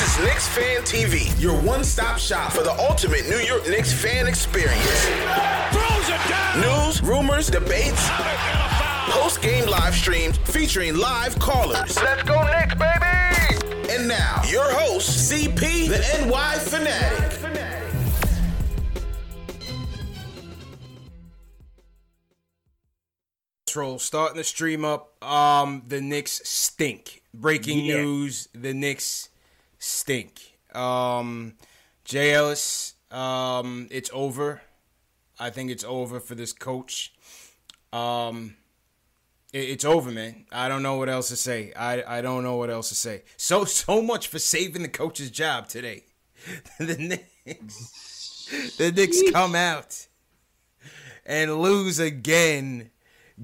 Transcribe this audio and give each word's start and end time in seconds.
This 0.00 0.16
is 0.18 0.24
Knicks 0.24 0.48
Fan 0.48 0.82
TV, 0.82 1.40
your 1.40 1.60
one-stop 1.60 2.18
shop 2.18 2.52
for 2.52 2.62
the 2.62 2.72
ultimate 2.72 3.28
New 3.28 3.36
York 3.36 3.68
Knicks 3.68 3.92
fan 3.92 4.26
experience. 4.26 5.06
News, 6.56 7.02
rumors, 7.02 7.48
debates, 7.48 8.08
post-game 9.10 9.68
live 9.68 9.94
streams 9.94 10.38
featuring 10.38 10.96
live 10.96 11.38
callers. 11.38 12.00
Let's 12.02 12.22
go 12.22 12.42
Knicks, 12.44 12.74
baby! 12.76 13.92
And 13.94 14.08
now, 14.08 14.42
your 14.48 14.72
host, 14.72 15.30
CP, 15.30 15.88
the 15.88 16.26
NY 16.26 16.58
Fanatic. 16.60 17.36
Troll 23.66 23.98
starting 23.98 24.36
the 24.36 24.44
stream 24.44 24.84
up. 24.84 25.22
Um, 25.22 25.82
the 25.86 26.00
Knicks 26.00 26.40
stink. 26.48 27.22
Breaking 27.32 27.84
Yeah. 27.84 27.98
news: 27.98 28.48
the 28.52 28.74
Knicks 28.74 29.28
stink. 29.80 30.56
Um, 30.72 31.54
Jay 32.04 32.32
Ellis. 32.32 32.94
Um, 33.10 33.88
it's 33.90 34.10
over. 34.12 34.60
I 35.40 35.50
think 35.50 35.70
it's 35.72 35.82
over 35.82 36.20
for 36.20 36.36
this 36.36 36.52
coach. 36.52 37.12
Um, 37.92 38.56
it- 39.52 39.68
it's 39.70 39.84
over, 39.84 40.12
man. 40.12 40.46
I 40.52 40.68
don't 40.68 40.82
know 40.84 40.94
what 40.96 41.08
else 41.08 41.28
to 41.30 41.36
say. 41.36 41.72
I 41.74 42.18
I 42.18 42.20
don't 42.20 42.44
know 42.44 42.54
what 42.56 42.70
else 42.70 42.90
to 42.90 42.94
say. 42.94 43.22
So 43.36 43.64
so 43.64 44.00
much 44.00 44.28
for 44.28 44.38
saving 44.38 44.82
the 44.82 44.88
coach's 44.88 45.30
job 45.30 45.68
today. 45.68 46.04
the 46.78 46.96
Knicks, 46.96 48.76
the 48.78 48.92
Knicks 48.92 49.20
come 49.32 49.54
out 49.56 50.06
and 51.26 51.60
lose 51.60 51.98
again. 51.98 52.90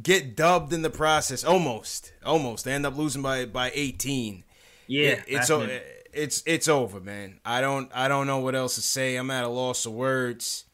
Get 0.01 0.37
dubbed 0.37 0.73
in 0.75 0.83
the 0.83 0.91
process. 0.91 1.43
Almost, 1.43 2.13
almost. 2.25 2.65
They 2.67 2.73
end 2.73 2.87
up 2.87 2.97
losing 2.97 3.23
by 3.23 3.47
by 3.47 3.73
18. 3.75 4.45
Yeah, 4.87 5.03
It- 5.09 5.19
it's 5.27 5.31
that's 5.39 5.51
o- 5.51 5.63
it. 5.63 5.96
It's 6.17 6.43
it's 6.47 6.69
over, 6.69 7.01
man. 7.01 7.41
I 7.45 7.61
don't 7.61 7.91
I 7.95 8.09
don't 8.09 8.27
know 8.27 8.39
what 8.39 8.55
else 8.55 8.75
to 8.77 8.83
say. 8.83 9.17
I'm 9.17 9.31
at 9.31 9.45
a 9.45 9.49
loss 9.49 9.87
of 9.87 9.93
words. 9.93 10.65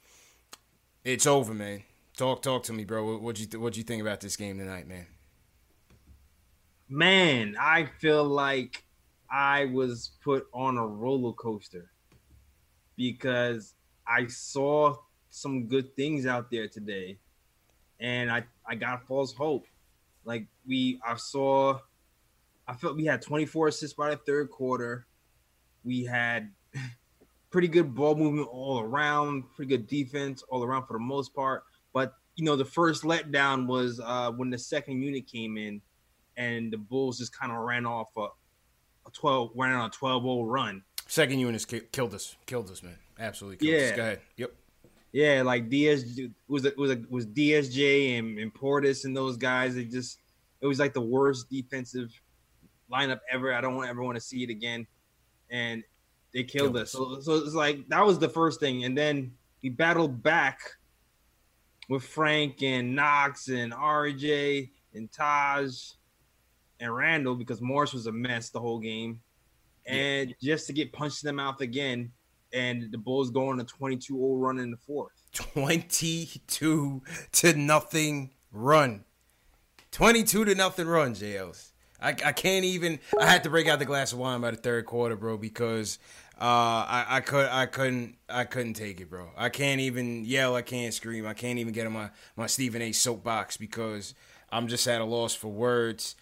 It's 1.05 1.27
over, 1.27 1.53
man. 1.53 1.83
Talk 2.17 2.43
talk 2.43 2.63
to 2.65 2.73
me, 2.73 2.85
bro. 2.85 3.19
What 3.19 3.39
you 3.41 3.47
th- 3.47 3.61
what 3.61 3.77
you 3.77 3.83
think 3.83 4.01
about 4.01 4.21
this 4.21 4.37
game 4.37 4.59
tonight, 4.59 4.87
man? 4.87 5.07
Man, 6.89 7.57
I 7.59 7.87
feel 7.99 8.25
like 8.25 8.85
I 9.31 9.65
was 9.67 10.13
put 10.23 10.47
on 10.53 10.79
a 10.79 10.87
roller 10.87 11.33
coaster 11.33 11.91
because 12.97 13.75
I 14.07 14.27
saw 14.27 14.97
some 15.31 15.67
good 15.67 15.97
things 15.97 16.27
out 16.27 16.51
there 16.51 16.69
today, 16.69 17.19
and 17.99 18.31
I 18.31 18.45
I 18.67 18.77
got 18.77 19.07
false 19.07 19.33
hope. 19.33 19.67
Like 20.25 20.47
we, 20.67 21.01
I 21.05 21.17
saw, 21.17 21.81
I 22.69 22.75
felt 22.75 22.95
we 22.95 23.07
had 23.07 23.23
24 23.23 23.69
assists 23.69 23.97
by 23.97 24.11
the 24.11 24.17
third 24.17 24.51
quarter. 24.51 25.07
We 25.85 26.05
had 26.05 26.51
pretty 27.51 27.69
good 27.69 27.95
ball 27.95 28.15
movement 28.15 28.49
all 28.51 28.81
around, 28.81 29.45
pretty 29.55 29.69
good 29.69 29.87
defense 29.87 30.43
all 30.49 30.65
around 30.65 30.87
for 30.87 30.95
the 30.95 31.05
most 31.05 31.35
part. 31.35 31.65
But 31.93 32.15
you 32.37 32.45
know, 32.45 32.57
the 32.57 32.65
first 32.65 33.05
letdown 33.05 33.67
was 33.67 34.01
uh, 34.03 34.31
when 34.33 34.51
the 34.51 34.59
second 34.59 35.03
unit 35.03 35.27
came 35.27 35.57
in, 35.59 35.83
and 36.37 36.73
the 36.73 36.79
Bulls 36.79 37.19
just 37.19 37.39
kind 37.39 37.53
of 37.53 37.59
ran 37.59 37.85
off 37.85 38.09
a, 38.17 38.29
a 39.07 39.11
12, 39.13 39.51
ran 39.55 39.75
on 39.75 39.87
a 39.87 39.91
12-0 39.91 40.51
run. 40.51 40.83
Second 41.07 41.39
unit 41.41 41.67
ki- 41.69 41.83
killed 41.93 42.15
us, 42.15 42.37
killed 42.47 42.71
us, 42.71 42.83
man. 42.83 42.97
Absolutely 43.19 43.59
killed 43.59 43.83
us. 43.83 43.91
Yeah. 43.91 43.97
Go 43.97 44.03
ahead. 44.03 44.21
Yep. 44.37 44.55
Yeah, 45.13 45.43
like 45.43 45.69
DS 45.69 46.05
was 46.49 46.65
it 46.65 46.79
was 46.79 46.91
a, 46.91 47.03
was 47.11 47.27
DSJ 47.27 48.19
and, 48.19 48.39
and 48.39 48.53
Portis 48.53 49.05
and 49.05 49.15
those 49.15 49.37
guys. 49.37 49.77
It 49.77 49.91
just 49.91 50.19
it 50.63 50.67
was 50.67 50.79
like 50.79 50.95
the 50.95 51.03
worst 51.03 51.51
defensive 51.51 52.09
lineup 52.91 53.21
ever. 53.31 53.53
I 53.53 53.61
don't 53.61 53.77
want 53.77 53.91
ever 53.91 54.03
want 54.03 54.17
to 54.17 54.23
see 54.23 54.43
it 54.43 54.49
again. 54.49 54.87
And 55.53 55.85
they 56.35 56.43
killed, 56.43 56.77
us. 56.77 56.91
So, 56.91 57.21
so 57.21 57.37
it's 57.37 57.55
like 57.55 57.87
that 57.89 58.05
was 58.05 58.19
the 58.19 58.29
first 58.29 58.59
thing, 58.59 58.85
and 58.85 58.99
then 58.99 59.33
we 59.63 59.69
battled 59.69 60.23
back 60.23 60.59
with 61.89 62.03
Frank 62.03 62.63
and 62.63 62.97
Knox 62.97 63.49
and 63.49 63.73
RJ 63.73 64.71
and 64.95 65.13
Taj 65.13 65.75
and 66.81 66.95
Randle 66.95 67.35
because 67.37 67.61
Morris 67.61 67.93
was 67.93 68.07
a 68.07 68.13
mess 68.13 68.49
the 68.49 68.59
whole 68.59 68.79
game, 68.79 69.21
and 69.87 70.35
just 70.43 70.67
to 70.69 70.73
get 70.73 70.93
punched 70.93 71.23
in 71.23 71.29
the 71.29 71.33
mouth 71.35 71.61
again. 71.61 72.11
And 72.55 72.93
the 72.93 72.99
Bulls 72.99 73.31
go 73.31 73.49
on 73.49 73.61
a 73.61 73.65
22-0 73.65 74.11
run 74.39 74.59
in 74.59 74.71
the 74.71 74.77
fourth. 74.77 75.13
22 75.33 77.03
to 77.33 77.55
nothing 77.55 78.31
run. 78.51 79.07
22 79.91 80.45
to 80.45 80.55
nothing 80.55 80.87
run, 80.87 81.15
JLs. 81.15 81.72
I, 82.03 82.09
I 82.11 82.33
can't 82.33 82.65
even. 82.65 82.99
I 83.19 83.27
had 83.27 83.45
to 83.45 83.51
break 83.51 83.69
out 83.69 83.79
the 83.79 83.85
glass 83.85 84.13
of 84.13 84.19
wine 84.19 84.41
by 84.41 84.51
the 84.51 84.57
third 84.57 84.87
quarter, 84.87 85.15
bro, 85.17 85.37
because 85.39 85.99
uh, 86.41 86.45
I, 86.45 87.07
I 87.09 87.21
could 87.21 87.49
I 87.49 87.67
couldn't 87.67 88.17
I 88.29 88.45
couldn't 88.45 88.75
take 88.75 89.01
it, 89.01 89.09
bro. 89.09 89.29
I 89.37 89.49
can't 89.49 89.81
even 89.81 90.25
yell. 90.25 90.57
I 90.57 90.63
can't 90.63 90.93
scream. 90.93 91.27
I 91.27 91.35
can't 91.35 91.59
even 91.59 91.73
get 91.73 91.87
on 91.87 91.93
my 91.93 92.11
my 92.37 92.47
Stephen 92.47 92.83
A. 92.83 92.93
soapbox 92.93 93.57
because 93.57 94.15
I'm 94.51 94.67
just 94.69 94.87
at 94.89 95.01
a 95.01 95.05
loss 95.05 95.35
for 95.35 95.49
words. 95.49 96.17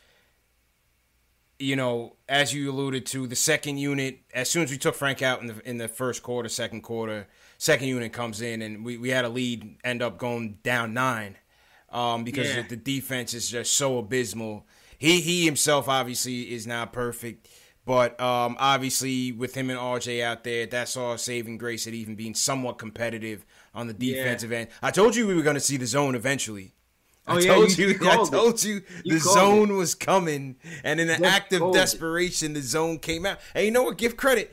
You 1.59 1.77
know, 1.77 2.17
as 2.27 2.55
you 2.55 2.71
alluded 2.71 3.05
to, 3.07 3.27
the 3.27 3.37
second 3.37 3.77
unit. 3.77 4.21
As 4.33 4.49
soon 4.49 4.63
as 4.63 4.71
we 4.71 4.79
took 4.79 4.95
Frank 4.95 5.21
out 5.21 5.43
in 5.43 5.47
the 5.49 5.69
in 5.69 5.77
the 5.79 5.89
first 5.89 6.23
quarter, 6.23 6.49
second 6.49 6.81
quarter, 6.83 7.27
second 7.59 7.89
unit 7.89 8.13
comes 8.15 8.41
in, 8.41 8.63
and 8.63 8.83
we, 8.85 8.97
we 8.97 9.11
had 9.11 9.27
a 9.27 9.29
lead. 9.29 9.77
End 9.85 10.01
up 10.01 10.17
going 10.17 10.59
down 10.63 10.95
nine, 10.95 11.37
um, 11.91 12.25
because 12.25 12.49
Yeah. 12.49 12.63
the 12.67 12.77
defense 12.77 13.35
is 13.35 13.51
just 13.51 13.75
so 13.75 13.99
abysmal. 13.99 14.67
He 15.01 15.21
he 15.23 15.47
himself 15.47 15.89
obviously 15.89 16.53
is 16.53 16.67
not 16.67 16.93
perfect, 16.93 17.49
but 17.87 18.21
um, 18.21 18.55
obviously 18.61 19.33
with 19.33 19.55
him 19.57 19.71
and 19.71 19.79
RJ 19.79 20.23
out 20.23 20.45
there, 20.45 20.67
that's 20.67 20.95
all 20.95 21.17
saving 21.17 21.57
grace 21.57 21.87
at 21.87 21.95
even 21.95 22.17
being 22.17 22.35
somewhat 22.35 22.77
competitive 22.77 23.47
on 23.75 23.87
the 23.87 23.97
Yeah. 23.99 24.17
defensive 24.17 24.53
end. 24.53 24.69
I 24.83 24.91
told 24.91 25.17
you 25.17 25.27
we 25.27 25.35
were 25.35 25.43
going 25.43 25.55
to 25.55 25.61
see 25.61 25.79
the 25.79 25.87
zone 25.87 26.15
eventually. 26.15 26.75
I 27.27 27.35
Oh, 27.35 27.39
yeah, 27.39 27.55
told 27.55 27.79
you- 27.79 27.89
you, 27.89 27.99
you 27.99 28.09
I 28.11 28.21
it. 28.23 28.31
told 28.31 28.63
you 28.63 28.83
You 29.03 29.15
the 29.15 29.21
zone 29.21 29.75
was 29.75 29.95
coming, 29.95 30.57
and 30.85 31.01
in 31.01 31.09
an 31.09 31.23
Just 31.23 31.35
act 31.35 31.53
of 31.55 31.61
called 31.61 31.77
it. 31.77 31.79
desperation, 31.79 32.53
the 32.53 32.61
zone 32.63 32.99
came 32.99 33.25
out. 33.25 33.39
And 33.55 33.65
you 33.65 33.71
know 33.71 33.85
what? 33.85 33.97
Give 33.97 34.19
credit. 34.19 34.53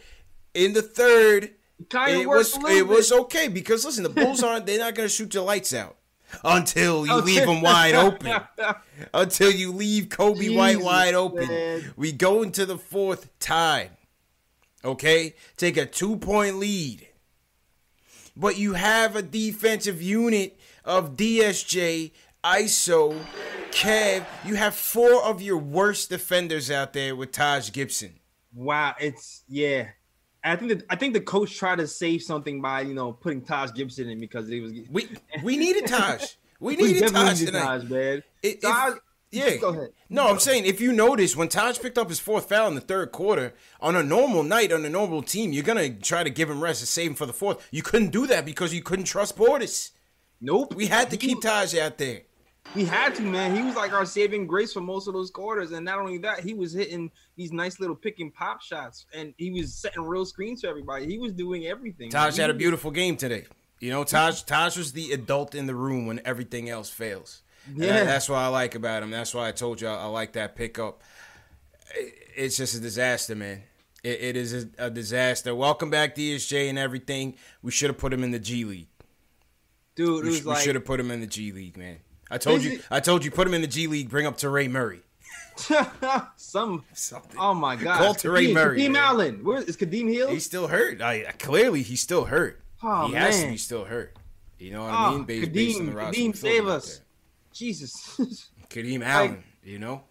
In 0.53 0.71
the 0.71 0.81
third, 0.81 1.51
Kinda 1.89 2.21
it 2.21 2.25
was 2.29 2.57
it 2.69 2.87
was 2.87 3.11
okay 3.11 3.49
because 3.49 3.83
listen, 3.83 4.03
the 4.03 4.09
Bulls 4.09 4.41
aren't 4.43 4.65
they're 4.65 4.79
not 4.79 4.95
going 4.95 5.09
to 5.09 5.13
shoot 5.13 5.33
your 5.33 5.43
lights 5.43 5.73
out 5.73 5.96
until 6.43 7.05
you 7.05 7.15
leave 7.15 7.45
them 7.45 7.61
wide 7.61 7.95
open. 7.95 8.33
Until 9.13 9.51
you 9.51 9.71
leave 9.71 10.05
Coby 10.05 10.55
White 10.55 10.81
wide 10.81 11.13
open. 11.13 11.47
man. 11.47 11.93
We 11.95 12.11
go 12.11 12.41
into 12.41 12.65
the 12.65 12.77
fourth 12.77 13.29
tied. 13.39 13.91
Okay? 14.83 15.35
Take 15.55 15.77
a 15.77 15.85
two 15.85 16.17
point 16.17 16.57
lead. 16.57 17.07
But 18.35 18.57
you 18.57 18.73
have 18.73 19.15
a 19.15 19.21
defensive 19.21 20.01
unit 20.01 20.59
of 20.83 21.15
DSJ, 21.15 22.11
ISO, 22.43 23.19
Kev. 23.71 24.25
You 24.45 24.55
have 24.55 24.75
four 24.75 25.23
of 25.23 25.41
your 25.41 25.57
worst 25.57 26.09
defenders 26.09 26.69
out 26.71 26.93
there 26.93 27.15
with 27.15 27.31
Taj 27.31 27.71
Gibson. 27.71 28.19
Wow, 28.53 28.95
it's 28.99 29.43
yeah. 29.47 29.89
I 30.51 30.55
think 30.55 30.69
that 30.71 30.83
I 30.89 30.95
think 30.95 31.13
the 31.13 31.21
coach 31.21 31.57
tried 31.57 31.77
to 31.77 31.87
save 31.87 32.21
something 32.23 32.61
by 32.61 32.81
you 32.81 32.93
know 32.93 33.13
putting 33.13 33.41
Taj 33.41 33.71
Gibson 33.73 34.09
in 34.09 34.19
because 34.19 34.47
he 34.47 34.59
was 34.59 34.71
we 34.89 35.07
we 35.43 35.57
needed 35.57 35.87
Taj. 35.87 36.23
We 36.59 36.75
we 36.75 36.83
needed 36.83 36.99
definitely 37.01 37.27
Taj 37.29 37.39
need 37.39 37.45
tonight. 37.47 37.63
Taj, 37.65 37.83
man. 37.89 38.23
It- 38.43 38.61
Taj, 38.61 38.93
if- 38.93 38.99
yeah. 39.29 39.57
Go 39.57 39.69
ahead. 39.69 39.89
No, 40.09 40.27
I'm 40.29 40.39
saying 40.39 40.65
if 40.65 40.79
you 40.79 40.93
notice 40.93 41.35
when 41.35 41.49
Taj 41.49 41.79
picked 41.79 41.97
up 41.97 42.07
his 42.07 42.19
fourth 42.19 42.47
foul 42.47 42.69
in 42.69 42.75
the 42.75 42.81
third 42.81 43.11
quarter 43.11 43.53
on 43.81 43.95
a 43.97 44.01
normal 44.01 44.41
night 44.41 44.71
on 44.71 44.85
a 44.85 44.89
normal 44.89 45.21
team, 45.21 45.51
you're 45.51 45.65
gonna 45.65 45.89
try 45.89 46.23
to 46.23 46.29
give 46.29 46.49
him 46.49 46.63
rest 46.63 46.81
and 46.81 46.87
save 46.87 47.09
him 47.11 47.15
for 47.15 47.25
the 47.25 47.33
fourth. 47.33 47.67
You 47.69 47.81
couldn't 47.83 48.11
do 48.11 48.25
that 48.27 48.45
because 48.45 48.73
you 48.73 48.81
couldn't 48.81 49.05
trust 49.05 49.35
Portis. 49.35 49.91
Nope. 50.39 50.75
We 50.75 50.85
had 50.85 51.09
to 51.11 51.17
keep 51.17 51.41
Taj 51.41 51.75
out 51.75 51.97
there. 51.97 52.21
We 52.75 52.83
had 52.85 53.15
to, 53.15 53.23
man. 53.23 53.55
He 53.55 53.63
was 53.63 53.75
like 53.75 53.93
our 53.93 54.05
saving 54.05 54.45
grace 54.45 54.73
for 54.73 54.81
most 54.81 55.07
of 55.07 55.13
those 55.13 55.31
quarters, 55.31 55.71
and 55.71 55.83
not 55.83 55.99
only 55.99 56.17
that, 56.19 56.41
he 56.41 56.53
was 56.53 56.73
hitting 56.73 57.09
these 57.35 57.51
nice 57.51 57.79
little 57.79 57.95
pick 57.95 58.19
and 58.19 58.31
pop 58.33 58.61
shots, 58.61 59.05
and 59.15 59.33
he 59.37 59.49
was 59.51 59.73
setting 59.73 60.03
real 60.03 60.25
screens 60.25 60.61
for 60.61 60.67
everybody. 60.67 61.07
He 61.07 61.17
was 61.17 61.31
doing 61.33 61.65
everything. 61.65 62.11
Taj 62.11 62.35
He 62.35 62.41
had 62.41 62.51
a 62.51 62.53
beautiful 62.53 62.91
game 62.91 63.17
today. 63.17 63.45
You 63.79 63.89
know, 63.91 64.03
Taj 64.03 64.43
Taj 64.43 64.77
was 64.77 64.91
the 64.91 65.11
adult 65.11 65.55
in 65.55 65.65
the 65.65 65.75
room 65.75 66.05
when 66.05 66.19
everything 66.25 66.69
else 66.69 66.89
fails. 66.89 67.41
Yeah. 67.75 67.87
that- 67.93 68.05
that's 68.05 68.29
what 68.29 68.37
I 68.37 68.47
like 68.47 68.75
about 68.75 69.01
him. 69.03 69.11
That's 69.11 69.33
why 69.33 69.47
I 69.47 69.51
told 69.51 69.81
you 69.81 69.87
I, 69.87 69.95
I 69.95 70.05
like 70.05 70.33
that 70.33 70.55
pickup. 70.55 71.01
It- 71.95 72.13
It's 72.35 72.57
just 72.57 72.75
a 72.75 72.79
disaster, 72.79 73.35
man. 73.35 73.63
It, 74.03 74.21
it 74.21 74.37
is 74.37 74.53
a, 74.53 74.69
a 74.77 74.89
disaster. 74.91 75.55
Welcome 75.55 75.89
back, 75.89 76.15
DSJ, 76.15 76.69
and 76.69 76.77
everything. 76.77 77.35
We 77.63 77.71
should 77.71 77.89
have 77.89 77.97
put 77.97 78.13
him 78.13 78.23
in 78.23 78.29
the 78.31 78.39
G 78.39 78.63
League. 78.65 78.89
dude. 79.95 80.19
It 80.19 80.23
We, 80.23 80.29
was 80.29 80.39
sh- 80.39 80.45
we 80.45 80.55
should 80.57 80.75
have 80.75 80.85
put 80.85 80.99
him 80.99 81.09
in 81.11 81.21
the 81.21 81.27
G 81.27 81.51
League, 81.51 81.75
man. 81.77 81.97
I 82.29 82.37
told 82.37 82.61
you. 82.63 82.79
I 82.91 82.99
told 82.99 83.23
you. 83.25 83.31
Put 83.31 83.47
him 83.47 83.53
in 83.53 83.61
the 83.61 83.67
G 83.67 83.87
League. 83.87 84.09
Bring 84.09 84.25
up 84.25 84.37
Teray 84.37 84.69
Murray. 84.69 85.01
some. 86.35 86.83
Something. 86.93 87.37
Oh 87.39 87.53
my 87.53 87.75
god, 87.75 87.97
Call 87.97 88.13
Teray 88.15 88.47
Kadeem- 88.49 88.53
Murray, 88.53 88.79
Kadeem 88.81 88.91
man. 88.93 89.03
Allen. 89.03 89.43
Where 89.43 89.61
is 89.61 89.77
Kadeem 89.77 90.11
Hill? 90.13 90.29
He's 90.29 90.45
still 90.45 90.67
hurt. 90.67 91.01
I 91.01 91.23
clearly 91.39 91.81
he's 91.81 92.01
still 92.01 92.25
hurt. 92.25 92.61
Oh, 92.83 93.07
he 93.07 93.13
has 93.13 93.41
to 93.41 93.47
be 93.49 93.57
still 93.57 93.85
hurt. 93.85 94.15
You 94.59 94.71
know 94.71 94.83
what 94.83 94.91
I 94.91 95.07
Oh, 95.07 95.11
mean? 95.15 95.23
Based, 95.25 95.51
based 95.53 95.79
on 95.79 95.85
the 95.87 95.91
roster 95.93 96.19
Kadeem, 96.21 96.35
save 96.35 96.67
us. 96.67 97.01
Jesus. 97.53 98.49
Kadeem 98.69 99.03
Allen. 99.03 99.43
You 99.63 99.79
know. 99.79 100.03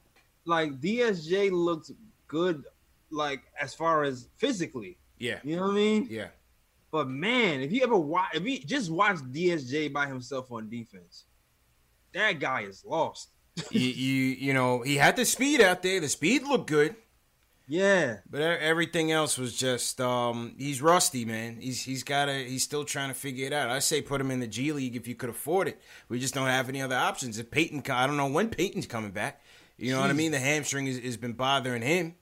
like 0.45 0.81
DSJ 0.81 1.51
looked 1.53 1.91
good, 2.29 2.65
like 3.11 3.43
as 3.61 3.73
far 3.75 4.03
as 4.05 4.29
physically. 4.37 4.99
Yeah. 5.19 5.39
You 5.45 5.57
know 5.57 5.63
what 5.63 5.71
I 5.73 5.75
mean? 5.75 6.09
Yeah. 6.11 6.29
But 6.91 7.09
man, 7.09 7.61
if 7.61 7.73
you 7.73 7.83
ever 7.83 7.97
watch, 7.97 8.29
if 8.35 8.45
you 8.45 8.59
just 8.59 8.91
watch 8.91 9.17
DSJ 9.19 9.93
by 9.93 10.07
himself 10.07 10.51
on 10.53 10.69
defense, 10.69 11.25
that 12.17 12.41
guy 12.41 12.63
is 12.63 12.85
lost. 12.85 13.31
you, 13.71 13.81
you 13.81 14.25
you 14.47 14.53
know 14.55 14.83
he 14.83 14.97
had 14.97 15.17
the 15.17 15.25
speed 15.25 15.61
out 15.61 15.83
there. 15.83 16.01
The 16.01 16.09
speed 16.09 16.43
looked 16.43 16.69
good, 16.69 16.95
Yeah, 17.69 18.19
but 18.31 18.43
everything 18.43 19.11
else 19.13 19.39
was 19.39 19.57
just 19.57 20.01
um 20.01 20.55
he's 20.59 20.83
rusty, 20.83 21.25
man. 21.25 21.59
He's 21.61 21.83
he's 21.83 22.03
got 22.05 22.27
to 22.27 22.35
he's 22.45 22.63
still 22.63 22.85
trying 22.85 23.09
to 23.09 23.15
figure 23.15 23.47
it 23.47 23.53
out. 23.55 23.71
I 23.71 23.79
say 23.79 24.03
put 24.03 24.21
him 24.21 24.31
in 24.31 24.41
the 24.41 24.47
G 24.47 24.73
League 24.73 24.95
if 24.95 25.09
you 25.09 25.15
could 25.15 25.31
afford 25.31 25.69
it. 25.69 25.81
We 26.09 26.19
just 26.21 26.35
don't 26.35 26.49
have 26.49 26.69
any 26.69 26.83
other 26.83 26.97
options. 26.97 27.39
If 27.39 27.51
Payton, 27.51 27.83
I 27.91 28.07
don't 28.07 28.17
know 28.19 28.29
when 28.29 28.51
Payton's 28.51 28.87
coming 28.87 29.11
back. 29.11 29.41
You 29.79 29.93
know 29.93 30.01
what 30.01 30.11
I 30.11 30.15
mean? 30.15 30.33
The 30.33 30.39
hamstring 30.39 30.87
has, 30.87 30.99
has 30.99 31.17
been 31.17 31.33
bothering 31.35 31.83
him. 31.83 32.15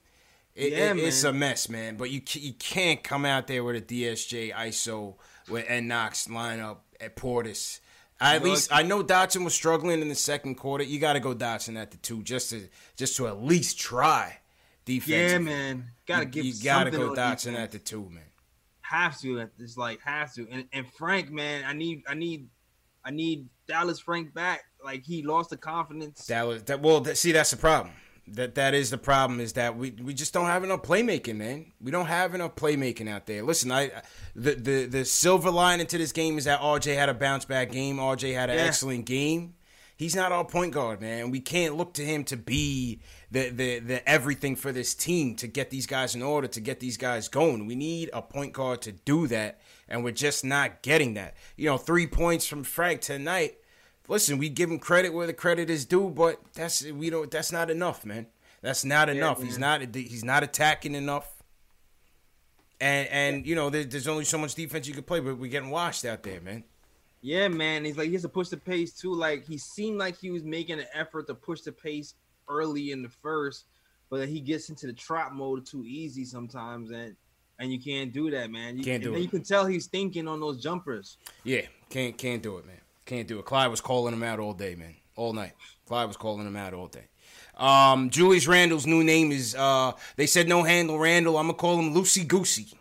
It, 0.55 0.71
Yeah, 0.71 0.91
it- 0.91 0.97
it's 0.99 1.23
a 1.25 1.33
mess, 1.33 1.67
man. 1.69 1.97
But 1.97 2.11
you 2.11 2.21
you 2.31 2.53
can't 2.53 3.03
come 3.03 3.25
out 3.25 3.47
there 3.47 3.63
with 3.63 3.75
a 3.75 3.81
DSJ 3.81 4.53
ISO 4.53 5.15
with 5.49 5.65
and 5.69 5.87
Knox 5.89 6.27
lineup 6.27 6.77
at 7.01 7.15
Portis. 7.17 7.81
I 8.19 8.35
at 8.35 8.43
No, 8.43 8.49
least 8.49 8.71
I 8.71 8.81
know 8.83 9.03
Dotson 9.03 9.43
was 9.43 9.53
struggling 9.53 10.01
in 10.01 10.09
the 10.09 10.15
second 10.15 10.55
quarter. 10.55 10.83
You 10.83 10.99
got 10.99 11.13
to 11.13 11.19
go 11.19 11.35
Dotson 11.35 11.75
at 11.77 11.91
the 11.91 11.97
two 11.97 12.23
just 12.23 12.49
to 12.51 12.67
just 12.95 13.17
to 13.17 13.27
at 13.27 13.43
least 13.43 13.77
try 13.79 14.39
defense. 14.85 15.31
yeah, 15.33 15.37
man. 15.39 15.85
Gotta 16.07 16.25
you, 16.25 16.31
give. 16.31 16.45
you 16.45 16.53
gotta 16.63 16.91
go 16.91 17.09
on 17.09 17.15
Dotson 17.15 17.45
defense. 17.51 17.57
at 17.57 17.71
the 17.71 17.79
two, 17.79 18.09
man. 18.09 18.23
Have 18.81 19.19
to. 19.21 19.47
It's 19.59 19.77
like 19.77 19.99
have 20.01 20.33
to. 20.35 20.47
And 20.49 20.65
and 20.71 20.85
Frank, 20.93 21.29
man, 21.31 21.63
I 21.65 21.73
need, 21.73 22.03
I 22.07 22.13
need, 22.13 22.47
I 23.03 23.11
need 23.11 23.49
Dallas 23.67 23.99
Frank 23.99 24.33
back. 24.33 24.63
Like 24.83 25.03
he 25.03 25.23
lost 25.23 25.49
the 25.49 25.57
confidence. 25.57 26.27
That 26.27 26.47
was 26.47 26.63
that. 26.63 26.81
Well, 26.81 27.01
that, 27.01 27.17
see, 27.17 27.31
that's 27.31 27.51
the 27.51 27.57
problem. 27.57 27.93
That 28.27 28.55
that 28.55 28.73
is 28.73 28.89
the 28.89 28.97
problem 28.97 29.39
is 29.39 29.53
that 29.53 29.77
we 29.77 29.91
we 29.91 30.13
just 30.13 30.33
don't 30.33 30.47
have 30.47 30.63
enough 30.63 30.81
playmaking, 30.81 31.35
man. 31.35 31.71
We 31.79 31.91
don't 31.91 32.07
have 32.07 32.33
enough 32.33 32.55
playmaking 32.55 33.07
out 33.07 33.27
there. 33.27 33.43
Listen, 33.43 33.71
I 33.71 33.91
the 34.35 34.55
the 34.55 34.85
the 34.85 35.05
silver 35.05 35.51
lining 35.51 35.85
to 35.87 35.97
this 35.99 36.11
game 36.11 36.37
is 36.39 36.45
that 36.45 36.59
RJ 36.59 36.95
had 36.95 37.07
a 37.09 37.13
bounce 37.13 37.45
back 37.45 37.71
game. 37.71 37.97
RJ 37.97 38.33
had 38.33 38.49
an 38.49 38.57
Yeah. 38.57 38.63
excellent 38.63 39.05
game. 39.05 39.53
He's 39.97 40.15
not 40.15 40.31
our 40.33 40.43
point 40.43 40.73
guard, 40.73 40.99
man. 41.01 41.29
We 41.31 41.39
can't 41.39 41.77
look 41.77 41.93
to 41.93 42.01
him 42.03 42.23
to 42.25 42.35
be 42.35 42.99
the, 43.31 43.49
the 43.49 43.79
the 43.79 44.09
everything 44.09 44.55
for 44.55 44.71
this 44.71 44.95
team 44.95 45.35
to 45.35 45.47
get 45.47 45.69
these 45.69 45.85
guys 45.85 46.15
in 46.15 46.21
order, 46.23 46.47
to 46.47 46.59
get 46.59 46.79
these 46.79 46.97
guys 46.97 47.27
going. 47.29 47.67
We 47.67 47.75
need 47.75 48.09
a 48.11 48.21
point 48.23 48.53
guard 48.53 48.81
to 48.81 48.91
do 48.91 49.27
that, 49.27 49.61
and 49.87 50.03
we're 50.03 50.11
just 50.11 50.43
not 50.43 50.81
getting 50.81 51.13
that. 51.13 51.35
You 51.55 51.67
know, 51.69 51.77
three 51.77 52.07
points 52.07 52.45
from 52.47 52.63
Frank 52.63 53.01
tonight. 53.01 53.57
Listen, 54.07 54.37
we 54.37 54.49
give 54.49 54.69
him 54.69 54.79
credit 54.79 55.13
where 55.13 55.27
the 55.27 55.33
credit 55.33 55.69
is 55.69 55.85
due, 55.85 56.09
but 56.09 56.39
that's 56.53 56.83
we 56.83 57.09
don't. 57.09 57.29
That's 57.31 57.51
not 57.51 57.69
enough, 57.69 58.05
man. 58.05 58.27
That's 58.61 58.85
not 58.85 59.09
enough. 59.09 59.41
He's 59.41 59.57
not. 59.57 59.95
He's 59.95 60.23
not 60.23 60.43
attacking 60.43 60.95
enough. 60.95 61.31
And 62.79 63.07
and 63.09 63.47
you 63.47 63.55
know, 63.55 63.69
there, 63.69 63.83
there's 63.83 64.07
only 64.07 64.25
so 64.25 64.37
much 64.37 64.55
defense 64.55 64.87
you 64.87 64.93
can 64.93 65.03
play, 65.03 65.19
but 65.19 65.37
we're 65.37 65.49
getting 65.49 65.69
washed 65.69 66.05
out 66.05 66.23
there, 66.23 66.41
man. 66.41 66.63
Yeah, 67.21 67.47
man. 67.47 67.85
He's 67.85 67.97
like 67.97 68.07
he 68.07 68.13
has 68.13 68.21
to 68.21 68.29
push 68.29 68.49
the 68.49 68.57
pace 68.57 68.93
too. 68.93 69.13
Like 69.13 69.45
he 69.45 69.57
seemed 69.57 69.97
like 69.97 70.17
he 70.17 70.29
was 70.29 70.43
making 70.43 70.79
an 70.79 70.85
effort 70.93 71.27
to 71.27 71.33
push 71.33 71.61
the 71.61 71.71
pace 71.71 72.13
early 72.47 72.91
in 72.91 73.01
the 73.01 73.09
first, 73.09 73.65
but 74.09 74.17
then 74.17 74.27
he 74.27 74.39
gets 74.39 74.69
into 74.69 74.85
the 74.85 74.93
trap 74.93 75.33
mode 75.33 75.65
too 75.65 75.83
easy 75.85 76.25
sometimes, 76.25 76.91
and 76.91 77.15
and 77.57 77.71
you 77.71 77.79
can't 77.79 78.13
do 78.13 78.29
that, 78.31 78.51
man. 78.51 78.77
You, 78.77 78.83
Can't 78.83 79.01
do 79.01 79.15
it. 79.15 79.21
You 79.21 79.27
can 79.27 79.43
tell 79.43 79.65
he's 79.65 79.87
thinking 79.87 80.27
on 80.27 80.39
those 80.39 80.61
jumpers. 80.61 81.17
Yeah, 81.43 81.61
can't 81.89 82.17
can't 82.17 82.43
do 82.43 82.57
it, 82.57 82.67
man. 82.67 82.75
Can't 83.05 83.27
do 83.27 83.39
it. 83.39 83.45
Clyde 83.45 83.69
was 83.71 83.81
calling 83.81 84.13
him 84.13 84.23
out 84.23 84.39
all 84.39 84.53
day, 84.53 84.75
man. 84.75 84.95
All 85.15 85.33
night. 85.33 85.53
Clyde 85.87 86.07
was 86.07 86.17
calling 86.17 86.45
him 86.47 86.55
out 86.55 86.73
all 86.73 86.87
day. 86.87 87.07
Um, 87.57 88.09
Julius 88.09 88.47
Randle's 88.47 88.85
new 88.85 89.03
name 89.03 89.31
is 89.31 89.55
uh 89.55 89.93
they 90.17 90.25
said 90.25 90.47
no 90.49 90.63
handle 90.63 90.99
Randle. 90.99 91.37
I'm 91.37 91.45
gonna 91.47 91.57
call 91.57 91.79
him 91.79 91.93
Lucy 91.93 92.25
Goosey. 92.25 92.73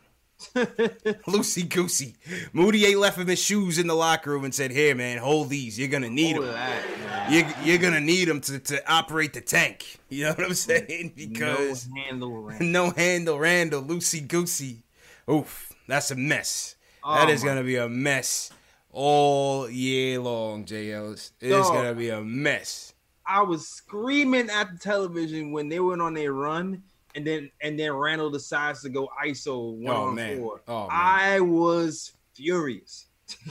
Lucy 1.26 1.62
Goosey. 1.62 2.14
Mudiay 2.52 2.98
left 2.98 3.18
him 3.18 3.28
his 3.28 3.40
shoes 3.40 3.78
in 3.78 3.86
the 3.86 3.94
locker 3.94 4.30
room 4.30 4.44
and 4.44 4.54
said, 4.54 4.70
Here, 4.72 4.94
man, 4.94 5.18
hold 5.18 5.48
these. 5.48 5.78
You're 5.78 5.88
gonna 5.88 6.10
need 6.10 6.34
Hold 6.36 6.46
them. 6.48 6.54
that. 6.54 7.30
You're, 7.30 7.46
you're 7.64 7.78
gonna 7.78 8.00
need 8.00 8.26
them 8.26 8.40
to, 8.42 8.58
to 8.58 8.92
operate 8.92 9.32
the 9.32 9.40
tank. 9.40 9.98
You 10.08 10.24
know 10.24 10.30
what 10.30 10.44
I'm 10.44 10.54
saying? 10.54 11.12
Because 11.16 11.88
no 11.92 12.02
handle 12.02 12.42
rank. 12.42 12.60
no 12.62 12.90
handle 12.90 13.38
Randle, 13.38 13.82
Lucy 13.82 14.20
Goosey. 14.20 14.82
Oof, 15.30 15.72
that's 15.88 16.10
a 16.10 16.16
mess. 16.16 16.76
Oh, 17.02 17.14
that 17.14 17.30
is 17.30 17.42
my- 17.42 17.50
gonna 17.50 17.64
be 17.64 17.76
a 17.76 17.88
mess 17.88 18.50
all 18.94 19.68
year 19.68 20.20
long, 20.20 20.64
JLs. 20.64 21.32
It 21.40 21.46
is 21.50 21.66
Dog. 21.66 21.74
gonna 21.74 21.94
be 21.94 22.08
a 22.10 22.22
mess. 22.22 22.94
I 23.26 23.42
was 23.42 23.66
screaming 23.66 24.48
at 24.50 24.70
the 24.72 24.78
television 24.78 25.50
when 25.52 25.68
they 25.68 25.80
went 25.80 26.00
on 26.02 26.14
their 26.14 26.32
run, 26.32 26.82
and 27.14 27.26
then 27.26 27.50
and 27.60 27.78
then 27.78 27.92
Randle 27.92 28.30
decides 28.30 28.82
to 28.82 28.88
go 28.88 29.08
ISO 29.24 29.74
one 29.74 29.94
Oh, 29.96 30.04
on 30.06 30.14
man. 30.14 30.38
four. 30.38 30.62
Oh, 30.68 30.80
man. 30.82 30.88
I 30.92 31.40
was 31.40 32.12
furious. 32.34 33.06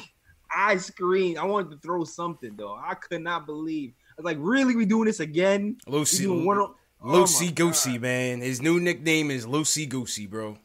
I 0.56 0.78
screamed. 0.78 1.38
I 1.40 1.46
wanted 1.46 1.72
to 1.72 1.78
throw 1.78 2.04
something 2.04 2.56
though. 2.56 2.76
I 2.76 2.94
could 2.94 3.22
not 3.22 3.46
believe. 3.46 3.94
I 4.12 4.14
was 4.22 4.26
like, 4.26 4.38
"Really? 4.40 4.76
We 4.76 4.86
doing 4.86 5.06
this 5.06 5.20
again?" 5.20 5.78
We 5.88 5.94
Lucy, 5.94 6.24
doing 6.26 6.46
one 6.46 6.58
on- 6.60 6.76
Oh, 7.06 7.12
Lucy 7.20 7.48
my 7.48 7.52
Goosey, 7.52 7.98
man. 7.98 8.40
His 8.40 8.62
new 8.62 8.80
nickname 8.80 9.30
is 9.30 9.46
Lucy 9.46 9.86
Goosey, 9.88 10.26
bro. 10.28 10.58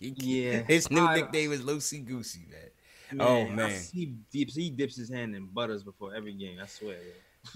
Yeah. 0.00 0.62
His 0.68 0.90
new 0.90 1.04
I- 1.06 1.16
nickname 1.16 1.52
is 1.52 1.62
Lucy 1.64 2.00
Goosey, 2.00 2.46
man. 2.50 2.60
Man, 3.18 3.26
Oh, 3.28 3.46
man. 3.46 3.78
he 3.92 4.06
dips 4.32 4.54
he 4.54 4.70
dips 4.70 4.96
his 4.96 5.10
hand 5.10 5.36
in 5.36 5.44
butters 5.46 5.82
before 5.82 6.14
every 6.14 6.32
game. 6.32 6.58
I 6.62 6.66
swear. 6.66 6.96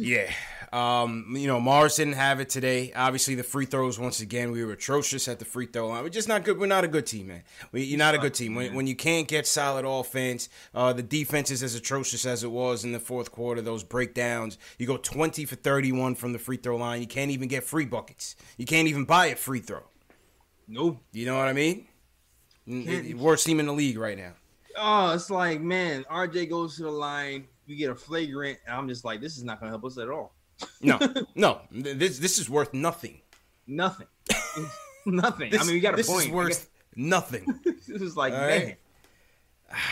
Yeah. 0.00 0.28
Um, 0.72 1.32
you 1.36 1.46
know, 1.46 1.60
Mars 1.60 1.94
didn't 1.94 2.14
have 2.14 2.40
it 2.40 2.48
today. 2.48 2.92
Obviously, 2.96 3.36
the 3.36 3.44
free 3.44 3.66
throws, 3.66 4.00
once 4.00 4.20
again, 4.20 4.50
we 4.50 4.64
were 4.64 4.72
atrocious 4.72 5.28
at 5.28 5.38
the 5.38 5.44
free 5.44 5.66
throw 5.66 5.86
line. 5.86 6.02
We're 6.02 6.08
just 6.08 6.26
not 6.26 6.42
good. 6.42 6.58
We're 6.58 6.66
not 6.66 6.82
a 6.82 6.88
good 6.88 7.06
team, 7.06 7.28
man. 7.28 7.44
We, 7.70 7.84
you're 7.84 7.96
not 7.96 8.16
a 8.16 8.18
good 8.18 8.34
team. 8.34 8.56
When, 8.56 8.74
when 8.74 8.88
you 8.88 8.96
can't 8.96 9.28
get 9.28 9.46
solid 9.46 9.84
offense, 9.84 10.48
uh, 10.74 10.92
the 10.92 11.04
defense 11.04 11.52
is 11.52 11.62
as 11.62 11.76
atrocious 11.76 12.26
as 12.26 12.42
it 12.42 12.50
was 12.50 12.82
in 12.84 12.90
the 12.90 12.98
fourth 12.98 13.30
quarter, 13.30 13.62
those 13.62 13.84
breakdowns. 13.84 14.58
You 14.76 14.88
go 14.88 14.96
20 14.96 15.44
for 15.44 15.54
31 15.54 16.16
from 16.16 16.32
the 16.32 16.40
free 16.40 16.56
throw 16.56 16.76
line. 16.76 17.00
You 17.00 17.06
can't 17.06 17.30
even 17.30 17.46
get 17.46 17.62
free 17.62 17.86
buckets. 17.86 18.34
You 18.56 18.66
can't 18.66 18.88
even 18.88 19.04
buy 19.04 19.26
a 19.26 19.36
free 19.36 19.60
throw. 19.60 19.84
No. 20.68 20.98
You 21.12 21.26
know 21.26 21.36
what 21.36 21.48
I 21.48 21.52
mean? 21.52 21.86
Can't- 22.68 23.16
Worst 23.18 23.46
team 23.46 23.60
in 23.60 23.66
the 23.66 23.72
league 23.72 23.98
right 23.98 24.16
now. 24.18 24.32
Oh, 24.76 25.14
it's 25.14 25.30
like, 25.30 25.60
man, 25.60 26.04
RJ 26.10 26.50
goes 26.50 26.76
to 26.76 26.82
the 26.82 26.90
line, 26.90 27.46
we 27.66 27.76
get 27.76 27.90
a 27.90 27.94
flagrant, 27.94 28.58
and 28.66 28.76
I'm 28.76 28.88
just 28.88 29.04
like, 29.04 29.20
this 29.20 29.36
is 29.38 29.44
not 29.44 29.58
gonna 29.58 29.70
help 29.72 29.84
us 29.84 29.96
at 29.98 30.10
all. 30.10 30.34
No, 30.80 30.98
no. 31.34 31.60
This, 31.70 32.18
this 32.18 32.38
is 32.38 32.50
worth 32.50 32.74
nothing. 32.74 33.20
Nothing. 33.66 34.06
Nothing. 35.06 35.50
This, 35.50 35.62
I 35.62 35.64
mean, 35.64 35.74
we 35.74 35.80
got 35.80 35.94
a 35.94 35.96
this 35.96 36.08
point. 36.08 36.18
This 36.18 36.26
is 36.26 36.32
worth 36.32 36.70
nothing. 36.96 37.46
This 37.64 38.02
is 38.02 38.16
like, 38.16 38.32
All 38.32 38.40
man. 38.40 38.64
right. 38.64 38.76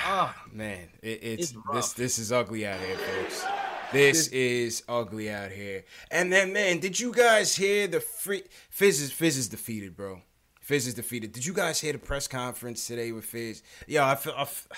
Oh, 0.06 0.34
man, 0.52 0.88
it, 1.02 1.20
it's, 1.22 1.52
it's 1.52 1.58
this 1.72 1.92
this 1.92 2.18
is 2.18 2.32
ugly 2.32 2.66
out 2.66 2.80
here, 2.80 2.96
folks. 2.96 3.44
This 3.92 4.26
is 4.28 4.82
ugly 4.88 5.30
out 5.30 5.50
here. 5.52 5.84
And 6.10 6.32
then, 6.32 6.52
man, 6.52 6.80
did 6.80 6.98
you 6.98 7.12
guys 7.12 7.54
hear 7.54 7.86
the 7.86 8.00
free 8.00 8.42
Fizz 8.70 9.02
is 9.02 9.12
Fizz 9.12 9.36
is 9.38 9.48
defeated, 9.48 9.96
bro. 9.96 10.20
Fizz 10.64 10.86
is 10.86 10.94
defeated. 10.94 11.32
Did 11.32 11.44
you 11.44 11.52
guys 11.52 11.78
hear 11.78 11.92
the 11.92 11.98
press 11.98 12.26
conference 12.26 12.86
today 12.86 13.12
with 13.12 13.26
Fizz? 13.26 13.62
Yeah, 13.86 14.08
I 14.08 14.14
feel 14.14 14.32
I 14.34 14.46
feel, 14.46 14.74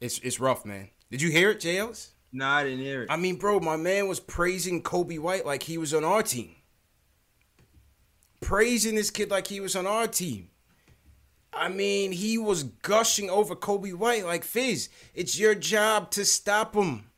it's 0.00 0.20
it's 0.20 0.38
rough, 0.38 0.64
man. 0.64 0.88
Did 1.10 1.20
you 1.20 1.32
hear 1.32 1.50
it, 1.50 1.58
JLs? 1.58 2.10
No, 2.32 2.46
I 2.46 2.62
didn't 2.62 2.78
hear 2.78 3.02
it. 3.02 3.10
I 3.10 3.16
mean, 3.16 3.34
bro, 3.34 3.58
my 3.58 3.74
man 3.74 4.06
was 4.06 4.20
praising 4.20 4.84
Coby 4.84 5.18
White 5.18 5.44
like 5.44 5.64
he 5.64 5.78
was 5.78 5.92
on 5.92 6.04
our 6.04 6.22
team. 6.22 6.54
Praising 8.40 8.94
this 8.94 9.10
kid 9.10 9.32
like 9.32 9.48
he 9.48 9.58
was 9.58 9.74
on 9.74 9.84
our 9.84 10.06
team. 10.06 10.50
I 11.52 11.70
mean, 11.70 12.12
he 12.12 12.38
was 12.38 12.62
gushing 12.62 13.28
over 13.30 13.56
Coby 13.56 13.94
White 13.94 14.24
like 14.24 14.44
Fizz. 14.44 14.90
It's 15.12 15.36
your 15.36 15.56
job 15.56 16.12
to 16.12 16.24
stop 16.24 16.76
him. 16.76 17.10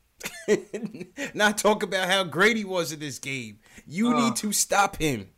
Not 1.35 1.59
talk 1.59 1.83
about 1.83 2.09
how 2.09 2.25
great 2.25 2.57
he 2.57 2.65
was 2.65 2.91
in 2.91 3.01
this 3.01 3.19
game. 3.19 3.59
You 3.87 4.15
uh, 4.15 4.25
need 4.25 4.37
to 4.37 4.53
stop 4.53 4.97
him. 4.97 5.29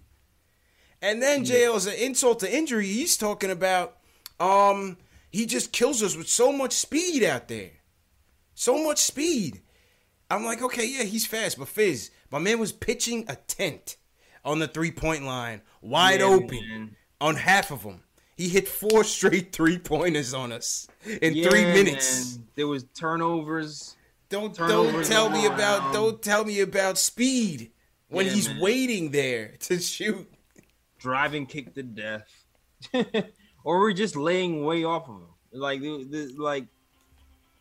And 1.01 1.23
then 1.23 1.45
JL 1.45 1.77
is 1.77 1.87
an 1.87 1.95
insult 1.95 2.41
to 2.41 2.55
injury, 2.55 2.87
he's 2.87 3.17
talking 3.17 3.51
about 3.51 3.97
um 4.41 4.97
he 5.31 5.47
just 5.47 5.73
kills 5.73 6.03
us 6.03 6.17
with 6.17 6.29
so 6.29 6.53
much 6.53 6.73
speed 6.73 7.23
out 7.23 7.49
there. 7.49 7.71
So 8.55 8.83
much 8.83 8.99
speed. 8.99 9.61
I'm 10.31 10.45
like, 10.45 10.63
okay, 10.63 10.87
yeah, 10.87 11.05
he's 11.05 11.27
fast, 11.27 11.59
but 11.59 11.69
Fizz, 11.69 12.11
my 12.31 12.39
man 12.39 12.59
was 12.59 12.73
pitching 12.73 13.25
a 13.29 13.37
tent 13.37 13.97
on 14.45 14.59
the 14.59 14.69
three 14.69 14.91
point 14.91 15.25
line, 15.25 15.63
wide 15.81 16.21
yeah, 16.21 16.27
open 16.27 16.69
man. 16.69 16.97
on 17.21 17.37
half 17.37 17.71
of 17.71 17.83
them. 17.83 18.03
He 18.37 18.49
hit 18.49 18.69
four 18.69 19.05
straight 19.05 19.53
three 19.53 19.79
pointers 19.79 20.33
on 20.33 20.53
us 20.53 20.87
in 21.21 21.35
yeah, 21.35 21.49
three 21.49 21.65
minutes. 21.65 22.37
Man. 22.37 22.47
There 22.55 22.69
was 22.69 22.85
turnovers 22.95 23.97
don't 24.29 24.55
don't 24.55 25.05
tell 25.05 25.31
me 25.31 25.47
about 25.47 25.93
don't 25.93 26.21
tell 26.21 26.45
me 26.45 26.61
about 26.61 26.99
speed 26.99 27.71
when 28.09 28.27
yeah, 28.27 28.33
he's 28.33 28.49
man. 28.49 28.61
waiting 28.61 29.11
there 29.11 29.55
to 29.61 29.79
shoot. 29.79 30.31
Driving 31.09 31.47
kick 31.47 31.73
to 31.73 31.83
death, 31.83 32.29
or 33.65 33.81
we're 33.81 33.95
just 33.95 34.15
laying 34.15 34.63
way 34.63 34.85
off 34.85 35.09
of 35.09 35.15
him. 35.15 35.29
Like 35.53 35.81
the, 35.81 36.05
the 36.05 36.35
like, 36.37 36.67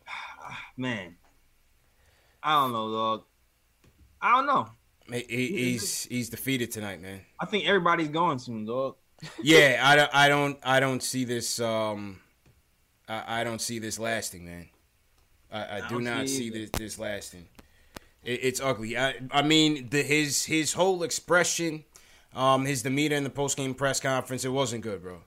man, 0.76 1.16
I 2.42 2.60
don't 2.60 2.72
know, 2.72 2.92
dog. 2.92 3.24
I 4.20 4.32
don't 4.32 4.44
know. 4.44 4.68
He, 5.10 5.46
he's 5.46 6.04
he's 6.04 6.28
defeated 6.28 6.70
tonight, 6.70 7.00
man. 7.00 7.22
I 7.40 7.46
think 7.46 7.66
everybody's 7.66 8.08
going 8.08 8.38
soon, 8.38 8.66
dog. 8.66 8.96
yeah, 9.42 9.80
I 9.82 9.96
don't 9.96 10.14
I 10.14 10.28
don't 10.28 10.58
I 10.62 10.80
don't 10.80 11.02
see 11.02 11.24
this 11.24 11.58
um 11.58 12.20
I, 13.08 13.40
I 13.40 13.44
don't 13.44 13.62
see 13.62 13.78
this 13.78 13.98
lasting, 13.98 14.44
man. 14.44 14.68
I, 15.50 15.78
I 15.78 15.88
do 15.88 16.02
not 16.02 16.28
see 16.28 16.50
this, 16.50 16.68
this 16.76 16.98
lasting. 16.98 17.48
It, 18.22 18.40
it's 18.42 18.60
ugly. 18.60 18.98
I, 18.98 19.14
I 19.30 19.40
mean, 19.40 19.88
the, 19.88 20.02
his 20.02 20.44
his 20.44 20.74
whole 20.74 21.02
expression, 21.02 21.84
um, 22.34 22.64
his 22.64 22.82
demeanor 22.82 23.16
in 23.16 23.24
the 23.24 23.30
post 23.30 23.56
game 23.56 23.74
press 23.74 24.00
conference, 24.00 24.44
it 24.44 24.50
wasn't 24.50 24.82
good, 24.82 25.02
bro. 25.02 25.22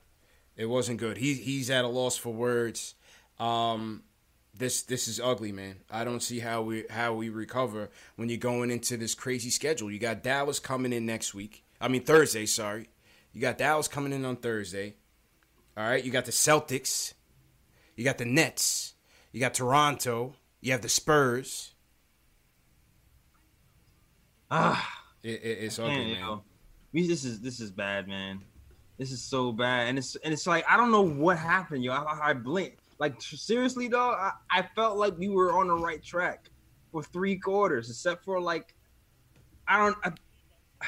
It 0.56 0.66
wasn't 0.66 0.98
good. 0.98 1.16
He 1.16 1.34
he's 1.34 1.70
at 1.70 1.84
a 1.84 1.88
loss 1.88 2.16
for 2.16 2.32
words. 2.32 2.94
Um, 3.38 4.02
this 4.54 4.82
this 4.82 5.08
is 5.08 5.18
ugly, 5.18 5.52
man. 5.52 5.76
I 5.90 6.04
don't 6.04 6.22
see 6.22 6.40
how 6.40 6.62
we 6.62 6.84
how 6.90 7.14
we 7.14 7.28
recover 7.28 7.90
when 8.16 8.28
you're 8.28 8.38
going 8.38 8.70
into 8.70 8.96
this 8.96 9.14
crazy 9.14 9.50
schedule. 9.50 9.90
You 9.90 9.98
got 9.98 10.22
Dallas 10.22 10.60
coming 10.60 10.92
in 10.92 11.06
next 11.06 11.34
week. 11.34 11.64
I 11.80 11.88
mean 11.88 12.04
Thursday, 12.04 12.46
sorry. 12.46 12.88
You 13.32 13.40
got 13.40 13.58
Dallas 13.58 13.88
coming 13.88 14.12
in 14.12 14.24
on 14.24 14.36
Thursday. 14.36 14.94
All 15.76 15.84
right, 15.84 16.04
you 16.04 16.10
got 16.10 16.26
the 16.26 16.32
Celtics. 16.32 17.14
You 17.96 18.04
got 18.04 18.18
the 18.18 18.26
Nets. 18.26 18.94
You 19.32 19.40
got 19.40 19.54
Toronto. 19.54 20.34
You 20.60 20.72
have 20.72 20.82
the 20.82 20.88
Spurs. 20.88 21.72
Ah, 24.50 25.02
it, 25.22 25.40
it, 25.42 25.58
it's 25.62 25.78
ugly, 25.78 26.12
man. 26.12 26.40
This 26.92 27.24
is 27.24 27.40
this 27.40 27.60
is 27.60 27.70
bad, 27.70 28.08
man. 28.08 28.40
This 28.98 29.10
is 29.10 29.22
so 29.22 29.52
bad, 29.52 29.88
and 29.88 29.98
it's 29.98 30.16
and 30.16 30.32
it's 30.32 30.46
like 30.46 30.64
I 30.68 30.76
don't 30.76 30.92
know 30.92 31.02
what 31.02 31.38
happened, 31.38 31.84
yo. 31.84 31.92
I, 31.92 32.30
I 32.30 32.32
blinked. 32.34 32.80
Like 32.98 33.20
seriously, 33.20 33.88
dog. 33.88 34.16
I, 34.18 34.32
I 34.50 34.62
felt 34.74 34.98
like 34.98 35.18
we 35.18 35.28
were 35.28 35.52
on 35.52 35.68
the 35.68 35.74
right 35.74 36.02
track 36.02 36.50
for 36.92 37.02
three 37.02 37.36
quarters, 37.36 37.90
except 37.90 38.24
for 38.24 38.40
like 38.40 38.74
I 39.66 39.78
don't. 39.78 39.96
I, 40.04 40.12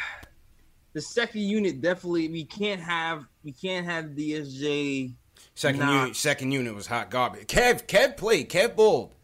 the 0.92 1.00
second 1.00 1.40
unit 1.40 1.80
definitely 1.80 2.28
we 2.28 2.44
can't 2.44 2.80
have 2.80 3.25
we 3.42 3.50
can't 3.52 3.84
have 3.84 4.06
DSJ 4.06 5.14
Second 5.54 5.80
nah. 5.80 6.02
unit, 6.02 6.16
second 6.16 6.52
unit 6.52 6.75
was 6.75 6.87
hot 6.87 7.11
garbage. 7.11 7.46
Kev, 7.46 7.87
Kev 7.87 8.16
played. 8.16 8.49
Kev 8.49 8.75
balled. 8.75 9.14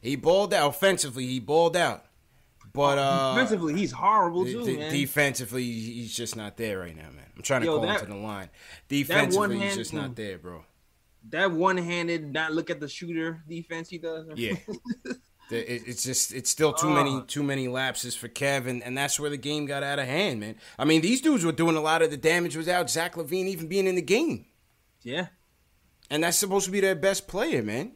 He 0.00 0.16
balled 0.16 0.54
out 0.54 0.70
offensively. 0.70 1.26
He 1.26 1.40
balled 1.40 1.76
out. 1.76 2.04
But 2.74 2.98
uh, 2.98 3.34
defensively, 3.34 3.74
he's 3.74 3.92
horrible 3.92 4.44
too, 4.44 4.76
man. 4.76 4.92
Defensively, 4.92 5.62
he's 5.62 6.14
just 6.14 6.34
not 6.34 6.56
there 6.56 6.80
right 6.80 6.94
now, 6.94 7.08
man. 7.14 7.30
I'm 7.36 7.42
trying 7.42 7.60
to 7.60 7.66
Yo, 7.66 7.76
call 7.76 7.86
that, 7.86 8.00
him 8.00 8.06
to 8.06 8.12
the 8.12 8.18
line. 8.18 8.50
Defensively, 8.88 9.60
he's 9.60 9.76
just 9.76 9.94
not 9.94 10.16
there, 10.16 10.38
bro. 10.38 10.64
That 11.30 11.52
one-handed, 11.52 12.32
not 12.32 12.52
look 12.52 12.70
at 12.70 12.80
the 12.80 12.88
shooter 12.88 13.42
defense 13.48 13.88
he 13.88 13.98
does. 13.98 14.26
Yeah. 14.34 14.56
it's 15.50 16.02
just 16.02 16.34
it's 16.34 16.50
still 16.50 16.72
too 16.72 16.88
uh, 16.88 16.94
many 16.94 17.22
too 17.28 17.44
many 17.44 17.68
lapses 17.68 18.16
for 18.16 18.26
Kevin, 18.26 18.82
and 18.82 18.98
that's 18.98 19.20
where 19.20 19.30
the 19.30 19.36
game 19.36 19.66
got 19.66 19.84
out 19.84 20.00
of 20.00 20.06
hand, 20.06 20.40
man. 20.40 20.56
I 20.76 20.84
mean, 20.84 21.00
these 21.00 21.20
dudes 21.20 21.44
were 21.44 21.52
doing 21.52 21.76
a 21.76 21.80
lot 21.80 22.02
of 22.02 22.10
the 22.10 22.16
damage 22.16 22.56
without 22.56 22.90
Zach 22.90 23.14
LaVine 23.14 23.46
even 23.46 23.68
being 23.68 23.86
in 23.86 23.94
the 23.94 24.02
game. 24.02 24.46
Yeah, 25.02 25.28
and 26.10 26.24
that's 26.24 26.38
supposed 26.38 26.66
to 26.66 26.72
be 26.72 26.80
their 26.80 26.96
best 26.96 27.28
player, 27.28 27.62
man. 27.62 27.92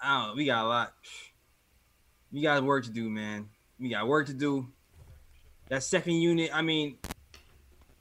I 0.00 0.26
don't. 0.26 0.36
We 0.36 0.46
got 0.46 0.64
a 0.64 0.68
lot. 0.68 0.94
We 2.34 2.42
got 2.42 2.64
work 2.64 2.82
to 2.84 2.90
do, 2.90 3.08
man. 3.08 3.48
We 3.78 3.90
got 3.90 4.08
work 4.08 4.26
to 4.26 4.34
do. 4.34 4.66
That 5.68 5.84
second 5.84 6.14
unit. 6.14 6.50
I 6.52 6.62
mean, 6.62 6.98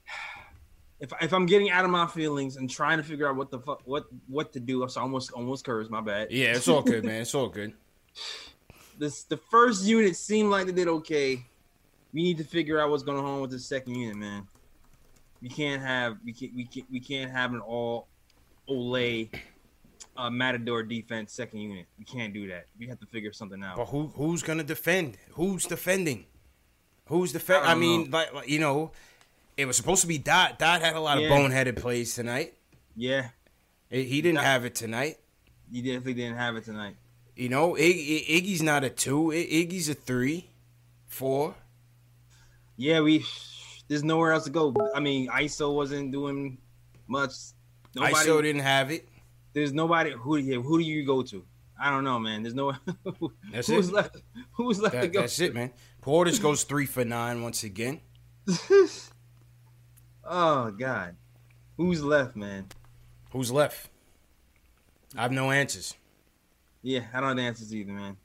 if 0.99 1.13
if 1.21 1.33
I'm 1.33 1.45
getting 1.45 1.69
out 1.69 1.85
of 1.85 1.91
my 1.91 2.07
feelings 2.07 2.57
and 2.57 2.67
trying 2.67 2.97
to 2.97 3.03
figure 3.03 3.29
out 3.29 3.35
what 3.35 3.51
the 3.51 3.59
fuck 3.59 3.83
what 3.85 4.07
what 4.27 4.51
to 4.53 4.59
do, 4.59 4.85
so 4.89 4.99
I 4.99 5.03
almost 5.03 5.31
almost 5.33 5.63
curse. 5.63 5.87
My 5.87 6.01
bad. 6.01 6.31
Yeah, 6.31 6.55
it's 6.55 6.67
all 6.67 6.81
good, 6.81 7.05
man. 7.05 7.21
It's 7.21 7.35
all 7.35 7.47
good. 7.47 7.73
This 8.95 9.23
the 9.23 9.37
first 9.37 9.85
unit 9.85 10.15
seemed 10.15 10.51
like 10.51 10.67
they 10.67 10.71
did 10.71 10.87
okay. 10.87 11.43
We 12.13 12.21
need 12.21 12.37
to 12.37 12.43
figure 12.43 12.79
out 12.79 12.91
what's 12.91 13.01
going 13.01 13.25
on 13.25 13.41
with 13.41 13.49
the 13.49 13.57
second 13.57 13.95
unit, 13.95 14.15
man. 14.15 14.47
We 15.41 15.49
can't 15.49 15.81
have 15.81 16.17
we 16.23 16.31
can't 16.31 16.53
we 16.55 16.65
can't 16.65 16.85
we 16.91 16.99
can't 16.99 17.31
have 17.31 17.53
an 17.53 17.59
all 17.59 18.07
Olay 18.69 19.29
uh, 20.15 20.29
Matador 20.29 20.83
defense 20.83 21.33
second 21.33 21.59
unit. 21.59 21.85
We 21.97 22.05
can't 22.05 22.33
do 22.33 22.47
that. 22.47 22.67
We 22.77 22.87
have 22.87 22.99
to 22.99 23.05
figure 23.05 23.33
something 23.33 23.63
out. 23.63 23.77
But 23.77 23.85
who 23.85 24.07
who's 24.15 24.43
gonna 24.43 24.63
defend? 24.63 25.17
Who's 25.31 25.65
defending? 25.65 26.25
Who's 27.07 27.31
defend? 27.31 27.65
I, 27.65 27.71
I 27.71 27.75
mean, 27.75 28.11
like, 28.11 28.33
like, 28.33 28.49
you 28.49 28.59
know, 28.59 28.91
it 29.57 29.65
was 29.65 29.77
supposed 29.77 30.01
to 30.01 30.07
be 30.07 30.17
Dot. 30.17 30.59
Dot 30.59 30.81
had 30.81 30.95
a 30.95 30.99
lot 30.99 31.19
yeah. 31.19 31.27
of 31.27 31.31
boneheaded 31.31 31.77
plays 31.77 32.15
tonight. 32.15 32.53
Yeah, 32.95 33.29
he 33.89 34.21
didn't 34.21 34.35
Dot, 34.35 34.45
have 34.45 34.65
it 34.65 34.75
tonight. 34.75 35.17
He 35.71 35.81
definitely 35.81 36.13
didn't 36.15 36.37
have 36.37 36.55
it 36.55 36.63
tonight. 36.63 36.95
You 37.35 37.49
know, 37.49 37.73
Iggy's 37.73 38.61
not 38.61 38.83
a 38.83 38.89
two. 38.89 39.27
Iggy's 39.27 39.89
a 39.89 39.95
three, 39.95 40.49
four. 41.07 41.55
Yeah, 42.77 43.01
we 43.01 43.25
there's 43.87 44.03
nowhere 44.03 44.31
else 44.31 44.45
to 44.45 44.49
go. 44.49 44.73
I 44.95 44.99
mean, 44.99 45.29
ISO 45.29 45.75
wasn't 45.75 46.11
doing 46.11 46.57
much. 47.07 47.33
Nobody, 47.95 48.13
ISO 48.13 48.41
didn't 48.41 48.61
have 48.61 48.91
it. 48.91 49.07
There's 49.53 49.73
nobody 49.73 50.11
who 50.11 50.37
who 50.61 50.79
do 50.79 50.83
you 50.83 51.05
go 51.05 51.21
to? 51.23 51.45
I 51.79 51.89
don't 51.89 52.03
know, 52.03 52.19
man. 52.19 52.43
There's 52.43 52.55
no. 52.55 52.73
that's 53.51 53.67
who's 53.67 53.89
it. 53.89 53.93
left? 53.93 54.17
Who's 54.53 54.79
left 54.79 54.93
that, 54.95 55.01
to 55.01 55.07
go? 55.07 55.21
That's 55.21 55.39
it, 55.39 55.53
man. 55.53 55.71
Portis 56.01 56.41
goes 56.41 56.63
three 56.63 56.85
for 56.85 57.05
nine 57.05 57.41
once 57.41 57.63
again. 57.63 58.01
oh 60.23 60.71
God, 60.71 61.15
who's 61.77 62.03
left, 62.03 62.35
man? 62.35 62.67
Who's 63.31 63.51
left? 63.51 63.89
I 65.15 65.23
have 65.23 65.31
no 65.31 65.51
answers. 65.51 65.95
Yeah, 66.81 67.01
I 67.13 67.19
don't 67.19 67.37
have 67.37 67.39
answers 67.39 67.73
either, 67.73 67.93
man. 67.93 68.17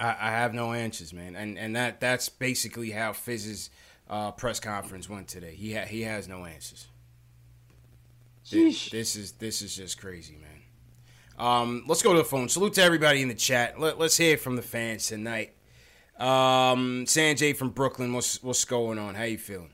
I, 0.00 0.08
I 0.08 0.30
have 0.30 0.54
no 0.54 0.72
answers, 0.72 1.12
man, 1.12 1.36
and 1.36 1.58
and 1.58 1.76
that 1.76 2.00
that's 2.00 2.28
basically 2.28 2.90
how 2.90 3.12
Fizz's 3.12 3.70
uh, 4.08 4.32
press 4.32 4.60
conference 4.60 5.08
went 5.08 5.28
today. 5.28 5.54
He 5.54 5.74
ha- 5.74 5.86
he 5.86 6.02
has 6.02 6.28
no 6.28 6.44
answers. 6.44 6.86
This, 8.50 8.90
this, 8.90 9.16
is 9.16 9.32
this 9.32 9.62
is 9.62 9.76
just 9.76 10.00
crazy, 10.00 10.36
man. 10.36 10.48
Um, 11.38 11.84
let's 11.86 12.02
go 12.02 12.12
to 12.12 12.18
the 12.18 12.24
phone. 12.24 12.48
Salute 12.48 12.74
to 12.74 12.82
everybody 12.82 13.22
in 13.22 13.28
the 13.28 13.34
chat. 13.34 13.78
Let, 13.78 14.00
us 14.00 14.16
hear 14.16 14.36
from 14.36 14.56
the 14.56 14.62
fans 14.62 15.06
tonight. 15.06 15.54
Um, 16.18 17.04
Sanjay 17.06 17.54
from 17.54 17.70
Brooklyn, 17.70 18.12
what's 18.12 18.42
what's 18.42 18.64
going 18.64 18.98
on? 18.98 19.14
How 19.14 19.22
you 19.24 19.38
feeling? 19.38 19.70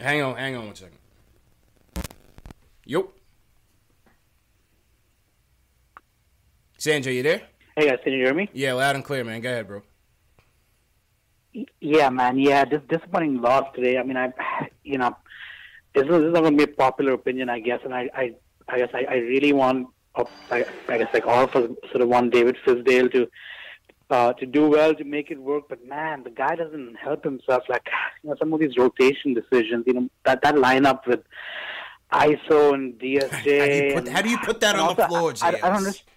Hang 0.00 0.22
on, 0.22 0.36
hang 0.36 0.56
on 0.56 0.66
one 0.66 0.74
second. 0.74 0.98
Yup. 2.84 3.08
Sanjay, 6.78 7.16
you 7.16 7.22
there? 7.22 7.42
Hey 7.76 7.88
guys, 7.88 7.98
can 8.02 8.12
you 8.12 8.24
hear 8.24 8.34
me? 8.34 8.48
Yeah, 8.52 8.74
loud 8.74 8.94
and 8.94 9.04
clear, 9.04 9.24
man. 9.24 9.40
Go 9.40 9.50
ahead, 9.50 9.66
bro. 9.66 9.82
Yeah, 11.80 12.10
man. 12.10 12.38
Yeah, 12.38 12.64
this 12.64 12.82
disappointing 12.88 13.40
loss 13.40 13.66
today. 13.74 13.98
I 13.98 14.02
mean, 14.02 14.16
I, 14.16 14.32
you 14.84 14.98
know, 14.98 15.16
this 15.94 16.04
is, 16.04 16.10
this 16.10 16.20
is 16.20 16.32
not 16.32 16.42
going 16.42 16.56
to 16.56 16.66
be 16.66 16.72
a 16.72 16.74
popular 16.74 17.12
opinion, 17.12 17.48
I 17.48 17.60
guess, 17.60 17.80
and 17.84 17.94
I, 17.94 18.10
I, 18.14 18.34
I 18.68 18.78
guess 18.78 18.90
I, 18.92 19.04
I 19.08 19.14
really 19.16 19.52
want, 19.52 19.88
I, 20.50 20.64
I 20.88 20.98
guess 20.98 21.12
like 21.12 21.26
all 21.26 21.44
of 21.44 21.56
us 21.56 21.70
sort 21.90 22.02
of 22.02 22.08
want 22.08 22.32
David 22.32 22.56
Fizdale 22.66 23.10
to, 23.12 23.28
uh, 24.10 24.32
to 24.34 24.46
do 24.46 24.68
well 24.68 24.94
to 24.94 25.04
make 25.04 25.30
it 25.30 25.38
work. 25.40 25.64
But 25.68 25.86
man, 25.86 26.22
the 26.22 26.30
guy 26.30 26.56
doesn't 26.56 26.96
help 26.96 27.24
himself. 27.24 27.64
Like 27.68 27.88
you 28.22 28.30
know, 28.30 28.36
some 28.38 28.52
of 28.52 28.60
these 28.60 28.76
rotation 28.76 29.34
decisions, 29.34 29.84
you 29.86 29.94
know, 29.94 30.08
that 30.24 30.42
that 30.42 30.54
lineup 30.54 31.06
with 31.06 31.20
ISO 32.12 32.74
and 32.74 32.94
DSJ. 32.98 33.30
How 33.30 33.66
do 33.66 33.74
you 33.74 33.94
put, 33.94 34.22
do 34.22 34.30
you 34.30 34.38
put 34.38 34.60
that 34.60 34.76
on 34.76 34.80
also, 34.80 34.94
the 34.94 35.08
floor, 35.08 35.34
I, 35.42 35.46
I, 35.46 35.48
I 35.48 35.52
don't 35.52 35.72
understand. 35.78 36.15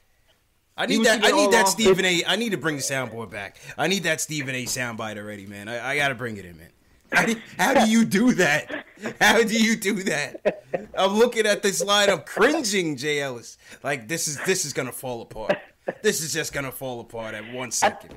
I 0.79 0.85
need 0.85 0.99
was 0.99 1.07
that. 1.07 1.25
I 1.25 1.31
need 1.31 1.51
that 1.51 1.65
off- 1.65 1.71
Stephen 1.71 2.05
A. 2.05 2.23
I 2.25 2.37
need 2.37 2.51
to 2.51 2.57
bring 2.57 2.77
the 2.77 2.81
soundboard 2.81 3.29
back. 3.29 3.57
I 3.77 3.87
need 3.87 4.03
that 4.03 4.21
Stephen 4.21 4.55
A. 4.55 4.63
soundbite 4.63 5.17
already, 5.17 5.45
man. 5.45 5.67
I, 5.67 5.89
I 5.89 5.97
got 5.97 6.07
to 6.07 6.15
bring 6.15 6.37
it 6.37 6.45
in, 6.45 6.57
man. 6.57 6.69
How 7.11 7.25
do, 7.25 7.35
how 7.57 7.73
do 7.73 7.91
you 7.91 8.05
do 8.05 8.33
that? 8.35 8.85
How 9.19 9.41
do 9.43 9.55
you 9.55 9.75
do 9.75 10.03
that? 10.03 10.63
I'm 10.97 11.17
looking 11.17 11.45
at 11.45 11.63
this 11.63 11.83
line. 11.83 12.09
I'm 12.09 12.21
cringing, 12.21 12.95
Jay 12.95 13.21
Ellis. 13.21 13.57
Like 13.83 14.07
this 14.07 14.27
is 14.27 14.37
this 14.45 14.63
is 14.65 14.73
gonna 14.73 14.91
fall 14.91 15.21
apart. 15.21 15.57
This 16.03 16.21
is 16.21 16.31
just 16.31 16.53
gonna 16.53 16.71
fall 16.71 16.99
apart 16.99 17.33
at 17.33 17.51
one 17.51 17.71
second. 17.71 18.13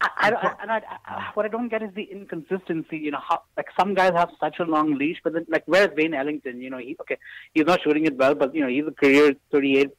I, 0.00 0.08
I, 0.16 0.28
I, 0.30 0.54
and 0.62 0.72
I, 0.72 0.82
I, 1.04 1.30
what 1.34 1.44
I 1.44 1.48
don't 1.48 1.68
get 1.68 1.82
is 1.82 1.90
the 1.94 2.04
inconsistency. 2.04 2.96
You 2.96 3.10
know, 3.10 3.20
how 3.20 3.42
like 3.58 3.66
some 3.78 3.92
guys 3.94 4.12
have 4.14 4.30
such 4.40 4.58
a 4.58 4.64
long 4.64 4.94
leash, 4.94 5.18
but 5.22 5.34
then 5.34 5.44
like 5.50 5.64
where's 5.66 5.94
Wayne 5.94 6.14
Ellington? 6.14 6.62
You 6.62 6.70
know, 6.70 6.78
he 6.78 6.96
okay, 7.02 7.18
he's 7.52 7.66
not 7.66 7.82
shooting 7.82 8.06
it 8.06 8.16
well, 8.16 8.34
but 8.34 8.54
you 8.54 8.62
know 8.62 8.68
he's 8.68 8.86
a 8.86 8.92
career 8.92 9.34
38 9.52 9.90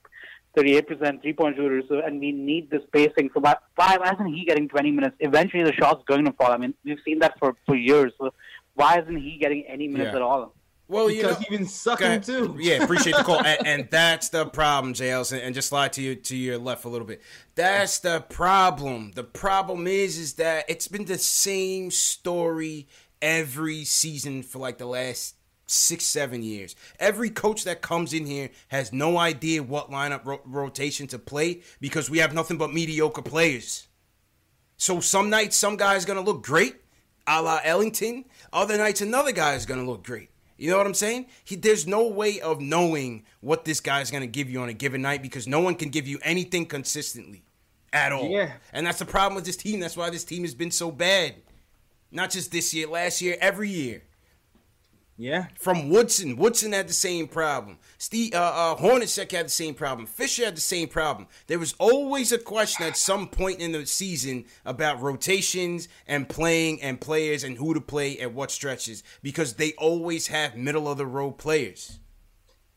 percent 0.54 1.22
three 1.22 1.34
point 1.34 1.56
shooter. 1.56 1.82
So 1.88 2.00
and 2.00 2.20
we 2.20 2.32
need 2.32 2.70
the 2.70 2.82
spacing. 2.88 3.30
So 3.34 3.40
why, 3.40 3.56
why 3.76 4.12
isn't 4.14 4.34
he 4.34 4.46
getting 4.46 4.68
twenty 4.68 4.92
minutes? 4.92 5.16
Eventually, 5.20 5.64
the 5.64 5.74
shot's 5.74 6.04
going 6.08 6.26
to 6.26 6.32
fall. 6.34 6.52
I 6.52 6.58
mean, 6.58 6.74
we've 6.84 7.00
seen 7.06 7.20
that 7.20 7.38
for 7.40 7.56
for 7.66 7.76
years. 7.76 8.14
So 8.20 8.34
why 8.74 9.00
isn't 9.00 9.18
he 9.18 9.38
getting 9.40 9.64
any 9.68 9.88
minutes 9.88 10.10
Yeah. 10.12 10.18
at 10.18 10.22
all? 10.22 10.54
Well, 10.88 11.10
you 11.10 11.22
because 11.22 11.40
know, 11.40 11.46
he's 11.50 11.58
been 11.58 11.68
sucking 11.68 12.06
ahead. 12.08 12.24
too. 12.24 12.58
Yeah, 12.60 12.84
appreciate 12.84 13.16
the 13.16 13.24
call, 13.24 13.40
and, 13.46 13.66
and 13.66 13.88
that's 13.90 14.28
the 14.28 14.46
problem, 14.48 14.94
JLs. 14.94 15.32
And, 15.32 15.42
and 15.42 15.56
just 15.56 15.70
slide 15.70 15.94
to 15.94 16.02
you 16.02 16.16
to 16.16 16.36
your 16.36 16.58
left 16.58 16.84
a 16.84 16.90
little 16.90 17.08
bit. 17.08 17.22
That's 17.56 18.00
the 18.00 18.20
problem. 18.28 19.12
The 19.16 19.24
problem 19.24 19.88
is, 19.88 20.18
is 20.18 20.34
that 20.34 20.66
it's 20.68 20.90
been 20.90 21.06
the 21.06 21.18
same 21.18 21.92
story 21.92 22.90
every 23.22 23.86
season 23.86 24.44
for 24.44 24.60
like 24.60 24.80
the 24.80 24.86
last 24.86 25.36
six, 25.72 26.04
seven 26.06 26.44
years. 26.44 26.76
Every 27.00 27.30
coach 27.30 27.64
that 27.64 27.82
comes 27.82 28.14
in 28.14 28.26
here 28.26 28.50
has 28.68 28.92
no 28.92 29.18
idea 29.18 29.64
what 29.64 29.92
lineup 29.92 30.26
ro- 30.26 30.42
rotation 30.46 31.08
to 31.08 31.20
play 31.20 31.62
because 31.80 32.10
we 32.10 32.20
have 32.20 32.34
nothing 32.34 32.58
but 32.58 32.74
mediocre 32.74 33.22
players. 33.22 33.88
So 34.78 35.00
some 35.00 35.30
nights, 35.30 35.56
some 35.56 35.78
guy's 35.78 36.06
gonna 36.06 36.22
look 36.22 36.44
great, 36.44 36.76
a 37.28 37.42
la 37.42 37.60
Ellington. 37.64 38.26
Other 38.52 38.78
nights, 38.78 39.02
another 39.02 39.32
guy 39.32 39.56
is 39.56 39.66
gonna 39.66 39.86
look 39.86 40.04
great. 40.04 40.30
You 40.58 40.70
know 40.70 40.78
what 40.78 40.86
I'm 40.86 40.94
saying? 40.94 41.28
He, 41.44 41.56
there's 41.56 41.88
no 41.88 42.08
way 42.08 42.40
of 42.40 42.62
knowing 42.62 43.24
what 43.40 43.66
this 43.66 43.80
guy's 43.80 44.12
gonna 44.12 44.28
give 44.28 44.50
you 44.50 44.62
on 44.62 44.70
a 44.70 44.74
given 44.74 45.02
night 45.02 45.22
because 45.22 45.48
no 45.48 45.60
one 45.60 45.76
can 45.76 45.90
give 45.90 46.08
you 46.08 46.20
anything 46.24 46.66
consistently 46.66 47.44
at 47.94 48.12
all. 48.12 48.30
Yeah. 48.30 48.54
And 48.74 48.86
that's 48.86 49.00
the 49.00 49.06
problem 49.06 49.36
with 49.36 49.46
this 49.46 49.58
team. 49.58 49.80
That's 49.80 49.98
why 49.98 50.10
this 50.10 50.24
team 50.24 50.44
has 50.44 50.54
been 50.54 50.72
so 50.72 50.92
bad. 50.92 51.36
Not 52.12 52.30
just 52.30 52.52
this 52.52 52.74
year, 52.74 52.88
last 52.88 53.22
year, 53.22 53.38
every 53.40 53.70
year 53.70 54.04
Yeah. 55.18 55.48
from 55.60 55.90
Woodson. 55.90 56.36
Woodson 56.36 56.72
had 56.72 56.88
the 56.88 56.94
same 56.94 57.28
problem. 57.28 57.78
Steve 57.98 58.34
uh, 58.34 58.38
uh, 58.38 58.76
Hornacek 58.76 59.32
had 59.32 59.46
the 59.46 59.52
same 59.52 59.76
problem. 59.76 60.08
Fisher 60.08 60.46
had 60.46 60.58
the 60.58 60.62
same 60.62 60.88
problem. 60.88 61.28
There 61.48 61.60
was 61.60 61.76
always 61.78 62.32
a 62.32 62.40
question 62.40 62.86
at 62.86 62.98
some 62.98 63.28
point 63.28 63.60
in 63.60 63.72
the 63.72 63.86
season 63.86 64.46
about 64.66 65.02
rotations 65.02 65.88
and 66.08 66.28
playing 66.28 66.82
and 66.82 67.00
players 67.00 67.44
and 67.44 67.58
who 67.58 67.74
to 67.74 67.82
play 67.82 68.18
at 68.20 68.34
what 68.34 68.50
stretches 68.50 69.04
because 69.22 69.54
they 69.54 69.74
always 69.74 70.28
have 70.28 70.56
middle 70.56 70.88
of 70.90 70.98
the 70.98 71.06
road 71.06 71.38
players. 71.38 72.00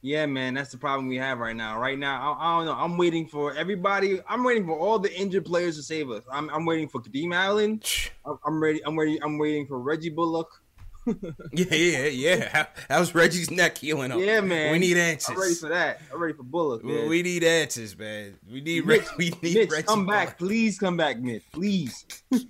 Yeah, 0.03 0.27
man, 0.27 0.53
that's 0.53 0.71
the 0.71 0.77
problem 0.77 1.09
we 1.09 1.17
have 1.17 1.39
right 1.39 1.57
now. 1.57 1.81
Right 1.81 1.99
now, 1.99 2.35
I, 2.35 2.47
I 2.47 2.59
don't 2.59 2.67
know. 2.67 2.75
I'm 2.75 2.99
waiting 2.99 3.27
for 3.27 3.55
everybody. 3.55 4.21
I'm 4.29 4.45
waiting 4.45 4.67
for 4.67 4.79
all 4.79 4.99
the 4.99 5.11
injured 5.19 5.47
players 5.47 5.79
to 5.79 5.83
save 5.83 6.11
us. 6.11 6.25
I'm, 6.31 6.51
I'm 6.51 6.67
waiting 6.67 6.91
for 6.91 7.01
Kadeem 7.01 7.35
Allen. 7.35 7.81
I'm, 8.27 8.39
I'm 8.47 8.63
ready. 8.63 8.83
I'm 8.85 8.99
ready. 8.99 9.19
I'm 9.23 9.39
waiting 9.39 9.67
for 9.67 9.79
Reggie 9.79 10.11
Bullock. 10.11 10.61
Yeah, 11.53 11.75
yeah, 11.75 12.07
yeah. 12.07 12.49
How, 12.49 12.67
how's 12.89 13.15
Reggie's 13.15 13.51
neck 13.51 13.79
healing 13.79 14.11
up? 14.11 14.19
Yeah, 14.21 14.41
man. 14.41 14.73
We 14.73 14.79
need 14.79 14.97
answers. 14.97 15.35
I'm 15.37 15.41
ready 15.41 15.55
for 15.55 15.69
that. 15.69 16.01
I'm 16.13 16.21
ready 16.21 16.35
for 16.35 16.43
Bullock. 16.43 16.83
We, 16.83 16.93
Man. 16.93 17.09
we 17.09 17.23
need 17.23 17.45
answers, 17.45 17.97
man. 17.99 18.39
We 18.51 18.61
need 18.61 18.87
Mitch, 18.87 19.03
Re- 19.03 19.07
we 19.19 19.31
need 19.43 19.55
Mitch, 19.55 19.71
Reggie 19.71 19.87
come 19.87 20.07
back, 20.07 20.39
Bullock. 20.39 20.51
please. 20.51 20.79
Come 20.79 20.97
back, 20.97 21.19
Mitch, 21.19 21.43
please. 21.53 22.07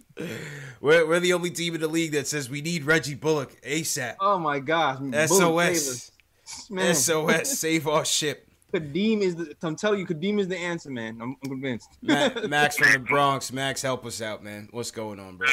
We're, 0.80 1.06
we're 1.08 1.20
the 1.20 1.32
only 1.32 1.50
team 1.50 1.74
in 1.74 1.80
the 1.80 1.88
league 1.88 2.12
that 2.12 2.28
says 2.28 2.48
we 2.48 2.62
need 2.62 2.84
Reggie 2.84 3.14
Bullock 3.16 3.60
ASAP. 3.62 4.14
Oh 4.20 4.38
my 4.38 4.60
gosh, 4.60 4.98
Bullock, 4.98 5.74
save 5.74 5.76
SOS. 5.76 6.70
man. 6.70 6.94
SOS, 6.94 7.58
save 7.58 7.88
our 7.88 8.04
ship. 8.04 8.48
Kadeem 8.72 9.20
is 9.22 9.34
the. 9.36 9.54
I'm 9.62 9.74
telling 9.76 9.98
you, 10.00 10.06
Kadeem 10.06 10.38
is 10.38 10.46
the 10.48 10.56
answer, 10.58 10.90
man. 10.90 11.18
I'm, 11.20 11.36
I'm 11.42 11.50
convinced. 11.50 11.88
Ma- 12.02 12.30
Max 12.48 12.76
from 12.76 12.92
the 12.92 12.98
Bronx. 13.00 13.52
Max, 13.52 13.82
help 13.82 14.04
us 14.06 14.22
out, 14.22 14.44
man. 14.44 14.68
What's 14.70 14.90
going 14.92 15.18
on, 15.18 15.36
bro? 15.36 15.48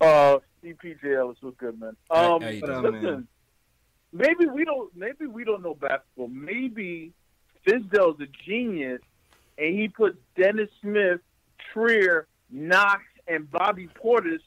Uh, 0.00 0.38
CPJL 0.62 1.32
is 1.32 1.36
so 1.40 1.52
good, 1.52 1.80
man. 1.80 1.96
Um, 2.10 2.40
how 2.42 2.48
you 2.48 2.60
What 2.60 2.82
listen, 2.82 3.02
man? 3.02 3.28
maybe 4.12 4.46
we 4.46 4.64
don't, 4.64 4.94
maybe 4.96 5.26
we 5.26 5.44
don't 5.44 5.62
know 5.62 5.74
basketball. 5.74 6.28
Maybe 6.28 7.12
Fizdale's 7.66 8.20
a 8.20 8.26
genius, 8.46 9.00
and 9.56 9.78
he 9.78 9.88
put 9.88 10.20
Dennis 10.36 10.68
Smith, 10.80 11.20
Trier, 11.72 12.26
Knox, 12.50 13.02
and 13.26 13.50
Bobby 13.50 13.88
Portis, 14.02 14.40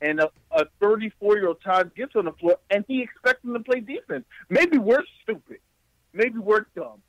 and 0.00 0.20
a, 0.20 0.30
a 0.52 0.66
34-year-old 0.80 1.60
Todd 1.62 1.92
Gibbs 1.96 2.14
on 2.14 2.26
the 2.26 2.32
floor, 2.32 2.58
and 2.70 2.84
he 2.86 3.02
expects 3.02 3.42
them 3.42 3.54
to 3.54 3.60
play 3.60 3.80
defense. 3.80 4.24
Maybe 4.48 4.78
we're 4.78 5.02
stupid. 5.22 5.58
Maybe 6.12 6.38
we're 6.38 6.66
dumb. 6.76 7.02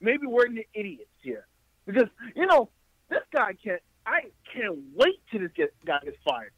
Maybe 0.00 0.26
we're 0.26 0.48
the 0.48 0.66
idiots 0.74 1.10
here. 1.22 1.46
Because 1.86 2.08
you 2.36 2.46
know 2.46 2.68
this 3.08 3.22
guy 3.34 3.54
can't. 3.64 3.80
I 4.04 4.24
can't 4.54 4.78
wait 4.94 5.20
till 5.30 5.40
this 5.40 5.50
get, 5.54 5.74
guy 5.84 5.98
gets 6.02 6.16
fired 6.24 6.52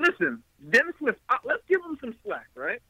listen, 0.00 0.42
Dennis 0.70 0.94
Smith, 0.98 1.16
uh, 1.28 1.36
let's 1.44 1.62
give 1.68 1.80
him 1.82 1.96
some 2.00 2.14
slack, 2.24 2.48
right? 2.54 2.80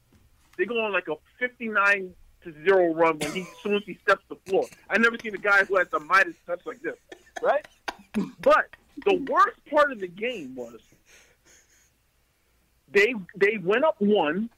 They 0.57 0.65
go 0.65 0.83
on 0.83 0.91
like 0.91 1.07
a 1.07 1.15
59 1.39 2.13
to 2.43 2.53
0 2.65 2.93
run 2.93 3.19
when 3.19 3.31
he, 3.31 3.41
as 3.41 3.47
soon 3.63 3.75
as 3.75 3.83
he 3.85 3.97
steps 4.01 4.23
the 4.29 4.35
floor. 4.47 4.65
I 4.89 4.97
never 4.97 5.17
seen 5.21 5.35
a 5.35 5.39
guy 5.39 5.63
who 5.65 5.77
has 5.77 5.87
a 5.93 5.99
Midas 5.99 6.35
touch 6.45 6.61
like 6.65 6.81
this, 6.81 6.97
right? 7.41 7.65
But 8.41 8.69
the 9.05 9.15
worst 9.29 9.57
part 9.69 9.91
of 9.91 9.99
the 9.99 10.07
game 10.07 10.55
was 10.55 10.79
they 12.91 13.13
they 13.35 13.57
went 13.57 13.85
up 13.85 13.95
one 13.99 14.49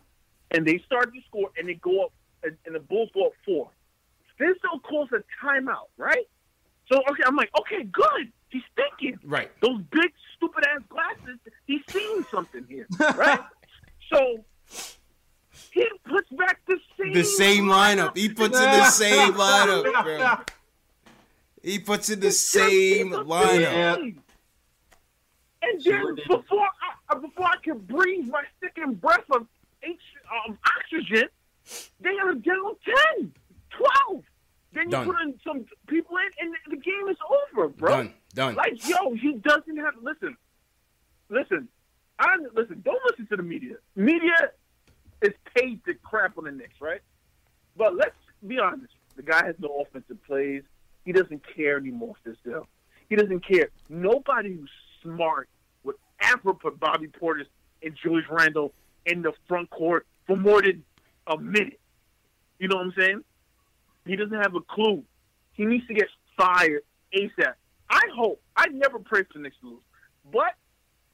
and 0.52 0.66
they 0.66 0.80
started 0.86 1.14
to 1.14 1.22
score 1.28 1.50
and 1.58 1.68
they 1.68 1.76
go 1.76 2.06
up 2.06 2.14
and, 2.44 2.58
and 2.66 2.76
the 2.76 2.80
Bulls 2.80 3.10
go 3.14 3.28
up 3.28 3.34
four. 3.46 3.70
Fizdale 4.40 4.82
calls 4.82 5.10
a 5.12 5.24
timeout, 5.46 5.90
right? 5.98 6.28
So 6.92 7.00
okay, 7.12 7.24
I'm 7.26 7.36
like, 7.36 7.52
okay, 7.60 7.84
good. 7.84 8.32
He's 8.54 8.62
thinking 8.76 9.20
Right. 9.24 9.50
those 9.62 9.82
big 9.92 10.12
stupid 10.38 10.64
ass 10.74 10.82
glasses, 10.88 11.40
he's 11.66 11.82
seeing 11.90 12.24
something 12.32 12.64
here, 12.70 12.86
right? 13.18 13.40
so 14.12 14.46
he 15.72 15.90
puts 16.06 16.30
back 16.30 16.62
the 16.68 16.78
same 16.98 17.14
The 17.14 17.24
same 17.24 17.66
lineup. 17.66 18.16
He 18.16 18.30
puts 18.30 18.56
in 18.58 18.64
the 18.70 18.86
same 18.90 19.34
lineup, 19.34 20.04
bro. 20.04 20.36
He 21.64 21.80
puts 21.80 22.10
in 22.10 22.20
the 22.20 22.32
same 22.32 23.12
lineup. 23.12 23.62
Yeah. 23.62 23.96
And 23.96 25.82
then 25.84 26.16
did. 26.16 26.28
before 26.28 26.60
I, 27.10 27.14
uh, 27.16 27.20
before 27.20 27.46
I 27.46 27.56
could 27.64 27.88
breathe 27.88 28.28
my 28.28 28.44
sticking 28.58 28.96
breath 28.96 29.24
of 29.32 29.48
H, 29.82 29.98
um, 30.46 30.58
oxygen, 30.78 31.30
they 32.02 32.18
are 32.22 32.34
down 32.34 32.76
10, 33.18 33.34
12. 33.70 34.24
Then 34.74 34.84
you 34.86 34.90
Done. 34.92 35.06
put 35.06 35.22
in 35.22 35.40
some 35.42 35.66
people 35.88 36.18
in, 36.18 36.48
and 36.48 36.54
the 36.70 36.76
game 36.76 37.08
is 37.10 37.18
over, 37.54 37.70
bro. 37.70 37.90
Done. 37.90 38.14
Done. 38.34 38.56
Like, 38.56 38.88
yo, 38.88 39.14
he 39.14 39.34
doesn't 39.34 39.78
have. 39.78 39.94
Listen, 40.02 40.36
listen. 41.30 41.68
I 42.20 42.36
listen. 42.54 42.82
Don't 42.84 43.00
listen 43.10 43.28
to 43.28 43.38
the 43.38 43.44
media. 43.44 43.76
Media 43.96 44.52
is 45.22 45.34
paid 45.56 45.84
to 45.86 45.94
crap 45.96 46.38
on 46.38 46.46
the 46.46 46.52
Knicks, 46.52 46.82
right? 46.82 47.02
But 47.76 47.96
let's 47.96 48.16
be 48.46 48.60
honest. 48.60 48.94
The 49.16 49.24
guy 49.24 49.46
has 49.46 49.56
no 49.60 49.82
offensive 49.82 50.24
plays. 50.26 50.64
He 51.06 51.12
doesn't 51.12 51.42
care 51.56 51.78
anymore. 51.78 52.16
Deal. 52.44 52.68
He 53.10 53.16
doesn't 53.16 53.46
care. 53.46 53.70
Nobody 53.90 54.54
who's 54.54 54.72
smart 55.02 55.50
would 55.84 55.96
ever 56.22 56.54
put 56.54 56.80
Bobby 56.80 57.08
Portis 57.08 57.46
and 57.84 57.96
Julius 58.02 58.26
Randle 58.30 58.74
in 59.06 59.22
the 59.22 59.34
front 59.48 59.70
court 59.70 60.08
for 60.26 60.36
more 60.36 60.62
than 60.62 60.84
a 61.28 61.38
minute. 61.38 61.80
You 62.60 62.68
know 62.70 62.78
what 62.78 62.86
I'm 62.86 62.94
saying? 62.98 63.24
He 64.06 64.16
doesn't 64.16 64.42
have 64.42 64.56
a 64.56 64.62
clue. 64.62 65.04
He 65.54 65.66
needs 65.66 65.86
to 65.88 65.94
get 65.94 66.08
fired 66.38 66.84
ASAP. 67.14 67.54
I 67.94 68.02
hope. 68.16 68.42
I 68.58 68.68
never 68.70 68.98
pray 68.98 69.22
for 69.24 69.34
the 69.36 69.40
Knicks 69.40 69.56
to 69.62 69.70
lose, 69.70 69.84
but 70.32 70.56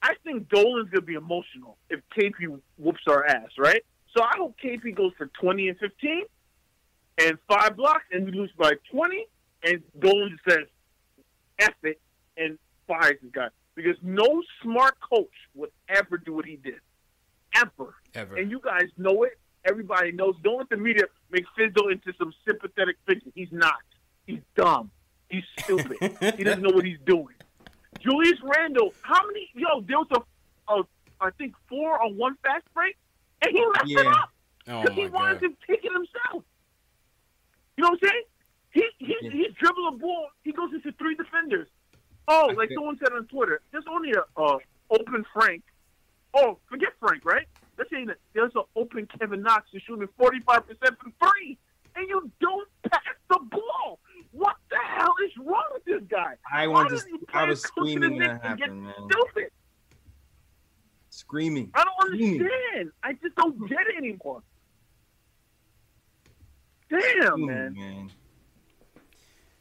I 0.01 0.13
think 0.23 0.47
Dolan's 0.47 0.89
gonna 0.89 1.01
be 1.01 1.15
emotional 1.15 1.77
if 1.89 1.99
KP 2.17 2.57
whoops 2.77 3.01
our 3.07 3.25
ass, 3.25 3.49
right? 3.57 3.83
So 4.15 4.23
I 4.23 4.31
hope 4.37 4.55
KP 4.63 4.95
goes 4.95 5.11
for 5.17 5.27
20 5.41 5.67
and 5.67 5.77
15 5.77 6.23
and 7.19 7.37
five 7.49 7.75
blocks, 7.75 8.05
and 8.13 8.25
we 8.25 8.31
lose 8.31 8.51
by 8.57 8.73
20, 8.91 9.27
and 9.63 9.83
Dolan 9.99 10.29
just 10.31 10.57
says 10.57 10.67
F 11.59 11.73
it 11.83 11.99
and 12.37 12.57
fires 12.87 13.17
the 13.21 13.29
guy 13.29 13.49
because 13.75 13.97
no 14.01 14.41
smart 14.63 14.95
coach 15.01 15.27
would 15.55 15.71
ever 15.89 16.17
do 16.17 16.33
what 16.33 16.45
he 16.45 16.55
did. 16.55 16.79
ever. 17.55 17.93
Ever. 18.13 18.37
And 18.37 18.49
you 18.49 18.61
guys 18.63 18.87
know 18.97 19.23
it. 19.23 19.37
Everybody 19.65 20.13
knows. 20.13 20.35
Don't 20.43 20.59
let 20.59 20.69
the 20.69 20.77
media 20.77 21.03
make 21.29 21.43
Fizdale 21.57 21.91
into 21.91 22.13
some 22.17 22.33
sympathetic 22.47 22.95
figure. 23.05 23.31
He's 23.35 23.51
not. 23.51 23.75
He's 24.25 24.39
dumb. 24.55 24.91
He's 25.29 25.43
stupid. 25.59 25.97
he 26.37 26.43
doesn't 26.43 26.61
know 26.63 26.71
what 26.71 26.85
he's 26.85 26.97
doing. 27.05 27.35
Julius 27.99 28.39
Randle, 28.43 28.93
how 29.01 29.25
many? 29.27 29.49
Yo, 29.53 29.81
there 29.81 29.97
was 29.99 30.07
a, 30.11 30.73
a 30.73 30.83
I 31.21 31.29
think 31.31 31.53
four 31.67 32.01
on 32.01 32.17
one 32.17 32.35
fast 32.43 32.63
break, 32.73 32.95
and 33.43 33.51
he 33.55 33.59
messed 33.65 33.83
it 33.91 34.05
Yeah. 34.05 34.11
up 34.11 34.29
Oh 34.67 34.81
because 34.81 34.95
he 34.95 35.07
wanted 35.07 35.41
god. 35.41 35.49
to 35.49 35.67
take 35.67 35.83
it 35.83 35.91
himself. 35.91 36.43
You 37.77 37.83
know 37.83 37.89
what 37.91 37.99
I'm 38.03 38.09
saying? 38.09 38.23
He 38.71 38.83
he 38.99 39.15
Yeah. 39.21 39.29
he 39.31 39.47
dribble 39.59 39.87
a 39.89 39.91
ball. 39.97 40.29
He 40.43 40.51
goes 40.51 40.71
into 40.73 40.91
three 40.93 41.15
defenders. 41.15 41.67
Oh, 42.27 42.49
I 42.49 42.53
like 42.53 42.69
think- 42.69 42.77
someone 42.79 42.97
said 42.99 43.11
on 43.13 43.25
Twitter, 43.27 43.61
there's 43.71 43.85
only 43.89 44.11
a 44.13 44.23
uh, 44.39 44.57
open 44.91 45.25
Frank. 45.33 45.63
Oh, 46.33 46.57
forget 46.69 46.89
Frank, 46.99 47.25
right? 47.25 47.47
Let's 47.77 47.89
say 47.89 48.05
that 48.05 48.17
there's 48.33 48.51
an 48.55 48.63
open 48.75 49.07
Kevin 49.19 49.41
Knox 49.41 49.67
who's 49.71 49.81
shooting 49.83 50.07
45 50.17 50.67
percent 50.67 50.99
from 50.99 51.13
three, 51.21 51.57
and 51.95 52.07
you 52.07 52.31
don't 52.39 52.67
pass 52.89 53.01
the 53.29 53.39
ball. 53.49 53.99
What 54.31 54.55
the 54.69 54.77
hell 54.87 55.13
is 55.25 55.31
wrong 55.43 55.63
with 55.73 55.85
this 55.85 56.01
guy? 56.09 56.35
I 56.51 56.67
Why 56.67 56.73
wanted 56.83 56.99
to. 56.99 57.19
I 57.33 57.45
was 57.45 57.65
close 57.65 57.93
to 57.93 57.99
the 57.99 58.05
screaming 58.05 58.19
when 58.19 58.27
that 58.27 58.43
happened, 58.43 58.83
man. 58.83 58.93
Stupid. 59.11 59.51
Screaming. 61.09 61.71
I 61.73 61.83
don't 61.83 62.13
Screaming. 62.13 62.41
understand. 62.41 62.91
I 63.03 63.13
just 63.13 63.35
don't 63.35 63.67
get 63.67 63.79
it 63.87 63.97
anymore. 63.97 64.43
Damn, 66.89 67.01
Screaming, 67.01 67.45
man. 67.47 67.73
man. 67.73 68.11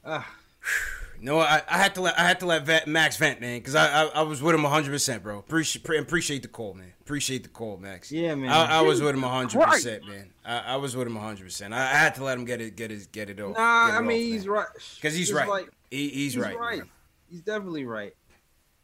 Ah, 0.04 0.31
No, 1.20 1.40
I, 1.40 1.62
I 1.68 1.78
had 1.78 1.94
to 1.96 2.00
let 2.00 2.18
I 2.18 2.22
had 2.22 2.40
to 2.40 2.46
let 2.46 2.64
vet, 2.64 2.87
Max 2.87 3.16
vent, 3.16 3.40
man, 3.40 3.59
because 3.59 3.74
I, 3.74 4.04
I 4.04 4.07
I 4.07 4.22
was 4.22 4.40
with 4.40 4.54
him 4.54 4.62
100, 4.62 4.90
percent 4.90 5.22
bro. 5.22 5.38
Appreciate 5.38 5.85
appreciate 6.00 6.42
the 6.42 6.48
call, 6.48 6.74
man. 6.74 6.92
Appreciate 7.00 7.42
the 7.42 7.48
call, 7.48 7.76
Max. 7.76 8.12
Yeah, 8.12 8.35
man. 8.35 8.50
I, 8.50 8.78
I 8.78 8.81
was 8.83 9.00
with 9.02 9.14
him 9.14 9.22
100, 9.22 9.61
percent 9.61 10.07
man. 10.07 10.31
I, 10.44 10.59
I 10.59 10.76
was 10.76 10.94
with 10.96 11.07
him 11.09 11.14
100. 11.16 11.42
percent 11.44 11.74
I, 11.74 11.87
had 11.87 12.14
to 12.16 12.24
let 12.24 12.38
him 12.38 12.44
get 12.44 12.61
it 12.61 12.76
get 12.76 12.92
it 12.92 13.11
get 13.11 13.31
it 13.31 13.40
off. 13.40 13.57
Nah, 13.57 13.88
it 13.88 13.92
I 13.92 14.00
mean 14.00 14.11
off, 14.11 14.33
he's 14.33 14.46
man. 14.46 14.54
right. 14.54 14.66
'Cause 15.02 15.14
he's 15.14 15.33
right. 15.33 15.48
like- 15.48 15.68
He, 15.90 16.09
he's, 16.09 16.35
he's 16.35 16.38
right. 16.38 16.57
right. 16.59 16.83
He's 17.28 17.42
definitely 17.42 17.85
right. 17.85 18.14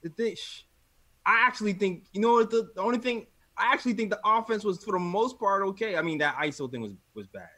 The 0.03 0.09
thing, 0.11 0.35
sh- 0.35 0.62
I 1.25 1.47
actually 1.47 1.73
think 1.75 2.05
you 2.12 2.20
know 2.20 2.33
what 2.35 2.51
the, 2.51 2.68
the 2.75 2.81
only 2.83 2.99
thing 2.99 3.27
I 3.57 3.73
actually 3.73 3.94
think 3.94 4.11
the 4.11 4.20
offense 4.25 4.64
was 4.64 4.83
for 4.83 4.92
the 4.92 4.99
most 4.99 5.38
part 5.38 5.62
okay. 5.68 5.97
I 5.97 6.03
mean 6.03 6.18
that 6.18 6.35
ISO 6.37 6.70
thing 6.70 6.81
was 6.83 6.92
was 7.14 7.27
bad, 7.29 7.49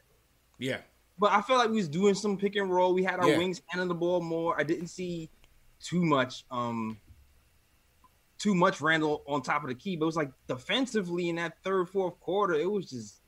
Yeah. 0.59 0.77
But 1.19 1.31
I 1.31 1.41
felt 1.41 1.59
like 1.59 1.69
we 1.69 1.77
was 1.77 1.87
doing 1.87 2.13
some 2.13 2.37
pick 2.37 2.55
and 2.55 2.69
roll. 2.69 2.93
We 2.93 3.03
had 3.03 3.19
our 3.19 3.29
Yeah. 3.29 3.37
wings 3.37 3.61
handling 3.67 3.89
the 3.89 3.95
ball 3.95 4.21
more. 4.21 4.59
I 4.59 4.63
didn't 4.63 4.87
see 4.87 5.29
too 5.79 6.03
much 6.03 6.43
um 6.49 6.97
too 8.37 8.53
much 8.53 8.81
Randle 8.81 9.23
on 9.27 9.41
top 9.41 9.63
of 9.63 9.69
the 9.69 9.75
key, 9.75 9.95
but 9.95 10.05
it 10.05 10.07
was 10.07 10.15
like 10.15 10.31
defensively 10.47 11.29
in 11.29 11.37
that 11.37 11.57
third 11.63 11.89
fourth 11.89 12.19
quarter, 12.19 12.53
it 12.53 12.69
was 12.69 12.89
just 12.89 13.21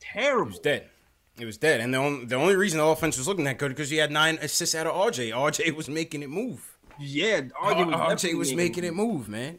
terrible. 0.00 0.46
It 0.46 0.50
was 0.50 0.58
dead. 0.60 0.90
It 1.38 1.44
was 1.44 1.58
dead. 1.58 1.80
And 1.80 1.92
the 1.92 1.98
only, 1.98 2.24
the 2.26 2.36
only 2.36 2.54
reason 2.54 2.78
the 2.78 2.84
offense 2.84 3.18
was 3.18 3.26
looking 3.26 3.44
that 3.44 3.58
good 3.58 3.70
because 3.70 3.90
he 3.90 3.96
had 3.96 4.12
nine 4.12 4.38
assists 4.40 4.74
out 4.74 4.86
of 4.86 4.94
RJ. 4.94 5.32
RJ 5.32 5.74
was 5.74 5.88
making 5.88 6.22
it 6.22 6.30
move. 6.30 6.78
Yeah, 7.00 7.40
RJ 7.40 7.92
RJ 7.92 8.38
was, 8.38 8.50
was, 8.50 8.54
making 8.54 8.84
it 8.84 8.94
move, 8.94 9.28
man. 9.28 9.58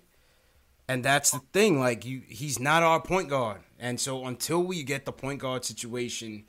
And 0.87 1.03
that's 1.03 1.31
the 1.31 1.41
thing. 1.51 1.79
Like 1.79 2.05
you, 2.05 2.21
he's 2.27 2.59
not 2.59 2.81
our 2.81 3.01
point 3.01 3.29
guard. 3.29 3.61
And 3.77 3.99
so 3.99 4.25
until 4.25 4.63
we 4.63 4.83
get 4.83 5.05
the 5.05 5.11
point 5.11 5.41
guard 5.41 5.65
situation 5.65 6.45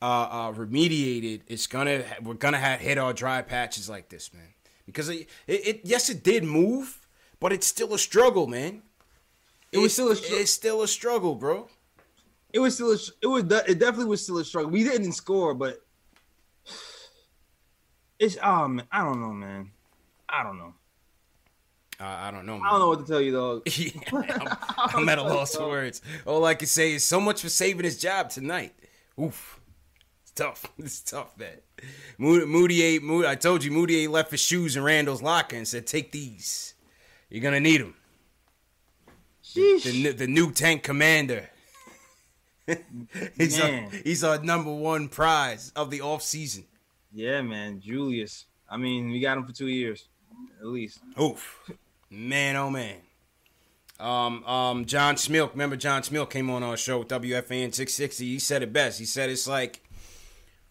uh, 0.00 0.04
uh, 0.04 0.52
remediated, 0.52 1.42
it's 1.46 1.66
gonna 1.66 2.04
we're 2.22 2.34
gonna 2.34 2.58
have 2.58 2.80
hit 2.80 2.98
our 2.98 3.12
dry 3.12 3.42
patches 3.42 3.88
like 3.88 4.08
this, 4.08 4.32
man. 4.32 4.54
Because 4.86 5.08
it, 5.08 5.28
it, 5.46 5.66
it 5.66 5.80
yes, 5.84 6.08
it 6.08 6.22
did 6.22 6.44
move, 6.44 7.06
but 7.40 7.52
it's 7.52 7.66
still 7.66 7.94
a 7.94 7.98
struggle, 7.98 8.46
man. 8.46 8.82
It 9.72 9.78
was 9.78 9.92
still 9.92 10.10
a 10.10 10.16
str- 10.16 10.34
it's 10.34 10.50
still 10.50 10.82
a 10.82 10.88
struggle, 10.88 11.34
bro. 11.34 11.68
It 12.52 12.60
was 12.60 12.74
still 12.74 12.92
a, 12.92 12.98
it 13.22 13.26
was 13.26 13.42
it 13.42 13.78
definitely 13.78 14.06
was 14.06 14.22
still 14.22 14.38
a 14.38 14.44
struggle. 14.44 14.70
We 14.70 14.84
didn't 14.84 15.12
score, 15.12 15.52
but 15.54 15.84
it's 18.18 18.38
um 18.42 18.76
man, 18.76 18.86
I 18.90 19.04
don't 19.04 19.20
know, 19.20 19.32
man. 19.32 19.70
I 20.28 20.42
don't 20.42 20.58
know. 20.58 20.74
Uh, 22.00 22.04
I 22.04 22.30
don't 22.30 22.46
know. 22.46 22.58
Man. 22.58 22.66
I 22.66 22.70
don't 22.70 22.80
know 22.80 22.88
what 22.88 23.00
to 23.00 23.06
tell 23.06 23.20
you 23.20 23.32
though. 23.32 23.62
Yeah, 23.66 23.90
I'm, 24.78 24.96
I'm 25.00 25.08
at 25.08 25.18
a 25.18 25.22
loss 25.22 25.56
for 25.56 25.68
words. 25.68 26.00
All 26.24 26.44
I 26.44 26.54
can 26.54 26.68
say 26.68 26.92
is 26.92 27.04
so 27.04 27.20
much 27.20 27.42
for 27.42 27.48
saving 27.48 27.84
his 27.84 27.98
job 27.98 28.30
tonight. 28.30 28.74
Oof. 29.20 29.57
Tough. 30.38 30.72
It's 30.78 31.00
tough, 31.00 31.36
man. 31.36 31.48
Mudiay, 32.20 32.46
Mudiay, 32.46 33.00
Mudiay 33.00 33.26
I 33.26 33.34
told 33.34 33.64
you, 33.64 33.72
Mudiay 33.72 34.08
left 34.08 34.30
his 34.30 34.40
shoes 34.40 34.76
in 34.76 34.84
Randle's 34.84 35.20
locker 35.20 35.56
and 35.56 35.66
said, 35.66 35.84
take 35.84 36.12
these. 36.12 36.74
You're 37.28 37.42
going 37.42 37.54
to 37.54 37.60
need 37.60 37.80
them. 37.80 37.94
Sheesh. 39.44 39.82
The, 39.82 40.00
new- 40.00 40.12
the 40.12 40.28
new 40.28 40.52
tank 40.52 40.84
commander. 40.84 41.50
he's, 43.36 43.60
our, 43.60 43.88
he's 44.04 44.22
our 44.22 44.38
number 44.38 44.72
one 44.72 45.08
prize 45.08 45.72
of 45.74 45.90
the 45.90 46.02
off 46.02 46.22
season. 46.22 46.66
Yeah, 47.12 47.42
man, 47.42 47.80
Julius. 47.80 48.44
I 48.70 48.76
mean, 48.76 49.10
we 49.10 49.18
got 49.18 49.38
him 49.38 49.44
for 49.44 49.52
two 49.52 49.66
years, 49.66 50.06
at 50.60 50.66
least. 50.66 51.00
Oof. 51.20 51.68
Man, 52.10 52.54
oh 52.54 52.70
man. 52.70 52.96
Um, 53.98 54.44
um, 54.44 54.84
John 54.84 55.16
Smilk, 55.16 55.50
remember 55.52 55.74
John 55.74 56.02
Smilk 56.02 56.30
came 56.30 56.48
on 56.48 56.62
our 56.62 56.76
show, 56.76 57.00
with 57.00 57.08
WFAN 57.08 57.74
660. 57.74 58.24
He 58.24 58.38
said 58.38 58.62
it 58.62 58.72
best. 58.72 59.00
He 59.00 59.04
said 59.04 59.30
it's 59.30 59.48
like 59.48 59.82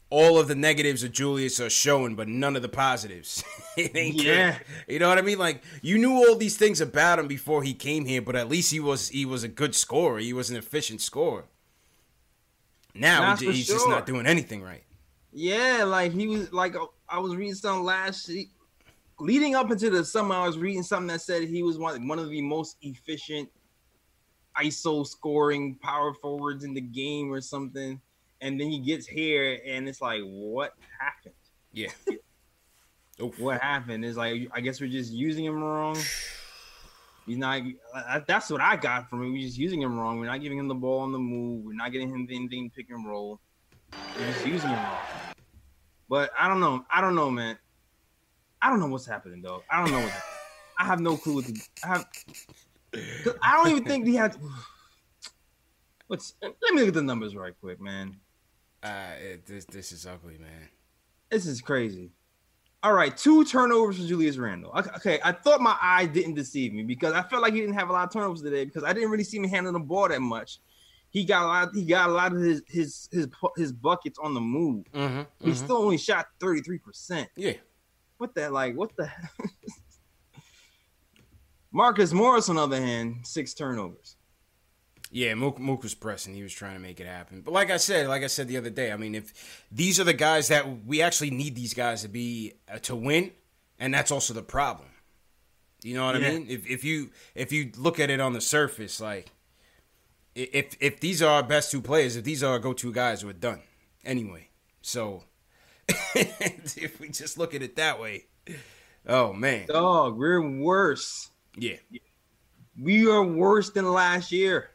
all 0.10 0.40
of 0.40 0.48
the 0.48 0.56
negatives 0.56 1.04
of 1.04 1.12
Julius 1.12 1.60
are 1.60 1.70
showing, 1.70 2.16
but 2.16 2.28
none 2.28 2.56
of 2.56 2.62
the 2.62 2.70
positives. 2.70 3.44
it 3.78 3.96
ain't 3.96 4.22
Yeah. 4.22 4.58
good. 4.58 4.94
You 4.94 5.00
know 5.00 5.10
what 5.10 5.18
I 5.18 5.22
mean? 5.22 5.38
Like 5.38 5.64
you 5.82 5.98
knew 5.98 6.14
all 6.14 6.36
these 6.36 6.58
things 6.58 6.80
about 6.82 7.20
him 7.20 7.28
before 7.28 7.64
he 7.64 7.74
came 7.74 8.06
here, 8.06 8.22
but 8.22 8.36
at 8.36 8.48
least 8.50 8.72
he 8.72 8.80
was 8.80 9.10
he 9.10 9.26
was 9.26 9.44
a 9.44 9.48
good 9.48 9.76
scorer. 9.76 10.20
He 10.20 10.34
was 10.34 10.50
an 10.50 10.56
efficient 10.56 11.02
scorer. 11.02 11.46
Now 12.96 13.36
he, 13.36 13.52
he's 13.52 13.68
just 13.68 13.88
not 13.88 14.06
doing 14.06 14.26
anything 14.26 14.64
right. 14.64 14.84
Yeah, 15.32 15.84
like 15.86 16.14
he 16.14 16.28
was 16.28 16.52
like 16.52 16.76
uh, 16.76 16.86
I 17.10 17.20
was 17.20 17.36
reading 17.36 17.54
something 17.54 17.84
last 17.84 18.32
leading 19.20 19.56
up 19.56 19.72
into 19.72 19.90
the 19.90 20.04
summer. 20.04 20.36
I 20.36 20.48
was 20.48 20.58
reading 20.58 20.84
something 20.84 21.08
that 21.08 21.22
said 21.22 21.44
he 21.44 21.64
was 21.64 21.78
one 21.78 22.08
one 22.08 22.18
of 22.18 22.30
the 22.30 22.42
most 22.42 22.78
efficient 22.82 23.50
ISO 24.56 25.06
scoring 25.06 25.76
power 25.76 26.14
forwards 26.14 26.64
in 26.64 26.74
the 26.74 26.82
game 26.82 27.32
or 27.32 27.42
something. 27.42 28.02
And 28.42 28.60
then 28.60 28.70
he 28.70 28.80
gets 28.80 29.08
here, 29.08 29.60
and 29.66 29.88
it's 29.88 30.02
like, 30.02 30.22
what 30.22 30.74
happened? 31.00 31.34
Yeah. 31.74 31.90
Oof. 33.22 33.40
What 33.40 33.62
happened? 33.62 34.06
Is 34.06 34.16
like, 34.16 34.48
I 34.54 34.62
guess 34.62 34.80
we're 34.80 34.92
just 34.92 35.12
using 35.12 35.44
him 35.44 35.62
wrong. 35.64 35.98
He's 37.26 37.38
not. 37.38 37.62
That's 38.28 38.50
what 38.50 38.62
I 38.62 38.76
got 38.76 39.10
from 39.10 39.24
him. 39.24 39.34
We're 39.34 39.46
just 39.46 39.58
using 39.58 39.82
him 39.82 40.00
wrong. 40.00 40.20
We're 40.20 40.28
not 40.28 40.42
giving 40.42 40.58
him 40.58 40.68
the 40.68 40.76
ball 40.76 41.00
on 41.00 41.12
the 41.12 41.20
move. 41.20 41.66
We're 41.66 41.74
not 41.74 41.92
getting 41.92 42.10
him 42.10 42.28
anything 42.30 42.70
pick 42.70 42.90
and 42.90 43.06
roll. 43.06 43.40
We're 43.92 44.28
just 44.28 44.46
using 44.46 44.70
him 44.70 44.78
wrong. 44.78 45.34
But 46.08 46.32
I 46.40 46.48
don't 46.48 46.60
know. 46.60 46.86
I 46.90 47.02
don't 47.02 47.16
know, 47.16 47.30
man. 47.30 47.58
I 48.62 48.70
don't 48.70 48.80
know 48.80 48.88
what's 48.88 49.06
happening, 49.06 49.42
though. 49.42 49.64
I 49.70 49.84
don't 49.84 49.92
know 49.92 50.00
what's 50.00 50.12
happening. 50.12 50.34
I 50.80 50.86
have 50.86 51.00
no 51.00 51.18
clue. 51.18 51.36
What 51.36 51.46
to, 51.46 51.62
I 51.84 51.88
have. 51.88 52.08
I 53.42 53.58
don't 53.58 53.72
even 53.72 53.84
think 53.84 54.06
he 54.08 54.16
had. 54.16 54.38
What's? 56.08 56.36
Let 56.42 56.54
me 56.74 56.80
look 56.80 56.88
at 56.88 56.94
the 56.94 57.02
numbers 57.02 57.36
right 57.36 57.54
quick, 57.60 57.82
man. 57.82 58.16
Uh, 58.84 59.12
it, 59.20 59.46
this 59.46 59.66
this 59.66 59.92
is 59.92 60.06
ugly, 60.06 60.38
man. 60.38 60.70
This 61.30 61.46
is 61.46 61.62
crazy. 61.62 62.12
All 62.84 62.94
right, 62.94 63.16
two 63.16 63.44
turnovers 63.44 63.98
for 63.98 64.08
Julius 64.08 64.38
Randle. 64.38 64.72
Okay, 64.76 65.20
I 65.24 65.32
thought 65.32 65.62
my 65.62 65.76
eyes 65.82 66.10
didn't 66.10 66.36
deceive 66.36 66.74
me 66.74 66.84
because 66.84 67.14
I 67.14 67.24
felt 67.24 67.42
like 67.42 67.54
he 67.54 67.60
didn't 67.60 67.76
have 67.76 67.90
a 67.90 67.94
lot 67.94 68.04
of 68.08 68.14
turnovers 68.14 68.42
today 68.42 68.66
because 68.66 68.84
I 68.84 68.94
didn't 68.94 69.10
really 69.10 69.24
see 69.24 69.38
him 69.38 69.46
handling 69.46 69.74
the 69.74 69.80
ball 69.80 70.08
that 70.10 70.22
much. 70.22 70.60
He 71.10 71.26
got 71.26 71.44
a 71.44 71.48
lot. 71.48 71.70
He 71.74 71.86
got 71.86 72.10
a 72.10 72.12
lot 72.12 72.34
of 72.34 72.40
his 72.40 72.62
his 72.68 73.10
his 73.12 73.28
his 73.56 73.72
buckets 73.72 74.20
on 74.22 74.34
the 74.34 74.42
move. 74.42 74.86
Mm-hmm. 74.94 75.22
He 75.44 75.56
still 75.56 75.78
only 75.78 75.98
shot 75.98 76.28
thirty 76.40 76.62
three 76.62 76.78
percent. 76.78 77.30
Yeah. 77.36 77.54
What 78.20 78.36
the 78.36 78.50
like? 78.52 78.76
What 78.76 78.96
the? 78.96 79.10
Marcus 81.72 82.12
Morris, 82.14 82.50
on 82.50 82.56
the 82.56 82.64
other 82.64 82.82
hand, 82.82 83.18
six 83.24 83.54
turnovers. 83.54 84.17
Yeah, 85.18 85.34
Mook, 85.34 85.58
Mook 85.58 85.82
was 85.82 85.96
pressing. 85.96 86.36
He 86.36 86.44
was 86.44 86.54
trying 86.54 86.76
to 86.76 86.80
make 86.80 87.00
it 87.00 87.08
happen. 87.08 87.42
But 87.42 87.52
like 87.52 87.72
I 87.72 87.78
said, 87.78 88.08
like 88.08 88.22
I 88.22 88.28
said 88.28 88.48
the 88.48 88.58
other 88.58 88.70
day, 88.70 88.92
I 88.92 88.98
mean, 88.98 89.16
if 89.16 89.66
these 89.72 90.00
are 90.00 90.04
the 90.04 90.14
guys 90.14 90.50
that 90.50 90.86
we 90.86 91.02
actually 91.02 91.32
need 91.32 91.56
these 91.56 91.74
guys 91.74 92.04
to 92.04 92.08
be 92.08 92.54
uh, 92.72 92.78
to 92.80 92.96
win, 92.96 93.32
and 93.80 93.92
that's 93.92 94.12
also 94.12 94.36
the 94.36 94.44
problem. 94.44 94.90
You 95.82 95.96
know 95.96 96.06
what 96.06 96.22
Yeah. 96.22 96.28
I 96.28 96.32
mean? 96.34 96.46
If 96.48 96.70
if 96.70 96.84
you 96.84 97.10
if 97.34 97.52
you 97.52 97.72
look 97.78 98.00
at 98.00 98.12
it 98.12 98.20
on 98.20 98.34
the 98.34 98.42
surface, 98.42 99.02
like 99.02 99.32
if 100.36 100.78
if 100.80 101.00
these 101.00 101.24
are 101.24 101.32
our 101.32 101.44
best 101.44 101.72
two 101.72 101.82
players, 101.82 102.16
if 102.16 102.24
these 102.24 102.44
are 102.44 102.52
our 102.52 102.60
go 102.60 102.74
to 102.74 102.94
guys, 102.94 103.26
we're 103.26 103.34
done 103.34 103.62
anyway. 104.06 104.50
So 104.84 105.24
if 106.14 107.00
we 107.00 107.10
just 107.10 107.40
look 107.40 107.56
at 107.56 107.64
it 107.64 107.76
that 107.78 108.00
way, 108.00 108.26
oh 109.08 109.34
man, 109.34 109.66
Dog, 109.66 110.16
we're 110.16 110.48
worse. 110.48 111.32
yeah, 111.56 111.78
We 112.80 113.10
are 113.10 113.24
worse 113.24 113.72
than 113.72 113.92
last 113.92 114.32
year. 114.32 114.70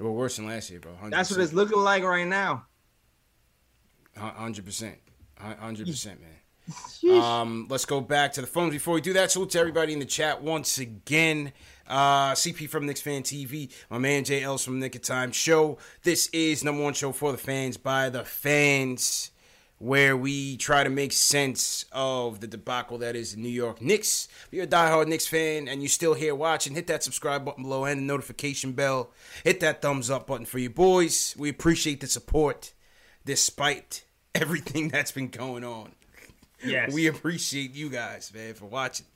We're 0.00 0.10
worse 0.10 0.36
than 0.36 0.46
last 0.46 0.70
year, 0.70 0.80
bro. 0.80 0.92
100%. 1.02 1.10
That's 1.10 1.30
what 1.30 1.40
it's 1.40 1.52
looking 1.52 1.78
like 1.78 2.02
right 2.02 2.26
now. 2.26 2.64
Hundred 4.16 4.64
percent, 4.64 4.98
hundred 5.38 5.86
percent, 5.86 6.20
man. 6.20 6.30
Sheesh. 6.70 7.20
Um, 7.22 7.66
let's 7.70 7.84
go 7.84 8.00
back 8.00 8.32
to 8.34 8.40
the 8.40 8.46
phones 8.46 8.72
before 8.72 8.94
we 8.94 9.00
do 9.00 9.12
that. 9.14 9.30
Salute 9.30 9.50
to 9.50 9.58
everybody 9.60 9.92
in 9.92 9.98
the 9.98 10.04
chat 10.04 10.42
once 10.42 10.78
again. 10.78 11.52
Uh, 11.86 12.32
CP 12.32 12.68
from 12.68 12.86
Knicks 12.86 13.00
Fan 13.00 13.22
TV. 13.22 13.72
My 13.88 13.98
man 13.98 14.24
JL's 14.24 14.64
from 14.64 14.78
Knick 14.78 14.94
of 14.94 15.02
Time 15.02 15.32
Show. 15.32 15.78
This 16.02 16.28
is 16.32 16.62
number 16.64 16.82
one 16.82 16.92
show 16.94 17.12
for 17.12 17.32
the 17.32 17.38
fans 17.38 17.76
by 17.76 18.10
the 18.10 18.24
fans, 18.24 19.30
where 19.80 20.14
we 20.14 20.58
try 20.58 20.84
to 20.84 20.90
make 20.90 21.10
sense 21.10 21.86
of 21.90 22.40
the 22.40 22.46
debacle 22.46 22.98
that 22.98 23.16
is 23.16 23.34
the 23.34 23.40
New 23.40 23.48
York 23.48 23.80
Knicks. 23.80 24.28
If 24.46 24.52
you're 24.52 24.64
a 24.64 24.68
diehard 24.68 25.08
Knicks 25.08 25.26
fan 25.26 25.68
and 25.68 25.80
you're 25.80 25.88
still 25.88 26.12
here 26.12 26.34
watching, 26.34 26.74
hit 26.74 26.86
that 26.88 27.02
subscribe 27.02 27.46
button 27.46 27.62
below 27.62 27.86
and 27.86 27.98
the 27.98 28.04
notification 28.04 28.72
bell. 28.72 29.10
Hit 29.42 29.60
that 29.60 29.80
thumbs 29.80 30.10
up 30.10 30.26
button 30.26 30.44
for 30.44 30.58
you 30.58 30.68
boys. 30.68 31.34
We 31.38 31.48
appreciate 31.48 32.02
the 32.02 32.08
support 32.08 32.74
despite 33.24 34.04
everything 34.34 34.90
that's 34.90 35.12
been 35.12 35.28
going 35.28 35.64
on. 35.64 35.92
Yes. 36.62 36.92
We 36.92 37.06
appreciate 37.06 37.74
you 37.74 37.88
guys, 37.88 38.30
man, 38.34 38.52
for 38.52 38.66
watching. 38.66 39.06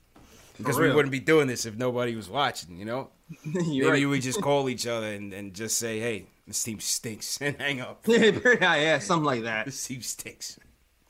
Because 0.57 0.79
we 0.79 0.91
wouldn't 0.91 1.11
be 1.11 1.19
doing 1.19 1.47
this 1.47 1.67
if 1.67 1.75
nobody 1.75 2.15
was 2.15 2.27
watching, 2.27 2.75
you 2.77 2.85
know? 2.85 3.09
Maybe 3.45 3.85
right. 3.85 4.07
we 4.07 4.19
just 4.21 4.41
call 4.41 4.67
each 4.67 4.87
other 4.87 5.07
and, 5.07 5.31
and 5.31 5.53
just 5.53 5.77
say, 5.77 5.99
hey, 5.99 6.25
this 6.47 6.63
team 6.63 6.79
stinks 6.79 7.37
and 7.41 7.59
hang 7.59 7.81
up. 7.81 8.03
yeah, 8.07 8.75
yeah, 8.75 8.99
something 8.99 9.25
like 9.25 9.43
that. 9.43 9.65
This 9.65 9.85
team 9.85 10.01
stinks. 10.01 10.59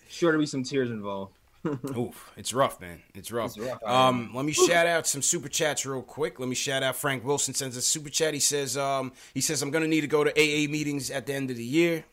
Sure 0.08 0.32
to 0.32 0.38
be 0.38 0.46
some 0.46 0.64
tears 0.64 0.90
involved. 0.90 1.34
Oof, 1.98 2.32
it's 2.38 2.54
rough, 2.54 2.80
man. 2.80 3.02
It's 3.16 3.32
rough. 3.32 3.58
It's 3.58 3.60
rough, 3.60 3.84
um, 3.84 4.32
let 4.36 4.46
me 4.46 4.52
shout 4.52 4.86
out 4.86 5.08
some 5.08 5.24
super 5.24 5.50
chats 5.50 5.86
real 5.86 6.04
quick. 6.04 6.40
Let 6.40 6.48
me 6.48 6.54
shout 6.54 6.84
out 6.84 6.96
Frank 6.96 7.26
Wilson 7.26 7.56
sends 7.56 7.76
us 7.76 7.88
a 7.88 7.90
super 7.90 8.10
chat. 8.10 8.36
He 8.36 8.40
says, 8.40 8.78
um, 8.78 9.14
he 9.34 9.42
says 9.42 9.64
I'm 9.64 9.72
gonna 9.72 9.88
need 9.88 10.02
to 10.02 10.08
go 10.08 10.24
to 10.24 10.30
AA 10.32 10.70
meetings 10.70 11.10
at 11.10 11.26
the 11.26 11.34
end 11.34 11.50
of 11.50 11.58
the 11.58 11.64
year. 11.64 12.06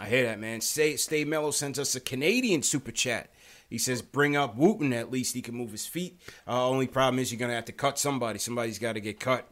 I 0.00 0.06
hear 0.06 0.24
that, 0.24 0.40
man. 0.40 0.62
Stay 0.62 0.96
Stay 0.96 1.24
Mellow 1.24 1.50
sends 1.50 1.78
us 1.78 1.94
a 1.94 2.00
Canadian 2.00 2.62
super 2.62 2.92
chat. 2.92 3.30
He 3.68 3.78
says, 3.78 4.00
bring 4.00 4.36
up 4.36 4.56
Wooten. 4.56 4.92
At 4.92 5.10
least 5.10 5.34
he 5.34 5.42
can 5.42 5.54
move 5.54 5.72
his 5.72 5.86
feet. 5.86 6.20
Uh, 6.46 6.68
only 6.68 6.86
problem 6.86 7.18
is 7.18 7.32
you're 7.32 7.38
gonna 7.38 7.54
have 7.54 7.64
to 7.66 7.72
cut 7.72 7.98
somebody. 7.98 8.38
Somebody's 8.38 8.78
got 8.78 8.94
to 8.94 9.00
get 9.00 9.20
cut. 9.20 9.50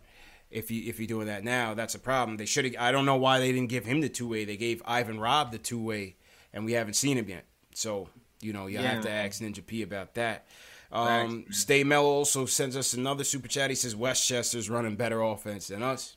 If 0.55 0.71
you 0.71 0.89
if 0.89 0.99
you're 1.01 1.09
doing 1.09 1.27
that 1.27 1.43
now, 1.45 1.75
that's 1.75 1.95
a 1.95 1.99
problem. 1.99 2.37
They 2.37 2.47
should. 2.47 2.77
I 2.77 2.93
don't 2.93 3.05
know 3.05 3.17
why 3.17 3.41
they 3.41 3.51
didn't 3.53 3.69
give 3.69 3.85
him 3.85 4.01
the 4.01 4.09
two 4.09 4.29
way. 4.29 4.45
They 4.45 4.57
gave 4.57 4.83
Ivan 4.87 5.19
Rabb 5.19 5.51
the 5.51 5.59
two 5.59 5.83
way, 5.83 6.17
and 6.53 6.65
we 6.65 6.73
haven't 6.73 6.95
seen 6.95 7.19
him 7.19 7.29
yet. 7.29 7.45
So 7.75 8.09
you 8.41 8.53
know 8.53 8.67
you 8.67 8.79
Yeah, 8.79 8.95
have 8.95 9.03
to 9.03 9.11
ask 9.11 9.43
Ninja 9.43 9.67
P 9.67 9.83
about 9.83 10.15
that. 10.15 10.47
Um. 10.93 11.47
Stay 11.51 11.83
Mellow 11.83 12.09
also 12.09 12.47
sends 12.47 12.77
us 12.77 12.95
another 12.95 13.25
super 13.25 13.49
chat. 13.49 13.71
He 13.71 13.77
says 13.77 13.97
Westchester's 13.97 14.71
running 14.71 14.95
better 14.97 15.21
offense 15.23 15.67
than 15.67 15.83
us. 15.83 16.17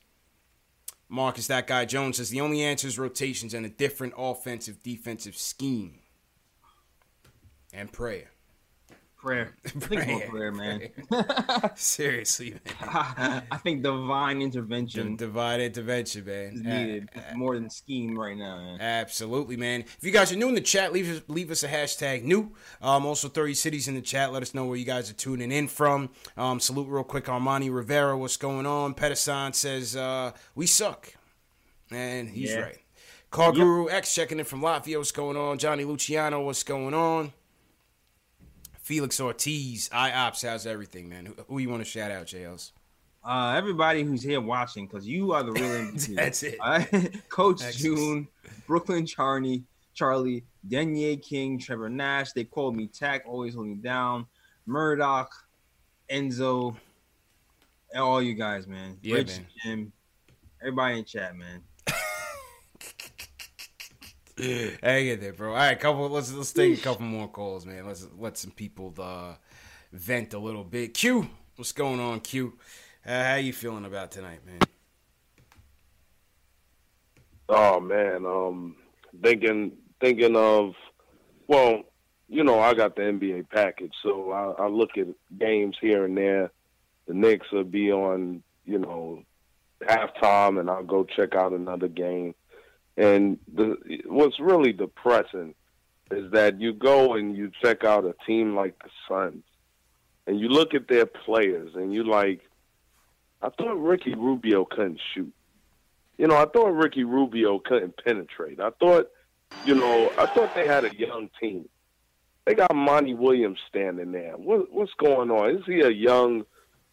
Marcus, 1.08 1.46
that 1.46 1.66
guy 1.66 1.84
Jones 1.84 2.18
says 2.18 2.30
the 2.30 2.40
only 2.40 2.62
answer 2.62 2.86
is 2.86 2.98
rotations 2.98 3.54
and 3.54 3.66
a 3.66 3.70
different 3.70 4.14
offensive 4.16 4.82
defensive 4.82 5.36
scheme. 5.36 5.98
And 7.72 7.90
prayer. 7.92 8.30
Prayer. 9.18 9.56
I 9.66 9.68
think 9.70 10.00
it's 10.02 10.06
more 10.06 10.20
prayer, 10.30 10.52
man. 10.52 10.90
Seriously, 11.74 12.52
man. 12.80 13.42
I 13.50 13.56
think 13.58 13.82
divine 13.82 14.40
intervention 14.40 15.16
Divine 15.16 15.60
intervention, 15.60 16.28
is 16.28 16.62
man. 16.62 16.86
needed 16.86 17.08
A- 17.32 17.36
more 17.36 17.54
than 17.56 17.68
scheme 17.68 18.16
right 18.16 18.36
now, 18.36 18.58
man. 18.58 18.80
Absolutely, 18.80 19.56
man. 19.56 19.80
If 19.80 19.98
you 20.02 20.12
guys 20.12 20.32
are 20.32 20.36
new 20.36 20.48
in 20.48 20.54
the 20.54 20.60
chat, 20.60 20.92
leave 20.92 21.10
us, 21.10 21.22
leave 21.26 21.50
us 21.50 21.64
a 21.64 21.68
hashtag 21.68 22.22
new. 22.22 22.54
Um, 22.80 23.04
also, 23.06 23.28
30 23.28 23.54
cities 23.54 23.88
in 23.88 23.96
the 23.96 24.00
chat. 24.00 24.32
Let 24.32 24.42
us 24.42 24.54
know 24.54 24.66
where 24.66 24.76
you 24.76 24.84
guys 24.84 25.10
are 25.10 25.14
tuning 25.14 25.50
in 25.50 25.66
from. 25.66 26.10
Um, 26.36 26.60
salute 26.60 26.86
real 26.88 27.02
quick, 27.02 27.24
Armani 27.24 27.74
Rivera. 27.74 28.16
What's 28.16 28.36
going 28.36 28.66
on? 28.66 28.94
Pedersen 28.94 29.52
says, 29.52 29.96
uh, 29.96 30.30
we 30.54 30.66
suck. 30.66 31.12
And 31.90 32.28
he's 32.28 32.50
Yeah. 32.52 32.60
right. 32.60 32.78
Car 33.30 33.52
Guru 33.52 33.88
X 33.90 34.14
checking 34.14 34.38
in 34.38 34.44
from 34.44 34.62
Latvia. 34.62 34.96
What's 34.96 35.12
going 35.12 35.36
on? 35.36 35.58
Johnny 35.58 35.84
Luciano. 35.84 36.40
What's 36.42 36.62
going 36.62 36.94
on? 36.94 37.32
Felix 38.88 39.20
Ortiz. 39.20 39.90
IOPS. 39.90 40.48
How's 40.48 40.66
everything, 40.66 41.10
man? 41.10 41.26
Who, 41.26 41.34
who 41.46 41.58
you 41.58 41.68
want 41.68 41.84
to 41.84 41.84
shout 41.84 42.10
out, 42.10 42.24
JLs? 42.24 42.72
Uh, 43.22 43.52
everybody 43.54 44.02
who's 44.02 44.22
here 44.22 44.40
watching, 44.40 44.86
because 44.86 45.06
you 45.06 45.32
are 45.32 45.42
the 45.42 45.52
real 45.52 45.62
MVP. 45.62 46.14
That's 46.16 46.42
it. 46.42 46.58
Right? 46.58 47.22
Coach. 47.28 47.76
June, 47.76 48.26
Brooklyn 48.66 49.04
Charney, 49.04 49.64
Charlie, 49.92 50.42
Denier 50.66 51.16
King, 51.16 51.58
Trevor 51.58 51.90
Nash. 51.90 52.32
They 52.32 52.44
called 52.44 52.76
me 52.76 52.86
Tack, 52.86 53.24
always 53.26 53.54
holding 53.54 53.72
me 53.72 53.82
down. 53.82 54.24
Murdoch, 54.64 55.34
Enzo, 56.10 56.74
all 57.94 58.22
you 58.22 58.32
guys, 58.32 58.66
man. 58.66 58.96
Yeah, 59.02 59.16
Rich, 59.16 59.36
man. 59.36 59.46
Jim, 59.62 59.92
everybody 60.62 61.00
in 61.00 61.04
chat, 61.04 61.36
man. 61.36 61.60
Hang 64.38 65.08
in 65.08 65.20
there, 65.20 65.32
bro. 65.32 65.50
All 65.50 65.56
right, 65.56 65.78
couple. 65.78 66.08
Let's 66.08 66.32
let's 66.32 66.52
take 66.52 66.78
a 66.78 66.80
couple 66.80 67.06
more 67.06 67.28
calls, 67.28 67.66
man. 67.66 67.86
Let's 67.86 68.06
let 68.16 68.38
some 68.38 68.52
people 68.52 68.94
uh, 68.98 69.34
vent 69.92 70.32
a 70.32 70.38
little 70.38 70.64
bit. 70.64 70.94
Q, 70.94 71.28
what's 71.56 71.72
going 71.72 71.98
on, 71.98 72.20
Q? 72.20 72.54
Uh, 73.04 73.24
how 73.24 73.34
you 73.34 73.52
feeling 73.52 73.84
about 73.84 74.12
tonight, 74.12 74.40
man? 74.46 74.60
Oh 77.48 77.80
man, 77.80 78.26
um, 78.26 78.76
thinking 79.22 79.72
thinking 80.00 80.36
of, 80.36 80.74
well, 81.48 81.82
you 82.28 82.44
know, 82.44 82.60
I 82.60 82.74
got 82.74 82.94
the 82.94 83.02
NBA 83.02 83.48
package, 83.50 83.94
so 84.02 84.30
I, 84.30 84.64
I 84.64 84.68
look 84.68 84.90
at 84.98 85.06
games 85.36 85.76
here 85.80 86.04
and 86.04 86.16
there. 86.16 86.52
The 87.06 87.14
Knicks 87.14 87.50
will 87.50 87.64
be 87.64 87.90
on, 87.90 88.42
you 88.66 88.78
know, 88.78 89.24
halftime, 89.82 90.60
and 90.60 90.70
I'll 90.70 90.84
go 90.84 91.04
check 91.04 91.34
out 91.34 91.52
another 91.52 91.88
game. 91.88 92.34
And 92.98 93.38
the 93.54 93.76
what's 94.06 94.40
really 94.40 94.72
depressing 94.72 95.54
is 96.10 96.32
that 96.32 96.60
you 96.60 96.72
go 96.72 97.14
and 97.14 97.36
you 97.36 97.52
check 97.62 97.84
out 97.84 98.04
a 98.04 98.14
team 98.26 98.56
like 98.56 98.76
the 98.82 98.90
Suns, 99.08 99.44
and 100.26 100.40
you 100.40 100.48
look 100.48 100.74
at 100.74 100.88
their 100.88 101.06
players, 101.06 101.76
and 101.76 101.94
you 101.94 102.02
like, 102.02 102.40
I 103.40 103.50
thought 103.50 103.74
Ricky 103.74 104.16
Rubio 104.16 104.64
couldn't 104.64 105.00
shoot. 105.14 105.32
You 106.16 106.26
know, 106.26 106.36
I 106.36 106.46
thought 106.46 106.74
Ricky 106.74 107.04
Rubio 107.04 107.60
couldn't 107.60 107.94
penetrate. 108.04 108.58
I 108.58 108.70
thought, 108.70 109.08
you 109.64 109.76
know, 109.76 110.10
I 110.18 110.26
thought 110.26 110.52
they 110.56 110.66
had 110.66 110.84
a 110.84 110.92
young 110.96 111.30
team. 111.40 111.68
They 112.46 112.54
got 112.54 112.74
Monty 112.74 113.14
Williams 113.14 113.60
standing 113.68 114.10
there. 114.10 114.32
What, 114.32 114.72
what's 114.72 114.94
going 114.94 115.30
on? 115.30 115.50
Is 115.50 115.62
he 115.66 115.82
a 115.82 115.90
young, 115.90 116.44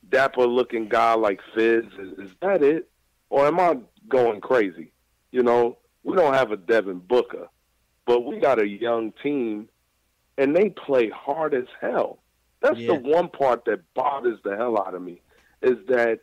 dapper-looking 0.10 0.90
guy 0.90 1.16
like 1.16 1.40
Fizz? 1.56 1.86
Is, 1.98 2.20
is 2.20 2.32
that 2.44 2.62
it, 2.62 2.90
or 3.32 3.48
am 3.48 3.60
I 3.60 3.80
going 4.08 4.42
crazy? 4.42 4.92
You 5.32 5.42
know, 5.42 5.80
we 6.06 6.16
don't 6.16 6.34
have 6.34 6.52
a 6.52 6.58
Devin 6.58 7.00
Booker, 7.00 7.48
but 8.06 8.24
we 8.26 8.40
got 8.40 8.60
a 8.62 8.68
young 8.68 9.12
team, 9.24 9.68
and 10.38 10.56
they 10.56 10.70
play 10.70 11.10
hard 11.10 11.54
as 11.54 11.66
hell. 11.82 12.20
That's 12.62 12.78
Yeah. 12.80 12.94
the 12.94 13.00
one 13.02 13.28
part 13.30 13.66
that 13.66 13.82
bothers 13.94 14.40
the 14.44 14.56
hell 14.56 14.80
out 14.80 14.94
of 14.94 15.02
me 15.02 15.22
is 15.62 15.78
that 15.88 16.20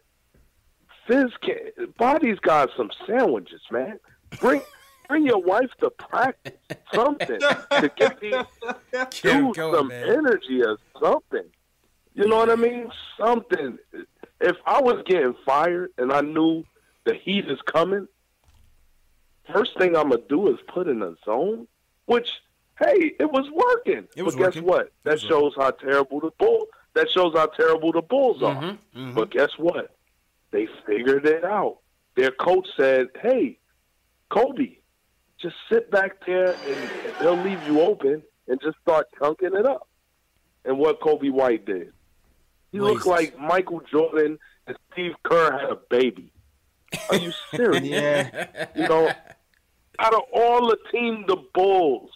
Fizz 1.06 1.32
can 1.42 1.92
Body's 1.98 2.38
got 2.38 2.70
some 2.76 2.90
sandwiches, 3.06 3.60
man. 3.70 3.98
Bring 4.40 4.62
bring 5.08 5.26
your 5.26 5.42
wife 5.42 5.70
to 5.80 5.90
practice 5.90 6.54
something 6.94 7.40
to 7.40 7.90
get 7.96 8.20
these 8.20 8.34
going, 9.22 9.54
some 9.54 9.88
man. 9.88 10.08
energy 10.08 10.62
or 10.62 10.78
something. 11.02 11.44
You 12.14 12.28
know 12.28 12.36
what 12.36 12.50
I 12.50 12.56
mean? 12.56 12.90
Something. 13.18 13.78
If 14.40 14.56
I 14.66 14.80
was 14.80 15.02
getting 15.06 15.34
fired 15.44 15.90
and 15.98 16.12
I 16.12 16.20
knew 16.20 16.64
the 17.04 17.14
heat 17.14 17.46
is 17.50 17.60
coming, 17.62 18.06
first 19.52 19.76
thing 19.78 19.96
I'm 19.96 20.10
gonna 20.10 20.22
do 20.28 20.48
is 20.52 20.58
put 20.68 20.88
in 20.88 21.02
a 21.02 21.14
zone. 21.24 21.66
Which, 22.06 22.30
hey, 22.78 23.12
it 23.18 23.30
was 23.30 23.48
working. 23.50 24.08
It 24.16 24.22
was 24.22 24.34
but 24.34 24.38
guess 24.40 24.46
working. 24.56 24.64
what? 24.64 24.92
That 25.04 25.12
was 25.12 25.22
shows 25.22 25.52
how 25.56 25.70
terrible 25.70 26.20
the 26.20 26.30
bull. 26.38 26.66
That 26.94 27.08
shows 27.10 27.32
how 27.34 27.46
terrible 27.46 27.92
the 27.92 28.02
Bulls 28.02 28.42
are. 28.42 28.54
Mhm, 28.54 28.78
mhm. 28.94 29.14
But 29.14 29.30
guess 29.30 29.50
what? 29.56 29.96
They 30.50 30.66
figured 30.86 31.24
it 31.26 31.44
out. 31.44 31.78
Their 32.16 32.30
coach 32.32 32.68
said, 32.76 33.08
"Hey, 33.22 33.58
Coby, 34.30 34.78
just 35.38 35.56
sit 35.70 35.90
back 35.90 36.24
there 36.26 36.54
and 36.54 36.90
they'll 37.20 37.36
leave 37.42 37.62
you 37.66 37.80
open 37.80 38.22
and 38.48 38.60
just 38.60 38.76
start 38.82 39.06
chunking 39.18 39.54
it 39.54 39.64
up." 39.64 39.88
And 40.64 40.78
what 40.78 41.00
Coby 41.00 41.30
White 41.30 41.64
did, 41.64 41.92
he 42.72 42.80
looked 42.80 43.06
like 43.06 43.38
Michael 43.38 43.80
Jordan 43.90 44.38
and 44.66 44.76
Steve 44.92 45.14
Kerr 45.22 45.52
had 45.58 45.70
a 45.70 45.78
baby. 45.88 46.30
Are 47.08 47.16
you 47.16 47.32
serious? 47.54 47.82
Yeah. 47.82 48.66
You 48.76 48.86
know, 48.88 49.10
out 49.98 50.14
of 50.14 50.22
all 50.32 50.68
the 50.68 50.78
team, 50.90 51.24
the 51.26 51.36
Bulls, 51.54 52.10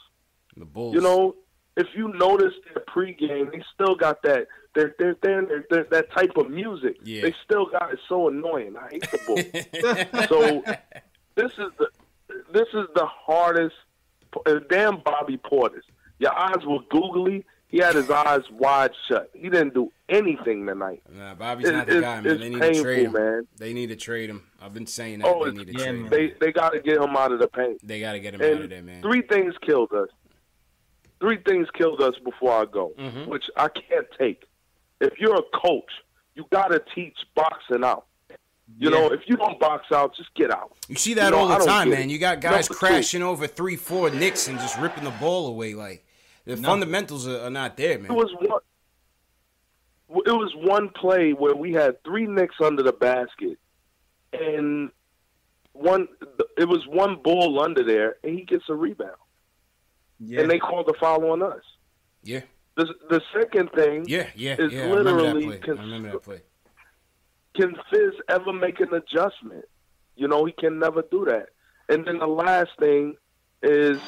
the 0.56 0.64
Bulls. 0.64 0.94
you 0.94 1.00
know, 1.00 1.34
if 1.76 1.86
you 1.94 2.08
notice 2.14 2.54
their 2.64 2.82
pregame, 2.84 3.52
they 3.52 3.62
still 3.74 3.94
got 3.94 4.22
that. 4.22 4.46
They're 4.74 4.94
they're, 4.98 5.16
they're, 5.22 5.64
they're, 5.70 5.86
that 5.90 6.12
type 6.12 6.36
of 6.36 6.50
music. 6.50 6.96
Yeah. 7.02 7.22
They 7.22 7.34
still 7.44 7.66
got 7.66 7.92
it. 7.92 7.98
So 8.08 8.28
annoying. 8.28 8.74
I 8.76 8.88
hate 8.90 9.10
the 9.10 9.20
Bulls. 9.26 10.28
so 10.28 10.62
this 11.34 11.52
is 11.58 11.72
the 11.78 11.88
this 12.52 12.68
is 12.74 12.86
the 12.94 13.06
hardest. 13.06 13.74
Damn, 14.68 15.00
Bobby 15.00 15.38
Portis. 15.38 15.82
Your 16.18 16.36
eyes 16.36 16.64
were 16.66 16.80
googly. 16.90 17.44
He 17.76 17.82
had 17.82 17.94
his 17.94 18.08
eyes 18.10 18.40
wide 18.50 18.92
shut. 19.06 19.28
He 19.34 19.50
didn't 19.50 19.74
do 19.74 19.92
anything 20.08 20.64
tonight. 20.66 21.02
Nah, 21.14 21.34
Bobby's 21.34 21.70
not 21.70 21.86
the 21.86 21.98
it's- 21.98 22.02
guy, 22.02 22.20
man. 22.22 22.32
it's 22.32 22.40
They 22.40 22.48
need 22.48 22.62
to 22.74 22.82
trade 22.82 23.04
him. 23.06 23.12
man. 23.12 23.46
They 23.58 23.72
need 23.74 23.86
to 23.90 23.96
trade 23.96 24.30
him. 24.30 24.42
I've 24.62 24.72
been 24.72 24.86
saying 24.86 25.18
that. 25.18 25.26
Oh, 25.28 25.44
they 25.44 25.50
it's- 25.50 25.58
need 25.66 25.66
to 25.74 25.78
yeah, 25.78 25.84
trade 25.84 25.94
man. 25.96 26.04
him. 26.04 26.10
They 26.10 26.34
they 26.46 26.52
got 26.52 26.70
to 26.70 26.80
get 26.80 26.96
him 26.96 27.14
out 27.14 27.32
of 27.32 27.38
the 27.38 27.48
paint. 27.48 27.86
They 27.86 28.00
got 28.00 28.12
to 28.12 28.20
get 28.20 28.32
him 28.32 28.40
out 28.40 28.62
of 28.62 28.70
there, 28.70 28.82
man. 28.82 29.02
three 29.02 29.20
things 29.20 29.52
killed 29.60 29.92
us. 29.92 30.08
Three 31.20 31.38
things 31.46 31.68
killed 31.74 32.00
us 32.00 32.14
before 32.24 32.52
I 32.62 32.64
go, 32.64 32.92
Mhm. 32.98 33.26
which 33.26 33.44
I 33.56 33.68
can't 33.68 34.06
take. 34.18 34.44
If 35.02 35.18
you're 35.18 35.34
a 35.36 35.42
coach, 35.58 35.90
you 36.34 36.46
got 36.50 36.68
to 36.68 36.82
teach 36.94 37.16
boxing 37.34 37.84
out. 37.84 38.06
You 38.78 38.90
know, 38.90 39.06
if 39.12 39.20
you 39.26 39.36
don't 39.36 39.60
box 39.60 39.92
out, 39.92 40.16
just 40.16 40.34
get 40.34 40.50
out. 40.50 40.72
You 40.88 40.96
see 40.96 41.14
that 41.14 41.26
You 41.26 41.30
know, 41.32 41.36
all 41.38 41.58
the 41.58 41.64
time, 41.64 41.90
man. 41.90 42.08
it. 42.08 42.12
You 42.12 42.18
got 42.18 42.40
guys 42.40 42.68
Number 42.68 42.80
two. 42.80 42.86
crashing 42.86 43.22
over 43.22 43.46
three, 43.46 43.76
four 43.76 44.10
Knicks 44.10 44.48
and 44.48 44.58
just 44.58 44.78
ripping 44.78 45.04
the 45.04 45.10
ball 45.12 45.46
away. 45.48 45.74
Like 45.74 46.04
the 46.46 46.56
fundamentals 46.56 47.26
are, 47.28 47.40
are 47.42 47.50
not 47.50 47.76
there, 47.76 47.98
man. 47.98 48.10
It 48.10 48.14
was 48.14 48.32
one. 48.40 48.60
It 50.24 50.30
was 50.32 50.52
one 50.56 50.88
play 50.90 51.32
where 51.32 51.54
we 51.56 51.72
had 51.72 52.02
three 52.04 52.26
Knicks 52.26 52.54
under 52.62 52.82
the 52.82 52.92
basket, 52.92 53.58
and 54.32 54.90
one. 55.72 56.08
It 56.56 56.68
was 56.68 56.86
one 56.86 57.16
ball 57.22 57.60
under 57.60 57.82
there, 57.82 58.16
and 58.22 58.38
he 58.38 58.44
gets 58.44 58.64
a 58.68 58.74
rebound, 58.74 59.10
Yeah. 60.20 60.40
and 60.40 60.50
they 60.50 60.58
called 60.58 60.86
the 60.86 60.94
foul 61.00 61.30
on 61.32 61.42
us. 61.42 61.62
yeah, 62.22 62.42
The 62.76 62.94
the 63.10 63.20
second 63.34 63.70
thing, 63.72 64.04
yeah, 64.06 64.28
yeah, 64.36 64.56
It's 64.58 64.72
yeah. 64.72 64.82
I 64.84 64.90
remember 64.90 65.22
that 65.22 65.34
literally 65.34 65.58
play. 65.58 65.74
I 65.76 65.80
remember 65.82 66.12
that 66.12 66.22
play. 66.22 66.40
can 67.54 67.74
Fizz 67.90 68.12
ever 68.28 68.52
make 68.52 68.78
an 68.80 68.94
adjustment? 68.94 69.64
You 70.14 70.28
know, 70.28 70.44
he 70.44 70.52
can 70.52 70.78
never 70.78 71.02
do 71.10 71.24
that. 71.26 71.48
And 71.88 72.06
then 72.06 72.18
the 72.18 72.26
last 72.26 72.70
thing 72.78 73.16
is, 73.62 73.98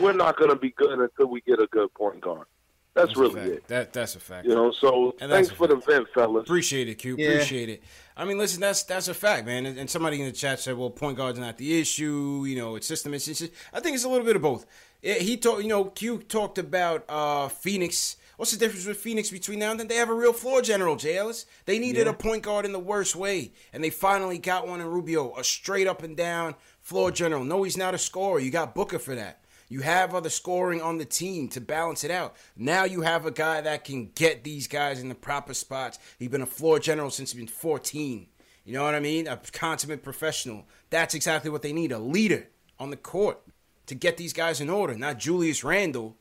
we're 0.00 0.12
not 0.12 0.36
going 0.36 0.50
to 0.50 0.56
be 0.56 0.70
good 0.70 0.98
until 0.98 1.26
we 1.26 1.40
get 1.42 1.60
a 1.60 1.66
good 1.66 1.92
point 1.94 2.20
guard. 2.20 2.46
That's, 2.94 3.08
That's 3.10 3.18
really 3.18 3.34
fact. 3.34 3.48
it. 3.48 3.66
That 3.68 3.92
that's 3.92 4.16
a 4.16 4.20
fact. 4.20 4.46
You 4.48 4.54
know, 4.56 4.72
so 4.72 5.14
And 5.20 5.30
thanks 5.30 5.50
a 5.50 5.54
for 5.54 5.68
the 5.68 5.76
vent, 5.76 6.08
fellas. 6.12 6.42
Appreciate 6.42 6.88
it, 6.88 6.96
Q. 6.96 7.14
Yeah. 7.16 7.28
Appreciate 7.30 7.68
it. 7.68 7.82
I 8.16 8.24
mean, 8.24 8.38
listen, 8.38 8.60
that's 8.60 8.82
that's 8.82 9.06
a 9.06 9.14
fact, 9.14 9.46
man. 9.46 9.66
And, 9.66 9.78
and 9.78 9.88
somebody 9.88 10.18
in 10.20 10.26
the 10.26 10.32
chat 10.32 10.58
said, 10.58 10.76
"Well, 10.76 10.90
point 10.90 11.16
guard's 11.16 11.38
not 11.38 11.58
the 11.58 11.78
issue. 11.80 12.44
You 12.44 12.56
know, 12.56 12.74
it's 12.74 12.88
system. 12.88 13.14
It's, 13.14 13.28
it's 13.28 13.42
I 13.72 13.78
think 13.78 13.94
it's 13.94 14.02
a 14.04 14.08
little 14.08 14.26
bit 14.26 14.34
of 14.34 14.42
both. 14.42 14.66
Yeah, 15.00 15.14
he 15.14 15.36
talked. 15.36 15.62
You 15.62 15.68
know, 15.68 15.84
Q 15.84 16.18
talked 16.18 16.58
about 16.58 17.04
uh, 17.08 17.46
Phoenix. 17.48 18.16
What's 18.36 18.50
the 18.50 18.58
difference 18.58 18.86
with 18.86 18.96
Phoenix 18.96 19.30
between 19.30 19.60
now 19.60 19.70
and 19.70 19.78
then? 19.78 19.86
They 19.86 19.96
have 19.96 20.10
a 20.10 20.14
real 20.14 20.32
floor 20.32 20.60
general, 20.62 20.96
Jay 20.96 21.16
Ellis. 21.18 21.46
They 21.66 21.78
needed 21.78 22.06
Yeah. 22.06 22.12
a 22.12 22.14
point 22.14 22.42
guard 22.42 22.64
in 22.64 22.72
the 22.72 22.78
worst 22.80 23.14
way, 23.14 23.52
and 23.72 23.84
they 23.84 23.90
finally 23.90 24.38
got 24.38 24.66
one 24.66 24.80
in 24.80 24.86
Rubio, 24.88 25.36
a 25.36 25.44
straight 25.44 25.86
up 25.86 26.02
and 26.02 26.16
down 26.16 26.56
floor 26.80 27.12
general. 27.12 27.44
No, 27.44 27.62
he's 27.62 27.76
not 27.76 27.94
a 27.94 27.98
scorer. 27.98 28.40
You 28.40 28.50
got 28.50 28.74
Booker 28.74 28.98
for 28.98 29.14
that. 29.14 29.40
You 29.68 29.80
have 29.82 30.14
other 30.14 30.30
scoring 30.30 30.80
on 30.80 30.98
the 30.98 31.04
team 31.04 31.48
to 31.48 31.60
balance 31.60 32.04
it 32.04 32.10
out. 32.10 32.36
Now 32.56 32.84
you 32.84 33.02
have 33.02 33.26
a 33.26 33.30
guy 33.30 33.60
that 33.60 33.84
can 33.84 34.10
get 34.14 34.44
these 34.44 34.66
guys 34.66 35.00
in 35.00 35.08
the 35.08 35.14
proper 35.14 35.54
spots. 35.54 35.98
He's 36.18 36.28
been 36.28 36.42
a 36.42 36.46
floor 36.46 36.78
general 36.78 37.10
since 37.10 37.32
he's 37.32 37.38
been 37.38 37.48
14. 37.48 38.26
You 38.64 38.72
know 38.72 38.84
what 38.84 38.94
I 38.94 39.00
mean? 39.00 39.26
A 39.26 39.40
consummate 39.52 40.02
professional. 40.02 40.66
That's 40.90 41.14
exactly 41.14 41.50
what 41.50 41.62
they 41.62 41.72
need 41.72 41.92
a 41.92 41.98
leader 41.98 42.48
on 42.78 42.90
the 42.90 42.96
court 42.96 43.40
to 43.86 43.94
get 43.94 44.16
these 44.16 44.32
guys 44.32 44.60
in 44.60 44.70
order, 44.70 44.96
not 44.96 45.18
Julius 45.18 45.64
Randle. 45.64 46.16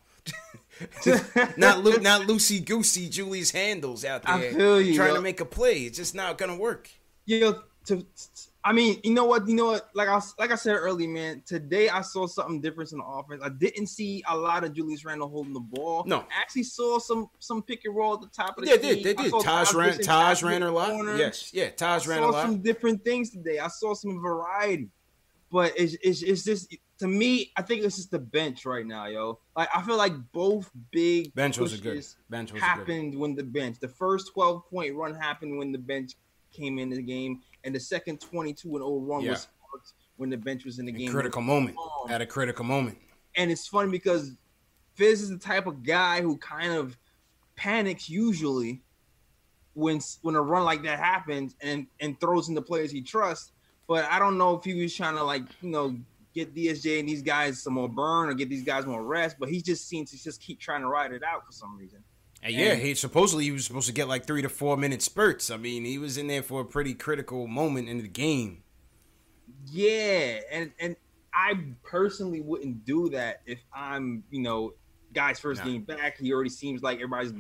not 1.57 1.83
Lu- 1.83 1.99
not 1.99 2.27
Lucy 2.27 2.60
Goosey 2.60 3.10
Julius 3.10 3.51
Handles 3.51 4.05
out 4.05 4.23
there 4.23 4.81
you, 4.81 4.95
trying 4.95 5.10
yo. 5.10 5.15
to 5.15 5.21
make 5.21 5.39
a 5.39 5.45
play. 5.45 5.79
It's 5.79 5.97
just 5.97 6.13
not 6.15 6.38
gonna 6.38 6.55
work. 6.55 6.89
Yo, 7.25 7.62
to, 7.86 8.05
I 8.67 8.73
mean, 8.73 8.99
you 9.01 9.13
know 9.13 9.23
what? 9.23 9.47
You 9.47 9.56
know 9.56 9.67
what? 9.67 9.89
Like 9.93 10.10
I 10.10 10.19
like 10.38 10.51
I 10.51 10.56
said 10.56 10.73
earlier, 10.73 11.08
man. 11.08 11.41
Today 11.45 11.88
I 11.88 12.01
saw 12.01 12.27
something 12.27 12.60
different 12.60 12.91
in 12.91 12.97
the 12.97 13.06
offense. 13.06 13.41
I 13.41 13.47
didn't 13.47 13.88
see 13.88 14.21
a 14.27 14.36
lot 14.36 14.65
of 14.65 14.73
Julius 14.73 15.06
Randle 15.06 15.30
holding 15.30 15.53
the 15.53 15.62
ball. 15.62 16.03
No. 16.06 16.17
I 16.19 16.41
actually 16.41 16.63
saw 16.63 16.99
some 16.99 17.30
some 17.39 17.63
pick 17.63 17.86
and 17.86 17.95
roll 17.95 18.15
at 18.15 18.19
the 18.21 18.27
top 18.27 18.58
of 18.58 18.65
the 18.65 18.71
Yeah, 18.71 18.75
key. 18.75 18.82
they 18.82 18.95
did. 19.03 19.17
They 19.19 19.23
did. 19.30 19.41
Taj 19.41 19.73
ran. 19.73 19.97
Taj 19.99 20.43
ran 20.43 20.63
a 20.63 20.71
lot. 20.71 20.89
corner. 20.89 21.15
Yes. 21.15 21.53
Yeah. 21.53 21.69
Taj 21.69 22.08
I 22.08 22.10
ran 22.10 22.19
a 22.19 22.21
saw 22.23 22.30
lot. 22.32 22.41
some 22.41 22.62
different 22.62 23.06
things 23.06 23.30
today. 23.30 23.58
I 23.60 23.69
saw 23.69 23.93
some 23.93 24.19
variety, 24.19 24.89
but 25.49 25.71
it's 25.77 25.95
it's, 26.03 26.21
it's 26.21 26.43
just 26.43 26.75
to 26.99 27.08
me. 27.08 27.53
I 27.56 27.62
think 27.62 27.86
it's 27.86 27.95
just 27.95 28.12
the 28.12 28.19
bench 28.19 28.65
right 28.65 28.86
now, 28.86 29.06
yo. 29.06 29.39
Like 29.56 29.69
I 29.73 29.82
feel 29.82 29.95
like 29.95 30.12
both 30.34 30.69
big 30.91 31.34
Bench 31.34 31.58
was 31.58 31.71
a 31.71 31.77
good. 31.77 32.03
Bench 32.30 32.51
was 32.51 32.62
a 32.62 32.65
good. 32.65 32.67
happened 32.67 33.17
when 33.17 33.34
the 33.34 33.43
bench. 33.43 33.80
The 33.80 33.88
first 33.88 34.34
twelve 34.34 34.69
point 34.69 34.93
run 34.93 35.15
happened 35.15 35.58
when 35.58 35.71
the 35.71 35.77
bench 35.77 36.15
came 36.51 36.80
in 36.80 36.89
the 36.89 37.01
game, 37.01 37.41
and 37.67 37.75
the 37.75 37.80
second 37.80 38.19
twenty 38.21 38.53
two 38.53 38.69
and 38.69 38.77
0 38.80 38.99
run 39.01 39.21
Yeah. 39.21 39.32
was 39.32 39.41
sparked 39.41 39.93
when 40.15 40.30
the 40.32 40.38
bench 40.38 40.65
was 40.65 40.80
in 40.80 40.86
the 40.86 40.93
A 40.93 40.97
game. 40.97 41.12
critical 41.12 41.41
moment. 41.41 41.77
Um, 41.77 42.10
At 42.10 42.21
a 42.21 42.25
critical 42.25 42.65
moment. 42.65 42.97
and 43.36 43.51
it's 43.51 43.67
funny 43.67 43.91
because 43.91 44.32
Fizz 44.95 45.21
is 45.23 45.30
the 45.30 45.38
type 45.38 45.67
of 45.67 45.84
guy 45.84 46.21
who 46.21 46.38
kind 46.38 46.71
of 46.73 46.97
panics 47.56 48.10
usually 48.10 48.82
when 49.73 49.99
when 50.23 50.36
a 50.36 50.41
run 50.41 50.63
like 50.63 50.82
that 50.84 50.97
happens 50.97 51.56
and 51.62 51.86
and 51.99 52.19
throws 52.19 52.49
in 52.49 52.56
the 52.56 52.62
players 52.62 52.89
he 52.89 53.01
trusts. 53.01 53.51
But 53.88 54.06
I 54.06 54.17
don't 54.17 54.38
know 54.38 54.56
if 54.58 54.63
he 54.63 54.73
was 54.82 54.95
trying 54.95 55.15
to 55.15 55.23
like 55.23 55.43
you 55.62 55.69
know 55.69 55.97
get 56.34 56.56
DSJ 56.56 56.99
and 56.99 57.10
these 57.10 57.21
guys 57.21 57.62
some 57.62 57.73
more 57.73 57.89
burn 57.89 58.30
or 58.30 58.34
get 58.34 58.49
these 58.49 58.63
guys 58.63 58.86
more 58.86 59.03
rest. 59.03 59.36
But 59.39 59.49
he 59.49 59.62
just 59.62 59.88
seems 59.88 60.12
to 60.12 60.23
just 60.23 60.39
keep 60.41 60.60
trying 60.60 60.82
to 60.82 60.88
ride 60.88 61.12
it 61.12 61.21
out 61.23 61.45
for 61.45 61.51
some 61.51 61.77
reason. 61.77 62.03
And 62.43 62.54
yeah, 62.54 62.76
he 62.76 62.93
supposedly 62.93 63.45
he 63.45 63.52
was 63.52 63.65
supposed 63.65 63.88
to 63.88 63.93
get 63.93 64.08
like 64.08 64.26
three 64.26 64.41
to 64.41 64.50
four 64.50 64.78
minute 64.78 65.02
spurts. 65.02 65.50
I 65.50 65.58
mean, 65.58 65.86
he 65.86 65.97
was 65.97 66.17
in 66.17 66.28
there 66.28 66.43
for 66.43 66.62
a 66.62 66.65
pretty 66.65 66.93
critical 66.93 67.47
moment 67.47 67.89
in 67.89 67.97
the 68.02 68.08
game. 68.08 68.63
Yeah, 69.65 70.39
and 70.52 70.71
and 70.80 70.95
I 71.34 71.56
personally 71.84 72.41
wouldn't 72.41 72.86
do 72.86 73.10
that 73.10 73.41
if 73.45 73.60
I'm, 73.73 74.23
you 74.30 74.41
know, 74.41 74.73
guys 75.13 75.39
first 75.39 75.60
Nah. 75.60 75.65
getting 75.65 75.82
back. 75.82 76.17
He 76.19 76.32
already 76.32 76.50
seems 76.50 76.82
like 76.82 76.97
everybody's 76.97 77.34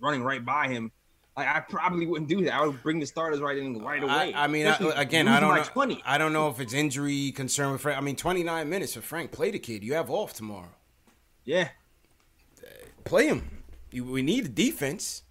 running 0.00 0.22
right 0.22 0.44
by 0.44 0.68
him. 0.68 0.90
Like 1.36 1.48
I 1.48 1.60
probably 1.60 2.06
wouldn't 2.06 2.28
do 2.28 2.44
that. 2.44 2.52
I 2.52 2.66
would 2.66 2.82
bring 2.82 2.98
the 2.98 3.06
starters 3.06 3.40
right 3.40 3.56
in 3.56 3.82
right 3.82 4.02
away. 4.02 4.34
I, 4.34 4.44
I 4.44 4.46
mean, 4.48 4.66
I, 4.66 4.76
again, 4.96 5.28
I 5.28 5.40
don't 5.40 5.54
know. 5.54 5.62
20. 5.64 6.02
I 6.04 6.18
don't 6.18 6.32
know 6.34 6.48
if 6.50 6.60
it's 6.60 6.74
injury 6.74 7.32
concern 7.32 7.72
with 7.72 7.80
Frank. 7.80 7.96
I 7.96 8.02
mean, 8.02 8.16
twenty 8.16 8.42
nine 8.42 8.68
minutes 8.68 8.94
for 8.94 9.00
Frank. 9.00 9.32
Play 9.32 9.50
the 9.50 9.58
kid. 9.58 9.82
You 9.82 9.94
have 9.94 10.10
off 10.10 10.34
tomorrow. 10.34 10.68
Yeah, 11.44 11.68
Play 13.04 13.28
him. 13.28 13.61
You, 13.92 14.04
we 14.04 14.22
need 14.22 14.46
a 14.46 14.48
defense. 14.48 15.22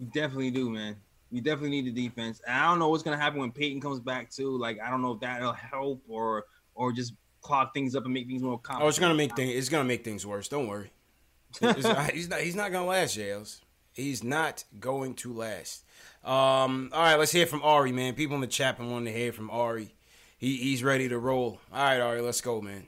we 0.00 0.06
definitely 0.06 0.50
do, 0.50 0.70
man. 0.70 0.96
We 1.30 1.40
definitely 1.40 1.82
need 1.82 1.94
the 1.94 2.08
defense. 2.08 2.40
And 2.46 2.56
I 2.56 2.68
don't 2.68 2.78
know 2.78 2.88
what's 2.88 3.02
gonna 3.02 3.16
happen 3.16 3.40
when 3.40 3.52
Payton 3.52 3.80
comes 3.80 4.00
back 4.00 4.30
too. 4.30 4.56
Like 4.56 4.80
I 4.80 4.90
don't 4.90 5.02
know 5.02 5.12
if 5.12 5.20
that'll 5.20 5.52
help 5.52 6.02
or 6.08 6.44
or 6.74 6.92
just 6.92 7.14
clog 7.42 7.74
things 7.74 7.94
up 7.94 8.04
and 8.04 8.14
make 8.14 8.26
things 8.26 8.42
more 8.42 8.58
complicated. 8.58 8.86
Oh, 8.86 8.88
it's 8.88 8.98
gonna 8.98 9.14
make 9.14 9.36
things. 9.36 9.54
It's 9.54 9.68
gonna 9.68 9.84
make 9.84 10.04
things 10.04 10.24
worse. 10.26 10.48
Don't 10.48 10.66
worry. 10.66 10.90
He's 11.60 12.28
not. 12.28 12.40
He's 12.40 12.56
not 12.56 12.72
gonna 12.72 12.86
last, 12.86 13.14
Jails. 13.14 13.60
He's 13.92 14.22
not 14.22 14.64
going 14.78 15.14
to 15.16 15.32
last. 15.32 15.84
Um. 16.24 16.90
All 16.92 17.02
right. 17.02 17.16
Let's 17.16 17.32
hear 17.32 17.46
from 17.46 17.62
Ari, 17.62 17.92
man. 17.92 18.14
People 18.14 18.36
in 18.36 18.40
the 18.40 18.46
chat 18.46 18.78
been 18.78 18.90
wanting 18.90 19.12
to 19.12 19.18
hear 19.18 19.32
from 19.32 19.50
Ari. 19.50 19.94
He 20.38 20.56
he's 20.56 20.82
ready 20.82 21.08
to 21.08 21.18
roll. 21.18 21.60
All 21.72 21.82
right, 21.84 22.00
Ari. 22.00 22.20
Let's 22.20 22.40
go, 22.40 22.60
man. 22.60 22.86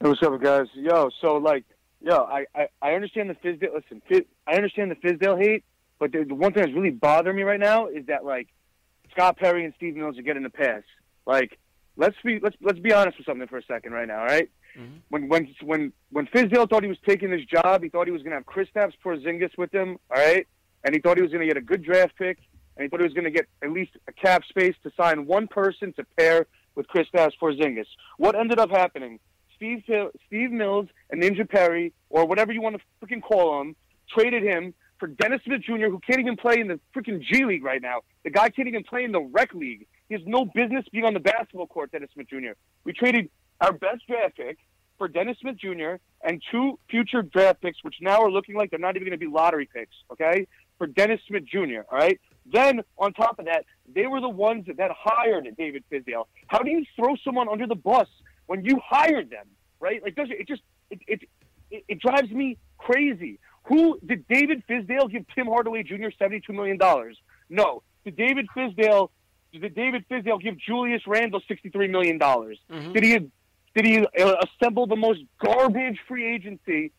Hey, 0.00 0.08
what's 0.08 0.22
up, 0.22 0.40
guys? 0.40 0.68
Yo, 0.74 1.10
so 1.20 1.38
like, 1.38 1.64
yo, 2.00 2.18
I 2.18 2.46
I, 2.54 2.68
I 2.80 2.92
understand 2.92 3.30
the 3.30 3.34
Fizdale. 3.34 3.74
Listen, 3.74 4.00
I 4.46 4.54
understand 4.54 4.92
the 4.92 4.94
Fizdale 4.94 5.36
hate, 5.36 5.64
but 5.98 6.12
the, 6.12 6.22
the 6.22 6.36
one 6.36 6.52
thing 6.52 6.62
that's 6.62 6.74
really 6.74 6.90
bothering 6.90 7.36
me 7.36 7.42
right 7.42 7.58
now 7.58 7.88
is 7.88 8.06
that 8.06 8.24
like 8.24 8.46
Scott 9.10 9.38
Perry 9.38 9.64
and 9.64 9.74
Steve 9.76 9.96
Mills 9.96 10.16
are 10.16 10.22
getting 10.22 10.44
the 10.44 10.50
pass. 10.50 10.84
Like, 11.26 11.58
let's 11.96 12.14
be 12.24 12.38
let's 12.40 12.54
let's 12.60 12.78
be 12.78 12.92
honest 12.92 13.18
with 13.18 13.26
something 13.26 13.48
for 13.48 13.58
a 13.58 13.64
second 13.64 13.90
right 13.90 14.06
now, 14.06 14.20
all 14.20 14.26
right? 14.26 14.48
Mm-hmm. 14.78 14.98
When 15.08 15.28
when 15.28 15.54
when 15.62 15.92
when 16.12 16.26
Fizdale 16.28 16.70
thought 16.70 16.84
he 16.84 16.88
was 16.88 16.98
taking 17.04 17.30
this 17.32 17.44
job, 17.46 17.82
he 17.82 17.88
thought 17.88 18.06
he 18.06 18.12
was 18.12 18.22
going 18.22 18.30
to 18.30 18.36
have 18.36 18.46
Kristaps 18.46 18.92
Porzingis 19.04 19.58
with 19.58 19.74
him, 19.74 19.98
all 20.14 20.22
right? 20.22 20.46
And 20.84 20.94
he 20.94 21.00
thought 21.00 21.16
he 21.16 21.24
was 21.24 21.32
going 21.32 21.40
to 21.40 21.48
get 21.48 21.56
a 21.56 21.60
good 21.60 21.82
draft 21.82 22.14
pick, 22.16 22.38
and 22.76 22.84
he 22.84 22.88
thought 22.88 23.00
he 23.00 23.04
was 23.04 23.14
going 23.14 23.24
to 23.24 23.32
get 23.32 23.48
at 23.64 23.72
least 23.72 23.96
a 24.06 24.12
cap 24.12 24.44
space 24.48 24.76
to 24.84 24.92
sign 24.96 25.26
one 25.26 25.48
person 25.48 25.92
to 25.94 26.04
pair 26.16 26.46
with 26.76 26.86
Kristaps 26.86 27.32
Porzingis. 27.42 27.88
What 28.16 28.36
ended 28.36 28.60
up 28.60 28.70
happening? 28.70 29.18
Steve 29.58 29.82
Steve 30.26 30.50
Mills 30.50 30.86
and 31.10 31.22
Ninja 31.22 31.48
Perry, 31.48 31.92
or 32.08 32.26
whatever 32.26 32.52
you 32.52 32.62
want 32.62 32.76
to 32.76 33.06
freaking 33.06 33.20
call 33.20 33.60
him, 33.60 33.76
traded 34.08 34.42
him 34.42 34.72
for 34.98 35.08
Dennis 35.08 35.42
Smith 35.44 35.62
Jr., 35.62 35.86
who 35.86 36.00
can't 36.00 36.20
even 36.20 36.36
play 36.36 36.60
in 36.60 36.68
the 36.68 36.80
freaking 36.96 37.20
G 37.20 37.44
League 37.44 37.64
right 37.64 37.82
now. 37.82 38.00
The 38.24 38.30
guy 38.30 38.50
can't 38.50 38.68
even 38.68 38.84
play 38.84 39.04
in 39.04 39.12
the 39.12 39.20
rec 39.20 39.52
league. 39.54 39.86
He 40.08 40.14
has 40.14 40.22
no 40.26 40.44
business 40.44 40.84
being 40.90 41.04
on 41.04 41.12
the 41.12 41.20
basketball 41.20 41.66
court, 41.66 41.92
Dennis 41.92 42.10
Smith 42.14 42.28
Jr. 42.28 42.52
We 42.84 42.92
traded 42.92 43.28
our 43.60 43.72
best 43.72 44.06
draft 44.06 44.36
pick 44.36 44.58
for 44.96 45.08
Dennis 45.08 45.36
Smith 45.40 45.56
Jr. 45.56 45.96
and 46.22 46.42
two 46.50 46.78
future 46.90 47.22
draft 47.22 47.60
picks, 47.60 47.82
which 47.82 47.96
now 48.00 48.22
are 48.22 48.30
looking 48.30 48.56
like 48.56 48.70
they're 48.70 48.78
not 48.78 48.96
even 48.96 49.08
going 49.08 49.18
to 49.18 49.24
be 49.24 49.30
lottery 49.30 49.68
picks, 49.72 49.94
okay, 50.12 50.46
for 50.78 50.86
Dennis 50.86 51.20
Smith 51.28 51.44
Jr., 51.44 51.82
all 51.90 51.98
right? 51.98 52.20
Then, 52.50 52.82
on 52.96 53.12
top 53.12 53.38
of 53.38 53.44
that, 53.44 53.64
they 53.94 54.06
were 54.06 54.20
the 54.20 54.28
ones 54.28 54.66
that 54.66 54.90
hired 54.96 55.46
David 55.56 55.84
Fizdale. 55.92 56.24
How 56.46 56.60
do 56.60 56.70
you 56.70 56.84
throw 56.96 57.14
someone 57.24 57.48
under 57.48 57.66
the 57.66 57.74
bus 57.74 58.08
when 58.48 58.64
you 58.64 58.80
hired 58.84 59.30
them, 59.30 59.46
right? 59.78 60.02
Like, 60.02 60.16
does 60.16 60.28
it, 60.30 60.40
it 60.40 60.48
just, 60.48 60.62
it, 60.90 61.00
it, 61.06 61.20
it, 61.70 61.84
it 61.86 62.00
drives 62.00 62.30
me 62.30 62.58
crazy. 62.76 63.38
Who 63.64 64.00
did 64.04 64.26
David 64.28 64.64
Fizdale 64.68 65.10
give 65.10 65.24
Tim 65.34 65.46
Hardaway 65.46 65.82
Jr. 65.84 66.08
$72 66.20 66.48
million? 66.50 66.78
No. 67.50 67.82
Did 68.04 68.16
David 68.16 68.46
Fizdale, 68.56 69.10
did 69.52 69.74
David 69.74 70.04
Fizdale 70.10 70.40
give 70.40 70.58
Julius 70.58 71.02
Randle 71.06 71.40
$63 71.48 71.90
million? 71.90 72.18
Did 72.92 73.04
he 73.04 73.30
did 73.74 73.84
he 73.84 73.98
uh, 73.98 74.34
assemble 74.60 74.86
the 74.86 74.96
most 74.96 75.20
garbage 75.40 75.98
free 76.08 76.34
agency 76.34 76.90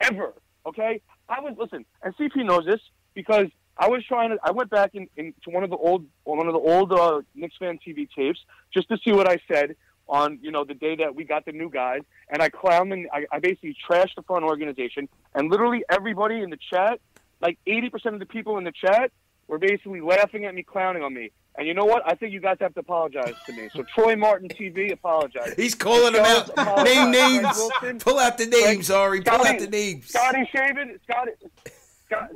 ever? 0.00 0.34
Okay, 0.66 1.00
I 1.28 1.40
was 1.40 1.54
listen, 1.58 1.84
and 2.02 2.16
CP 2.16 2.44
knows 2.44 2.64
this 2.64 2.80
because 3.12 3.46
I 3.76 3.88
was 3.88 4.04
trying 4.06 4.30
to. 4.30 4.38
I 4.42 4.50
went 4.50 4.70
back 4.70 4.94
in, 4.94 5.08
in 5.16 5.34
to 5.44 5.50
one 5.50 5.62
of 5.62 5.70
the 5.70 5.76
old 5.76 6.06
one 6.24 6.46
of 6.46 6.54
the 6.54 6.58
old 6.58 6.92
uh, 6.92 7.20
Knicks 7.34 7.56
fan 7.58 7.78
TV 7.86 8.08
tapes 8.16 8.40
just 8.72 8.88
to 8.88 8.96
see 9.04 9.12
what 9.12 9.28
I 9.28 9.38
said 9.52 9.76
on 10.08 10.38
you 10.42 10.50
know 10.50 10.64
the 10.64 10.74
day 10.74 10.96
that 10.96 11.14
we 11.14 11.24
got 11.24 11.44
the 11.44 11.52
new 11.52 11.70
guys, 11.70 12.00
and 12.28 12.42
I 12.42 12.48
clowned 12.50 12.92
and 12.92 13.08
I, 13.12 13.26
I 13.32 13.38
basically 13.38 13.76
trashed 13.88 14.14
the 14.16 14.22
front 14.22 14.44
organization, 14.44 15.08
and 15.34 15.50
literally 15.50 15.84
everybody 15.90 16.40
in 16.40 16.50
the 16.50 16.58
chat 16.70 17.00
like 17.40 17.58
80% 17.66 18.14
of 18.14 18.20
the 18.20 18.26
people 18.26 18.56
in 18.56 18.64
the 18.64 18.72
chat 18.72 19.10
were 19.48 19.58
basically 19.58 20.00
laughing 20.00 20.46
at 20.46 20.54
me, 20.54 20.62
clowning 20.62 21.02
on 21.02 21.12
me. 21.12 21.30
And 21.58 21.66
you 21.68 21.74
know 21.74 21.84
what? 21.84 22.02
I 22.06 22.14
think 22.14 22.32
you 22.32 22.40
guys 22.40 22.56
have 22.60 22.72
to 22.74 22.80
apologize 22.80 23.34
to 23.46 23.52
me. 23.52 23.68
So 23.74 23.82
Troy 23.94 24.16
Martin 24.16 24.48
TV, 24.48 24.90
apologize. 24.92 25.52
He's 25.54 25.74
calling 25.74 26.14
them 26.14 26.24
out. 26.24 26.84
Name 26.84 27.10
names. 27.10 27.46
Wilson, 27.54 27.98
Pull 27.98 28.18
out 28.18 28.38
the 28.38 28.46
names, 28.46 28.90
Ari. 28.90 29.20
Pull 29.20 29.44
out 29.46 29.58
the 29.58 29.68
names. 29.68 30.08
Scotty 30.08 30.48
Shaven, 30.54 30.98
Scotty, 31.04 31.32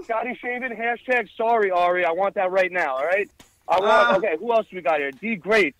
Scotty 0.05 0.39
Shaven, 0.43 0.73
hashtag 0.73 1.29
sorry, 1.37 1.71
Ari. 1.71 2.05
I 2.05 2.11
want 2.13 2.35
that 2.35 2.51
right 2.51 2.71
now, 2.71 2.97
all 2.97 3.05
right? 3.07 3.31
I 3.67 3.79
want, 3.81 3.85
Ah. 3.91 4.17
okay, 4.17 4.37
who 4.39 4.53
else 4.53 4.67
we 4.73 4.81
got 4.83 4.99
here? 4.99 5.11
D 5.13 5.37
Greats. 5.37 5.79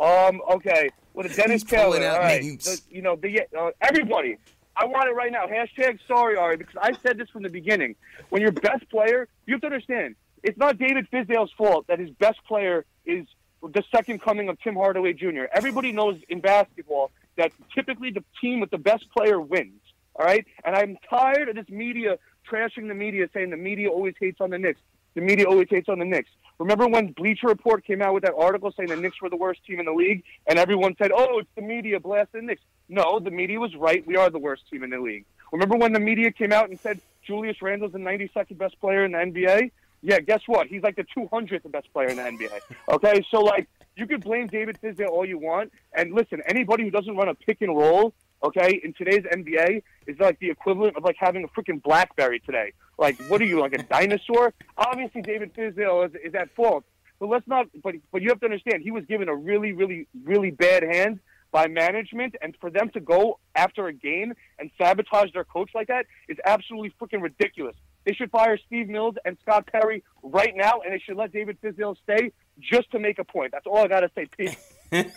Um, 0.00 0.40
okay, 0.50 0.88
with 1.14 1.26
a 1.26 1.34
Dennis 1.34 1.62
Taylor. 1.62 2.04
All 2.06 2.18
right. 2.18 2.42
The- 2.60 2.80
you 2.90 3.02
know, 3.02 3.16
the, 3.16 3.42
uh, 3.58 3.70
everybody. 3.80 4.36
I 4.76 4.86
want 4.86 5.08
it 5.08 5.12
right 5.12 5.32
now. 5.32 5.46
Hashtag 5.46 5.98
sorry, 6.06 6.36
Ari, 6.36 6.56
because 6.56 6.76
I 6.80 6.92
said 7.02 7.18
this 7.18 7.28
from 7.30 7.42
the 7.42 7.48
beginning. 7.50 7.96
When 8.30 8.40
your 8.40 8.52
best 8.52 8.88
player, 8.88 9.28
you 9.46 9.54
have 9.54 9.60
to 9.62 9.66
understand, 9.66 10.14
it's 10.42 10.56
not 10.56 10.78
David 10.78 11.06
Fizdale's 11.12 11.52
fault 11.58 11.86
that 11.88 11.98
his 11.98 12.10
best 12.10 12.38
player 12.46 12.86
is 13.04 13.26
the 13.62 13.82
second 13.94 14.22
coming 14.22 14.48
of 14.48 14.58
Tim 14.60 14.74
Hardaway 14.74 15.12
Jr. 15.12 15.44
Everybody 15.52 15.92
knows 15.92 16.18
in 16.28 16.40
basketball 16.40 17.10
that 17.36 17.52
typically 17.74 18.10
the 18.10 18.24
team 18.40 18.60
with 18.60 18.70
the 18.70 18.78
best 18.78 19.04
player 19.10 19.40
wins. 19.40 19.80
All 20.14 20.24
right, 20.24 20.44
and 20.64 20.74
I'm 20.74 20.96
tired 21.08 21.48
of 21.48 21.56
this 21.56 21.68
media 21.68 22.18
trashing 22.50 22.88
the 22.88 22.94
media, 22.94 23.28
saying 23.32 23.50
the 23.50 23.56
media 23.56 23.88
always 23.88 24.14
hates 24.18 24.40
on 24.40 24.50
the 24.50 24.58
Knicks. 24.58 24.80
The 25.14 25.20
media 25.20 25.46
always 25.46 25.68
hates 25.70 25.88
on 25.88 25.98
the 25.98 26.04
Knicks. 26.04 26.30
Remember 26.60 26.86
when 26.86 27.12
Bleacher 27.12 27.46
Report 27.46 27.82
came 27.86 28.02
out 28.02 28.12
with 28.12 28.22
that 28.22 28.34
article 28.36 28.70
saying 28.70 28.90
the 28.90 28.96
Knicks 28.96 29.20
were 29.22 29.30
the 29.30 29.36
worst 29.36 29.64
team 29.64 29.80
in 29.80 29.86
the 29.86 29.92
league, 29.92 30.22
and 30.46 30.58
everyone 30.58 30.94
said, 30.98 31.10
"Oh, 31.10 31.38
it's 31.38 31.48
the 31.56 31.62
media 31.62 31.98
blasting 31.98 32.44
Knicks." 32.46 32.60
No, 32.90 33.18
the 33.18 33.30
media 33.30 33.58
was 33.58 33.74
right. 33.74 34.06
We 34.06 34.16
are 34.16 34.28
the 34.28 34.38
worst 34.38 34.68
team 34.70 34.84
in 34.84 34.90
the 34.90 35.00
league. 35.00 35.24
Remember 35.52 35.76
when 35.76 35.94
the 35.94 36.00
media 36.00 36.30
came 36.30 36.52
out 36.52 36.68
and 36.68 36.78
said 36.78 37.00
Julius 37.26 37.62
Randle's 37.62 37.92
the 37.92 37.98
92nd 37.98 38.58
best 38.58 38.78
player 38.78 39.06
in 39.06 39.12
the 39.12 39.18
NBA? 39.18 39.70
Yeah, 40.02 40.20
guess 40.20 40.42
what? 40.46 40.66
He's 40.66 40.82
like 40.82 40.96
the 40.96 41.06
200th 41.16 41.70
best 41.72 41.90
player 41.94 42.08
in 42.08 42.16
the 42.16 42.24
NBA. 42.24 42.60
Okay, 42.90 43.24
so 43.30 43.40
like 43.40 43.66
you 43.96 44.06
could 44.06 44.22
blame 44.22 44.46
David 44.46 44.78
Fizdale 44.82 45.08
all 45.08 45.24
you 45.24 45.38
want, 45.38 45.72
and 45.94 46.12
listen, 46.12 46.42
anybody 46.46 46.84
who 46.84 46.90
doesn't 46.90 47.16
run 47.16 47.28
a 47.28 47.34
pick 47.34 47.62
and 47.62 47.74
roll, 47.74 48.12
okay, 48.42 48.80
in 48.82 48.92
today's 48.94 49.24
NBA 49.24 49.82
is 50.06 50.18
like 50.18 50.38
the 50.38 50.50
equivalent 50.50 50.96
of 50.96 51.04
like 51.04 51.16
having 51.18 51.44
a 51.44 51.48
freaking 51.48 51.82
BlackBerry 51.82 52.40
today. 52.40 52.72
Like, 52.98 53.20
what 53.28 53.40
are 53.40 53.46
you 53.46 53.60
like 53.60 53.72
a 53.72 53.82
dinosaur? 53.90 54.52
Obviously, 54.76 55.22
David 55.22 55.54
Fizdale 55.54 56.06
is, 56.06 56.14
is 56.24 56.34
at 56.34 56.54
fault, 56.54 56.84
but 57.18 57.28
let's 57.28 57.46
not. 57.46 57.66
But 57.82 57.94
but 58.12 58.22
you 58.22 58.28
have 58.28 58.40
to 58.40 58.46
understand, 58.46 58.82
he 58.82 58.90
was 58.90 59.04
given 59.06 59.28
a 59.28 59.34
really, 59.34 59.72
really, 59.72 60.06
really 60.24 60.50
bad 60.50 60.82
hand 60.82 61.20
by 61.52 61.66
management, 61.66 62.36
and 62.42 62.56
for 62.60 62.70
them 62.70 62.90
to 62.90 63.00
go 63.00 63.38
after 63.56 63.88
a 63.88 63.92
game 63.92 64.32
and 64.58 64.70
sabotage 64.80 65.32
their 65.32 65.44
coach 65.44 65.70
like 65.74 65.88
that 65.88 66.06
is 66.28 66.38
absolutely 66.46 66.92
freaking 67.00 67.22
ridiculous. 67.22 67.74
They 68.04 68.14
should 68.14 68.30
fire 68.30 68.58
Steve 68.66 68.88
Mills 68.88 69.16
and 69.24 69.36
Scott 69.42 69.68
Perry 69.70 70.02
right 70.22 70.54
now, 70.54 70.80
and 70.84 70.94
they 70.94 70.98
should 70.98 71.16
let 71.16 71.32
David 71.32 71.60
Fizdale 71.60 71.96
stay 72.02 72.32
just 72.60 72.90
to 72.92 72.98
make 72.98 73.18
a 73.18 73.24
point. 73.24 73.52
That's 73.52 73.66
all 73.66 73.78
I 73.78 73.88
gotta 73.88 74.10
say. 74.14 74.26
Peace. 74.26 74.56
hey, 74.92 75.10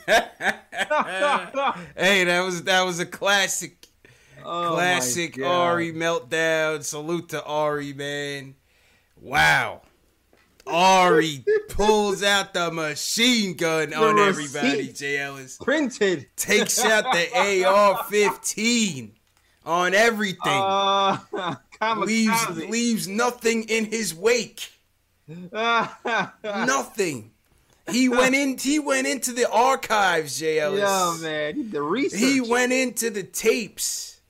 that 2.26 2.42
was 2.46 2.64
that 2.64 2.84
was 2.84 3.00
a 3.00 3.06
classic, 3.06 3.88
Oh, 4.46 4.74
classic. 4.74 5.42
Ari 5.42 5.94
meltdown. 5.94 6.84
Salute 6.84 7.30
to 7.30 7.44
Ari, 7.44 7.94
man. 7.94 8.56
Wow. 9.20 9.82
Ari 10.68 11.44
pulls 11.70 12.24
out 12.24 12.54
the 12.54 12.72
machine 12.72 13.56
gun 13.56 13.94
on 13.94 14.20
everybody. 14.20 14.94
J. 14.94 15.18
Ellis 15.18 15.58
Printed. 15.58 16.28
takes 16.36 16.80
out 16.84 17.04
the 17.12 17.30
AR-15 17.66 19.12
on 19.66 19.94
everything. 19.94 20.38
Uh, 20.46 21.18
leaves 21.98 22.50
leaves 22.52 23.08
nothing 23.08 23.64
in 23.64 23.86
his 23.86 24.14
wake. 24.16 24.72
Nothing. 26.44 27.32
He 27.92 28.08
went 28.08 28.34
in. 28.34 28.58
He 28.58 28.80
went 28.80 29.08
into 29.08 29.34
the 29.34 29.50
archives, 29.50 30.40
J. 30.40 30.60
Ellis. 30.60 30.80
Yo, 30.80 31.18
man, 31.22 31.70
the 31.70 31.82
research. 31.82 32.20
He 32.20 32.40
went 32.40 32.72
into 32.72 33.10
the 33.10 33.24
tapes. 33.24 34.22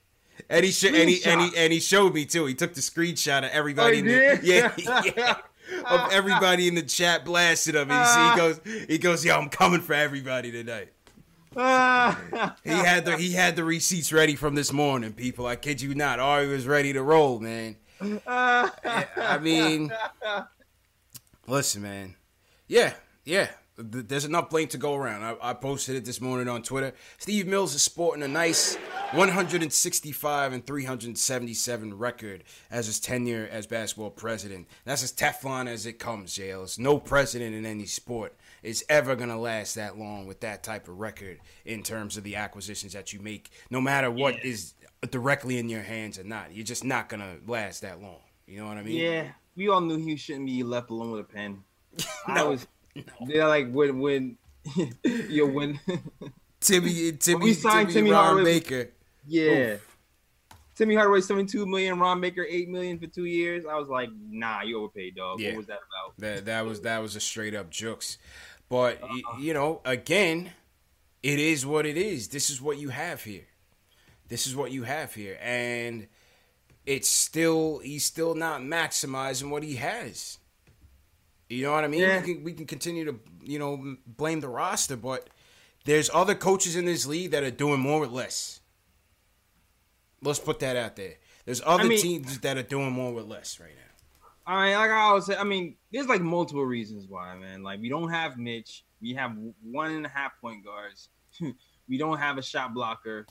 And 0.49 0.65
he, 0.65 0.71
sh- 0.71 0.85
and, 0.85 1.09
he, 1.09 1.23
and, 1.25 1.41
he, 1.41 1.57
and 1.57 1.71
he 1.71 1.79
showed 1.79 2.13
me 2.13 2.25
too. 2.25 2.45
He 2.45 2.53
took 2.53 2.73
the 2.73 2.81
screenshot 2.81 3.39
of 3.39 3.51
everybody. 3.51 3.99
Oh, 3.99 4.03
the, 4.03 4.39
yeah, 4.43 4.73
yeah, 5.15 5.35
of 5.85 6.11
everybody 6.11 6.67
in 6.67 6.75
the 6.75 6.81
chat 6.81 7.25
blasted 7.25 7.75
him. 7.75 7.89
And 7.89 7.91
he, 7.91 7.97
he 7.97 8.01
ah. 8.01 8.33
goes, 8.35 8.61
he 8.87 8.97
goes, 8.97 9.25
yo, 9.25 9.37
I'm 9.37 9.49
coming 9.49 9.81
for 9.81 9.93
everybody 9.93 10.51
tonight. 10.51 10.89
Ah. 11.55 12.55
He 12.63 12.71
had 12.71 13.05
the 13.05 13.17
he 13.17 13.33
had 13.33 13.55
the 13.55 13.63
receipts 13.63 14.11
ready 14.11 14.35
from 14.35 14.55
this 14.55 14.73
morning. 14.73 15.13
People, 15.13 15.45
I 15.45 15.55
kid 15.55 15.81
you 15.81 15.93
not. 15.93 16.19
Ari 16.19 16.47
was 16.47 16.65
ready 16.65 16.93
to 16.93 17.03
roll, 17.03 17.39
man. 17.39 17.75
Ah. 18.25 18.73
I 19.15 19.37
mean, 19.37 19.91
listen, 21.47 21.83
man. 21.83 22.15
Yeah, 22.67 22.93
yeah. 23.23 23.49
There's 23.75 24.25
enough 24.25 24.51
blame 24.51 24.67
to 24.67 24.77
go 24.77 24.93
around. 24.93 25.23
I, 25.23 25.49
I 25.49 25.53
posted 25.55 25.95
it 25.95 26.05
this 26.05 26.21
morning 26.21 26.47
on 26.47 26.61
Twitter. 26.61 26.93
Steve 27.17 27.47
Mills 27.47 27.73
is 27.73 27.81
sporting 27.81 28.21
a 28.21 28.27
nice 28.27 28.75
165 29.13 30.53
and 30.53 30.63
377 30.63 31.97
record 31.97 32.43
as 32.69 32.85
his 32.85 32.99
tenure 32.99 33.49
as 33.51 33.65
basketball 33.65 34.11
president. 34.11 34.67
That's 34.85 35.01
as 35.01 35.11
Teflon 35.11 35.67
as 35.67 35.87
it 35.87 35.97
comes, 35.97 36.35
Jails. 36.35 36.77
No 36.77 36.99
president 36.99 37.55
in 37.55 37.65
any 37.65 37.87
sport 37.87 38.35
is 38.61 38.85
ever 38.89 39.15
going 39.15 39.29
to 39.29 39.37
last 39.37 39.73
that 39.73 39.97
long 39.97 40.27
with 40.27 40.41
that 40.41 40.61
type 40.61 40.87
of 40.87 40.99
record 40.99 41.39
in 41.65 41.81
terms 41.81 42.15
of 42.15 42.23
the 42.23 42.35
acquisitions 42.35 42.93
that 42.93 43.11
you 43.11 43.19
make, 43.21 43.49
no 43.71 43.81
matter 43.81 44.11
what 44.11 44.45
is 44.45 44.75
directly 45.09 45.57
in 45.57 45.69
your 45.69 45.81
hands 45.81 46.19
or 46.19 46.23
not. 46.23 46.53
You're 46.53 46.63
just 46.63 46.83
not 46.83 47.09
going 47.09 47.21
to 47.21 47.51
last 47.51 47.81
that 47.81 48.01
long. 48.01 48.19
You 48.45 48.59
know 48.59 48.67
what 48.67 48.77
I 48.77 48.83
mean? 48.83 48.97
Yeah, 48.97 49.27
we 49.55 49.69
all 49.69 49.81
knew 49.81 49.97
he 49.97 50.15
shouldn't 50.15 50.45
be 50.45 50.63
left 50.63 50.89
alone 50.89 51.11
with 51.11 51.21
a 51.21 51.23
pen. 51.23 51.63
I 52.27 52.43
was, 52.43 52.67
they're 53.27 53.47
like 53.47 53.71
when 53.71 53.99
when 53.99 54.37
yo 55.03 55.45
when 55.47 55.79
Timmy, 56.59 57.11
Timmy, 57.13 57.43
we 57.43 57.53
signed 57.53 57.89
Timmy, 57.89 58.09
Timmy 58.09 58.11
Hardaway- 58.11 58.43
Baker. 58.59 58.89
yeah. 59.27 59.75
Timmy 60.75 60.95
Hardaway 60.95 61.21
seventy 61.21 61.51
two 61.51 61.65
million, 61.67 61.99
Ron 61.99 62.19
Baker 62.21 62.45
eight 62.49 62.67
million 62.69 62.97
for 62.97 63.05
two 63.07 63.25
years. 63.25 63.63
I 63.65 63.75
was 63.75 63.89
like, 63.89 64.09
nah, 64.29 64.61
you 64.63 64.79
overpaid, 64.79 65.15
dog. 65.15 65.39
Yeah. 65.39 65.49
What 65.49 65.57
was 65.57 65.65
that 65.67 65.79
about? 65.87 66.17
That 66.17 66.45
that 66.45 66.65
was 66.65 66.81
that 66.81 66.99
was 66.99 67.15
a 67.15 67.19
straight 67.19 67.53
up 67.53 67.69
jokes. 67.69 68.17
But 68.69 69.03
Uh-uh. 69.03 69.37
you 69.39 69.53
know, 69.53 69.81
again, 69.85 70.51
it 71.21 71.37
is 71.37 71.63
what 71.65 71.85
it 71.85 71.95
is. 71.97 72.29
This 72.29 72.49
is 72.49 72.59
what 72.59 72.79
you 72.79 72.89
have 72.89 73.23
here. 73.23 73.45
This 74.29 74.47
is 74.47 74.55
what 74.55 74.71
you 74.71 74.81
have 74.83 75.13
here, 75.13 75.37
and 75.43 76.07
it's 76.87 77.07
still 77.09 77.79
he's 77.83 78.03
still 78.05 78.33
not 78.33 78.61
maximizing 78.61 79.49
what 79.51 79.61
he 79.61 79.75
has. 79.75 80.39
You 81.53 81.65
know 81.65 81.73
what 81.73 81.83
I 81.83 81.87
mean? 81.87 82.01
Yeah. 82.01 82.19
We, 82.19 82.33
can, 82.33 82.43
we 82.43 82.53
can 82.53 82.65
continue 82.65 83.05
to 83.05 83.19
you 83.43 83.59
know 83.59 83.97
blame 84.05 84.39
the 84.39 84.49
roster, 84.49 84.95
but 84.95 85.29
there's 85.85 86.09
other 86.13 86.35
coaches 86.35 86.75
in 86.75 86.85
this 86.85 87.05
league 87.05 87.31
that 87.31 87.43
are 87.43 87.51
doing 87.51 87.79
more 87.79 87.99
with 87.99 88.11
less. 88.11 88.61
Let's 90.21 90.39
put 90.39 90.59
that 90.59 90.77
out 90.77 90.95
there. 90.95 91.15
There's 91.45 91.61
other 91.65 91.85
mean- 91.85 92.01
teams 92.01 92.39
that 92.39 92.57
are 92.57 92.63
doing 92.63 92.91
more 92.91 93.13
with 93.13 93.25
less 93.25 93.59
right 93.59 93.75
now. 93.75 93.81
I 94.45 94.65
mean, 94.65 94.75
like 94.77 94.91
I 94.91 94.99
always 95.01 95.25
say, 95.25 95.37
I 95.37 95.43
mean, 95.45 95.75
there's 95.91 96.07
like 96.07 96.21
multiple 96.21 96.65
reasons 96.65 97.05
why, 97.07 97.35
man. 97.37 97.63
Like 97.63 97.79
we 97.79 97.87
don't 97.87 98.09
have 98.09 98.37
Mitch. 98.37 98.83
We 99.01 99.13
have 99.13 99.37
one 99.61 99.91
and 99.91 100.05
a 100.05 100.09
half 100.09 100.39
point 100.41 100.65
guards. 100.65 101.09
we 101.87 101.97
don't 101.97 102.17
have 102.17 102.37
a 102.37 102.41
shot 102.41 102.73
blocker 102.73 103.25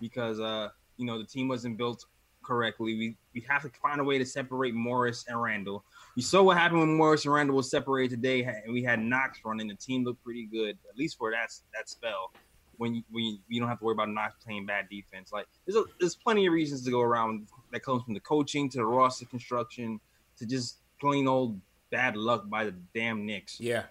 because 0.00 0.40
uh, 0.40 0.70
you 0.96 1.06
know, 1.06 1.18
the 1.18 1.26
team 1.26 1.48
wasn't 1.48 1.76
built 1.76 2.06
correctly. 2.42 2.94
We 2.96 3.16
we 3.34 3.44
have 3.48 3.62
to 3.62 3.70
find 3.82 4.00
a 4.00 4.04
way 4.04 4.18
to 4.18 4.24
separate 4.24 4.74
Morris 4.74 5.24
and 5.28 5.40
Randle. 5.40 5.84
You 6.16 6.22
saw 6.22 6.42
what 6.42 6.56
happened 6.56 6.80
when 6.80 6.96
Morris 6.96 7.24
and 7.24 7.32
Randle 7.32 7.56
was 7.56 7.70
separated 7.70 8.16
today, 8.16 8.42
and 8.42 8.72
we 8.72 8.82
had 8.82 9.00
Knox 9.00 9.40
running. 9.44 9.68
The 9.68 9.74
team 9.74 10.04
looked 10.04 10.22
pretty 10.24 10.46
good, 10.46 10.76
at 10.88 10.96
least 10.96 11.16
for 11.18 11.30
that 11.30 11.50
that 11.74 11.88
spell. 11.88 12.32
When 12.76 12.94
you, 12.94 13.02
when 13.10 13.24
you, 13.24 13.38
you 13.48 13.60
don't 13.60 13.68
have 13.68 13.78
to 13.80 13.84
worry 13.84 13.92
about 13.92 14.08
Knox 14.08 14.36
playing 14.42 14.66
bad 14.66 14.88
defense, 14.90 15.32
like 15.32 15.46
there's 15.66 15.76
a, 15.76 15.84
there's 15.98 16.16
plenty 16.16 16.46
of 16.46 16.52
reasons 16.52 16.82
to 16.84 16.90
go 16.90 17.00
around 17.00 17.46
that 17.72 17.82
comes 17.82 18.02
from 18.02 18.14
the 18.14 18.20
coaching 18.20 18.70
to 18.70 18.78
the 18.78 18.84
roster 18.84 19.26
construction 19.26 20.00
to 20.38 20.46
just 20.46 20.78
plain 20.98 21.28
old 21.28 21.60
bad 21.90 22.16
luck 22.16 22.48
by 22.48 22.64
the 22.64 22.74
damn 22.94 23.26
Knicks. 23.26 23.60
Yeah. 23.60 23.84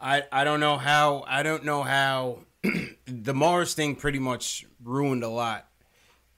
I 0.00 0.24
I 0.32 0.44
don't 0.44 0.60
know 0.60 0.76
how 0.76 1.24
I 1.26 1.42
don't 1.42 1.64
know 1.64 1.82
how 1.82 2.40
the 3.06 3.34
Morris 3.34 3.74
thing 3.74 3.94
pretty 3.94 4.18
much 4.18 4.66
ruined 4.82 5.22
a 5.22 5.28
lot 5.28 5.68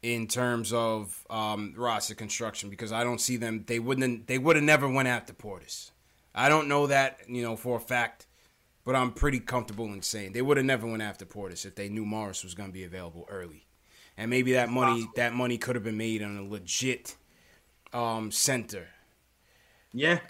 in 0.03 0.27
terms 0.27 0.73
of 0.73 1.27
um, 1.31 1.75
roster 1.77 2.15
construction 2.15 2.71
because 2.71 2.93
I 2.93 3.03
don't 3.05 3.21
see 3.21 3.37
them 3.37 3.65
they 3.67 3.79
wouldn't 3.79 4.27
they 4.27 4.39
would 4.39 4.57
have 4.57 4.65
never 4.65 4.89
went 4.89 5.09
after 5.09 5.33
Portis. 5.33 5.91
I 6.35 6.49
don't 6.49 6.69
know 6.69 6.87
that 6.87 7.21
you 7.29 7.43
know 7.43 7.57
for 7.57 7.77
a 7.77 7.81
fact, 7.81 8.27
but 8.85 8.95
I'm 8.95 9.13
pretty 9.13 9.41
comfortable 9.41 9.87
in 9.87 10.03
saying 10.03 10.33
they 10.33 10.43
would 10.43 10.57
have 10.57 10.67
never 10.67 10.87
went 10.87 11.03
after 11.03 11.25
Portis 11.25 11.65
if 11.65 11.75
they 11.75 11.89
knew 11.89 12.05
Morris 12.05 12.45
was 12.45 12.55
going 12.55 12.69
to 12.69 12.75
be 12.75 12.85
available 12.85 13.27
early, 13.31 13.67
and 14.17 14.31
maybe 14.31 14.53
that 14.53 14.69
money 14.69 15.07
that 15.17 15.33
money 15.33 15.59
could 15.59 15.75
have 15.75 15.85
been 15.85 15.97
made 15.97 16.23
on 16.23 16.37
a 16.37 16.45
legit 16.45 17.17
um, 17.93 18.31
center 18.31 18.89
Yeah, 19.93 20.21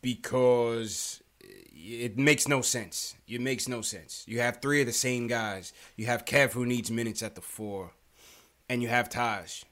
because 0.00 1.22
it 1.72 2.18
makes 2.18 2.48
no 2.48 2.62
sense. 2.62 3.14
It 3.28 3.40
makes 3.40 3.68
no 3.68 3.80
sense. 3.80 4.24
You 4.26 4.40
have 4.40 4.60
three 4.60 4.80
of 4.80 4.86
the 4.86 4.92
same 4.92 5.26
guys. 5.26 5.72
You 5.96 6.06
have 6.06 6.24
Kev 6.24 6.52
who 6.52 6.66
needs 6.66 6.90
minutes 6.90 7.22
at 7.22 7.34
the 7.34 7.40
four, 7.40 7.92
and 8.70 8.80
you 8.82 8.88
have 8.88 9.08
Taj, 9.08 9.64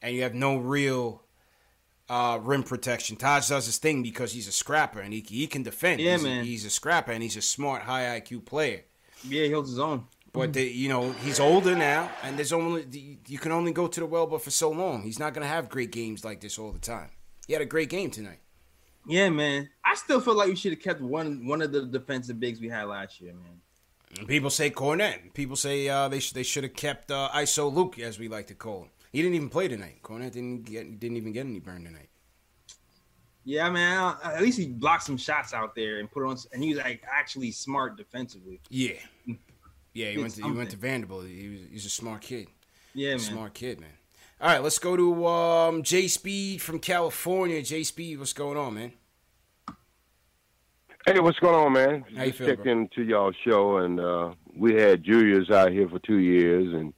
and 0.00 0.14
you 0.14 0.22
have 0.22 0.32
no 0.32 0.56
real 0.56 1.24
uh, 2.08 2.38
rim 2.40 2.62
protection. 2.62 3.16
Taj 3.16 3.48
does 3.48 3.66
his 3.66 3.78
thing 3.78 4.02
because 4.02 4.32
he's 4.32 4.46
a 4.46 4.52
scrapper 4.52 5.00
and 5.00 5.12
he 5.12 5.20
he 5.28 5.48
can 5.48 5.64
defend. 5.64 6.00
Yeah, 6.00 6.12
he's 6.12 6.22
man. 6.22 6.40
A, 6.42 6.44
he's 6.44 6.64
a 6.64 6.70
scrapper 6.70 7.10
and 7.10 7.22
he's 7.22 7.36
a 7.36 7.42
smart, 7.42 7.82
high 7.82 8.20
IQ 8.20 8.44
player. 8.44 8.82
Yeah, 9.24 9.44
he 9.44 9.50
holds 9.50 9.70
his 9.70 9.80
own. 9.80 10.06
But 10.32 10.54
they, 10.54 10.68
you 10.68 10.88
know, 10.88 11.12
he's 11.12 11.38
older 11.40 11.76
now, 11.76 12.10
and 12.22 12.38
there's 12.38 12.52
only 12.54 13.18
you 13.26 13.38
can 13.38 13.50
only 13.50 13.72
go 13.72 13.88
to 13.88 14.00
the 14.00 14.06
well, 14.06 14.26
but 14.26 14.40
for 14.40 14.50
so 14.50 14.70
long, 14.70 15.02
he's 15.02 15.18
not 15.18 15.34
gonna 15.34 15.48
have 15.48 15.68
great 15.68 15.90
games 15.90 16.24
like 16.24 16.40
this 16.40 16.58
all 16.58 16.70
the 16.70 16.78
time. 16.78 17.10
He 17.48 17.52
had 17.52 17.60
a 17.60 17.66
great 17.66 17.90
game 17.90 18.10
tonight. 18.12 18.38
Yeah, 19.04 19.30
man. 19.30 19.68
I 19.84 19.96
still 19.96 20.20
feel 20.20 20.36
like 20.36 20.48
we 20.48 20.54
should 20.54 20.72
have 20.72 20.80
kept 20.80 21.00
one 21.00 21.44
one 21.46 21.60
of 21.60 21.72
the 21.72 21.86
defensive 21.86 22.38
bigs 22.38 22.60
we 22.60 22.68
had 22.68 22.84
last 22.84 23.20
year, 23.20 23.34
man. 23.34 23.60
People 24.26 24.50
say 24.50 24.70
Kornet. 24.70 25.32
People 25.34 25.56
say 25.56 25.88
uh, 25.88 26.08
they 26.08 26.20
sh- 26.20 26.32
they 26.32 26.42
should 26.42 26.64
have 26.64 26.74
kept 26.74 27.10
uh, 27.10 27.30
ISO 27.34 27.72
Luke, 27.72 27.98
as 27.98 28.18
we 28.18 28.28
like 28.28 28.46
to 28.48 28.54
call 28.54 28.82
him. 28.82 28.90
He 29.10 29.22
didn't 29.22 29.34
even 29.34 29.48
play 29.48 29.68
tonight. 29.68 30.02
Kornet 30.02 30.32
didn't 30.32 30.64
get 30.64 31.00
didn't 31.00 31.16
even 31.16 31.32
get 31.32 31.46
any 31.46 31.60
burn 31.60 31.84
tonight. 31.84 32.08
Yeah, 33.44 33.68
man. 33.70 34.16
At 34.22 34.40
least 34.40 34.58
he 34.58 34.68
blocked 34.68 35.02
some 35.02 35.16
shots 35.16 35.52
out 35.52 35.74
there 35.74 35.98
and 35.98 36.10
put 36.10 36.24
on, 36.24 36.36
and 36.52 36.62
he 36.62 36.74
was 36.74 36.84
like 36.84 37.02
actually 37.10 37.50
smart 37.50 37.96
defensively. 37.96 38.60
Yeah, 38.68 38.92
yeah. 39.94 40.10
He 40.10 40.18
went 40.18 40.34
to, 40.34 40.42
he 40.42 40.50
went 40.52 40.70
to 40.70 40.76
Vanderbilt. 40.76 41.26
He 41.26 41.48
was, 41.48 41.60
he's 41.70 41.86
a 41.86 41.90
smart 41.90 42.22
kid. 42.22 42.48
Yeah, 42.94 43.10
man. 43.10 43.18
Smart 43.18 43.54
kid, 43.54 43.80
man. 43.80 43.90
All 44.40 44.48
right, 44.48 44.62
let's 44.62 44.78
go 44.78 44.96
to 44.96 45.26
um, 45.26 45.82
J 45.82 46.08
Speed 46.08 46.62
from 46.62 46.78
California. 46.78 47.62
J 47.62 47.82
Speed, 47.82 48.18
what's 48.18 48.32
going 48.32 48.56
on, 48.58 48.74
man? 48.74 48.92
Hey, 51.06 51.18
what's 51.18 51.38
going 51.40 51.54
on, 51.54 51.72
man? 51.72 52.04
How 52.16 52.22
you 52.22 52.30
Just 52.30 52.38
feel, 52.38 52.48
checked 52.48 52.66
into 52.66 53.02
y'all 53.02 53.32
show, 53.44 53.78
and 53.78 53.98
uh, 53.98 54.34
we 54.56 54.74
had 54.74 55.02
Julius 55.02 55.50
out 55.50 55.72
here 55.72 55.88
for 55.88 55.98
two 55.98 56.18
years, 56.18 56.72
and 56.72 56.92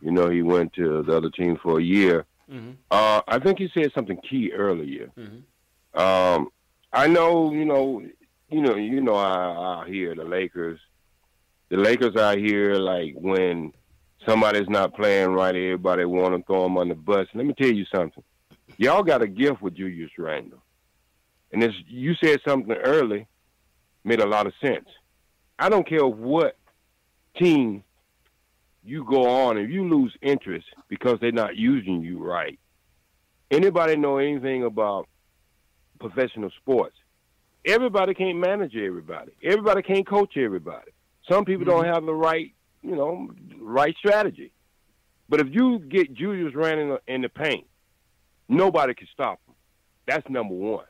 you 0.00 0.10
know 0.10 0.30
he 0.30 0.40
went 0.42 0.72
to 0.74 1.02
the 1.02 1.14
other 1.16 1.28
team 1.30 1.58
for 1.62 1.78
a 1.78 1.82
year. 1.82 2.24
Mhm. 2.50 2.76
Uh, 2.90 3.20
I 3.28 3.38
think 3.38 3.58
he 3.58 3.68
said 3.74 3.92
something 3.94 4.18
key 4.28 4.50
earlier. 4.52 5.10
Mhm. 5.16 5.42
Um, 5.94 6.48
I 6.92 7.06
know, 7.06 7.52
you 7.52 7.64
know, 7.66 8.02
you 8.48 8.62
know, 8.62 8.76
you 8.76 9.00
know, 9.02 9.14
I 9.14 9.80
out 9.82 9.88
here 9.88 10.14
the 10.14 10.24
Lakers, 10.24 10.80
the 11.68 11.76
Lakers 11.76 12.16
out 12.16 12.38
here, 12.38 12.76
like 12.76 13.14
when 13.14 13.72
somebody's 14.26 14.68
not 14.70 14.94
playing 14.94 15.32
right, 15.32 15.54
everybody 15.54 16.06
want 16.06 16.34
to 16.34 16.42
throw 16.44 16.62
them 16.64 16.78
on 16.78 16.88
the 16.88 16.94
bus. 16.94 17.28
Let 17.34 17.44
me 17.44 17.52
tell 17.54 17.70
you 17.70 17.84
something. 17.94 18.24
Y'all 18.78 19.02
got 19.02 19.20
a 19.22 19.28
gift 19.28 19.60
with 19.60 19.74
Julius 19.74 20.12
Randle, 20.18 20.62
and 21.52 21.60
this 21.62 21.74
you 21.86 22.14
said 22.14 22.40
something 22.46 22.74
early 22.78 23.26
made 24.04 24.20
a 24.20 24.26
lot 24.26 24.46
of 24.46 24.52
sense. 24.60 24.86
I 25.58 25.68
don't 25.68 25.86
care 25.86 26.06
what 26.06 26.56
team 27.38 27.84
you 28.82 29.04
go 29.04 29.28
on, 29.28 29.58
if 29.58 29.70
you 29.70 29.88
lose 29.88 30.14
interest 30.22 30.66
because 30.88 31.18
they're 31.20 31.32
not 31.32 31.56
using 31.56 32.02
you 32.02 32.18
right. 32.18 32.58
Anybody 33.50 33.96
know 33.96 34.18
anything 34.18 34.64
about 34.64 35.06
professional 35.98 36.50
sports? 36.62 36.96
Everybody 37.66 38.14
can't 38.14 38.38
manage 38.38 38.74
everybody. 38.74 39.32
Everybody 39.42 39.82
can't 39.82 40.06
coach 40.06 40.36
everybody. 40.36 40.92
Some 41.28 41.44
people 41.44 41.66
don't 41.66 41.84
mm-hmm. 41.84 41.92
have 41.92 42.06
the 42.06 42.14
right, 42.14 42.54
you 42.82 42.96
know, 42.96 43.30
right 43.60 43.94
strategy. 43.98 44.52
But 45.28 45.40
if 45.40 45.48
you 45.50 45.78
get 45.78 46.14
Julius 46.14 46.54
Randle 46.54 46.98
in 47.06 47.20
the 47.20 47.28
paint, 47.28 47.66
nobody 48.48 48.94
can 48.94 49.08
stop 49.12 49.40
him. 49.46 49.54
That's 50.06 50.28
number 50.30 50.54
one. 50.54 50.86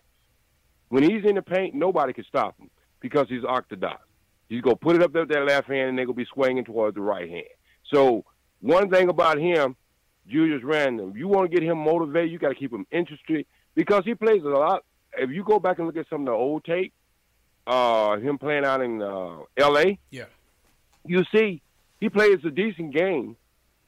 When 0.88 1.02
he's 1.02 1.24
in 1.24 1.34
the 1.34 1.42
paint, 1.42 1.74
nobody 1.74 2.12
can 2.12 2.24
stop 2.24 2.58
him 2.58 2.70
because 3.00 3.26
he's 3.28 3.44
orthodox. 3.44 4.02
He's 4.48 4.60
gonna 4.62 4.76
put 4.76 4.96
it 4.96 5.02
up 5.02 5.12
there 5.12 5.22
with 5.22 5.30
that 5.30 5.44
left 5.44 5.68
hand, 5.68 5.90
and 5.90 5.98
they're 5.98 6.06
gonna 6.06 6.14
be 6.16 6.26
swinging 6.32 6.64
towards 6.64 6.94
the 6.94 7.00
right 7.00 7.28
hand. 7.28 7.44
So 7.92 8.24
one 8.60 8.90
thing 8.90 9.08
about 9.08 9.38
him, 9.38 9.76
Julius 10.28 10.62
Randle, 10.62 11.16
you 11.16 11.28
want 11.28 11.50
to 11.50 11.54
get 11.56 11.66
him 11.66 11.78
motivated, 11.78 12.30
you 12.30 12.38
got 12.38 12.50
to 12.50 12.54
keep 12.54 12.72
him 12.72 12.86
interested 12.90 13.46
because 13.74 14.04
he 14.04 14.14
plays 14.14 14.42
a 14.44 14.48
lot. 14.48 14.84
If 15.16 15.30
you 15.30 15.42
go 15.44 15.58
back 15.58 15.78
and 15.78 15.86
look 15.86 15.96
at 15.96 16.08
some 16.08 16.20
of 16.22 16.26
the 16.26 16.32
old 16.32 16.62
tape, 16.64 16.92
uh, 17.66 18.16
him 18.18 18.38
playing 18.38 18.64
out 18.64 18.80
in 18.80 19.00
uh, 19.02 19.38
L.A., 19.56 19.98
Yeah. 20.10 20.24
you 21.06 21.24
see 21.34 21.62
he 22.00 22.08
plays 22.08 22.38
a 22.44 22.50
decent 22.50 22.92
game 22.94 23.36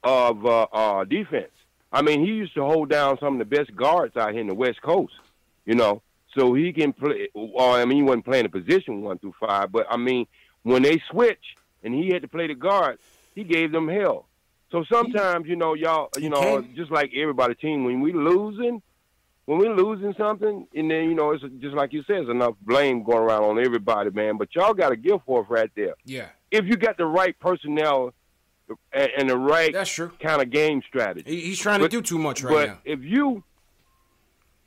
of 0.03 0.45
uh, 0.45 0.63
uh, 0.71 1.03
defense. 1.05 1.51
I 1.91 2.01
mean, 2.01 2.21
he 2.25 2.31
used 2.33 2.55
to 2.55 2.63
hold 2.63 2.89
down 2.89 3.17
some 3.19 3.33
of 3.33 3.39
the 3.39 3.55
best 3.55 3.75
guards 3.75 4.17
out 4.17 4.31
here 4.31 4.41
in 4.41 4.47
the 4.47 4.55
West 4.55 4.81
Coast, 4.81 5.13
you 5.65 5.75
know. 5.75 6.01
So 6.37 6.53
he 6.53 6.73
can 6.73 6.93
play. 6.93 7.29
Well, 7.35 7.73
I 7.75 7.85
mean, 7.85 7.97
he 7.97 8.03
wasn't 8.03 8.25
playing 8.25 8.45
a 8.45 8.49
position 8.49 9.01
one 9.01 9.19
through 9.19 9.35
five, 9.39 9.71
but 9.71 9.85
I 9.89 9.97
mean, 9.97 10.25
when 10.63 10.81
they 10.81 11.01
switch 11.11 11.43
and 11.83 11.93
he 11.93 12.09
had 12.11 12.21
to 12.23 12.27
play 12.27 12.47
the 12.47 12.55
guard, 12.55 12.97
he 13.35 13.43
gave 13.43 13.71
them 13.71 13.87
hell. 13.87 14.25
So 14.71 14.83
sometimes, 14.91 15.47
you 15.47 15.55
know, 15.55 15.75
y'all, 15.75 16.09
you 16.17 16.29
know, 16.29 16.61
can. 16.61 16.75
just 16.75 16.89
like 16.91 17.11
everybody 17.15 17.53
team, 17.53 17.83
when 17.83 18.01
we 18.01 18.11
losing, 18.13 18.81
when 19.45 19.59
we 19.59 19.69
losing 19.69 20.15
something, 20.17 20.67
and 20.73 20.89
then 20.89 21.03
you 21.09 21.13
know, 21.13 21.31
it's 21.31 21.43
just 21.59 21.75
like 21.75 21.93
you 21.93 22.03
said, 22.07 22.17
it's 22.21 22.29
enough 22.31 22.55
blame 22.61 23.03
going 23.03 23.19
around 23.19 23.43
on 23.43 23.59
everybody, 23.63 24.09
man. 24.09 24.37
But 24.37 24.55
y'all 24.55 24.73
got 24.73 24.91
a 24.91 24.95
gift 24.95 25.25
for 25.27 25.41
it 25.41 25.49
right 25.49 25.69
there. 25.75 25.93
Yeah, 26.05 26.29
If 26.49 26.65
you 26.65 26.75
got 26.77 26.97
the 26.97 27.05
right 27.05 27.37
personnel 27.39 28.13
and, 28.91 29.09
and 29.17 29.29
the 29.29 29.37
right 29.37 29.71
that's 29.73 29.91
true. 29.91 30.11
kind 30.19 30.41
of 30.41 30.49
game 30.49 30.81
strategy. 30.87 31.41
He's 31.41 31.59
trying 31.59 31.79
to 31.79 31.83
But- 31.85 31.91
do 31.91 32.01
too 32.01 32.17
much 32.17 32.41
right 32.41 32.51
but 32.51 32.67
now. 32.69 32.77
if 32.85 33.03
you, 33.03 33.43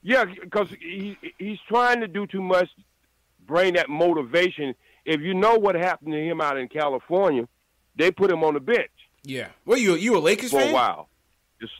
yeah, 0.06 0.24
because 0.24 0.68
he 0.80 1.18
he's 1.36 1.58
trying 1.68 1.98
to 2.00 2.06
do 2.06 2.28
too 2.28 2.40
much, 2.40 2.68
bring 3.44 3.74
that 3.74 3.88
motivation. 3.90 4.72
If 5.04 5.20
you 5.20 5.34
know 5.34 5.56
what 5.56 5.74
happened 5.74 6.12
to 6.12 6.20
him 6.24 6.40
out 6.40 6.56
in 6.56 6.68
California, 6.68 7.48
they 7.96 8.12
put 8.12 8.30
him 8.30 8.44
on 8.44 8.54
the 8.54 8.60
bench 8.60 8.90
Yeah. 9.24 9.48
Well, 9.64 9.78
you 9.78 9.94
you 9.96 10.16
a 10.16 10.18
Lakers 10.20 10.52
for 10.52 10.60
fan? 10.60 10.70
a 10.70 10.74
while. 10.74 11.08
Just 11.60 11.72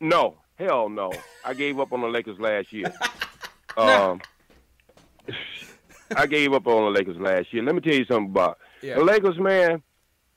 no, 0.00 0.36
hell 0.58 0.88
no. 0.88 1.12
I 1.44 1.52
gave 1.52 1.78
up 1.78 1.92
on 1.92 2.00
the 2.00 2.08
Lakers 2.08 2.38
last 2.40 2.72
year. 2.72 2.90
um, 3.76 4.20
I 6.16 6.26
gave 6.26 6.52
up 6.54 6.66
on 6.66 6.84
the 6.92 6.98
Lakers 6.98 7.16
last 7.18 7.52
year. 7.52 7.62
Let 7.62 7.74
me 7.74 7.80
tell 7.82 7.94
you 7.94 8.04
something 8.06 8.30
about 8.30 8.58
Yeah. 8.82 8.94
the 8.94 9.04
Lakers, 9.04 9.38
man. 9.38 9.82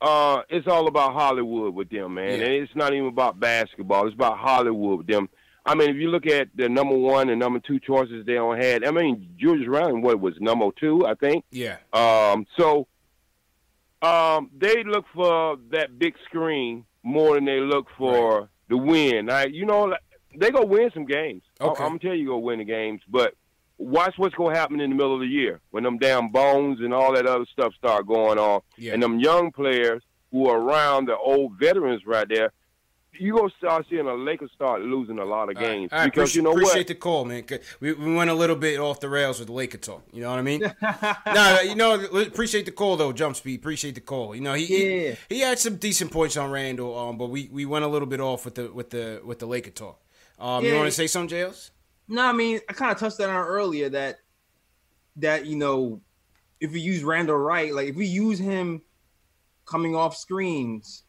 Uh, 0.01 0.41
it's 0.49 0.67
all 0.67 0.87
about 0.87 1.13
Hollywood 1.13 1.73
with 1.73 1.89
them, 1.89 2.15
man. 2.15 2.39
Yeah. 2.39 2.45
And 2.45 2.53
it's 2.53 2.75
not 2.75 2.93
even 2.93 3.07
about 3.07 3.39
basketball. 3.39 4.05
It's 4.07 4.15
about 4.15 4.37
Hollywood 4.37 4.99
with 4.99 5.07
them. 5.07 5.29
I 5.65 5.75
mean, 5.75 5.89
if 5.89 5.97
you 5.97 6.09
look 6.09 6.25
at 6.25 6.49
the 6.55 6.67
number 6.69 6.95
one 6.97 7.29
and 7.29 7.39
number 7.39 7.59
two 7.59 7.79
choices 7.79 8.25
they 8.25 8.35
don't 8.35 8.57
had, 8.61 8.83
I 8.85 8.91
mean, 8.91 9.29
Julius 9.37 9.67
Randle, 9.67 10.01
what 10.01 10.19
was 10.19 10.33
number 10.39 10.67
two, 10.79 11.05
I 11.05 11.13
think. 11.15 11.43
Yeah. 11.51 11.77
Um, 11.93 12.45
so 12.57 12.87
um, 14.01 14.49
they 14.57 14.83
look 14.83 15.05
for 15.13 15.57
that 15.71 15.99
big 15.99 16.15
screen 16.25 16.85
more 17.03 17.35
than 17.35 17.45
they 17.45 17.59
look 17.59 17.87
for 17.97 18.49
the 18.69 18.77
win. 18.77 19.25
Now, 19.27 19.43
you 19.45 19.65
know, 19.65 19.95
they 20.35 20.51
go 20.51 20.63
win 20.65 20.89
some 20.93 21.05
games. 21.05 21.43
Okay. 21.59 21.81
I- 21.83 21.85
I'm 21.85 21.91
gonna 21.97 21.99
tell 21.99 22.13
you, 22.15 22.27
go 22.27 22.37
win 22.37 22.59
the 22.59 22.65
games. 22.65 23.01
But 23.09 23.35
watch 23.77 24.13
what's 24.17 24.35
gonna 24.35 24.55
happen 24.57 24.79
in 24.79 24.89
the 24.91 24.95
middle 24.95 25.13
of 25.15 25.19
the 25.21 25.27
year 25.27 25.59
when 25.71 25.83
them 25.83 25.97
damn 25.97 26.29
bones 26.29 26.79
and 26.81 26.93
all 26.93 27.13
that 27.13 27.25
other 27.25 27.45
stuff 27.51 27.73
start 27.75 28.07
going 28.07 28.39
on, 28.39 28.61
Yeah. 28.77 28.93
and 28.93 29.03
them 29.03 29.19
young 29.19 29.51
players 29.51 30.01
who 30.31 30.47
are 30.47 30.59
around 30.59 31.07
the 31.07 31.17
old 31.17 31.53
veterans 31.59 32.05
right 32.05 32.27
there. 32.29 32.51
You 33.13 33.35
gonna 33.35 33.49
start 33.57 33.85
seeing 33.89 34.05
the 34.05 34.13
Lakers 34.13 34.51
start 34.55 34.81
losing 34.81 35.19
a 35.19 35.25
lot 35.25 35.49
of 35.49 35.57
games 35.57 35.91
All 35.91 35.99
right, 35.99 36.05
because 36.05 36.29
appreciate, 36.29 36.35
you 36.35 36.41
know 36.43 36.51
appreciate 36.51 36.77
what? 36.81 36.87
the 36.87 36.95
call, 36.95 37.25
man. 37.25 37.43
We, 37.79 37.93
we 37.93 38.15
went 38.15 38.29
a 38.29 38.33
little 38.33 38.55
bit 38.55 38.79
off 38.79 38.99
the 38.99 39.09
rails 39.09 39.39
with 39.39 39.47
the 39.47 39.53
Laker 39.53 39.77
talk. 39.77 40.03
You 40.13 40.21
know 40.21 40.29
what 40.29 40.39
I 40.39 40.41
mean? 40.43 40.61
no, 41.25 41.59
you 41.61 41.75
know, 41.75 41.99
appreciate 42.21 42.65
the 42.65 42.71
call 42.71 42.97
though, 42.97 43.11
Jump 43.11 43.35
Speed. 43.35 43.59
Appreciate 43.59 43.95
the 43.95 44.01
call. 44.01 44.35
You 44.35 44.41
know, 44.41 44.53
he 44.53 44.65
Yeah. 45.07 45.15
he, 45.27 45.35
he 45.35 45.41
had 45.41 45.59
some 45.59 45.75
decent 45.77 46.11
points 46.11 46.37
on 46.37 46.51
Randle, 46.51 46.97
um, 46.97 47.17
but 47.17 47.29
we, 47.29 47.49
we 47.51 47.65
went 47.65 47.83
a 47.83 47.87
little 47.87 48.07
bit 48.07 48.21
off 48.21 48.45
with 48.45 48.55
the 48.55 48.71
with 48.71 48.91
the 48.91 49.21
with 49.25 49.39
the 49.39 49.47
Laker 49.47 49.71
talk. 49.71 49.99
Um, 50.37 50.63
You 50.63 50.75
want 50.75 50.85
to 50.87 50.91
say 50.91 51.07
something, 51.07 51.35
JLs? 51.37 51.71
No, 52.07 52.23
I 52.23 52.31
mean, 52.31 52.59
I 52.69 52.73
kind 52.73 52.91
of 52.91 52.97
touched 52.99 53.17
that 53.17 53.29
on 53.29 53.35
earlier 53.45 53.89
that 53.89 54.19
that 55.17 55.45
you 55.45 55.55
know, 55.57 55.99
if 56.61 56.71
we 56.71 56.79
use 56.79 57.03
Randle 57.03 57.37
right, 57.37 57.73
like 57.73 57.87
if 57.89 57.95
we 57.95 58.05
use 58.05 58.39
him 58.39 58.81
coming 59.65 59.95
off 59.95 60.15
screens, 60.15 61.03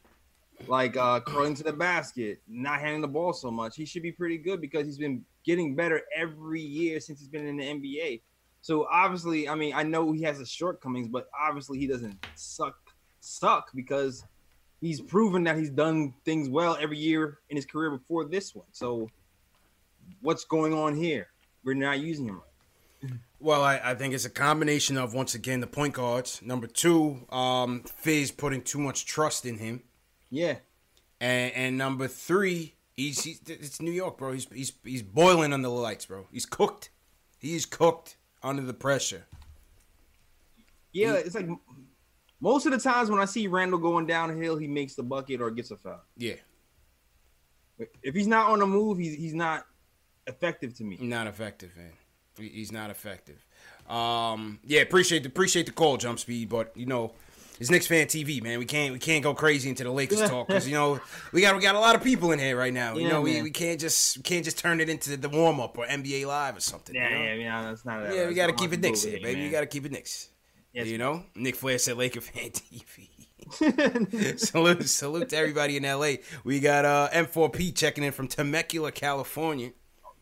like 0.67 0.97
uh 0.97 1.21
curling 1.21 1.55
to 1.55 1.63
the 1.63 1.73
basket, 1.73 2.41
not 2.49 2.81
handling 2.81 3.03
the 3.03 3.09
ball 3.09 3.33
so 3.33 3.51
much, 3.51 3.77
he 3.77 3.85
should 3.85 4.03
be 4.03 4.13
pretty 4.13 4.39
good 4.39 4.61
because 4.61 4.87
he's 4.87 4.99
been 4.99 5.25
getting 5.45 5.75
better 5.75 6.03
every 6.17 6.61
year 6.61 7.01
since 7.01 7.19
he's 7.19 7.29
been 7.29 7.47
in 7.47 7.57
the 7.57 7.65
NBA. 7.65 8.23
So 8.63 8.87
obviously, 8.91 9.49
I 9.49 9.55
mean, 9.55 9.73
I 9.75 9.83
know 9.83 10.13
he 10.13 10.23
has 10.23 10.39
his 10.39 10.51
shortcomings, 10.51 11.09
but 11.09 11.29
obviously 11.39 11.79
he 11.79 11.87
doesn't 11.87 12.25
suck 12.35 12.77
suck 13.21 13.71
because 13.75 14.25
he's 14.81 15.01
proven 15.01 15.45
that 15.45 15.57
he's 15.57 15.71
done 15.71 16.15
things 16.25 16.49
well 16.49 16.77
every 16.81 16.99
year 16.99 17.39
in 17.49 17.57
his 17.57 17.67
career 17.67 17.91
before 17.91 18.25
this 18.25 18.55
one. 18.55 18.67
So 18.73 19.09
what's 20.21 20.45
going 20.45 20.75
on 20.75 20.97
here? 20.97 21.29
We're 21.65 21.75
not 21.75 22.01
using 22.01 22.27
him. 22.27 22.43
Well, 23.39 23.63
I, 23.63 23.81
I 23.83 23.95
think 23.95 24.13
it's 24.13 24.27
a 24.27 24.31
combination 24.31 24.99
of 24.99 25.15
once 25.15 25.35
again 25.35 25.61
the 25.61 25.67
point 25.67 25.95
guards. 25.95 26.43
Number 26.43 26.67
two, 26.67 27.27
um, 27.31 27.83
Fizz 27.85 28.33
putting 28.33 28.63
too 28.63 28.79
much 28.79 29.07
trust 29.07 29.47
in 29.47 29.59
him, 29.59 29.83
Yeah. 30.31 30.57
and, 31.21 31.53
and 31.55 31.79
number 31.79 32.07
three, 32.09 32.75
he's, 32.97 33.23
he's 33.23 33.41
it's 33.47 33.81
New 33.83 33.91
York, 33.91 34.19
bro. 34.19 34.33
He's 34.33 34.47
he's 34.53 34.73
he's 34.85 35.03
boiling 35.03 35.53
under 35.53 35.69
the 35.69 35.75
lights, 35.75 36.07
bro. 36.07 36.27
He's 36.33 36.47
cooked. 36.47 36.91
He's 37.39 37.67
cooked 37.67 38.17
under 38.43 38.63
the 38.63 38.75
pressure. 38.75 39.25
Yeah, 40.93 41.15
it's 41.15 41.35
like 41.35 41.49
most 42.41 42.67
of 42.67 42.73
the 42.73 42.79
times 42.79 43.11
when 43.11 43.21
I 43.21 43.25
see 43.25 43.47
Randle 43.47 43.79
going 43.79 44.07
downhill, 44.07 44.57
he 44.57 44.67
makes 44.67 44.95
the 44.95 45.03
bucket 45.03 45.41
or 45.41 45.51
gets 45.51 45.71
a 45.71 45.77
foul. 45.77 46.01
Yeah, 46.17 46.35
If 48.03 48.15
he's 48.15 48.27
not 48.27 48.51
on 48.51 48.59
the 48.59 48.67
move, 48.67 48.99
he's 48.99 49.15
he's 49.15 49.35
not 49.35 49.67
effective 50.27 50.75
to 50.77 50.85
me. 50.85 50.99
Not 51.01 51.27
effective, 51.27 51.77
man. 51.77 51.93
He's 52.39 52.73
not 52.73 52.91
effective. 52.91 53.45
Um, 53.89 54.61
yeah, 54.65 54.81
appreciate 54.81 55.23
the 55.23 55.29
appreciate 55.29 55.67
the 55.67 55.73
call, 55.73 55.97
jump 55.97 56.19
speed, 56.19 56.49
but 56.49 56.77
you 56.77 56.87
know, 56.87 57.13
it's 57.61 57.71
Knicks 57.71 57.87
fan 57.87 58.07
TV, 58.07 58.43
man. 58.43 58.59
We 58.59 58.65
can't 58.65 58.93
we 58.93 58.99
can't 58.99 59.23
go 59.23 59.35
crazy 59.35 59.69
into 59.69 59.85
the 59.85 59.91
Lakers 59.91 60.21
talk 60.31 60.49
because 60.49 60.67
you 60.67 60.75
know 60.75 60.99
we 61.33 61.43
got 61.43 61.55
we 61.55 61.61
got 61.61 61.75
a 61.75 61.79
lot 61.79 61.95
of 61.95 62.03
people 62.03 62.33
in 62.33 62.39
here 62.39 62.57
right 62.57 62.73
now. 62.73 62.97
you 62.97 63.09
know, 63.09 63.21
we, 63.21 63.35
man. 63.35 63.45
we 63.45 63.51
can't 63.51 63.79
just 63.79 64.17
we 64.17 64.23
can't 64.23 64.45
just 64.45 64.59
turn 64.59 64.81
it 64.81 64.89
into 64.89 65.17
the 65.17 65.29
warm 65.29 65.61
up 65.61 65.77
or 65.77 65.87
NBA 65.87 66.27
Live 66.27 66.57
or 66.57 66.61
something. 66.61 66.95
Yeah, 66.95 67.09
you 67.11 67.15
know? 67.15 67.25
yeah, 67.25 67.35
yeah. 67.35 67.63
That's 67.63 67.85
not. 67.85 68.15
Yeah, 68.15 68.27
we 68.29 68.35
got 68.35 68.47
to 68.47 68.55
keep 68.55 68.73
it 68.73 68.81
Knicks 68.81 69.03
here, 69.03 69.21
baby. 69.21 69.35
man. 69.35 69.45
You 69.45 69.51
got 69.51 69.61
to 69.61 69.67
keep 69.67 69.85
it 69.85 69.93
Knicks. 69.93 70.31
Yes. 70.73 70.87
You 70.87 70.99
know, 70.99 71.25
Nick 71.35 71.57
Flair 71.57 71.79
said 71.79 71.97
Laker 71.97 72.21
fan 72.21 72.51
TV. 72.51 73.09
salute, 74.39 74.89
salute 74.89 75.29
to 75.29 75.37
everybody 75.37 75.77
in 75.77 75.83
LA. 75.83 76.15
We 76.45 76.61
got 76.61 76.85
uh, 76.85 77.09
M4P 77.13 77.75
checking 77.75 78.05
in 78.05 78.13
from 78.13 78.29
Temecula, 78.29 78.93
California. 78.93 79.73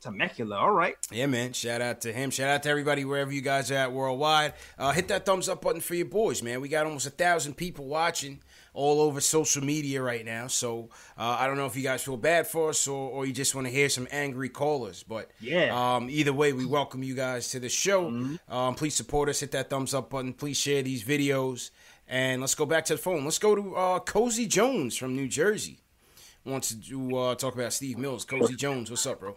Temecula. 0.01 0.57
All 0.57 0.71
right. 0.71 0.97
Yeah, 1.11 1.27
man. 1.27 1.53
Shout 1.53 1.81
out 1.81 2.01
to 2.03 2.13
him. 2.13 2.31
Shout 2.31 2.49
out 2.49 2.63
to 2.65 2.69
everybody 2.69 3.05
wherever 3.05 3.33
you 3.33 3.41
guys 3.41 3.71
are 3.71 3.77
at 3.77 3.93
worldwide. 3.93 4.55
Uh, 4.79 4.93
hit 4.93 5.09
that 5.09 5.27
thumbs 5.27 5.49
up 5.49 5.63
button 5.63 5.81
for 5.81 5.95
your 5.95 6.07
boys, 6.07 6.43
man. 6.43 6.61
We 6.61 6.69
got 6.69 6.87
almost 6.87 7.07
a 7.07 7.11
thousand 7.11 7.55
people 7.57 7.87
watching 7.87 8.41
all 8.75 9.01
over 9.01 9.21
social 9.21 9.65
media 9.65 10.01
right 10.01 10.25
now. 10.25 10.47
So 10.47 10.91
uh, 11.19 11.37
I 11.41 11.47
don't 11.49 11.57
know 11.57 11.67
if 11.67 11.75
you 11.75 11.83
guys 11.83 12.03
feel 12.05 12.17
bad 12.17 12.47
for 12.47 12.71
us 12.71 12.87
or, 12.87 13.11
or 13.11 13.27
you 13.27 13.33
just 13.33 13.55
want 13.55 13.67
to 13.67 13.73
hear 13.73 13.89
some 13.89 14.07
angry 14.11 14.49
callers. 14.49 15.03
But 15.03 15.31
Yeah. 15.41 15.71
um, 15.97 16.09
either 16.11 16.33
way, 16.33 16.53
we 16.53 16.65
welcome 16.65 17.03
you 17.03 17.15
guys 17.15 17.51
to 17.51 17.61
the 17.61 17.69
show. 17.69 18.07
Um, 18.49 18.75
please 18.77 18.95
support 18.95 19.29
us. 19.29 19.41
Hit 19.41 19.51
that 19.53 19.69
thumbs 19.71 19.95
up 19.95 20.11
button. 20.11 20.33
Please 20.33 20.57
share 20.57 20.83
these 20.83 21.03
videos. 21.03 21.71
And 22.07 22.41
let's 22.41 22.55
go 22.55 22.65
back 22.67 22.85
to 22.87 22.95
the 22.95 22.99
phone. 22.99 23.25
Let's 23.25 23.39
go 23.39 23.55
to 23.55 23.75
uh, 23.77 23.99
Cozy 24.01 24.47
Jones 24.47 24.97
from 24.97 25.15
New 25.17 25.29
Jersey. 25.29 25.81
Wants 26.45 26.75
to 26.75 27.19
uh, 27.19 27.35
talk 27.35 27.55
about 27.55 27.73
Steve 27.75 27.99
Mills. 27.99 28.25
Cozy 28.25 28.55
Jones, 28.55 28.91
what's 28.91 29.05
up, 29.07 29.21
bro? 29.21 29.37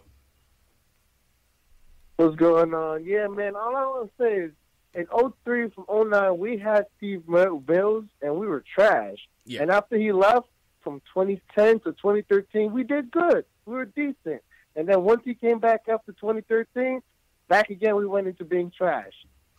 What's 2.16 2.36
going 2.36 2.74
on? 2.74 3.04
Yeah, 3.04 3.26
man. 3.28 3.56
All 3.56 3.74
I 3.76 3.84
want 3.86 4.10
to 4.16 4.22
say 4.22 4.34
is, 4.34 4.52
in 4.94 5.06
03 5.44 5.70
from 5.70 6.10
09, 6.10 6.38
we 6.38 6.58
had 6.58 6.86
Steve 6.98 7.26
Mills, 7.26 8.04
and 8.20 8.36
we 8.36 8.46
were 8.46 8.62
trash. 8.74 9.16
Yeah. 9.46 9.62
And 9.62 9.70
after 9.70 9.96
he 9.96 10.12
left 10.12 10.46
from 10.82 11.00
2010 11.14 11.80
to 11.80 11.92
2013, 11.92 12.72
we 12.72 12.84
did 12.84 13.10
good. 13.10 13.44
We 13.64 13.74
were 13.74 13.86
decent. 13.86 14.42
And 14.76 14.88
then 14.88 15.02
once 15.02 15.22
he 15.24 15.34
came 15.34 15.58
back 15.58 15.82
after 15.88 16.12
2013, 16.12 17.00
back 17.48 17.70
again, 17.70 17.96
we 17.96 18.06
went 18.06 18.26
into 18.26 18.44
being 18.44 18.70
trash. 18.76 19.12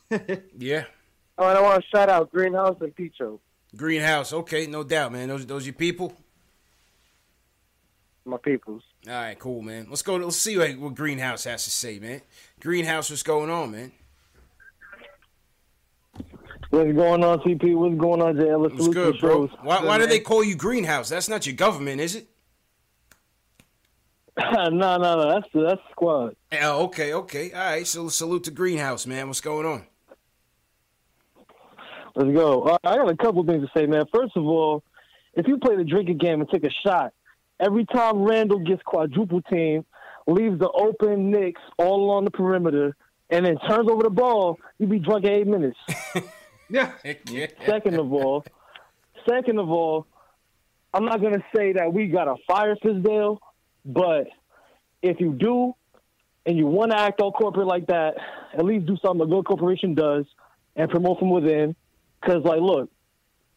Yeah. 0.57 0.85
Oh, 1.37 1.47
and 1.47 1.57
I 1.57 1.61
want 1.61 1.81
to 1.81 1.89
shout 1.89 2.09
out 2.09 2.31
Greenhouse 2.31 2.77
and 2.81 2.95
Picho, 2.95 3.39
Greenhouse, 3.75 4.31
okay, 4.31 4.67
no 4.67 4.83
doubt, 4.83 5.11
man. 5.11 5.27
Those 5.29 5.47
those 5.47 5.65
your 5.65 5.73
people. 5.73 6.13
My 8.25 8.37
peoples. 8.37 8.83
All 9.07 9.13
right, 9.13 9.37
cool, 9.37 9.61
man. 9.61 9.87
Let's 9.89 10.01
go. 10.01 10.15
Let's 10.15 10.37
see 10.37 10.57
what, 10.57 10.77
what 10.77 10.95
Greenhouse 10.95 11.43
has 11.43 11.63
to 11.65 11.71
say, 11.71 11.99
man. 11.99 12.21
Greenhouse, 12.59 13.09
what's 13.09 13.23
going 13.23 13.49
on, 13.49 13.71
man? 13.71 13.91
What's 16.69 16.93
going 16.93 17.23
on, 17.23 17.39
CP? 17.39 17.75
What's 17.75 17.99
going 17.99 18.21
on, 18.21 18.35
JL? 18.35 18.63
Let's 18.63 18.73
What's 18.75 18.87
good, 18.87 19.19
bro? 19.19 19.47
shows. 19.47 19.57
Why, 19.61 19.83
why 19.83 19.97
do 19.99 20.07
they 20.07 20.19
call 20.19 20.43
you 20.43 20.55
Greenhouse? 20.55 21.09
That's 21.09 21.29
not 21.29 21.45
your 21.45 21.55
government, 21.55 22.01
is 22.01 22.15
it? 22.15 22.27
no, 24.39 24.69
no, 24.69 24.97
no. 24.97 25.29
That's 25.29 25.47
that's 25.53 25.81
squad. 25.91 26.35
Oh, 26.61 26.85
okay, 26.85 27.13
okay. 27.13 27.51
All 27.51 27.59
right. 27.59 27.85
So 27.85 28.09
salute 28.09 28.45
to 28.45 28.51
Greenhouse, 28.51 29.05
man. 29.05 29.27
What's 29.27 29.41
going 29.41 29.67
on? 29.67 29.85
Let's 32.15 32.31
go. 32.31 32.63
Uh, 32.63 32.77
I 32.83 32.97
got 32.97 33.09
a 33.09 33.17
couple 33.17 33.43
things 33.45 33.63
to 33.63 33.79
say, 33.79 33.85
man. 33.85 34.05
First 34.13 34.35
of 34.35 34.43
all, 34.45 34.83
if 35.35 35.47
you 35.47 35.57
play 35.57 35.75
the 35.75 35.83
drinking 35.83 36.17
game 36.17 36.41
and 36.41 36.49
take 36.49 36.63
a 36.63 36.71
shot, 36.83 37.13
every 37.59 37.85
time 37.85 38.23
Randle 38.23 38.59
gets 38.59 38.81
quadruple 38.83 39.41
team, 39.43 39.85
leaves 40.27 40.59
the 40.59 40.69
open 40.69 41.31
Knicks 41.31 41.61
all 41.77 42.03
along 42.03 42.25
the 42.25 42.31
perimeter, 42.31 42.95
and 43.29 43.45
then 43.45 43.57
turns 43.67 43.89
over 43.89 44.03
the 44.03 44.09
ball, 44.09 44.59
you 44.79 44.87
be 44.87 44.99
drunk 44.99 45.25
in 45.25 45.31
eight 45.31 45.47
minutes. 45.47 45.77
Yeah. 46.69 46.91
Second 47.67 47.99
of 47.99 48.11
all, 48.11 48.43
second 49.29 49.59
of 49.59 49.69
all, 49.69 50.07
I'm 50.91 51.05
not 51.05 51.21
gonna 51.21 51.43
say 51.55 51.73
that 51.73 51.93
we 51.93 52.07
got 52.07 52.25
to 52.25 52.35
fire 52.47 52.75
Fizdale, 52.77 53.37
but 53.85 54.27
if 55.03 55.19
you 55.19 55.33
do, 55.33 55.75
and 56.45 56.57
you 56.57 56.65
want 56.65 56.91
to 56.91 56.99
act 56.99 57.21
all 57.21 57.31
corporate 57.31 57.67
like 57.67 57.87
that, 57.87 58.15
at 58.57 58.65
least 58.65 58.85
do 58.85 58.97
something 59.05 59.25
a 59.25 59.29
good 59.29 59.45
corporation 59.45 59.93
does 59.93 60.25
and 60.75 60.89
promote 60.89 61.19
from 61.19 61.29
within. 61.29 61.75
Because, 62.21 62.43
like, 62.43 62.61
look, 62.61 62.89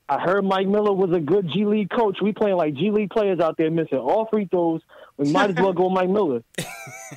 I 0.08 0.20
heard 0.20 0.44
Mike 0.44 0.68
Miller 0.68 0.92
was 0.92 1.10
a 1.16 1.20
good 1.20 1.48
G 1.52 1.64
League 1.64 1.90
coach. 1.90 2.18
We 2.22 2.32
playing 2.32 2.56
like 2.56 2.74
G 2.74 2.90
League 2.92 3.10
players 3.10 3.40
out 3.40 3.56
there 3.56 3.70
missing 3.70 3.98
all 3.98 4.28
free 4.30 4.46
throws. 4.50 4.80
We 5.16 5.32
might 5.32 5.50
as 5.50 5.56
well 5.56 5.72
go 5.72 5.88
Mike 5.88 6.10
Miller. 6.10 6.42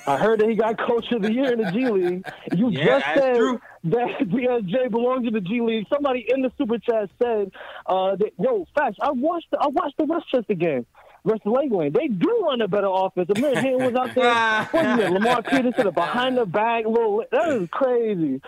I 0.07 0.17
heard 0.17 0.39
that 0.39 0.49
he 0.49 0.55
got 0.55 0.77
coach 0.79 1.11
of 1.11 1.21
the 1.21 1.31
year 1.31 1.51
in 1.53 1.59
the 1.61 1.71
G 1.71 1.87
League. 1.87 2.25
You 2.55 2.69
Yeah, 2.71 2.85
just 2.85 3.05
said 3.13 3.35
true. 3.35 3.61
that 3.85 4.19
DSJ 4.21 4.89
belongs 4.89 5.27
in 5.27 5.33
the 5.33 5.41
G 5.41 5.61
League. 5.61 5.85
Somebody 5.93 6.25
in 6.33 6.41
the 6.41 6.51
super 6.57 6.79
chat 6.79 7.09
said, 7.21 7.51
uh, 7.85 8.15
that, 8.15 8.31
"Yo, 8.39 8.65
facts. 8.75 8.97
I 9.01 9.11
watched. 9.11 9.51
The, 9.51 9.59
I 9.59 9.67
watched 9.67 9.97
the 9.97 10.05
Westchester 10.05 10.55
game 10.55 10.85
versus 11.25 11.41
Lakeland. 11.45 11.93
They 11.93 12.07
do 12.07 12.43
run 12.47 12.61
a 12.61 12.67
better 12.67 12.87
offense. 12.89 13.29
Amir 13.35 13.59
Hayden 13.61 13.83
was 13.85 13.93
out 13.93 14.15
there. 14.15 14.63
What's 14.71 15.03
it? 15.03 15.11
Lamar 15.11 15.43
Peterson, 15.43 15.87
a 15.87 15.91
behind 15.91 16.37
the 16.37 16.45
back 16.45 16.85
little. 16.85 17.23
That 17.31 17.49
is 17.49 17.69
crazy. 17.71 18.41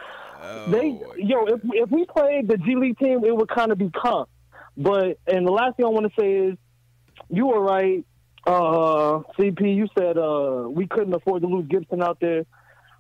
They, 0.68 1.00
yo, 1.18 1.46
if 1.46 1.62
if 1.66 1.90
we 1.92 2.06
played 2.06 2.48
the 2.48 2.58
G 2.58 2.76
League 2.76 2.98
team, 2.98 3.24
it 3.24 3.36
would 3.36 3.50
kind 3.50 3.72
of 3.72 3.78
be 3.78 3.90
calm. 3.90 4.26
But 4.78 5.20
and 5.28 5.46
the 5.46 5.52
last 5.52 5.78
thing 5.78 5.86
I 5.86 5.90
want 5.90 6.08
to 6.14 6.22
say 6.22 6.32
is, 6.34 6.58
you 7.30 7.48
were 7.48 7.62
right. 7.62 8.06
Uh, 8.48 9.22
CP, 9.38 9.76
you 9.76 9.88
said 9.96 10.18
uh, 10.18 10.68
we 10.68 10.88
couldn't 10.88 11.14
afford 11.14 11.44
to 11.44 11.48
lose 11.48 11.68
Gibson 11.68 12.02
out 12.02 12.18
there. 12.20 12.44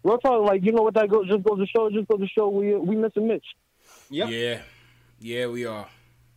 Real 0.03 0.17
talk, 0.19 0.45
like 0.45 0.63
you 0.63 0.71
know 0.71 0.83
what 0.83 0.93
that 0.95 1.09
goes 1.09 1.27
just 1.27 1.43
goes 1.43 1.57
to 1.59 1.65
show. 1.65 1.89
Just 1.89 2.07
goes 2.07 2.19
to 2.19 2.27
show 2.27 2.49
we 2.49 2.75
we 2.75 2.95
missing 2.95 3.27
Mitch. 3.27 3.45
Yep. 4.09 4.29
Yeah, 4.29 4.59
yeah, 5.19 5.47
we 5.47 5.65
are. 5.65 5.87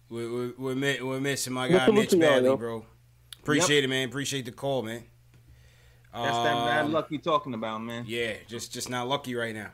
We're 0.09 0.30
we're, 0.32 0.52
we're, 0.57 0.74
mi- 0.74 1.02
we're 1.02 1.20
missing 1.20 1.52
my 1.52 1.68
guy 1.68 1.84
salute 1.86 2.00
Mitch 2.00 2.11
to 2.11 2.16
y'all, 2.18 2.28
badly, 2.30 2.57
bro. 2.57 2.86
Appreciate 3.42 3.84
it, 3.84 3.88
man. 3.88 4.09
Appreciate 4.09 4.44
the 4.46 4.52
call, 4.52 4.82
man. 4.82 5.02
That's 6.14 6.36
that 6.38 6.55
bad 6.66 6.84
Um, 6.86 6.92
luck 6.92 7.09
you're 7.11 7.20
talking 7.20 7.52
about, 7.55 7.82
man. 7.82 8.05
Yeah, 8.07 8.34
just 8.46 8.72
just 8.72 8.88
not 8.88 9.09
lucky 9.09 9.34
right 9.34 9.55
now. 9.55 9.70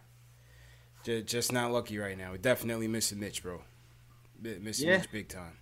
Just, 1.05 1.27
just 1.27 1.53
not 1.53 1.73
lucky 1.73 1.99
right 1.99 2.17
now. 2.17 2.31
We're 2.33 2.37
definitely 2.39 2.89
missing 2.89 3.21
Mitch, 3.21 3.43
bro. 3.43 3.63
Mi- 4.41 4.59
Missing 4.59 4.89
Yeah. 4.89 4.99
Mitch 4.99 5.11
big 5.13 5.29
time. 5.29 5.57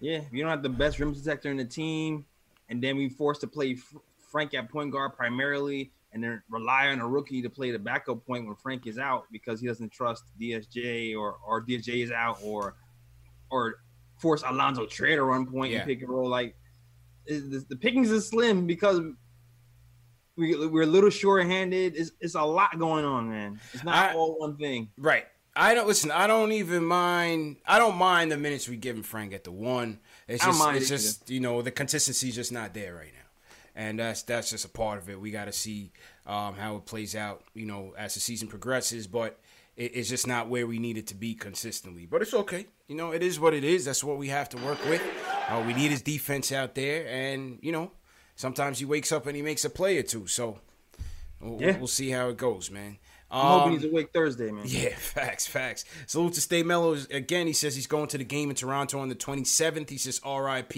Yeah, 0.00 0.18
if 0.18 0.32
you 0.32 0.42
don't 0.42 0.50
have 0.50 0.62
the 0.64 0.68
best 0.68 0.98
rim 0.98 1.14
protector 1.14 1.50
in 1.50 1.56
the 1.56 1.64
team, 1.64 2.26
and 2.68 2.82
then 2.82 2.96
we 2.96 3.08
forced 3.08 3.40
to 3.42 3.46
play 3.46 3.74
Fr- 3.76 3.98
Frank 4.30 4.52
at 4.54 4.68
point 4.68 4.90
guard 4.90 5.12
primarily, 5.16 5.92
and 6.12 6.22
then 6.24 6.42
rely 6.50 6.88
on 6.88 6.98
a 7.00 7.06
rookie 7.08 7.40
to 7.42 7.48
play 7.48 7.70
the 7.70 7.78
backup 7.78 8.26
point 8.26 8.46
when 8.46 8.56
Frank 8.56 8.86
is 8.86 8.98
out 8.98 9.24
because 9.30 9.60
he 9.60 9.66
doesn't 9.66 9.92
trust 9.92 10.24
DSJ 10.40 11.16
or 11.16 11.36
or 11.46 11.62
DSJ 11.64 12.02
is 12.02 12.10
out 12.10 12.38
or 12.42 12.74
or 13.50 13.76
force 14.18 14.42
Allonzo 14.42 14.88
Trier 14.90 15.16
to 15.16 15.22
run 15.24 15.46
point 15.46 15.72
Yeah. 15.72 15.78
and 15.78 15.86
pick 15.86 16.00
and 16.00 16.10
roll. 16.10 16.28
Like 16.28 16.56
the, 17.26 17.64
the 17.68 17.76
pickings 17.76 18.10
is 18.10 18.28
slim 18.28 18.66
because 18.66 19.00
we 20.36 20.66
we're 20.66 20.82
a 20.82 20.86
little 20.86 21.10
short-handed. 21.10 21.94
It's, 21.96 22.12
it's 22.20 22.34
a 22.34 22.42
lot 22.42 22.78
going 22.78 23.04
on, 23.04 23.28
man. 23.30 23.60
It's 23.72 23.84
not 23.84 23.94
I- 23.94 24.14
all 24.14 24.38
one 24.38 24.56
thing. 24.56 24.90
Right. 24.96 25.26
I 25.54 25.74
don't 25.74 25.86
listen. 25.86 26.10
I 26.10 26.26
don't 26.26 26.52
even 26.52 26.82
mind. 26.82 27.56
I 27.66 27.78
don't 27.78 27.96
mind 27.96 28.32
the 28.32 28.38
minutes 28.38 28.68
we 28.68 28.76
give 28.76 28.96
him 28.96 29.02
Frank 29.02 29.34
at 29.34 29.44
the 29.44 29.52
one. 29.52 29.98
It's 30.26 30.42
just, 30.42 30.66
it's 30.74 30.86
it 30.86 30.88
just 30.88 31.30
you 31.30 31.40
know 31.40 31.60
the 31.60 31.70
consistency's 31.70 32.34
just 32.34 32.52
not 32.52 32.72
there 32.72 32.94
right 32.94 33.12
now, 33.12 33.28
and 33.76 33.98
that's 33.98 34.22
that's 34.22 34.48
just 34.48 34.64
a 34.64 34.70
part 34.70 34.98
of 34.98 35.10
it. 35.10 35.20
We 35.20 35.30
got 35.30 35.44
to 35.44 35.52
see 35.52 35.92
um, 36.26 36.54
how 36.54 36.76
it 36.76 36.86
plays 36.86 37.14
out, 37.14 37.44
you 37.52 37.66
know, 37.66 37.92
as 37.98 38.14
the 38.14 38.20
season 38.20 38.48
progresses. 38.48 39.06
But 39.06 39.38
it, 39.76 39.94
it's 39.94 40.08
just 40.08 40.26
not 40.26 40.48
where 40.48 40.66
we 40.66 40.78
need 40.78 40.96
it 40.96 41.08
to 41.08 41.14
be 41.14 41.34
consistently. 41.34 42.06
But 42.06 42.22
it's 42.22 42.32
okay. 42.32 42.66
You 42.88 42.96
know, 42.96 43.12
it 43.12 43.22
is 43.22 43.38
what 43.38 43.52
it 43.52 43.62
is. 43.62 43.84
That's 43.84 44.02
what 44.02 44.16
we 44.16 44.28
have 44.28 44.48
to 44.50 44.56
work 44.56 44.82
with. 44.86 45.02
Uh, 45.48 45.62
we 45.66 45.74
need 45.74 45.90
his 45.90 46.00
defense 46.00 46.50
out 46.50 46.74
there, 46.74 47.06
and 47.08 47.58
you 47.60 47.72
know, 47.72 47.90
sometimes 48.42 48.80
he 48.80 48.84
wakes 48.84 49.12
up 49.12 49.26
and 49.26 49.36
he 49.36 49.40
makes 49.42 49.64
a 49.64 49.70
play 49.70 49.96
or 49.98 50.02
two. 50.02 50.26
So 50.26 50.58
we'll, 51.40 51.62
Yeah. 51.62 51.78
we'll 51.78 51.86
see 51.86 52.10
how 52.10 52.28
it 52.28 52.36
goes, 52.36 52.70
man. 52.70 52.98
I'm 53.30 53.60
hoping 53.60 53.72
Um, 53.76 53.78
he's 53.78 53.90
awake 53.90 54.10
Thursday, 54.12 54.50
man. 54.50 54.64
yeah, 54.66 54.94
facts, 54.94 55.46
facts. 55.46 55.86
Salute 56.06 56.34
to 56.34 56.40
Stay 56.42 56.62
Mellow. 56.62 56.98
Again, 57.10 57.46
he 57.46 57.54
says 57.54 57.74
he's 57.74 57.86
going 57.86 58.08
to 58.08 58.18
the 58.18 58.24
game 58.24 58.50
in 58.50 58.56
Toronto 58.56 58.98
on 58.98 59.08
the 59.08 59.14
27th. 59.14 59.88
He 59.88 59.96
says 59.96 60.20
RIP. 60.22 60.76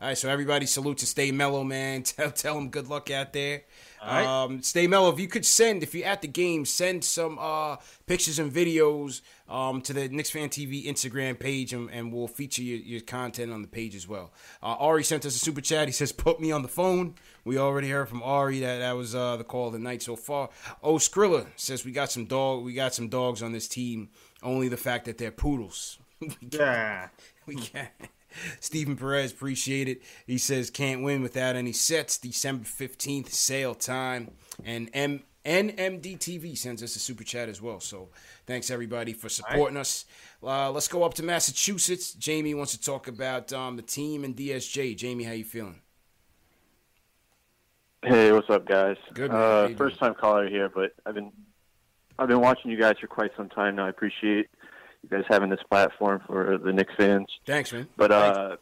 All 0.00 0.08
right, 0.08 0.18
so 0.18 0.28
everybody 0.28 0.66
salute 0.66 0.98
to 0.98 1.06
Stay 1.06 1.30
Mellow, 1.30 1.62
man. 1.62 2.02
Tell, 2.12 2.32
tell 2.32 2.58
him 2.58 2.70
good 2.70 2.88
luck 2.88 3.10
out 3.12 3.32
there. 3.32 3.62
Right. 4.06 4.44
Um, 4.44 4.62
Stay 4.62 4.86
Mellow, 4.86 5.12
if 5.12 5.20
you 5.20 5.28
could 5.28 5.46
send, 5.46 5.82
if 5.82 5.94
you're 5.94 6.06
at 6.06 6.22
the 6.22 6.28
game, 6.28 6.64
send 6.64 7.04
some 7.04 7.38
uh, 7.40 7.76
pictures 8.06 8.38
and 8.38 8.52
videos 8.52 9.20
um, 9.48 9.80
to 9.82 9.92
the 9.92 10.08
Knicks 10.08 10.30
Fan 10.30 10.48
TV 10.48 10.86
Instagram 10.86 11.38
page, 11.38 11.72
and, 11.72 11.90
and 11.90 12.12
we'll 12.12 12.26
feature 12.28 12.62
your, 12.62 12.78
your 12.78 13.00
content 13.00 13.52
on 13.52 13.62
the 13.62 13.68
page 13.68 13.94
as 13.94 14.08
well. 14.08 14.32
Uh, 14.62 14.76
Ari 14.78 15.04
sent 15.04 15.24
us 15.26 15.36
a 15.36 15.38
super 15.38 15.60
chat. 15.60 15.88
He 15.88 15.92
says, 15.92 16.10
put 16.12 16.40
me 16.40 16.50
on 16.50 16.62
the 16.62 16.68
phone. 16.68 17.14
We 17.44 17.58
already 17.58 17.90
heard 17.90 18.08
from 18.08 18.22
Ari 18.22 18.60
that 18.60 18.78
that 18.78 18.92
was 18.96 19.14
uh, 19.14 19.36
the 19.36 19.44
call 19.44 19.68
of 19.68 19.72
the 19.72 19.78
night 19.78 20.02
so 20.02 20.16
far. 20.16 20.48
Oh, 20.82 20.94
Skrilla 20.94 21.46
says 21.56 21.84
we 21.84 21.92
got 21.92 22.10
some 22.10 22.26
dog. 22.26 22.64
We 22.64 22.72
got 22.74 22.94
some 22.94 23.08
dogs 23.08 23.42
on 23.42 23.52
this 23.52 23.68
team. 23.68 24.08
Only 24.42 24.68
the 24.68 24.76
fact 24.76 25.04
that 25.04 25.18
they're 25.18 25.32
poodles. 25.32 25.98
Yeah. 26.52 27.08
we 27.46 27.56
can't. 27.56 27.88
Stephen 28.60 28.96
Perez, 28.96 29.32
appreciate 29.32 29.88
it. 29.88 30.02
He 30.26 30.38
says 30.38 30.70
can't 30.70 31.02
win 31.02 31.22
without 31.22 31.56
any 31.56 31.72
sets. 31.72 32.18
December 32.18 32.64
fifteenth, 32.64 33.32
sale 33.32 33.74
time, 33.74 34.30
and 34.64 34.90
M. 34.92 35.22
NMD 35.44 36.18
TV 36.18 36.56
sends 36.56 36.84
us 36.84 36.94
a 36.94 37.00
super 37.00 37.24
chat 37.24 37.48
as 37.48 37.60
well. 37.60 37.80
So 37.80 38.10
thanks 38.46 38.70
everybody 38.70 39.12
for 39.12 39.28
supporting 39.28 39.76
us. 39.76 40.04
Uh, 40.40 40.70
let's 40.70 40.86
go 40.86 41.02
up 41.02 41.14
to 41.14 41.24
Massachusetts. 41.24 42.12
Jamie 42.12 42.54
wants 42.54 42.72
to 42.72 42.80
talk 42.80 43.08
about 43.08 43.52
um, 43.52 43.76
the 43.76 43.82
team 43.82 44.22
and 44.22 44.36
DSJ. 44.36 44.96
Jamie, 44.96 45.24
how 45.24 45.32
you 45.32 45.44
feeling? 45.44 45.80
Hey, 48.04 48.32
what's 48.32 48.50
up, 48.50 48.66
guys? 48.66 48.96
Good, 49.14 49.30
man. 49.30 49.40
Uh, 49.40 49.76
first 49.76 49.98
time 49.98 50.14
caller 50.14 50.48
here, 50.48 50.68
but 50.68 50.92
I've 51.06 51.14
been 51.14 51.32
I've 52.18 52.28
been 52.28 52.40
watching 52.40 52.70
you 52.70 52.78
guys 52.78 52.96
for 53.00 53.06
quite 53.06 53.30
some 53.36 53.48
time 53.48 53.76
now. 53.76 53.86
I 53.86 53.88
appreciate 53.88 54.48
you 55.02 55.08
guys 55.08 55.24
having 55.28 55.50
this 55.50 55.62
platform 55.68 56.22
for 56.26 56.58
the 56.58 56.72
Knicks 56.72 56.94
fans. 56.96 57.26
Thanks, 57.46 57.72
man. 57.72 57.88
But 57.96 58.12
uh, 58.12 58.56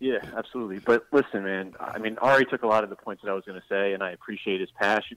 yeah, 0.00 0.18
absolutely. 0.36 0.80
But 0.80 1.06
listen, 1.12 1.44
man. 1.44 1.74
I 1.78 1.98
mean, 1.98 2.18
Ari 2.18 2.46
took 2.46 2.62
a 2.62 2.66
lot 2.66 2.82
of 2.84 2.90
the 2.90 2.96
points 2.96 3.22
that 3.22 3.30
I 3.30 3.34
was 3.34 3.44
going 3.44 3.60
to 3.60 3.66
say, 3.68 3.92
and 3.92 4.02
I 4.02 4.10
appreciate 4.10 4.60
his 4.60 4.70
passion. 4.72 5.16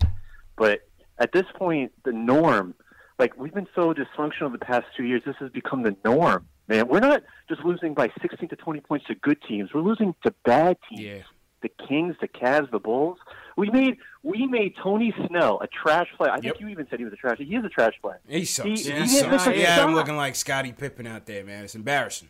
But 0.55 0.81
at 1.17 1.31
this 1.31 1.45
point, 1.55 1.91
the 2.03 2.11
norm, 2.11 2.75
like 3.17 3.35
we've 3.37 3.53
been 3.53 3.67
so 3.73 3.93
dysfunctional 3.93 4.51
the 4.51 4.59
past 4.59 4.85
two 4.95 5.03
years, 5.03 5.23
this 5.25 5.35
has 5.39 5.49
become 5.49 5.83
the 5.83 5.95
norm. 6.05 6.47
Man, 6.67 6.87
we're 6.87 6.99
not 6.99 7.23
just 7.47 7.63
losing 7.63 7.93
by 7.93 8.11
16 8.21 8.49
to 8.49 8.55
20 8.55 8.79
points 8.81 9.05
to 9.07 9.15
good 9.15 9.41
teams. 9.47 9.71
We're 9.73 9.81
losing 9.81 10.15
to 10.23 10.33
bad 10.45 10.77
teams. 10.89 11.01
Yeah. 11.01 11.21
The 11.61 11.69
Kings, 11.87 12.15
the 12.21 12.27
Cavs, 12.27 12.69
the 12.71 12.79
Bulls. 12.79 13.17
We 13.55 13.69
made 13.69 13.97
we 14.23 14.47
made 14.47 14.75
Tony 14.81 15.13
Snell 15.27 15.59
a 15.61 15.67
trash 15.67 16.07
player. 16.17 16.31
I 16.31 16.39
think 16.39 16.59
you 16.59 16.67
even 16.67 16.87
said 16.89 16.99
he 16.99 17.05
was 17.05 17.13
a 17.13 17.17
trash. 17.17 17.37
He 17.37 17.55
is 17.55 17.63
a 17.63 17.69
trash 17.69 17.93
player. 18.01 18.19
He 18.27 18.43
sucks. 18.45 18.67
He, 18.67 18.75
He, 18.75 18.75
he 18.75 19.07
sucks. 19.07 19.11
didn't 19.13 19.31
miss 19.31 19.47
a 19.47 19.57
Yeah, 19.57 19.85
I'm 19.85 19.93
looking 19.95 20.17
like 20.17 20.35
Scottie 20.35 20.73
Pippen 20.73 21.07
out 21.07 21.25
there, 21.25 21.43
man. 21.43 21.63
It's 21.63 21.75
embarrassing. 21.75 22.29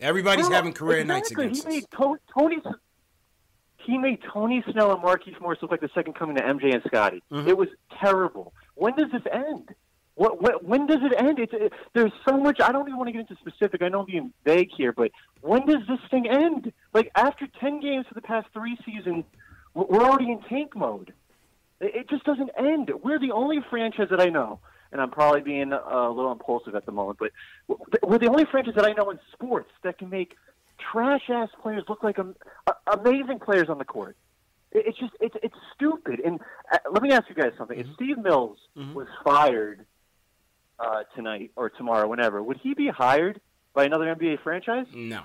Everybody's 0.00 0.48
having 0.48 0.72
career 0.72 1.04
nights 1.04 1.30
exactly. 1.30 1.46
against 1.46 1.62
he 1.64 1.68
us. 1.68 1.74
made 1.74 1.90
to- 1.98 2.20
Tony. 2.38 2.62
He 3.86 3.98
made 3.98 4.20
Tony 4.32 4.62
Snell 4.70 4.92
and 4.92 5.02
Marquise 5.02 5.34
Morris 5.40 5.58
look 5.62 5.70
like 5.70 5.80
the 5.80 5.90
second 5.94 6.14
coming 6.14 6.36
to 6.36 6.42
MJ 6.42 6.72
and 6.72 6.82
Scotty. 6.86 7.22
Mm-hmm. 7.32 7.48
It 7.48 7.56
was 7.56 7.68
terrible. 7.98 8.52
When 8.74 8.94
does 8.94 9.10
this 9.10 9.22
end? 9.32 9.70
What, 10.14 10.42
what, 10.42 10.62
when 10.64 10.86
does 10.86 10.98
it 11.02 11.14
end? 11.18 11.38
It's, 11.38 11.52
it, 11.54 11.72
there's 11.94 12.12
so 12.28 12.36
much. 12.36 12.60
I 12.60 12.72
don't 12.72 12.86
even 12.86 12.98
want 12.98 13.08
to 13.08 13.12
get 13.12 13.20
into 13.20 13.36
specific. 13.36 13.80
I 13.82 13.88
know 13.88 14.00
I'm 14.00 14.06
being 14.06 14.32
vague 14.44 14.68
here, 14.76 14.92
but 14.92 15.10
when 15.40 15.64
does 15.66 15.80
this 15.88 15.98
thing 16.10 16.28
end? 16.28 16.72
Like 16.92 17.10
after 17.14 17.46
ten 17.58 17.80
games 17.80 18.04
for 18.06 18.14
the 18.14 18.20
past 18.20 18.48
three 18.52 18.76
seasons, 18.84 19.24
we're 19.74 20.02
already 20.02 20.30
in 20.30 20.40
tank 20.48 20.74
mode. 20.76 21.12
It, 21.80 22.10
just 22.10 22.24
doesn't 22.24 22.50
end. 22.58 22.90
We're 23.02 23.18
the 23.18 23.32
only 23.32 23.58
franchise 23.70 24.08
that 24.10 24.20
I 24.20 24.26
know, 24.26 24.60
and 24.92 25.00
I'm 25.00 25.10
probably 25.10 25.40
being 25.40 25.72
a 25.72 26.10
little 26.10 26.32
impulsive 26.32 26.74
at 26.74 26.84
the 26.84 26.92
moment, 26.92 27.18
but 27.18 27.32
we're 28.02 28.18
the 28.18 28.28
only 28.28 28.44
franchise 28.44 28.74
that 28.76 28.84
I 28.84 28.92
know 28.92 29.10
in 29.10 29.18
sports 29.32 29.70
that 29.82 29.98
can 29.98 30.10
make 30.10 30.36
trash 30.92 31.22
ass 31.30 31.48
players 31.62 31.84
look 31.88 32.02
like 32.02 32.18
amazing 32.92 33.38
players 33.38 33.68
on 33.68 33.78
the 33.78 33.84
court. 33.84 34.16
It's 34.72 34.98
just 34.98 35.12
it's 35.20 35.34
it's 35.42 35.54
stupid. 35.74 36.20
And 36.20 36.38
uh, 36.70 36.78
let 36.92 37.02
me 37.02 37.12
ask 37.12 37.28
you 37.28 37.34
guys 37.34 37.52
something: 37.58 37.78
If 37.78 37.86
Steve 37.94 38.18
Mills 38.18 38.58
was 38.94 39.08
fired 39.24 39.84
uh, 40.78 41.02
tonight 41.16 41.50
or 41.56 41.70
tomorrow, 41.70 42.06
whenever, 42.08 42.42
would 42.42 42.58
he 42.62 42.74
be 42.74 42.88
hired 42.88 43.40
by 43.74 43.84
another 43.84 44.14
NBA 44.14 44.42
franchise? 44.42 44.86
No. 44.94 45.22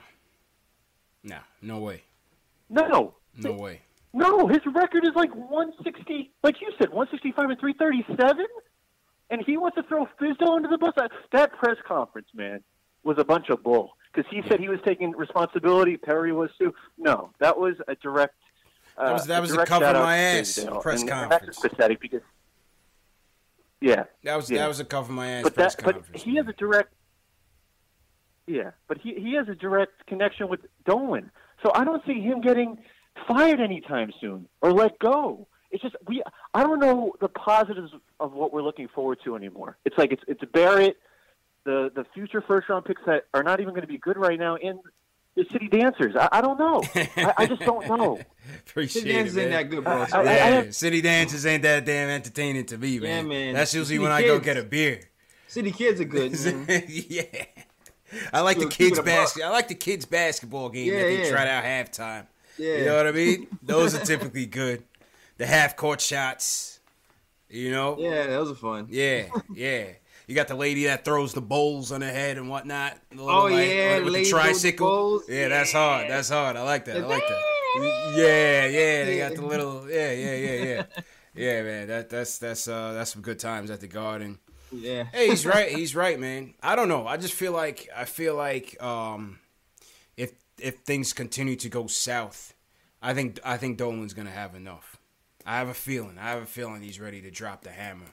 No, 1.24 1.39
no 1.62 1.80
way. 1.80 2.04
No, 2.70 3.16
No 3.52 3.54
way. 3.54 3.82
No. 4.16 4.47
His 4.47 4.61
record 4.74 5.03
is 5.05 5.11
like 5.16 5.34
160, 5.36 6.32
like 6.43 6.61
you 6.61 6.72
said, 6.80 6.89
165 6.89 7.49
and 7.49 7.59
337, 7.59 8.45
and 9.30 9.41
he 9.45 9.57
wants 9.57 9.76
to 9.76 9.84
throw 9.84 10.07
Fizdale 10.20 10.55
under 10.55 10.70
the 10.70 10.78
bus. 10.78 10.93
That, 11.32 11.51
press 11.53 11.78
conference, 11.88 12.28
man, 12.34 12.61
was 13.03 13.18
a 13.20 13.24
bunch 13.24 13.49
of 13.49 13.61
bull 13.63 13.91
because 14.13 14.30
he 14.32 14.41
said 14.49 14.59
he 14.59 14.70
was 14.70 14.80
taking 14.86 15.11
responsibility. 15.11 15.97
Perry 15.97 16.32
was 16.32 16.49
too. 16.57 16.74
No, 16.97 17.32
that 17.39 17.57
was 17.57 17.76
a 17.88 17.95
direct. 17.95 18.36
Uh, 18.97 19.05
That 19.07 19.13
was- 19.13 19.28
that 19.28 19.41
was 19.41 19.51
a 19.51 19.55
direct 19.55 19.70
cover 19.70 19.93
my 19.93 20.18
ass 20.18 20.66
press 20.82 21.03
conference. 21.03 21.57
That's 21.57 21.59
pathetic 21.59 21.99
because. 21.99 22.22
Yeah, 23.82 24.05
That 24.24 24.36
was 24.38 24.49
yeah. 24.49 24.59
that 24.59 24.68
was 24.70 24.80
a 24.80 24.86
cover 24.86 25.11
my 25.11 25.28
ass 25.30 25.43
but 25.43 25.53
press 25.53 25.76
that, 25.76 25.84
but 25.86 25.95
conference. 25.95 26.24
he 26.24 26.36
has 26.38 26.47
a 26.47 26.53
direct. 26.53 26.93
Yeah, 28.47 28.72
but 28.88 28.99
he 28.99 29.16
he 29.16 29.34
has 29.34 29.49
a 29.49 29.55
direct 29.55 30.05
connection 30.07 30.47
with 30.47 30.61
Dolan, 30.86 31.30
so 31.61 31.72
I 31.76 31.84
don't 31.84 32.03
see 32.05 32.22
him 32.22 32.41
getting 32.41 32.78
fired 33.28 33.59
anytime 33.59 34.11
soon 34.22 34.47
or 34.61 34.72
let 34.72 34.99
go. 34.99 35.47
It's 35.72 35.82
just 35.82 35.95
we. 36.07 36.24
I 36.53 36.63
don't 36.63 36.80
know 36.80 37.13
the 37.20 37.28
positives 37.28 37.91
of 38.20 38.34
what 38.34 38.53
we're 38.53 38.61
looking 38.61 38.88
forward 38.88 39.20
to 39.26 39.36
anymore. 39.36 39.78
It's 39.86 39.97
like 39.97 40.11
it's 40.11 40.24
it's 40.28 40.43
Barrett, 40.53 40.97
the 41.66 41.91
the 41.93 42.05
future 42.13 42.41
first 42.47 42.70
round 42.70 42.86
picks 42.86 43.01
that 43.05 43.26
are 43.34 43.43
not 43.43 43.59
even 43.59 43.74
going 43.74 43.82
to 43.82 43.88
be 43.88 43.97
good 43.97 44.16
right 44.18 44.39
now, 44.39 44.55
and 44.55 44.80
the 45.36 45.45
City 45.51 45.68
Dancers. 45.68 46.16
I, 46.18 46.30
I 46.32 46.41
don't 46.41 46.57
know. 46.57 46.82
I, 46.95 47.34
I 47.39 47.45
just 47.45 47.61
don't 47.61 47.86
know. 47.89 48.22
Appreciate 48.70 49.01
City 49.01 49.11
Dancers 49.13 49.36
it, 49.36 49.41
ain't 49.41 49.51
that 49.51 49.63
good, 49.70 49.84
bro. 49.84 49.93
I- 49.93 50.05
I- 50.18 50.24
yeah, 50.24 50.30
I 50.30 50.34
have- 50.51 50.76
city 50.76 51.01
dancers 51.01 51.45
ain't 51.45 51.63
that 51.63 51.84
damn 51.84 52.07
entertaining 52.09 52.66
to 52.68 52.78
me, 52.78 52.99
man. 52.99 53.26
Yeah, 53.26 53.30
man. 53.30 53.53
That's 53.55 53.74
usually 53.74 53.95
City 53.95 53.99
when 53.99 54.11
I 54.13 54.22
go 54.22 54.39
get 54.39 54.55
a 54.55 54.63
beer. 54.63 55.01
City 55.47 55.72
kids 55.72 55.99
are 55.99 56.05
good. 56.05 56.32
Yeah. 56.88 57.24
I 58.32 58.39
like 58.41 58.59
the 58.59 58.68
Keep 58.68 58.72
it- 58.72 58.76
keep 58.78 58.88
kids 58.88 58.97
it 58.99 59.01
a 59.01 59.03
buck. 59.03 59.05
basket. 59.05 59.43
I 59.43 59.49
like 59.49 59.68
the 59.68 59.76
kids 59.76 60.05
basketball 60.05 60.70
game 60.70 60.88
Yeah, 60.93 60.99
that 60.99 61.03
they 61.05 61.24
yeah. 61.24 61.30
try 61.32 61.49
out 61.49 61.63
halftime. 61.66 62.28
Yeah. 62.58 62.78
You 62.78 62.86
know 62.86 62.97
what 62.97 63.08
I 63.08 63.12
mean? 63.12 63.47
Those 63.62 63.95
are 63.95 64.06
typically 64.06 64.45
good. 64.45 64.84
The 65.38 65.45
half 65.45 65.76
court 65.76 66.01
shots. 66.01 66.80
You 67.49 67.72
know? 67.72 67.97
Yeah, 67.99 68.28
those 68.28 68.51
are 68.51 68.56
fun. 68.56 68.88
Yeah, 68.89 69.28
yeah. 69.53 69.88
You 70.28 70.34
got 70.34 70.47
the 70.47 70.56
lady 70.56 70.86
that 70.86 71.06
throws 71.06 71.34
the 71.34 71.41
bowls 71.41 71.91
on 71.91 72.01
her 72.01 72.12
head 72.12 72.38
and 72.38 72.49
whatnot. 72.49 72.97
Oh, 73.18 73.43
like, 73.43 73.68
yeah, 73.68 73.95
with 73.97 74.06
the 74.06 74.12
lady 74.12 74.30
throws 74.30 74.41
the 74.41 74.49
tricycle. 74.49 74.88
bowls. 74.88 75.24
Yeah, 75.30 75.49
that's 75.49 75.72
hard. 75.72 76.10
That's 76.10 76.30
hard. 76.30 76.56
I 76.56 76.64
like 76.64 76.86
that. 76.86 76.97
I 76.97 77.06
like 77.06 77.24
that. 77.28 77.41
Yeah, 78.16 78.66
yeah. 78.66 79.06
They 79.06 79.18
got 79.18 79.36
the 79.36 79.45
little. 79.45 79.89
Yeah, 79.89 80.12
yeah, 80.12 80.36
yeah, 80.36 80.64
yeah. 80.64 80.84
Yeah, 81.38 81.64
man. 81.64 81.88
That 81.89 82.10
that's 82.10 82.38
that's 82.38 82.66
uh 82.66 82.93
that's 82.93 83.12
some 83.12 83.22
good 83.22 83.39
times 83.39 83.70
at 83.70 83.82
the 83.82 83.88
Garden. 83.88 84.39
Yeah. 84.72 85.03
Hey, 85.03 85.28
he's 85.28 85.45
right. 85.45 85.70
He's 85.70 85.93
right, 85.93 86.18
man. 86.18 86.53
I 86.64 86.78
don't 86.78 86.88
know. 86.88 87.06
I 87.06 87.18
just 87.18 87.34
feel 87.34 87.51
like 87.51 87.89
I 87.93 88.06
feel 88.06 88.36
like 88.36 88.82
um, 88.82 89.38
if 90.66 90.80
things 90.80 91.13
continue 91.13 91.55
to 91.55 91.70
go 91.70 91.86
south, 91.86 92.55
I 92.99 93.13
think 93.13 93.39
I 93.45 93.55
think 93.57 93.78
Dolan's 93.78 94.16
gonna 94.16 94.32
have 94.32 94.55
enough. 94.55 94.97
I 95.45 95.59
have 95.59 95.70
a 95.70 95.76
feeling. 95.76 96.18
I 96.18 96.32
have 96.32 96.41
a 96.41 96.47
feeling 96.47 96.82
he's 96.82 96.99
ready 96.99 97.22
to 97.22 97.30
drop 97.30 97.63
the 97.63 97.70
hammer 97.70 98.07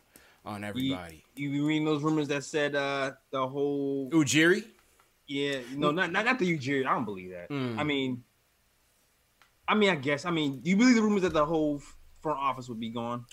on 0.44 0.62
everybody. 0.62 1.24
You, 1.34 1.48
you 1.48 1.66
reading 1.66 1.86
those 1.86 2.02
rumors 2.02 2.28
that 2.28 2.44
said 2.44 2.76
uh 2.76 3.12
the 3.30 3.48
whole 3.48 4.10
Ujiri? 4.10 4.64
Yeah, 5.26 5.60
no, 5.74 5.92
not 5.92 6.12
not, 6.12 6.26
not 6.26 6.38
the 6.38 6.58
Ujiri. 6.58 6.86
I 6.86 6.92
don't 6.92 7.06
believe 7.06 7.30
that. 7.30 7.48
Mm. 7.48 7.78
I 7.78 7.84
mean, 7.84 8.22
I 9.66 9.74
mean, 9.74 9.88
I 9.88 9.94
guess. 9.94 10.26
I 10.26 10.30
mean, 10.30 10.60
do 10.60 10.68
you 10.68 10.76
believe 10.76 10.96
the 10.96 11.02
rumors 11.02 11.22
that 11.22 11.32
the 11.32 11.46
whole 11.46 11.80
front 12.20 12.38
office 12.38 12.68
would 12.68 12.80
be 12.80 12.90
gone? 12.90 13.24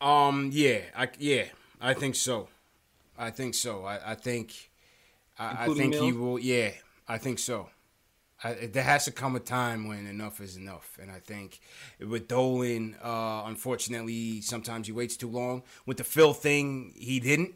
Um. 0.00 0.50
Yeah. 0.52 0.80
I. 0.96 1.08
Yeah. 1.16 1.44
I 1.80 1.94
think 1.94 2.16
so. 2.16 2.48
I 3.16 3.30
think 3.30 3.54
so. 3.54 3.84
I. 3.84 4.12
I 4.12 4.14
think. 4.16 4.70
I, 5.38 5.64
I 5.64 5.66
think 5.68 5.94
he 5.94 6.10
Mills? 6.10 6.14
will. 6.14 6.38
Yeah. 6.40 6.72
I 7.06 7.18
think 7.18 7.38
so. 7.38 7.68
I, 8.44 8.66
there 8.66 8.82
has 8.82 9.04
to 9.04 9.12
come 9.12 9.36
a 9.36 9.40
time 9.40 9.86
when 9.86 10.06
enough 10.06 10.40
is 10.40 10.56
enough, 10.56 10.98
and 11.00 11.10
I 11.10 11.20
think 11.20 11.60
with 12.00 12.28
Dolan, 12.28 12.96
uh, 13.02 13.44
unfortunately, 13.46 14.40
sometimes 14.40 14.86
he 14.86 14.92
waits 14.92 15.16
too 15.16 15.30
long. 15.30 15.62
With 15.86 15.98
the 15.98 16.04
Phil 16.04 16.32
thing, 16.34 16.92
he 16.96 17.20
didn't. 17.20 17.54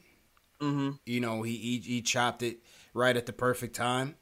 Mm-hmm. 0.61 0.91
You 1.05 1.21
know, 1.21 1.43
he, 1.43 1.57
he 1.57 1.79
he 1.79 2.03
chopped 2.03 2.43
it 2.43 2.59
right 2.95 3.17
at 3.17 3.27
the 3.27 3.33
perfect 3.33 3.75
time. 3.75 4.15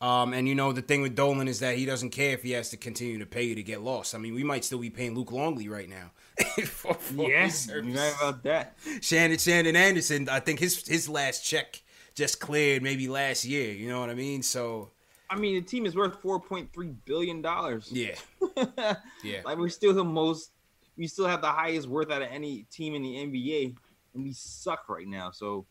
Um, 0.00 0.32
and 0.32 0.48
you 0.48 0.54
know 0.54 0.72
the 0.72 0.80
thing 0.80 1.02
with 1.02 1.14
Dolan 1.14 1.46
is 1.46 1.60
that 1.60 1.76
he 1.76 1.84
doesn't 1.84 2.10
care 2.10 2.32
if 2.32 2.42
he 2.42 2.52
has 2.52 2.70
to 2.70 2.78
continue 2.78 3.18
to 3.18 3.26
pay 3.26 3.42
you 3.42 3.54
to 3.54 3.62
get 3.62 3.82
lost. 3.82 4.14
I 4.14 4.18
mean, 4.18 4.34
we 4.34 4.42
might 4.42 4.64
still 4.64 4.78
be 4.78 4.88
paying 4.88 5.14
Luke 5.14 5.30
Longley 5.30 5.68
right 5.68 5.88
now. 5.88 6.12
for- 6.64 6.94
for 6.94 7.28
Yes, 7.28 7.68
you're 7.68 7.82
right 7.82 8.14
about 8.18 8.42
that. 8.44 8.76
Shandon 9.02 9.38
Shandon 9.38 9.76
Anderson, 9.76 10.28
I 10.28 10.40
think 10.40 10.58
his 10.58 10.86
his 10.86 11.08
last 11.08 11.44
check 11.44 11.82
just 12.14 12.40
cleared 12.40 12.82
maybe 12.82 13.08
last 13.08 13.44
year. 13.44 13.72
You 13.72 13.88
know 13.88 14.00
what 14.00 14.08
I 14.10 14.14
mean? 14.14 14.42
So 14.42 14.90
I 15.30 15.36
mean, 15.36 15.54
the 15.54 15.60
team 15.62 15.86
is 15.86 15.94
worth 15.94 16.20
four 16.20 16.40
point 16.40 16.72
three 16.72 16.92
billion 17.04 17.40
dollars. 17.40 17.88
yeah, 17.92 18.16
yeah. 19.22 19.40
Like 19.44 19.58
we're 19.58 19.68
still 19.68 19.94
the 19.94 20.04
most. 20.04 20.50
We 20.96 21.06
still 21.06 21.26
have 21.28 21.40
the 21.40 21.48
highest 21.50 21.86
worth 21.88 22.10
out 22.10 22.20
of 22.22 22.28
any 22.30 22.64
team 22.70 22.94
in 22.94 23.02
the 23.02 23.14
NBA, 23.14 23.74
and 24.14 24.24
we 24.24 24.32
suck 24.32 24.88
right 24.88 25.06
now. 25.06 25.30
So. 25.30 25.66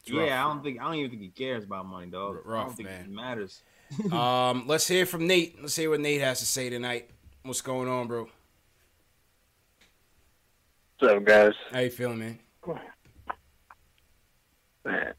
It's 0.00 0.12
rough. 0.12 0.26
yeah, 0.28 0.44
I 0.44 0.48
don't 0.48 0.62
think 0.62 0.80
I 0.80 0.84
don't 0.84 0.94
even 0.94 1.10
think 1.10 1.22
he 1.22 1.28
cares 1.28 1.64
about 1.64 1.84
money, 1.84 2.06
dog. 2.06 2.36
I 2.46 2.48
Rough, 2.48 2.66
don't 2.68 2.76
think 2.76 2.88
man. 2.88 3.04
it 3.04 3.10
matters. 3.10 3.62
um, 4.12 4.64
let's 4.68 4.86
hear 4.86 5.04
from 5.04 5.26
Nate. 5.26 5.60
Let's 5.60 5.74
hear 5.76 5.90
what 5.90 6.00
Nate 6.00 6.20
has 6.20 6.38
to 6.38 6.46
say 6.46 6.70
tonight. 6.70 7.10
What's 7.42 7.60
going 7.62 7.88
on, 7.88 8.06
bro? 8.06 8.28
What's 10.98 11.12
up, 11.14 11.24
guys? 11.24 11.52
How 11.72 11.80
you 11.80 11.90
feeling, 11.90 12.18
man? 12.20 12.38
Man, 14.84 15.12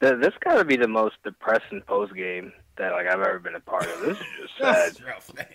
th- 0.00 0.20
this 0.20 0.32
got 0.42 0.54
to 0.56 0.64
be 0.64 0.76
the 0.76 0.88
most 0.88 1.16
depressing 1.22 1.82
post 1.86 2.14
game 2.14 2.52
that 2.76 2.92
like 2.92 3.06
I've 3.06 3.20
ever 3.20 3.38
been 3.38 3.54
a 3.54 3.60
part 3.60 3.86
of. 3.86 4.00
This 4.00 4.18
is 4.18 4.24
just 4.40 4.52
sad. 4.58 4.74
That's 4.74 5.02
rough, 5.02 5.34
man. 5.34 5.46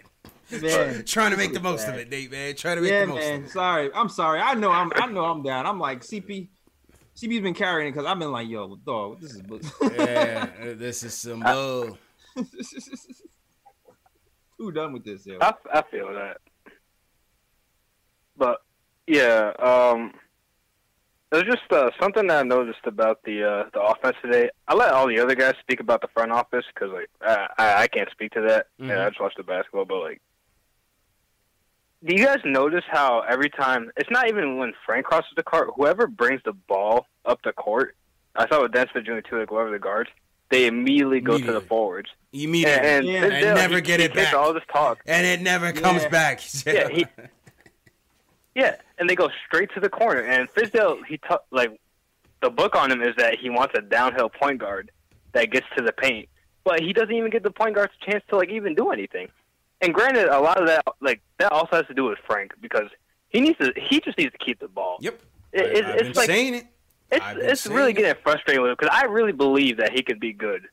Man, 0.61 1.05
Trying 1.05 1.31
to 1.31 1.37
make 1.37 1.53
the 1.53 1.61
most 1.61 1.85
bad. 1.85 1.95
of 1.95 2.01
it, 2.01 2.09
Nate, 2.09 2.29
man. 2.29 2.55
Trying 2.55 2.75
to 2.75 2.81
make 2.81 2.91
yeah, 2.91 3.01
the 3.01 3.07
most 3.07 3.19
man. 3.19 3.39
of 3.39 3.45
it. 3.45 3.51
Sorry, 3.51 3.89
I'm 3.93 4.09
sorry. 4.09 4.41
I 4.41 4.53
know 4.53 4.69
I'm. 4.71 4.91
I 4.95 5.07
know 5.07 5.25
I'm 5.25 5.43
down. 5.43 5.65
I'm 5.65 5.79
like 5.79 6.01
CP. 6.01 6.49
CP's 7.15 7.41
been 7.41 7.53
carrying 7.53 7.87
it 7.87 7.91
because 7.91 8.05
I've 8.05 8.19
been 8.19 8.31
like, 8.31 8.49
yo, 8.49 8.75
dog, 8.85 9.21
this 9.21 9.35
is. 9.35 9.41
yeah, 9.81 10.47
uh, 10.61 10.73
this 10.75 11.03
is 11.03 11.13
some 11.13 11.41
bull. 11.41 11.97
Who 14.57 14.71
done 14.71 14.93
with 14.93 15.03
this, 15.03 15.25
yo? 15.25 15.37
I, 15.41 15.53
I 15.73 15.81
feel 15.83 16.13
that. 16.13 16.37
But 18.37 18.61
yeah, 19.07 19.51
um, 19.59 20.13
there's 21.31 21.45
just 21.45 21.71
uh, 21.71 21.89
something 21.99 22.27
that 22.27 22.39
I 22.39 22.43
noticed 22.43 22.85
about 22.85 23.23
the 23.23 23.43
uh, 23.43 23.69
the 23.73 23.81
offense 23.81 24.17
today. 24.21 24.49
I 24.67 24.75
let 24.75 24.91
all 24.91 25.07
the 25.07 25.19
other 25.19 25.35
guys 25.35 25.55
speak 25.61 25.79
about 25.79 26.01
the 26.01 26.07
front 26.09 26.31
office 26.31 26.65
because 26.73 26.91
like 26.93 27.09
I, 27.21 27.47
I 27.57 27.81
I 27.83 27.87
can't 27.87 28.09
speak 28.11 28.31
to 28.33 28.41
that. 28.41 28.67
Mhm. 28.79 28.89
Yeah, 28.89 29.05
I 29.05 29.09
just 29.09 29.21
watch 29.21 29.33
the 29.37 29.43
basketball, 29.43 29.85
but 29.85 29.99
like. 30.01 30.21
Do 32.03 32.15
you 32.15 32.25
guys 32.25 32.39
notice 32.43 32.83
how 32.89 33.21
every 33.29 33.49
time 33.51 33.91
it's 33.95 34.09
not 34.09 34.27
even 34.27 34.57
when 34.57 34.73
Frank 34.87 35.05
crosses 35.05 35.29
the 35.35 35.43
court, 35.43 35.69
whoever 35.75 36.07
brings 36.07 36.41
the 36.43 36.53
ball 36.53 37.05
up 37.25 37.39
the 37.43 37.53
court, 37.53 37.95
I 38.35 38.47
saw 38.49 38.63
with 38.63 38.71
Dennis 38.71 38.89
Jr. 38.93 39.19
too, 39.19 39.37
like 39.39 39.49
whoever 39.49 39.69
the 39.69 39.77
guards, 39.77 40.09
they 40.49 40.65
immediately 40.65 41.19
go 41.19 41.37
to 41.37 41.51
the 41.51 41.61
forwards. 41.61 42.09
Immediately. 42.33 42.87
and, 42.89 43.05
Yeah. 43.05 43.23
and, 43.25 43.33
And 43.33 43.55
never 43.55 43.75
he- 43.75 43.81
get 43.81 43.99
it 43.99 44.15
back. 44.15 44.33
All 44.33 44.51
this 44.51 44.63
talk, 44.73 44.97
and 45.05 45.27
it 45.27 45.41
never 45.41 45.71
comes 45.71 46.01
Yeah. 46.01 46.09
back. 46.09 46.41
yeah, 46.65 46.87
he, 46.89 47.05
yeah, 48.55 48.75
and 48.97 49.09
they 49.09 49.15
go 49.15 49.29
straight 49.47 49.69
to 49.73 49.79
the 49.79 49.89
corner. 49.89 50.21
And 50.21 50.49
Fizdale, 50.51 50.99
he 51.07 51.17
t- 51.17 51.35
like 51.51 51.79
the 52.41 52.49
book 52.49 52.75
on 52.75 52.91
him 52.91 53.01
is 53.01 53.15
that 53.17 53.37
he 53.39 53.49
wants 53.49 53.73
a 53.77 53.81
downhill 53.81 54.29
point 54.29 54.59
guard 54.59 54.91
that 55.33 55.51
gets 55.51 55.65
to 55.77 55.83
the 55.83 55.91
paint, 55.93 56.27
but 56.63 56.81
he 56.81 56.93
doesn't 56.93 57.13
even 57.13 57.29
give 57.31 57.43
the 57.43 57.51
point 57.51 57.75
guards 57.75 57.93
a 58.01 58.11
chance 58.11 58.23
to 58.29 58.35
like 58.37 58.49
even 58.49 58.75
do 58.75 58.89
anything. 58.91 59.27
And 59.81 59.93
granted, 59.93 60.27
a 60.27 60.39
lot 60.39 60.59
of 60.61 60.67
that 60.67 60.83
like 60.99 61.21
that 61.39 61.51
also 61.51 61.77
has 61.77 61.87
to 61.87 61.93
do 61.93 62.05
with 62.05 62.19
Frank 62.27 62.51
because 62.61 62.89
he 63.29 63.41
needs 63.41 63.57
to 63.59 63.73
he 63.75 63.99
just 64.01 64.17
needs 64.17 64.31
to 64.31 64.37
keep 64.37 64.59
the 64.59 64.67
ball. 64.67 64.97
Yep, 65.01 65.19
it, 65.53 65.61
I- 65.61 65.63
it's, 65.63 65.87
I've 65.87 65.95
it's 65.95 66.01
been 66.09 66.13
like 66.13 66.25
saying 66.27 66.53
it. 66.55 66.65
it's 67.11 67.25
I've 67.25 67.37
been 67.37 67.49
it's 67.49 67.67
really 67.67 67.91
it. 67.91 67.95
getting 67.95 68.21
frustrating 68.21 68.61
with 68.61 68.71
him 68.71 68.77
because 68.79 68.95
I 68.95 69.05
really 69.05 69.31
believe 69.31 69.77
that 69.77 69.91
he 69.93 70.03
could 70.03 70.19
be 70.19 70.33
good, 70.33 70.67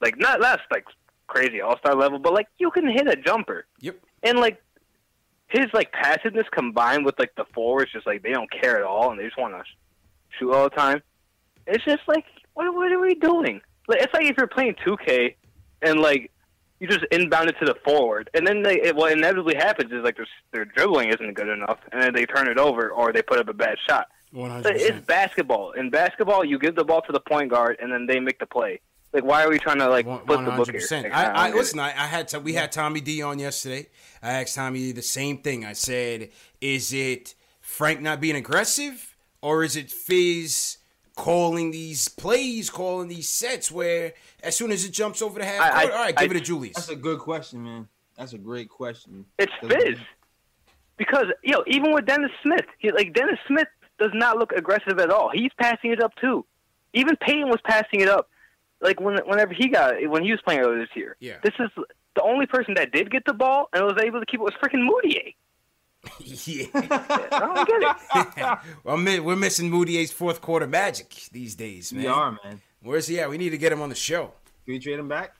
like 0.00 0.18
not 0.18 0.40
not 0.40 0.60
like 0.70 0.84
crazy 1.26 1.60
all 1.60 1.78
star 1.78 1.94
level, 1.94 2.18
but 2.18 2.34
like 2.34 2.46
you 2.58 2.70
can 2.70 2.86
hit 2.86 3.08
a 3.08 3.16
jumper. 3.16 3.64
Yep. 3.80 3.96
And 4.22 4.38
like 4.38 4.62
his 5.52 5.66
like 5.72 5.92
passiveness 5.92 6.46
combined 6.50 7.04
with 7.04 7.18
like 7.18 7.34
the 7.36 7.44
forwards, 7.54 7.92
just 7.92 8.06
like 8.06 8.22
they 8.22 8.32
don't 8.32 8.50
care 8.50 8.78
at 8.78 8.84
all 8.84 9.10
and 9.10 9.20
they 9.20 9.24
just 9.24 9.38
want 9.38 9.54
to 9.54 9.62
shoot 10.38 10.50
all 10.52 10.64
the 10.64 10.70
time. 10.70 11.02
It's 11.66 11.84
just 11.84 12.02
like 12.08 12.24
what 12.54 12.72
what 12.74 12.90
are 12.90 12.98
we 13.00 13.14
doing? 13.14 13.60
Like 13.86 14.00
it's 14.00 14.14
like 14.14 14.24
if 14.24 14.36
you're 14.36 14.46
playing 14.46 14.74
2K 14.84 15.34
and 15.82 16.00
like 16.00 16.30
you 16.80 16.88
just 16.88 17.04
inbound 17.12 17.48
it 17.48 17.56
to 17.60 17.64
the 17.64 17.76
forward, 17.84 18.28
and 18.34 18.44
then 18.46 18.62
they 18.62 18.80
it, 18.80 18.96
what 18.96 19.12
inevitably 19.12 19.54
happens 19.54 19.92
is 19.92 20.02
like 20.02 20.16
their 20.16 20.26
their 20.52 20.64
dribbling 20.64 21.10
isn't 21.10 21.34
good 21.34 21.48
enough, 21.48 21.78
and 21.92 22.02
then 22.02 22.12
they 22.14 22.24
turn 22.24 22.48
it 22.48 22.58
over 22.58 22.90
or 22.90 23.12
they 23.12 23.22
put 23.22 23.38
up 23.38 23.48
a 23.48 23.52
bad 23.52 23.76
shot. 23.88 24.08
But 24.62 24.76
It's 24.96 25.06
basketball. 25.06 25.72
In 25.72 25.90
basketball, 25.90 26.44
you 26.44 26.58
give 26.58 26.74
the 26.74 26.84
ball 26.84 27.02
to 27.02 27.12
the 27.12 27.20
point 27.20 27.50
guard, 27.50 27.76
and 27.80 27.92
then 27.92 28.06
they 28.06 28.18
make 28.18 28.38
the 28.38 28.46
play. 28.46 28.80
Like, 29.12 29.24
why 29.24 29.44
are 29.44 29.50
we 29.50 29.58
trying 29.58 29.78
to 29.78 29.88
like 29.88 30.06
flip 30.06 30.20
the 30.20 30.26
book 30.26 30.40
hundred 30.40 30.66
here? 30.68 30.80
percent. 30.80 31.04
Like, 31.04 31.12
I, 31.12 31.24
don't 31.24 31.36
I 31.36 31.50
listen. 31.50 31.78
I, 31.80 31.88
I 31.88 32.06
had 32.06 32.28
to, 32.28 32.40
we 32.40 32.54
had 32.54 32.72
Tommy 32.72 33.00
D 33.00 33.22
on 33.22 33.38
yesterday. 33.38 33.88
I 34.22 34.32
asked 34.40 34.54
Tommy 34.54 34.78
D 34.78 34.92
the 34.92 35.02
same 35.02 35.38
thing. 35.38 35.64
I 35.64 35.74
said, 35.74 36.30
"Is 36.60 36.92
it 36.92 37.34
Frank 37.60 38.00
not 38.00 38.20
being 38.20 38.36
aggressive, 38.36 39.14
or 39.42 39.64
is 39.64 39.76
it 39.76 39.90
Fizz 39.90 40.78
calling 41.14 41.72
these 41.72 42.08
plays, 42.08 42.70
calling 42.70 43.08
these 43.08 43.28
sets 43.28 43.70
where 43.70 44.14
as 44.42 44.56
soon 44.56 44.72
as 44.72 44.84
it 44.84 44.92
jumps 44.92 45.20
over 45.20 45.38
the 45.38 45.44
half 45.44 45.60
court, 45.70 45.72
I- 45.74 45.94
all 45.94 46.04
right, 46.04 46.16
give 46.16 46.30
I- 46.30 46.34
it 46.34 46.38
to 46.38 46.44
Julius." 46.44 46.76
That's 46.76 46.88
a 46.88 46.96
good 46.96 47.18
question, 47.18 47.62
man. 47.62 47.88
That's 48.16 48.32
a 48.32 48.38
great 48.38 48.68
question. 48.70 49.26
It's 49.38 49.52
Fizz. 49.60 49.98
Because 50.96 51.26
yo, 51.42 51.64
even 51.66 51.92
with 51.92 52.06
Dennis 52.06 52.30
Smith, 52.42 52.64
he, 52.78 52.92
like 52.92 53.12
Dennis 53.12 53.38
Smith 53.46 53.68
does 53.98 54.10
not 54.14 54.38
look 54.38 54.52
aggressive 54.52 54.98
at 54.98 55.10
all. 55.10 55.30
He's 55.34 55.50
passing 55.58 55.90
it 55.90 56.02
up 56.02 56.14
too. 56.16 56.46
Even 56.94 57.16
Payton 57.16 57.48
was 57.48 57.60
passing 57.64 58.00
it 58.00 58.08
up. 58.08 58.28
Like 58.82 59.00
when 59.00 59.16
whenever 59.26 59.54
he 59.54 59.68
got 59.68 59.94
when 60.10 60.24
he 60.24 60.30
was 60.32 60.40
playing 60.42 60.60
earlier 60.60 60.80
this 60.80 60.94
year. 60.94 61.16
Yeah. 61.20 61.36
This 61.42 61.54
is 61.60 61.70
the 62.14 62.22
only 62.22 62.46
person 62.46 62.74
that 62.74 62.92
did 62.92 63.10
get 63.10 63.24
the 63.24 63.32
ball 63.32 63.68
and 63.72 63.84
was 63.84 63.96
able 64.02 64.20
to 64.20 64.26
keep 64.26 64.40
it 64.40 64.42
was 64.42 64.52
freaking 64.62 64.86
Mudiay. 64.86 65.34
yeah. 66.18 66.66
I 67.30 67.38
don't 67.38 67.68
get 67.68 67.82
it. 67.82 68.58
well, 68.84 68.96
we're 69.24 69.36
missing 69.36 69.70
Mudiay's 69.70 70.10
fourth 70.10 70.40
quarter 70.40 70.66
magic 70.66 71.08
these 71.30 71.54
days, 71.54 71.92
man. 71.92 72.02
We 72.02 72.08
are, 72.08 72.32
man. 72.44 72.60
Where's 72.82 73.06
he 73.06 73.20
at? 73.20 73.30
We 73.30 73.38
need 73.38 73.50
to 73.50 73.58
get 73.58 73.72
him 73.72 73.80
on 73.80 73.88
the 73.88 73.94
show. 73.94 74.32
Can 74.64 74.74
we 74.74 74.78
trade 74.80 74.98
him 74.98 75.08
back? 75.08 75.34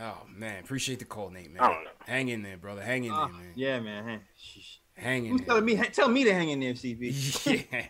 Oh 0.00 0.18
man, 0.32 0.62
appreciate 0.62 1.00
the 1.00 1.04
call, 1.04 1.30
Nate. 1.30 1.52
Man, 1.52 1.60
I 1.60 1.72
don't 1.72 1.82
know. 1.84 1.90
hang 2.06 2.28
in 2.28 2.42
there, 2.42 2.56
brother. 2.56 2.80
Hang 2.82 3.02
in 3.04 3.10
Ah, 3.12 3.26
there, 3.26 3.34
man. 3.36 3.52
Yeah, 3.56 3.80
man. 3.80 4.04
Hey, 4.06 4.20
Hang 5.02 5.26
in 5.26 5.32
Who's 5.32 5.40
there. 5.40 5.46
telling 5.48 5.64
me? 5.64 5.76
Tell 5.92 6.08
me 6.08 6.24
to 6.24 6.32
hang 6.32 6.50
in 6.50 6.60
there, 6.60 6.74
CP. 6.74 7.66
Yeah. 7.72 7.86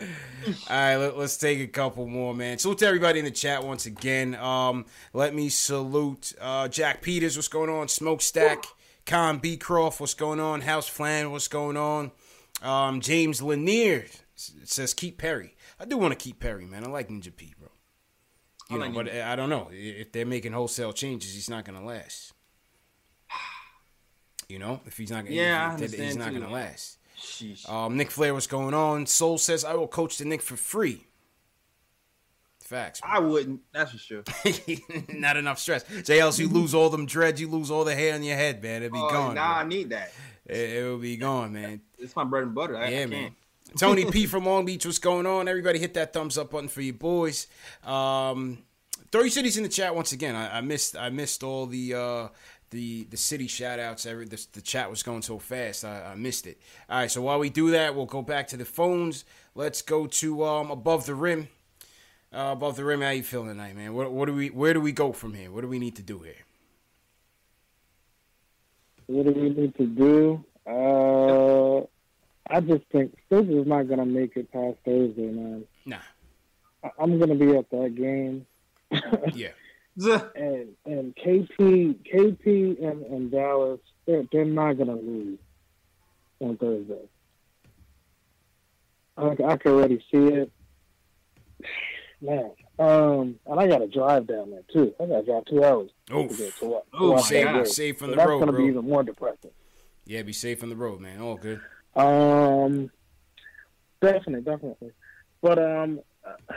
All 0.00 0.76
right, 0.76 0.96
let, 0.96 1.14
us 1.14 1.36
take 1.36 1.60
a 1.60 1.66
couple 1.66 2.06
more, 2.06 2.34
man. 2.34 2.58
Salute 2.58 2.78
to 2.78 2.86
everybody 2.86 3.18
in 3.18 3.24
the 3.24 3.30
chat 3.30 3.64
once 3.64 3.86
again. 3.86 4.34
Um, 4.36 4.86
let 5.12 5.34
me 5.34 5.48
salute 5.48 6.32
uh, 6.40 6.68
Jack 6.68 7.02
Peters. 7.02 7.36
What's 7.36 7.48
going 7.48 7.70
on? 7.70 7.88
Smokestack. 7.88 8.64
Con 9.06 9.38
Beecroft. 9.38 10.00
What's 10.00 10.14
going 10.14 10.38
on? 10.40 10.60
House 10.62 10.86
Flan. 10.86 11.30
What's 11.30 11.48
going 11.48 11.76
on? 11.76 12.10
Um, 12.62 13.00
James 13.00 13.40
Lanier 13.40 14.06
says 14.36 14.92
keep 14.94 15.18
Perry. 15.18 15.56
I 15.80 15.84
do 15.84 15.96
want 15.96 16.12
to 16.12 16.22
keep 16.22 16.40
Perry, 16.40 16.66
man. 16.66 16.84
I 16.84 16.88
like 16.88 17.08
Ninja 17.08 17.34
P, 17.34 17.54
bro. 17.58 17.68
You 18.70 18.76
I 18.76 18.88
know, 18.88 18.98
like 19.00 19.06
but. 19.06 19.14
I 19.22 19.34
don't 19.34 19.48
know 19.48 19.68
if 19.72 20.12
they're 20.12 20.26
making 20.26 20.52
wholesale 20.52 20.92
changes. 20.92 21.32
He's 21.34 21.48
not 21.48 21.64
gonna 21.64 21.84
last. 21.84 22.34
You 24.48 24.58
know, 24.58 24.80
if 24.86 24.96
he's 24.96 25.10
not 25.10 25.24
gonna, 25.24 25.34
Yeah, 25.36 25.74
if- 25.76 25.92
if 25.94 26.00
he's 26.00 26.16
not 26.16 26.32
too. 26.32 26.40
gonna 26.40 26.52
last. 26.52 26.97
Sheesh. 27.18 27.68
Um, 27.68 27.96
Nick 27.96 28.10
Flair, 28.10 28.34
what's 28.34 28.46
going 28.46 28.74
on? 28.74 29.06
Soul 29.06 29.38
says 29.38 29.64
I 29.64 29.74
will 29.74 29.88
coach 29.88 30.18
the 30.18 30.24
Nick 30.24 30.42
for 30.42 30.56
free. 30.56 31.04
Facts. 32.60 33.00
I 33.02 33.18
wouldn't. 33.18 33.60
That's 33.72 33.92
for 33.92 33.98
sure. 33.98 34.22
Not 35.08 35.38
enough 35.38 35.58
stress. 35.58 35.84
JLs, 35.84 36.38
you 36.38 36.48
lose 36.48 36.74
all 36.74 36.90
them 36.90 37.06
dreads, 37.06 37.40
you 37.40 37.48
lose 37.48 37.70
all 37.70 37.84
the 37.84 37.94
hair 37.94 38.14
on 38.14 38.22
your 38.22 38.36
head, 38.36 38.62
man. 38.62 38.82
It'll 38.82 38.92
be 38.94 39.00
Oh, 39.02 39.08
gone. 39.08 39.34
Nah, 39.36 39.60
I 39.60 39.64
need 39.64 39.88
that. 39.90 40.12
It, 40.44 40.82
will 40.84 40.98
be 40.98 41.16
gone, 41.16 41.52
man. 41.54 41.80
It's 41.98 42.14
my 42.14 42.24
bread 42.24 42.42
and 42.44 42.54
butter. 42.54 42.76
I, 42.76 42.88
yeah, 42.88 43.00
I 43.00 43.06
man. 43.06 43.34
Tony 43.78 44.10
P 44.10 44.26
from 44.26 44.44
Long 44.46 44.64
Beach, 44.64 44.84
what's 44.84 44.98
going 44.98 45.26
on? 45.26 45.48
Everybody 45.48 45.78
hit 45.78 45.94
that 45.94 46.12
thumbs 46.12 46.36
up 46.38 46.50
button 46.50 46.68
for 46.68 46.80
you 46.82 46.92
boys. 46.92 47.46
Um, 47.84 48.58
throw 49.12 49.22
your 49.22 49.30
cities 49.30 49.56
in 49.56 49.62
the 49.62 49.68
chat 49.68 49.94
once 49.94 50.12
again. 50.12 50.34
I, 50.36 50.58
I 50.58 50.60
missed 50.60 50.96
I 50.96 51.08
missed 51.10 51.42
all 51.42 51.66
the 51.66 51.94
uh, 51.94 52.28
the 52.70 53.04
the 53.04 53.16
city 53.16 53.46
shout 53.46 53.78
outs. 53.78 54.06
Every 54.06 54.24
the, 54.26 54.44
the 54.52 54.60
chat 54.60 54.90
was 54.90 55.02
going 55.02 55.22
so 55.22 55.38
fast. 55.38 55.84
I, 55.84 56.12
I 56.12 56.14
missed 56.14 56.46
it. 56.46 56.60
All 56.88 56.98
right, 56.98 57.10
so 57.10 57.22
while 57.22 57.38
we 57.38 57.50
do 57.50 57.70
that, 57.70 57.94
we'll 57.94 58.06
go 58.06 58.22
back 58.22 58.48
to 58.48 58.56
the 58.56 58.64
phones. 58.64 59.24
Let's 59.54 59.82
go 59.82 60.06
to 60.06 60.44
um, 60.44 60.70
above 60.70 61.06
the 61.06 61.14
rim. 61.14 61.48
Uh, 62.32 62.50
above 62.52 62.76
the 62.76 62.84
rim, 62.84 63.00
how 63.00 63.10
you 63.10 63.22
feeling 63.22 63.48
tonight, 63.48 63.74
man? 63.74 63.94
What, 63.94 64.12
what 64.12 64.26
do 64.26 64.34
we? 64.34 64.48
Where 64.50 64.74
do 64.74 64.80
we 64.80 64.92
go 64.92 65.12
from 65.12 65.32
here? 65.34 65.50
What 65.50 65.62
do 65.62 65.68
we 65.68 65.78
need 65.78 65.96
to 65.96 66.02
do 66.02 66.18
here? 66.20 66.34
What 69.06 69.24
do 69.24 69.32
we 69.32 69.48
need 69.48 69.74
to 69.76 69.86
do? 69.86 70.44
Uh, 70.66 71.78
I 72.54 72.60
just 72.60 72.84
think 72.92 73.16
Stoops 73.26 73.48
is 73.48 73.66
not 73.66 73.84
going 73.88 74.00
to 74.00 74.04
make 74.04 74.36
it 74.36 74.52
past 74.52 74.76
Thursday, 74.84 75.30
man. 75.30 75.64
Nah. 75.86 75.96
I- 76.84 76.90
I'm 76.98 77.16
going 77.18 77.30
to 77.30 77.34
be 77.34 77.56
at 77.56 77.70
that 77.70 77.94
game. 77.96 78.46
Yeah. 79.34 79.48
and 80.36 80.68
and 80.86 81.14
KP, 81.16 81.96
KP 82.12 82.82
and, 82.86 83.04
and 83.06 83.30
Dallas, 83.30 83.80
they're, 84.06 84.24
they're 84.32 84.44
not 84.44 84.74
going 84.74 84.88
to 84.88 84.94
lose 84.94 85.38
on 86.40 86.56
Thursday. 86.56 87.08
I, 89.16 89.30
I 89.44 89.56
can 89.56 89.72
already 89.72 89.98
see 90.12 90.26
it. 90.28 90.52
Man, 92.20 92.50
um, 92.80 93.36
and 93.46 93.60
I 93.60 93.68
got 93.68 93.78
to 93.78 93.86
drive 93.86 94.26
down 94.26 94.50
there 94.50 94.62
too. 94.72 94.92
I 95.00 95.06
got 95.06 95.20
to 95.20 95.22
drive 95.24 95.44
two 95.46 95.64
hours. 95.64 95.90
Oh, 96.10 96.26
to 96.26 96.34
get 96.34 96.56
to 96.58 96.64
wa- 96.66 96.80
to 96.98 97.04
Oof, 97.04 97.10
watch 97.12 97.24
safe- 97.26 97.68
safe 97.68 97.98
from 97.98 98.06
So 98.08 98.10
the 98.12 98.16
that's 98.16 98.28
road, 98.28 98.38
gonna 98.40 98.52
bro. 98.52 98.62
be 98.62 98.68
even 98.68 98.84
more 98.84 99.04
depressing. 99.04 99.50
Yeah, 100.04 100.22
be 100.22 100.32
safe 100.32 100.62
on 100.64 100.68
the 100.68 100.74
road, 100.76 101.00
man. 101.00 101.20
All 101.20 101.36
good. 101.36 101.60
Um, 101.94 102.90
definitely, 104.00 104.40
definitely. 104.42 104.90
But 105.42 105.58
um, 105.60 106.00
uh, 106.26 106.54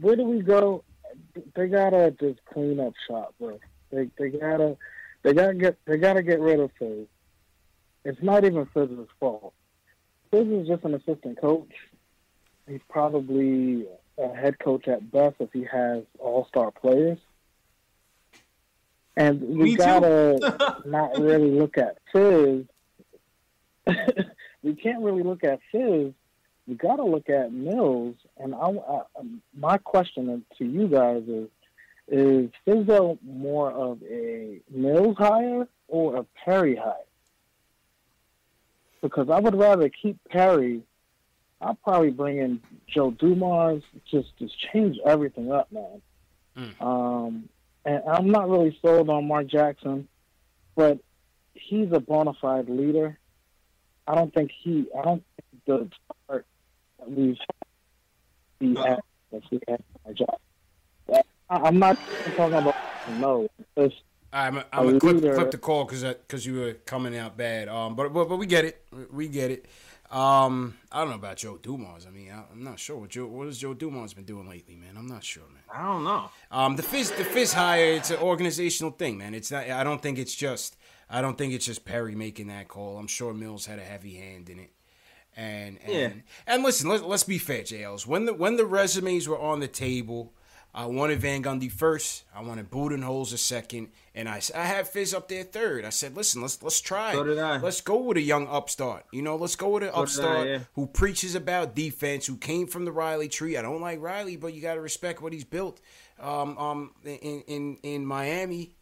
where 0.00 0.16
do 0.16 0.24
we 0.24 0.40
go? 0.40 0.82
They 1.54 1.68
gotta 1.68 2.14
just 2.18 2.44
clean 2.52 2.80
up 2.80 2.94
shop, 3.06 3.34
bro. 3.38 3.58
They 3.90 4.08
they 4.18 4.30
gotta 4.30 4.76
they 5.22 5.32
gotta 5.32 5.54
get 5.54 5.78
they 5.86 5.96
gotta 5.96 6.22
get 6.22 6.40
rid 6.40 6.60
of 6.60 6.70
Fizz. 6.78 7.06
It's 8.04 8.22
not 8.22 8.44
even 8.44 8.66
Fizz's 8.66 9.08
fault. 9.18 9.52
Fizz 10.30 10.46
is 10.48 10.68
just 10.68 10.84
an 10.84 10.94
assistant 10.94 11.40
coach. 11.40 11.72
He's 12.68 12.80
probably 12.88 13.86
a 14.18 14.34
head 14.34 14.58
coach 14.58 14.88
at 14.88 15.10
best 15.10 15.36
if 15.40 15.52
he 15.52 15.64
has 15.64 16.04
all 16.18 16.46
star 16.46 16.70
players. 16.70 17.18
And 19.16 19.40
we 19.40 19.64
Me 19.64 19.76
gotta 19.76 20.82
not 20.86 21.18
really 21.18 21.50
look 21.50 21.76
at 21.78 21.98
Fizz. 22.12 22.64
we 24.62 24.74
can't 24.74 25.02
really 25.02 25.22
look 25.22 25.44
at 25.44 25.60
Fizz. 25.72 26.12
We 26.68 26.74
gotta 26.74 27.02
look 27.02 27.30
at 27.30 27.50
Mills. 27.50 28.14
And 28.36 28.54
I, 28.54 28.68
I, 28.68 29.02
my 29.56 29.78
question 29.78 30.44
to 30.58 30.64
you 30.64 30.86
guys 30.86 31.22
is: 31.26 31.48
Is 32.08 32.50
Fizzo 32.66 33.18
more 33.24 33.72
of 33.72 34.02
a 34.02 34.60
Mills 34.70 35.16
hire 35.18 35.66
or 35.88 36.16
a 36.16 36.26
Perry 36.44 36.76
hire? 36.76 36.94
Because 39.00 39.30
I 39.30 39.40
would 39.40 39.54
rather 39.54 39.88
keep 39.88 40.18
Perry. 40.28 40.82
I'll 41.60 41.74
probably 41.74 42.10
bring 42.10 42.38
in 42.38 42.60
Joe 42.86 43.12
Dumars. 43.12 43.82
Just 44.10 44.36
just 44.38 44.54
change 44.70 44.98
everything 45.06 45.50
up, 45.50 45.72
man. 45.72 46.02
Um, 46.80 47.48
and 47.86 48.02
I'm 48.06 48.30
not 48.30 48.50
really 48.50 48.78
sold 48.82 49.08
on 49.08 49.26
Mark 49.26 49.46
Jackson, 49.46 50.06
but 50.76 50.98
he's 51.54 51.88
a 51.92 52.00
bona 52.00 52.34
fide 52.34 52.68
leader. 52.68 53.18
I 54.06 54.14
don't 54.14 54.34
think 54.34 54.50
he. 54.62 54.86
I 54.96 55.02
don't 55.02 55.24
think 55.36 55.64
the 55.66 55.90
start 57.08 57.16
that 57.16 57.16
we've 57.16 57.36
he 58.60 58.74
had 58.74 58.98
that 59.32 59.42
he 59.50 59.60
had 59.68 59.82
Mark 60.04 60.16
Jackson. 60.16 60.38
I- 61.50 61.56
I'm 61.56 61.78
not 61.78 61.98
talking 62.36 62.54
about 62.58 62.74
no. 63.18 63.48
It's 63.76 63.94
I'm, 64.32 64.58
a 64.58 64.64
I'm 64.72 64.98
gonna 64.98 65.00
clip, 65.00 65.34
clip 65.34 65.50
the 65.50 65.58
call 65.58 65.84
because 65.84 66.02
because 66.02 66.44
you 66.44 66.60
were 66.60 66.74
coming 66.74 67.16
out 67.16 67.36
bad. 67.36 67.68
Um, 67.68 67.94
but 67.96 68.12
but, 68.12 68.28
but 68.28 68.36
we 68.36 68.46
get 68.46 68.64
it. 68.64 68.84
We 69.10 69.28
get 69.28 69.50
it. 69.50 69.66
Um, 70.10 70.74
I 70.90 71.00
don't 71.00 71.10
know 71.10 71.16
about 71.16 71.36
Joe 71.36 71.58
Dumars. 71.60 72.06
I 72.06 72.10
mean, 72.10 72.30
I, 72.30 72.42
I'm 72.50 72.64
not 72.64 72.78
sure 72.78 72.96
what 72.96 73.10
Joe 73.10 73.26
what 73.26 73.46
has 73.46 73.58
Joe 73.58 73.74
Dumars 73.74 74.14
been 74.14 74.24
doing 74.24 74.48
lately, 74.48 74.76
man. 74.76 74.96
I'm 74.96 75.06
not 75.06 75.24
sure, 75.24 75.44
man. 75.52 75.62
I 75.74 75.82
don't 75.82 76.04
know. 76.04 76.30
Um, 76.50 76.76
the 76.76 76.82
fizz 76.82 77.12
the 77.12 77.24
fizz 77.24 77.52
hire 77.52 77.92
it's 77.92 78.10
an 78.10 78.18
organizational 78.18 78.92
thing, 78.92 79.18
man. 79.18 79.34
It's 79.34 79.50
not. 79.50 79.68
I 79.68 79.84
don't 79.84 80.00
think 80.02 80.18
it's 80.18 80.34
just. 80.34 80.76
I 81.10 81.22
don't 81.22 81.38
think 81.38 81.54
it's 81.54 81.64
just 81.64 81.86
Perry 81.86 82.14
making 82.14 82.48
that 82.48 82.68
call. 82.68 82.98
I'm 82.98 83.06
sure 83.06 83.32
Mills 83.32 83.64
had 83.64 83.78
a 83.78 83.82
heavy 83.82 84.16
hand 84.16 84.50
in 84.50 84.58
it. 84.58 84.70
And 85.38 85.78
and 85.84 85.92
Yeah. 85.92 86.10
and 86.48 86.64
listen, 86.64 86.88
let, 86.90 87.06
let's 87.08 87.22
be 87.22 87.38
fair, 87.38 87.62
JLs. 87.62 88.06
When 88.06 88.24
the 88.24 88.34
when 88.34 88.56
the 88.56 88.66
resumes 88.66 89.28
were 89.28 89.38
on 89.38 89.60
the 89.60 89.68
table, 89.68 90.32
I 90.74 90.86
wanted 90.86 91.20
Van 91.20 91.44
Gundy 91.44 91.70
first. 91.70 92.24
I 92.34 92.42
wanted 92.42 92.70
Budenholzer 92.70 93.38
second, 93.38 93.88
and 94.16 94.28
I 94.28 94.40
I 94.52 94.64
had 94.64 94.88
Fizz 94.88 95.14
up 95.14 95.28
there 95.28 95.44
third. 95.44 95.84
I 95.84 95.90
said, 95.90 96.16
listen, 96.16 96.42
let's 96.42 96.60
let's 96.60 96.80
try. 96.80 97.12
So 97.12 97.22
did 97.22 97.38
I. 97.38 97.58
Let's 97.58 97.80
go 97.80 97.98
with 98.02 98.16
a 98.16 98.20
young 98.20 98.48
upstart. 98.48 99.04
You 99.12 99.22
know, 99.22 99.36
let's 99.36 99.54
go 99.54 99.68
with 99.68 99.84
an 99.84 99.90
So 99.90 99.94
did 99.94 99.98
I, 99.98 100.02
upstart 100.02 100.48
yeah. 100.48 100.58
who 100.74 100.86
preaches 100.88 101.36
about 101.36 101.76
defense, 101.76 102.26
who 102.26 102.36
came 102.36 102.66
from 102.66 102.84
the 102.84 102.92
Riley 102.92 103.28
tree. 103.28 103.56
I 103.56 103.62
don't 103.62 103.80
like 103.80 104.00
Riley, 104.00 104.36
but 104.36 104.54
you 104.54 104.60
got 104.60 104.74
to 104.74 104.80
respect 104.80 105.22
what 105.22 105.32
he's 105.32 105.44
built. 105.44 105.80
Um, 106.20 106.58
um, 106.58 106.90
in 107.04 107.42
in 107.46 107.76
in 107.84 108.04
Miami, 108.04 108.74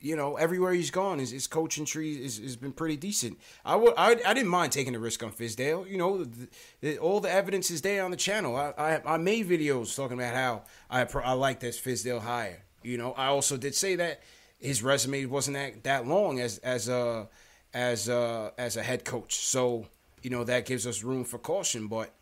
you 0.00 0.14
know, 0.14 0.36
everywhere 0.36 0.72
he's 0.72 0.90
gone, 0.90 1.18
his, 1.18 1.30
his 1.30 1.46
coaching 1.46 1.84
tree 1.84 2.22
has 2.22 2.56
been 2.56 2.72
pretty 2.72 2.96
decent. 2.96 3.38
I 3.64 3.76
would, 3.76 3.94
I, 3.96 4.10
I 4.26 4.34
didn't 4.34 4.48
mind 4.48 4.72
taking 4.72 4.92
the 4.92 4.98
risk 4.98 5.22
on 5.22 5.32
Fizdale. 5.32 5.88
You 5.88 5.96
know, 5.96 6.24
the, 6.24 6.48
the, 6.80 6.98
all 6.98 7.20
the 7.20 7.30
evidence 7.30 7.70
is 7.70 7.80
there 7.82 8.04
on 8.04 8.10
the 8.10 8.16
channel. 8.16 8.56
I, 8.56 8.72
I, 8.76 9.14
I 9.14 9.16
made 9.16 9.48
videos 9.48 9.96
talking 9.96 10.18
about 10.18 10.34
how 10.34 10.62
I, 10.90 11.06
I 11.24 11.32
like 11.32 11.60
this 11.60 11.80
Fizdale 11.80 12.20
hire. 12.20 12.62
You 12.82 12.98
know, 12.98 13.12
I 13.12 13.26
also 13.26 13.56
did 13.56 13.74
say 13.74 13.96
that 13.96 14.20
his 14.58 14.82
resume 14.82 15.24
wasn't 15.26 15.56
that, 15.56 15.84
that 15.84 16.06
long 16.06 16.40
as 16.40 16.58
as 16.58 16.88
a 16.88 17.28
as 17.74 18.08
a 18.08 18.52
as 18.58 18.76
a 18.76 18.82
head 18.82 19.04
coach. 19.04 19.34
So 19.34 19.86
you 20.22 20.30
know 20.30 20.44
that 20.44 20.66
gives 20.66 20.86
us 20.86 21.02
room 21.02 21.24
for 21.24 21.38
caution, 21.38 21.88
but. 21.88 22.12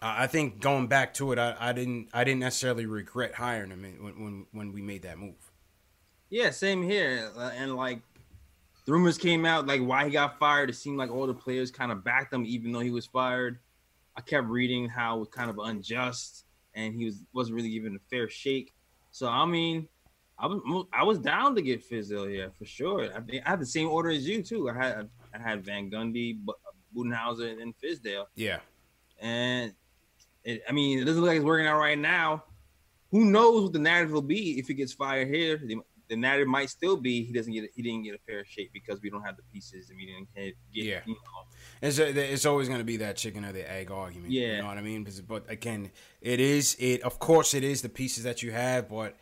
I 0.00 0.24
I 0.24 0.26
think 0.26 0.60
going 0.60 0.86
back 0.86 1.14
to 1.14 1.32
it, 1.32 1.38
I, 1.38 1.54
I 1.58 1.72
didn't 1.72 2.08
I 2.12 2.24
didn't 2.24 2.40
necessarily 2.40 2.86
regret 2.86 3.34
hiring 3.34 3.70
him 3.70 3.82
when 4.00 4.22
when 4.22 4.46
when 4.52 4.72
we 4.72 4.82
made 4.82 5.02
that 5.02 5.18
move. 5.18 5.43
Yeah, 6.34 6.50
same 6.50 6.82
here. 6.82 7.30
Uh, 7.36 7.52
And 7.54 7.76
like, 7.76 8.00
the 8.86 8.92
rumors 8.92 9.16
came 9.16 9.46
out 9.46 9.68
like 9.68 9.80
why 9.80 10.04
he 10.04 10.10
got 10.10 10.36
fired. 10.40 10.68
It 10.68 10.74
seemed 10.74 10.98
like 10.98 11.08
all 11.12 11.28
the 11.28 11.32
players 11.34 11.70
kind 11.70 11.92
of 11.92 12.02
backed 12.02 12.32
him, 12.34 12.44
even 12.44 12.72
though 12.72 12.80
he 12.80 12.90
was 12.90 13.06
fired. 13.06 13.60
I 14.16 14.20
kept 14.20 14.48
reading 14.48 14.88
how 14.88 15.16
it 15.16 15.20
was 15.20 15.28
kind 15.28 15.48
of 15.48 15.58
unjust, 15.60 16.44
and 16.74 16.92
he 16.92 17.04
was 17.04 17.22
wasn't 17.32 17.54
really 17.54 17.70
given 17.70 17.94
a 17.94 18.00
fair 18.10 18.28
shake. 18.28 18.74
So 19.12 19.28
I 19.28 19.46
mean, 19.46 19.86
I 20.36 20.46
was 20.48 20.86
I 20.92 21.04
was 21.04 21.20
down 21.20 21.54
to 21.54 21.62
get 21.62 21.88
Fizdale 21.88 22.28
here 22.28 22.50
for 22.58 22.64
sure. 22.64 23.14
I, 23.16 23.20
think- 23.20 23.46
I 23.46 23.50
had 23.50 23.60
the 23.60 23.66
same 23.66 23.88
order 23.88 24.10
as 24.10 24.26
you 24.28 24.42
too. 24.42 24.68
I 24.68 24.74
had 24.74 25.08
I 25.32 25.38
had 25.38 25.64
Van 25.64 25.88
Gundy, 25.88 26.36
Bu- 26.44 26.52
Budenholzer, 26.96 27.62
and 27.62 27.74
Fizdale. 27.78 28.26
Yeah. 28.34 28.58
And 29.20 29.72
it, 30.42 30.64
I 30.68 30.72
mean, 30.72 30.98
it 30.98 31.04
doesn't 31.04 31.20
look 31.22 31.28
like 31.28 31.36
it's 31.36 31.44
working 31.44 31.68
out 31.68 31.78
right 31.78 31.98
now. 31.98 32.42
Who 33.12 33.24
knows 33.24 33.62
what 33.62 33.72
the 33.72 33.78
narrative 33.78 34.10
will 34.12 34.20
be 34.20 34.58
if 34.58 34.66
he 34.66 34.74
gets 34.74 34.92
fired 34.92 35.28
here? 35.28 35.60
The, 36.08 36.14
the 36.14 36.20
narrative 36.20 36.48
might 36.48 36.70
still 36.70 36.96
be 36.96 37.24
he 37.24 37.32
doesn't 37.32 37.52
get 37.52 37.70
he 37.74 37.82
didn't 37.82 38.02
get 38.04 38.14
a 38.14 38.18
fair 38.26 38.44
shake 38.44 38.72
because 38.72 39.00
we 39.02 39.10
don't 39.10 39.22
have 39.22 39.36
the 39.36 39.42
pieces 39.52 39.90
and 39.90 39.98
we 39.98 40.06
didn't 40.06 40.28
get, 40.34 40.54
Yeah. 40.72 41.00
you 41.06 41.14
know. 41.14 41.18
It's, 41.82 41.98
it's 41.98 42.46
always 42.46 42.68
going 42.68 42.80
to 42.80 42.84
be 42.84 42.98
that 42.98 43.16
chicken 43.16 43.44
or 43.44 43.52
the 43.52 43.70
egg 43.70 43.90
argument. 43.90 44.32
Yeah, 44.32 44.56
You 44.56 44.62
know 44.62 44.68
what 44.68 44.78
I 44.78 44.82
mean? 44.82 45.04
Because- 45.04 45.20
But 45.20 45.50
again, 45.50 45.90
it 46.20 46.40
is 46.40 46.76
it. 46.78 47.02
Of 47.02 47.18
course, 47.18 47.54
it 47.54 47.64
is 47.64 47.82
the 47.82 47.88
pieces 47.88 48.24
that 48.24 48.42
you 48.42 48.52
have, 48.52 48.88
but 48.88 49.16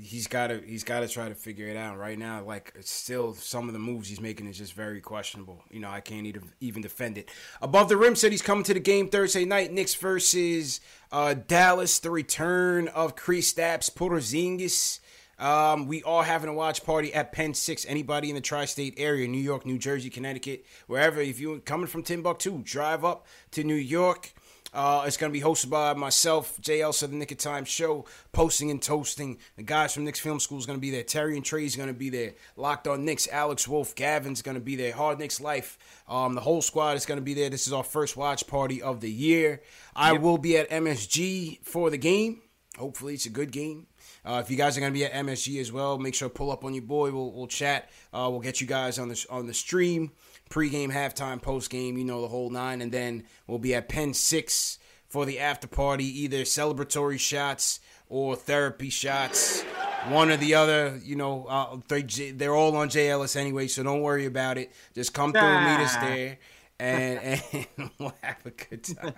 he's 0.00 0.28
got 0.28 0.46
to 0.48 0.60
he's 0.64 0.84
got 0.84 1.00
to 1.00 1.08
try 1.08 1.28
to 1.28 1.34
figure 1.34 1.66
it 1.66 1.76
out 1.76 1.98
right 1.98 2.18
now. 2.18 2.42
Like 2.44 2.72
it's 2.76 2.90
still 2.90 3.34
some 3.34 3.66
of 3.68 3.72
the 3.72 3.80
moves 3.80 4.08
he's 4.08 4.20
making 4.20 4.46
is 4.46 4.56
just 4.58 4.72
very 4.74 5.00
questionable. 5.00 5.62
You 5.70 5.80
know, 5.80 5.90
I 5.90 6.00
can't 6.00 6.26
even 6.26 6.44
even 6.60 6.82
defend 6.82 7.18
it. 7.18 7.30
Above 7.60 7.88
the 7.88 7.96
rim 7.96 8.14
said 8.14 8.30
he's 8.30 8.42
coming 8.42 8.64
to 8.64 8.74
the 8.74 8.80
game 8.80 9.08
Thursday 9.08 9.44
night. 9.44 9.72
Knicks 9.72 9.94
versus 9.94 10.80
uh, 11.10 11.34
Dallas. 11.34 11.98
The 11.98 12.10
return 12.10 12.88
of 12.88 13.16
Kristaps 13.16 13.90
Porzingis. 13.92 15.00
Um, 15.38 15.86
we 15.86 16.02
are 16.02 16.24
having 16.24 16.50
a 16.50 16.54
watch 16.54 16.84
party 16.84 17.14
at 17.14 17.32
Penn 17.32 17.54
Six. 17.54 17.86
Anybody 17.86 18.28
in 18.28 18.34
the 18.34 18.40
tri-state 18.40 18.94
area, 18.96 19.28
New 19.28 19.38
York, 19.38 19.64
New 19.64 19.78
Jersey, 19.78 20.10
Connecticut, 20.10 20.64
wherever. 20.86 21.20
If 21.20 21.38
you're 21.38 21.60
coming 21.60 21.86
from 21.86 22.02
Timbuktu, 22.02 22.62
drive 22.62 23.04
up 23.04 23.26
to 23.52 23.62
New 23.62 23.74
York. 23.74 24.32
Uh, 24.72 25.04
it's 25.06 25.16
going 25.16 25.32
to 25.32 25.38
be 25.38 25.42
hosted 25.42 25.70
by 25.70 25.94
myself, 25.94 26.60
JL, 26.60 26.92
so 26.92 27.06
the 27.06 27.16
Knick 27.16 27.32
of 27.32 27.38
Time 27.38 27.64
show, 27.64 28.04
posting 28.32 28.70
and 28.70 28.82
toasting. 28.82 29.38
The 29.56 29.62
guys 29.62 29.94
from 29.94 30.04
Knicks 30.04 30.20
Film 30.20 30.40
School 30.40 30.58
is 30.58 30.66
going 30.66 30.76
to 30.76 30.80
be 30.80 30.90
there. 30.90 31.02
Terry 31.02 31.36
and 31.36 31.44
Trey's 31.44 31.74
going 31.74 31.88
to 31.88 31.94
be 31.94 32.10
there. 32.10 32.34
Locked 32.54 32.86
on 32.86 33.04
Knicks, 33.04 33.26
Alex 33.28 33.66
Wolf, 33.66 33.94
Gavin's 33.94 34.42
going 34.42 34.56
to 34.56 34.60
be 34.60 34.76
there. 34.76 34.92
Hard 34.92 35.18
Knicks 35.18 35.40
Life, 35.40 35.78
um, 36.06 36.34
the 36.34 36.42
whole 36.42 36.60
squad 36.60 36.96
is 36.96 37.06
going 37.06 37.18
to 37.18 37.24
be 37.24 37.32
there. 37.32 37.48
This 37.48 37.66
is 37.66 37.72
our 37.72 37.82
first 37.82 38.16
watch 38.16 38.46
party 38.46 38.82
of 38.82 39.00
the 39.00 39.10
year. 39.10 39.62
I 39.96 40.12
will 40.12 40.38
be 40.38 40.58
at 40.58 40.68
MSG 40.68 41.64
for 41.64 41.88
the 41.88 41.98
game. 41.98 42.42
Hopefully, 42.78 43.14
it's 43.14 43.26
a 43.26 43.30
good 43.30 43.50
game. 43.50 43.86
Uh, 44.28 44.40
if 44.40 44.50
you 44.50 44.58
guys 44.58 44.76
are 44.76 44.80
gonna 44.80 44.92
be 44.92 45.06
at 45.06 45.12
MSG 45.14 45.58
as 45.58 45.72
well, 45.72 45.96
make 45.96 46.14
sure 46.14 46.28
to 46.28 46.34
pull 46.34 46.50
up 46.50 46.62
on 46.62 46.74
your 46.74 46.82
boy. 46.82 47.10
We'll, 47.10 47.32
we'll 47.32 47.46
chat. 47.46 47.88
Uh, 48.12 48.28
we'll 48.30 48.40
get 48.40 48.60
you 48.60 48.66
guys 48.66 48.98
on 48.98 49.08
the 49.08 49.26
on 49.30 49.46
the 49.46 49.54
stream, 49.54 50.12
pregame, 50.50 50.92
halftime, 50.92 51.42
postgame. 51.42 51.96
You 51.96 52.04
know 52.04 52.20
the 52.20 52.28
whole 52.28 52.50
nine, 52.50 52.82
and 52.82 52.92
then 52.92 53.24
we'll 53.46 53.58
be 53.58 53.74
at 53.74 53.88
Penn 53.88 54.12
Six 54.12 54.78
for 55.08 55.24
the 55.24 55.38
after 55.38 55.66
party. 55.66 56.04
Either 56.24 56.42
celebratory 56.42 57.18
shots 57.18 57.80
or 58.10 58.36
therapy 58.36 58.90
shots, 58.90 59.62
one 60.08 60.30
or 60.30 60.36
the 60.36 60.54
other. 60.54 61.00
You 61.02 61.16
know, 61.16 61.46
uh, 61.46 61.78
they 61.88 62.02
they're 62.02 62.54
all 62.54 62.76
on 62.76 62.90
JLS 62.90 63.34
anyway, 63.34 63.66
so 63.66 63.82
don't 63.82 64.02
worry 64.02 64.26
about 64.26 64.58
it. 64.58 64.72
Just 64.94 65.14
come 65.14 65.32
through 65.32 65.40
and 65.40 65.78
meet 65.78 65.86
us 65.86 65.96
there, 65.96 66.38
and 66.78 67.42
and 67.78 67.90
we'll 67.98 68.14
have 68.22 68.44
a 68.44 68.50
good 68.50 68.84
time. 68.84 69.14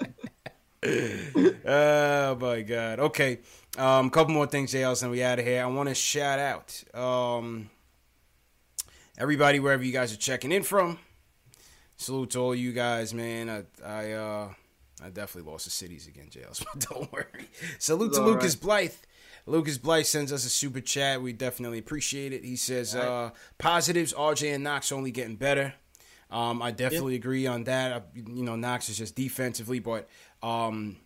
oh 0.84 2.36
my 2.40 2.62
god. 2.62 3.00
Okay. 3.00 3.38
Um, 3.78 4.10
couple 4.10 4.34
more 4.34 4.46
things, 4.46 4.72
JLs, 4.72 5.02
and 5.02 5.10
we 5.10 5.22
out 5.22 5.38
of 5.38 5.44
here. 5.44 5.62
I 5.62 5.66
want 5.66 5.88
to 5.88 5.94
shout 5.94 6.38
out 6.38 6.82
um, 6.94 7.70
everybody 9.16 9.60
wherever 9.60 9.82
you 9.82 9.92
guys 9.92 10.12
are 10.12 10.16
checking 10.18 10.52
in 10.52 10.62
from. 10.62 10.98
Salute 11.96 12.30
to 12.30 12.38
all 12.40 12.54
you 12.54 12.72
guys, 12.72 13.14
man. 13.14 13.48
I 13.48 13.62
I 13.86 14.12
uh 14.12 14.48
I 15.02 15.10
definitely 15.10 15.50
lost 15.50 15.64
the 15.66 15.70
cities 15.70 16.06
again, 16.08 16.26
JLs, 16.30 16.64
but 16.74 16.88
don't 16.90 17.12
worry. 17.12 17.48
Salute 17.78 18.08
It's 18.08 18.18
to 18.18 18.24
Lucas 18.24 18.54
right. 18.56 18.62
Blythe. 18.62 18.94
Lucas 19.46 19.78
Blythe 19.78 20.04
sends 20.04 20.32
us 20.32 20.44
a 20.44 20.48
super 20.48 20.80
chat. 20.80 21.22
We 21.22 21.32
definitely 21.32 21.78
appreciate 21.78 22.32
it. 22.32 22.44
He 22.44 22.54
says, 22.54 22.94
uh, 22.94 23.30
positives, 23.58 24.12
RJ 24.12 24.54
and 24.54 24.62
Knox 24.62 24.92
only 24.92 25.10
getting 25.10 25.34
better. 25.34 25.74
Um, 26.30 26.62
I 26.62 26.70
definitely 26.70 27.16
agree 27.16 27.46
on 27.46 27.64
that. 27.64 27.92
I, 27.92 28.02
you 28.14 28.42
know, 28.42 28.56
Knox 28.56 28.88
is 28.88 28.96
just 28.96 29.14
defensively, 29.14 29.80
but 29.80 30.08
um, 30.42 30.96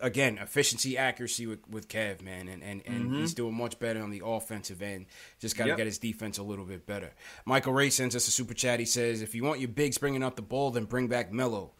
again, 0.00 0.38
efficiency, 0.38 0.96
accuracy 0.96 1.46
with, 1.46 1.68
with 1.68 1.88
Kev, 1.88 2.22
man, 2.22 2.48
and 2.48 2.62
and, 2.62 2.82
and 2.86 3.10
Mhm. 3.10 3.20
he's 3.20 3.34
doing 3.34 3.54
much 3.54 3.78
better 3.78 4.02
on 4.02 4.10
the 4.10 4.22
offensive 4.24 4.80
end. 4.82 5.06
Just 5.38 5.56
got 5.56 5.64
to 5.64 5.68
Yep. 5.70 5.76
get 5.76 5.86
his 5.86 5.98
defense 5.98 6.38
a 6.38 6.42
little 6.42 6.64
bit 6.64 6.86
better. 6.86 7.12
Michael 7.44 7.72
Ray 7.74 7.90
sends 7.90 8.16
us 8.16 8.26
a 8.26 8.30
super 8.30 8.54
chat. 8.54 8.80
He 8.80 8.86
says, 8.86 9.20
if 9.22 9.34
you 9.34 9.44
want 9.44 9.60
your 9.60 9.68
bigs 9.68 9.98
bringing 9.98 10.22
up 10.22 10.36
the 10.36 10.42
ball, 10.42 10.70
then 10.70 10.84
bring 10.84 11.08
back 11.08 11.30
Melo." 11.32 11.74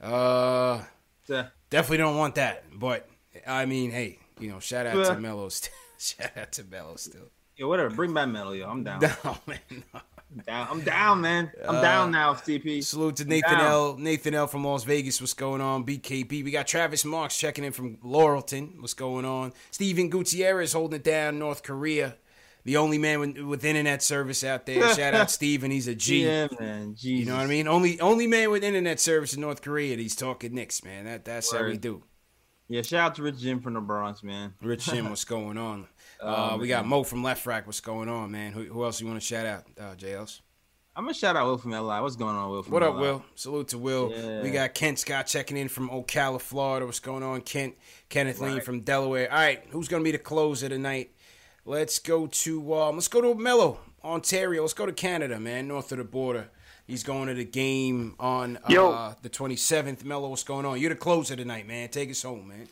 Uh, 0.00 0.82
Yeah. 1.28 1.48
definitely 1.70 1.98
don't 1.98 2.16
want 2.16 2.34
that, 2.36 2.64
but 2.72 3.08
I 3.46 3.66
mean, 3.66 3.90
hey, 3.90 4.18
you 4.40 4.48
know, 4.50 4.58
shout 4.60 4.86
out 4.86 4.96
Yeah. 4.96 5.14
to 5.14 5.20
Melo. 5.20 5.48
St- 5.48 5.72
shout 5.98 6.36
out 6.36 6.52
to 6.52 6.64
Melo 6.64 6.96
still. 6.96 7.30
Yo, 7.56 7.68
whatever. 7.68 7.94
Bring 7.94 8.12
back 8.14 8.28
Melo, 8.28 8.52
yo. 8.52 8.68
I'm 8.68 8.82
down. 8.82 9.00
No, 9.24 9.38
man, 9.46 9.58
no. 9.70 10.00
I'm 10.32 10.40
down. 10.42 10.68
I'm 10.70 10.80
down, 10.80 11.20
man. 11.20 11.52
I'm 11.66 11.76
Uh, 11.76 11.82
down 11.82 12.10
now, 12.10 12.34
CP. 12.34 12.82
Salute 12.82 13.16
to 13.16 13.22
I'm 13.24 13.28
Nathan 13.28 13.52
down. 13.58 13.66
L. 13.66 13.96
Nathan 13.98 14.34
L. 14.34 14.46
from 14.46 14.64
Las 14.64 14.84
Vegas. 14.84 15.20
What's 15.20 15.34
going 15.34 15.60
on? 15.60 15.84
BKB. 15.84 16.42
We 16.42 16.50
got 16.50 16.66
Travis 16.66 17.04
Marks 17.04 17.38
checking 17.38 17.64
in 17.64 17.72
from 17.72 17.96
Laurelton. 17.98 18.80
What's 18.80 18.94
going 18.94 19.24
on? 19.24 19.52
Steven 19.70 20.08
Gutierrez 20.08 20.72
holding 20.72 20.96
it 21.00 21.04
down. 21.04 21.38
North 21.38 21.62
Korea. 21.62 22.16
The 22.64 22.76
only 22.76 22.96
man 22.96 23.18
with, 23.20 23.38
with 23.38 23.64
internet 23.64 24.02
service 24.02 24.44
out 24.44 24.66
there. 24.66 24.80
Shout 24.94 25.14
out 25.14 25.30
Steven. 25.30 25.70
He's 25.70 25.88
a 25.88 25.94
G. 25.96 26.24
Yeah, 26.24 26.46
man. 26.60 26.94
Jesus. 26.94 27.04
You 27.20 27.26
know 27.26 27.36
what 27.36 27.42
I 27.42 27.46
mean? 27.48 27.66
Only 27.68 28.00
only 28.00 28.26
man 28.26 28.50
with 28.50 28.62
internet 28.62 29.00
service 29.00 29.34
in 29.34 29.40
North 29.40 29.62
Korea. 29.62 29.96
He's 29.96 30.14
talking 30.16 30.54
Knicks, 30.54 30.84
man. 30.84 31.04
That 31.04 31.24
that's 31.24 31.52
how 31.52 31.64
we 31.64 31.76
do. 31.76 32.04
Yeah, 32.68 32.82
shout 32.82 33.00
out 33.10 33.14
to 33.16 33.22
Rich 33.22 33.40
Jim 33.40 33.60
from 33.60 33.74
the 33.74 33.80
Bronx, 33.80 34.22
man. 34.22 34.54
Rich 34.62 34.86
Jim, 34.86 35.08
what's 35.10 35.24
going 35.24 35.58
on? 35.58 35.88
Oh, 36.22 36.54
Uh, 36.54 36.56
we 36.58 36.68
got 36.68 36.82
man. 36.84 36.90
Mo 36.90 37.02
from 37.02 37.22
Lefrak. 37.22 37.66
What's 37.66 37.80
going 37.80 38.08
on, 38.08 38.30
man? 38.30 38.52
Who, 38.52 38.64
who 38.64 38.84
else 38.84 39.00
you 39.00 39.06
want 39.06 39.20
to 39.20 39.26
shout 39.26 39.44
out, 39.46 39.64
uh, 39.78 39.94
JLs? 39.96 40.40
I'm 40.94 41.04
gonna 41.04 41.14
shout 41.14 41.36
out 41.36 41.46
Will 41.46 41.56
from 41.56 41.70
LI. 41.72 42.00
What's 42.02 42.16
going 42.16 42.36
on, 42.36 42.50
Will? 42.50 42.62
From 42.62 42.72
What 42.74 42.82
up, 42.82 42.94
LI? 42.96 43.00
Will? 43.00 43.24
Salute 43.34 43.68
to 43.68 43.78
Will. 43.78 44.12
Yeah. 44.14 44.42
We 44.42 44.50
got 44.50 44.74
Kent 44.74 44.98
Scott 44.98 45.26
checking 45.26 45.56
in 45.56 45.68
from 45.68 45.88
Ocala, 45.88 46.38
Florida. 46.40 46.84
What's 46.84 47.00
going 47.00 47.22
on, 47.22 47.40
Kent? 47.40 47.76
Kenneth 48.10 48.40
Lean 48.40 48.54
Right. 48.54 48.64
from 48.64 48.80
Delaware. 48.80 49.30
All 49.32 49.38
right, 49.38 49.64
who's 49.70 49.88
gonna 49.88 50.04
be 50.04 50.12
the 50.12 50.18
closer 50.18 50.68
tonight? 50.68 51.12
Let's 51.64 51.98
go 51.98 52.26
to 52.26 52.74
um, 52.74 52.96
let's 52.96 53.08
go 53.08 53.22
to 53.22 53.34
Mello, 53.34 53.80
Ontario. 54.04 54.60
Let's 54.62 54.74
go 54.74 54.84
to 54.84 54.92
Canada, 54.92 55.40
man, 55.40 55.66
north 55.66 55.90
of 55.92 55.98
the 55.98 56.04
border. 56.04 56.50
He's 56.86 57.04
going 57.04 57.28
to 57.28 57.34
the 57.34 57.44
game 57.46 58.14
on 58.18 58.58
Yo. 58.68 58.90
uh, 58.92 59.14
the 59.22 59.30
27th. 59.30 60.04
Mello, 60.04 60.28
what's 60.28 60.42
going 60.44 60.66
on? 60.66 60.78
You're 60.78 60.90
the 60.90 60.96
closer 60.96 61.36
tonight, 61.36 61.66
man. 61.66 61.88
Take 61.88 62.10
us 62.10 62.22
home, 62.22 62.48
man. 62.48 62.66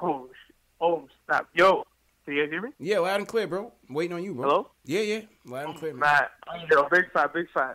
Oh, 0.00 0.28
sh- 0.32 0.52
oh, 0.80 1.06
stop. 1.24 1.46
Yo, 1.54 1.84
can 2.24 2.34
you 2.34 2.42
guys 2.42 2.50
hear 2.50 2.62
me? 2.62 2.70
Yeah, 2.78 2.98
loud 3.00 3.18
and 3.20 3.28
clear, 3.28 3.46
bro. 3.46 3.72
I'm 3.88 3.94
waiting 3.94 4.16
on 4.16 4.22
you, 4.24 4.34
bro. 4.34 4.48
Hello? 4.48 4.70
Yeah, 4.84 5.00
yeah, 5.00 5.20
loud 5.44 5.68
and 5.70 5.78
clear, 5.78 5.92
man. 5.92 6.00
Matt, 6.00 6.30
yo, 6.70 6.88
big 6.90 7.10
fan, 7.12 7.28
big 7.34 7.46
fan. 7.52 7.74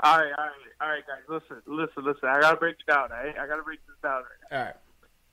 All 0.00 0.18
right, 0.18 0.32
all 0.38 0.44
right, 0.44 0.52
all 0.80 0.88
right, 0.88 1.02
guys. 1.06 1.20
Listen, 1.28 1.62
listen, 1.66 2.04
listen. 2.04 2.28
I 2.28 2.40
gotta 2.40 2.56
break 2.56 2.76
it 2.86 2.90
down. 2.90 3.12
All 3.12 3.18
right, 3.24 3.38
I 3.38 3.46
gotta 3.46 3.62
break 3.62 3.78
this 3.86 3.96
down. 4.02 4.22
Right 4.50 4.58
All 4.58 4.64
right. 4.66 4.74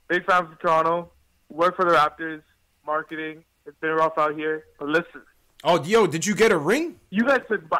Big 0.07 0.25
fan 0.25 0.45
from 0.45 0.57
Toronto. 0.61 1.11
Work 1.49 1.75
for 1.75 1.85
the 1.85 1.91
Raptors. 1.95 2.41
Marketing. 2.85 3.43
It's 3.65 3.77
been 3.79 3.91
rough 3.91 4.17
out 4.17 4.35
here, 4.35 4.63
but 4.79 4.87
listen. 4.89 5.21
Oh, 5.63 5.83
yo, 5.83 6.07
did 6.07 6.25
you 6.25 6.33
get 6.35 6.51
a 6.51 6.57
ring? 6.57 6.99
You 7.09 7.25
guys 7.25 7.41
said, 7.49 7.69
bu- 7.69 7.75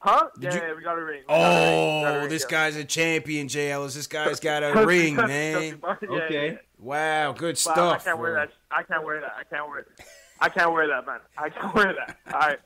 huh? 0.00 0.28
Did 0.38 0.52
yeah, 0.54 0.60
you- 0.60 0.66
yeah, 0.68 0.74
we 0.76 0.82
got 0.82 0.98
a 0.98 1.04
ring. 1.04 1.20
We 1.22 1.26
got 1.28 1.36
a 1.36 1.60
ring. 1.70 2.04
A 2.04 2.08
Oh, 2.16 2.20
ring, 2.20 2.28
this 2.28 2.42
yeah. 2.42 2.50
guy's 2.50 2.76
a 2.76 2.84
champion, 2.84 3.48
J. 3.48 3.70
Ellis. 3.70 3.94
This 3.94 4.06
guy's 4.06 4.40
got 4.40 4.62
a 4.62 4.84
ring, 4.86 5.16
man. 5.16 5.52
trust 5.52 6.02
me, 6.02 6.06
bro. 6.08 6.18
Yeah, 6.18 6.26
yeah, 6.30 6.42
yeah. 6.42 6.56
Wow, 6.78 7.32
good 7.32 7.52
But 7.52 7.58
stuff. 7.58 8.00
I 8.00 8.04
can't 8.04 8.18
wear 8.18 8.32
bro. 8.32 8.40
that. 8.46 8.52
I 8.70 8.82
can't 8.82 9.04
wear 9.04 9.20
that. 9.20 9.32
I 9.38 9.44
can't 9.44 9.68
wear 9.68 9.84
that. 9.96 10.06
I 10.40 10.48
can't 10.48 10.72
wear 10.72 10.86
that, 10.88 11.06
man. 11.06 11.20
I 11.36 11.50
can't 11.50 11.74
wear 11.74 11.94
that. 11.94 12.16
All 12.32 12.40
right, 12.40 12.58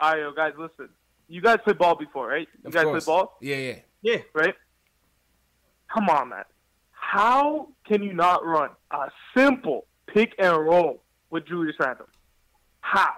all 0.00 0.10
right, 0.12 0.18
yo, 0.20 0.32
guys, 0.32 0.52
listen. 0.58 0.88
You 1.28 1.40
guys 1.42 1.58
played 1.62 1.78
ball 1.78 1.94
before, 1.94 2.28
right? 2.28 2.48
You 2.62 2.68
Of 2.68 2.72
guys 2.72 2.84
course. 2.84 3.04
played 3.04 3.12
ball. 3.14 3.36
Yeah, 3.40 3.56
yeah. 3.56 3.74
Yeah. 4.02 4.16
Right. 4.32 4.54
Come 5.92 6.08
on, 6.08 6.30
man. 6.30 6.44
How 6.92 7.68
can 7.86 8.02
you 8.02 8.12
not 8.14 8.44
run 8.44 8.70
a 8.90 9.10
simple 9.36 9.86
pick 10.06 10.34
and 10.38 10.56
roll 10.56 11.02
with 11.30 11.46
Julius 11.46 11.76
Randle? 11.78 12.06
How? 12.80 13.10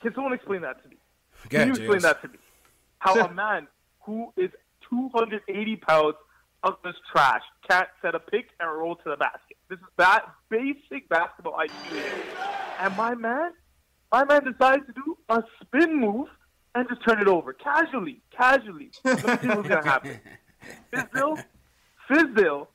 Can 0.00 0.14
someone 0.14 0.32
explain 0.32 0.62
that 0.62 0.82
to 0.82 0.88
me? 0.88 0.96
Go 1.44 1.48
Can 1.50 1.60
ahead, 1.60 1.66
you 1.68 1.72
explain 1.84 1.98
JS. 1.98 2.02
that 2.02 2.22
to 2.22 2.28
me? 2.28 2.38
How 2.98 3.24
a 3.26 3.32
man 3.32 3.66
who 4.00 4.32
is 4.36 4.50
280 4.88 5.76
pounds 5.76 6.14
of 6.62 6.74
this 6.84 6.94
trash 7.12 7.42
can't 7.68 7.88
set 8.02 8.14
a 8.14 8.20
pick 8.20 8.48
and 8.58 8.70
roll 8.70 8.96
to 8.96 9.10
the 9.10 9.16
basket? 9.16 9.56
This 9.68 9.78
is 9.78 9.84
that 9.96 10.26
basic 10.48 11.08
basketball 11.08 11.54
IQ. 11.54 12.02
And 12.80 12.96
my 12.96 13.14
man, 13.14 13.52
my 14.12 14.24
man 14.24 14.44
decides 14.44 14.86
to 14.86 14.92
do 14.92 15.16
a 15.28 15.42
spin 15.62 16.00
move 16.00 16.28
and 16.74 16.88
just 16.88 17.04
turn 17.06 17.20
it 17.20 17.28
over 17.28 17.52
casually, 17.52 18.20
casually. 18.30 18.90
Let 19.04 19.24
me 19.24 19.48
see 19.48 19.56
what's 19.56 19.68
gonna 19.68 19.84
happen. 19.84 20.20
Fizdale, 20.92 21.44
Fizdale. 22.08 22.66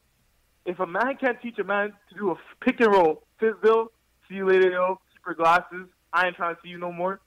If 0.66 0.80
a 0.80 0.88
man 0.88 1.18
can't 1.20 1.40
teach 1.42 1.60
a 1.60 1.64
man 1.64 1.94
to 2.10 2.16
do 2.16 2.32
a 2.32 2.36
pick 2.62 2.80
and 2.80 2.92
roll, 2.92 3.24
Fizdale, 3.42 3.88
see 4.28 4.36
you 4.36 4.48
later, 4.48 4.72
yo. 4.72 5.00
Keep 5.14 5.22
your 5.26 5.36
glasses. 5.36 5.88
I 6.12 6.28
ain't 6.28 6.36
trying 6.36 6.56
to 6.56 6.62
see 6.62 6.70
you 6.70 6.78
no 6.78 6.92
more. 6.92 7.20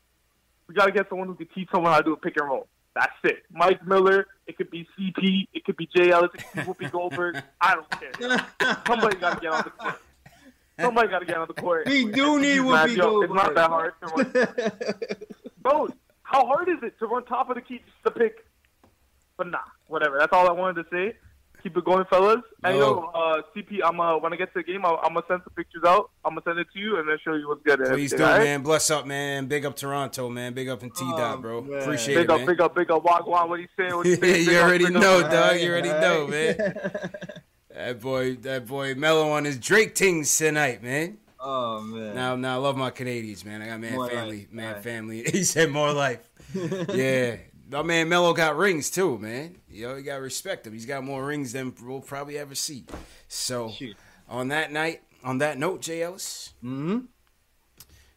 We 0.66 0.74
gotta 0.74 0.92
get 0.92 1.09
someone 1.09 1.28
who 1.28 1.34
can 1.34 1.48
teach 1.54 1.68
someone 1.72 1.92
how 1.92 1.98
to 1.98 2.04
do 2.04 2.12
a 2.12 2.16
pick 2.16 2.34
and 2.38 2.48
roll. 2.48 2.66
That's 2.99 3.12
it. 3.22 3.44
Mike 3.53 3.86
Miller. 3.86 4.26
It 4.49 4.57
could 4.57 4.70
be 4.72 4.88
CP. 4.99 5.46
It 5.55 5.64
could 5.64 5.76
be 5.76 5.88
Jay 5.94 6.11
Ellis. 6.11 6.30
It 6.34 6.44
could 6.53 6.78
be 6.78 6.86
Whoopi 6.86 6.90
Goldberg. 6.90 7.40
I 7.61 7.74
don't 7.74 7.90
care. 7.90 8.46
Somebody 8.88 9.16
gotta 9.18 9.40
get 9.40 9.53
on 9.53 9.62
the 9.64 9.70
court. 9.70 10.01
Somebody 10.80 11.09
gotta 11.09 11.24
get 11.24 11.36
on 11.36 11.46
the 11.46 11.55
court. 11.55 11.86
We 11.86 12.11
do 12.11 12.40
need 12.40 12.59
Whoopi 12.59 12.96
yo, 12.96 13.22
It's 13.22 13.32
not 13.32 13.55
that 13.55 13.70
hard. 13.70 13.92
to. 14.03 14.72
Bro, 15.62 15.90
how 16.24 16.44
hard 16.44 16.68
is 16.68 16.78
it 16.82 16.99
to 16.99 17.07
run 17.07 17.24
top 17.24 17.51
of 17.51 17.55
the 17.55 17.61
key 17.62 17.78
just 17.78 18.03
to 18.05 18.11
pick? 18.11 18.44
But 19.36 19.46
nah, 19.46 19.59
whatever. 19.86 20.18
That's 20.18 20.32
all 20.32 20.49
I 20.49 20.53
wanted 20.53 20.82
to 20.82 20.90
say. 20.90 21.16
Keep 21.62 21.76
it 21.76 21.84
going, 21.84 22.04
fellas. 22.09 22.40
And 22.62 22.76
yo, 22.78 23.11
uh, 23.14 23.42
CP, 23.54 23.80
I'm 23.84 23.98
uh, 24.00 24.16
when 24.18 24.32
I 24.32 24.36
get 24.36 24.52
to 24.54 24.61
the 24.61 24.62
game, 24.62 24.84
I'll, 24.84 25.00
I'm 25.02 25.14
gonna 25.14 25.26
send 25.26 25.40
some 25.44 25.52
pictures 25.56 25.82
out. 25.84 26.11
I'm 26.24 26.32
gonna 26.32 26.42
send 26.44 26.59
it 26.61 26.68
to 26.72 26.78
you 26.78 26.98
and 26.98 27.09
then 27.09 27.16
show 27.24 27.34
you 27.34 27.48
what's 27.48 27.62
good. 27.64 27.80
and 27.80 27.90
Please 27.90 28.11
do, 28.12 28.16
everything, 28.18 28.26
all 28.32 28.38
right? 28.38 28.44
man. 28.44 28.62
Bless 28.62 28.90
up, 28.90 29.06
man. 29.06 29.46
Big 29.46 29.64
up 29.66 29.74
Toronto, 29.76 30.28
man. 30.28 30.52
Big 30.54 30.68
up 30.68 30.82
in 30.84 30.90
T 30.90 31.00
dot, 31.16 31.42
bro. 31.42 31.59
Appreciate 31.59 32.14
Big 32.14 32.24
it, 32.24 32.30
up, 32.30 32.38
man. 32.38 32.46
big 32.46 32.61
up, 32.61 32.74
big 32.76 32.90
up. 32.90 33.02
Wagwan, 33.04 33.48
what 33.48 33.59
he 33.61 33.66
saying? 33.76 33.96
What 33.96 34.06
he 34.06 34.14
saying? 34.16 34.20
Big 34.20 34.46
you 34.46 34.59
already 34.59 34.84
up. 34.86 34.92
know, 34.92 35.22
dog. 35.22 35.61
You 35.61 35.70
already 35.70 35.88
know, 35.90 36.26
man. 36.28 36.78
That 37.74 38.00
boy, 38.00 38.34
that 38.36 38.66
boy 38.66 38.96
Mello 38.96 39.30
on 39.30 39.44
his 39.44 39.56
Drake 39.56 39.94
tings 39.94 40.36
tonight, 40.36 40.82
man. 40.82 41.18
Oh 41.38 41.80
man. 41.80 42.12
Now, 42.16 42.34
now 42.34 42.54
I 42.54 42.56
love 42.56 42.76
my 42.76 42.90
Canadians, 42.90 43.44
man. 43.44 43.62
I 43.62 43.66
got 43.68 43.78
man 43.80 43.94
More 43.94 44.09
family, 44.09 44.36
life, 44.38 44.52
man 44.52 44.74
right. 44.74 44.82
family. 44.82 45.22
He 45.30 45.44
said 45.44 45.70
more 45.70 45.92
life. 45.92 46.28
yeah, 46.92 47.36
my 47.71 47.83
man 47.83 48.09
Mello 48.09 48.33
got 48.33 48.57
rings 48.57 48.91
too, 48.91 49.19
man. 49.19 49.57
Yo, 49.69 49.97
you 49.97 50.03
gotta 50.03 50.21
respect 50.21 50.66
him. 50.66 50.73
He's 50.73 50.87
got 50.87 51.05
more 51.05 51.25
rings 51.25 51.53
than 51.53 51.75
we'll 51.83 52.01
probably 52.01 52.39
ever 52.39 52.55
see. 52.55 52.85
So, 53.29 53.73
on 54.29 54.49
that 54.49 54.73
night, 54.73 55.03
on 55.23 55.39
that 55.39 55.59
note, 55.59 55.83
Jay 55.83 56.03
Ellis, 56.03 56.55
mm-hmm. 56.62 57.01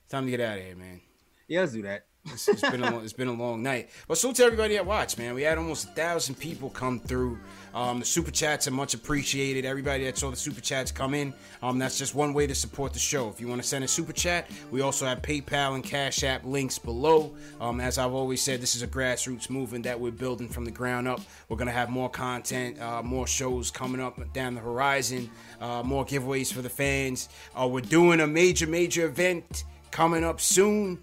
time 0.10 0.26
to 0.26 0.32
get 0.32 0.39
out 0.39 0.58
of 0.58 0.64
here, 0.64 0.76
man. 0.76 1.02
Yeah, 1.47 1.62
let's 1.62 1.74
do 1.74 1.82
that. 1.84 2.06
It's, 2.26 2.47
it's 2.47 2.62
been 2.62 2.84
a 2.84 2.91
long, 2.91 3.04
it's 3.04 3.14
been 3.14 3.28
a 3.28 3.34
long 3.34 3.64
night. 3.64 3.89
But 4.08 4.18
salute 4.18 4.38
to 4.38 4.43
everybody 4.43 4.76
that 4.76 4.86
watched, 4.86 5.18
man. 5.18 5.34
We 5.34 5.41
had 5.41 5.58
almost 5.58 5.86
a 5.86 5.91
thousand 5.91 6.36
people 6.36 6.70
come 6.70 6.99
through. 6.99 7.39
Um, 7.74 7.99
the 7.99 8.05
super 8.05 8.32
chats 8.32 8.67
are 8.67 8.72
much 8.72 8.93
appreciated. 8.93 9.65
Everybody 9.65 10.05
that 10.05 10.17
saw 10.17 10.30
the 10.30 10.36
super 10.36 10.61
chats 10.61 10.91
come 10.91 11.13
in. 11.13 11.34
Um, 11.61 11.80
that's 11.80 11.97
just 11.97 12.15
one 12.15 12.34
way 12.34 12.47
to 12.47 12.55
support 12.55 12.93
the 12.93 12.99
show. 12.99 13.30
If 13.30 13.39
you 13.39 13.47
want 13.47 13.61
to 13.61 13.67
send 13.67 13.84
a 13.84 13.88
super 13.88 14.13
chat, 14.13 14.49
we 14.72 14.82
also 14.82 15.05
have 15.05 15.22
PayPal 15.22 15.76
and 15.76 15.84
Cash 15.84 16.24
App 16.24 16.43
links 16.45 16.78
below. 16.78 17.34
Um, 17.59 17.80
as 17.80 17.97
I've 17.97 18.13
always 18.13 18.41
said, 18.41 18.61
this 18.61 18.76
is 18.76 18.82
a 18.82 18.88
grassroots 18.88 19.49
movement 19.49 19.84
that 19.86 19.99
we're 19.99 20.11
building 20.11 20.49
from 20.49 20.65
the 20.65 20.72
ground 20.72 21.07
up. 21.07 21.22
We're 21.49 21.57
gonna 21.57 21.72
have 21.72 21.89
more 21.89 22.09
content, 22.09 22.80
uh, 22.82 23.01
more 23.03 23.28
shows 23.28 23.72
coming 23.72 24.01
up 24.01 24.19
down 24.34 24.55
the 24.55 24.61
horizon, 24.61 25.30
uh, 25.59 25.84
more 25.84 26.05
giveaways 26.05 26.51
for 26.51 26.61
the 26.61 26.69
fans. 26.69 27.30
Uh, 27.59 27.67
we're 27.67 27.82
doing 27.82 28.22
a 28.22 28.28
major, 28.28 28.67
major 28.67 29.05
event 29.05 29.63
coming 29.91 30.24
up 30.24 30.39
soon. 30.41 30.99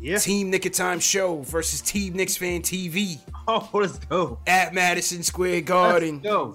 Yeah. 0.00 0.18
Team 0.18 0.50
Knick 0.50 0.66
of 0.66 0.72
Time 0.72 1.00
Show 1.00 1.42
versus 1.42 1.80
Team 1.80 2.14
Knicks 2.14 2.36
Fan 2.36 2.62
TV. 2.62 3.18
Oh, 3.50 3.66
let's 3.72 3.98
go. 4.00 4.38
At 4.46 4.74
Madison 4.74 5.22
Square 5.22 5.62
Garden. 5.62 6.20
Let's 6.22 6.26
go. 6.26 6.54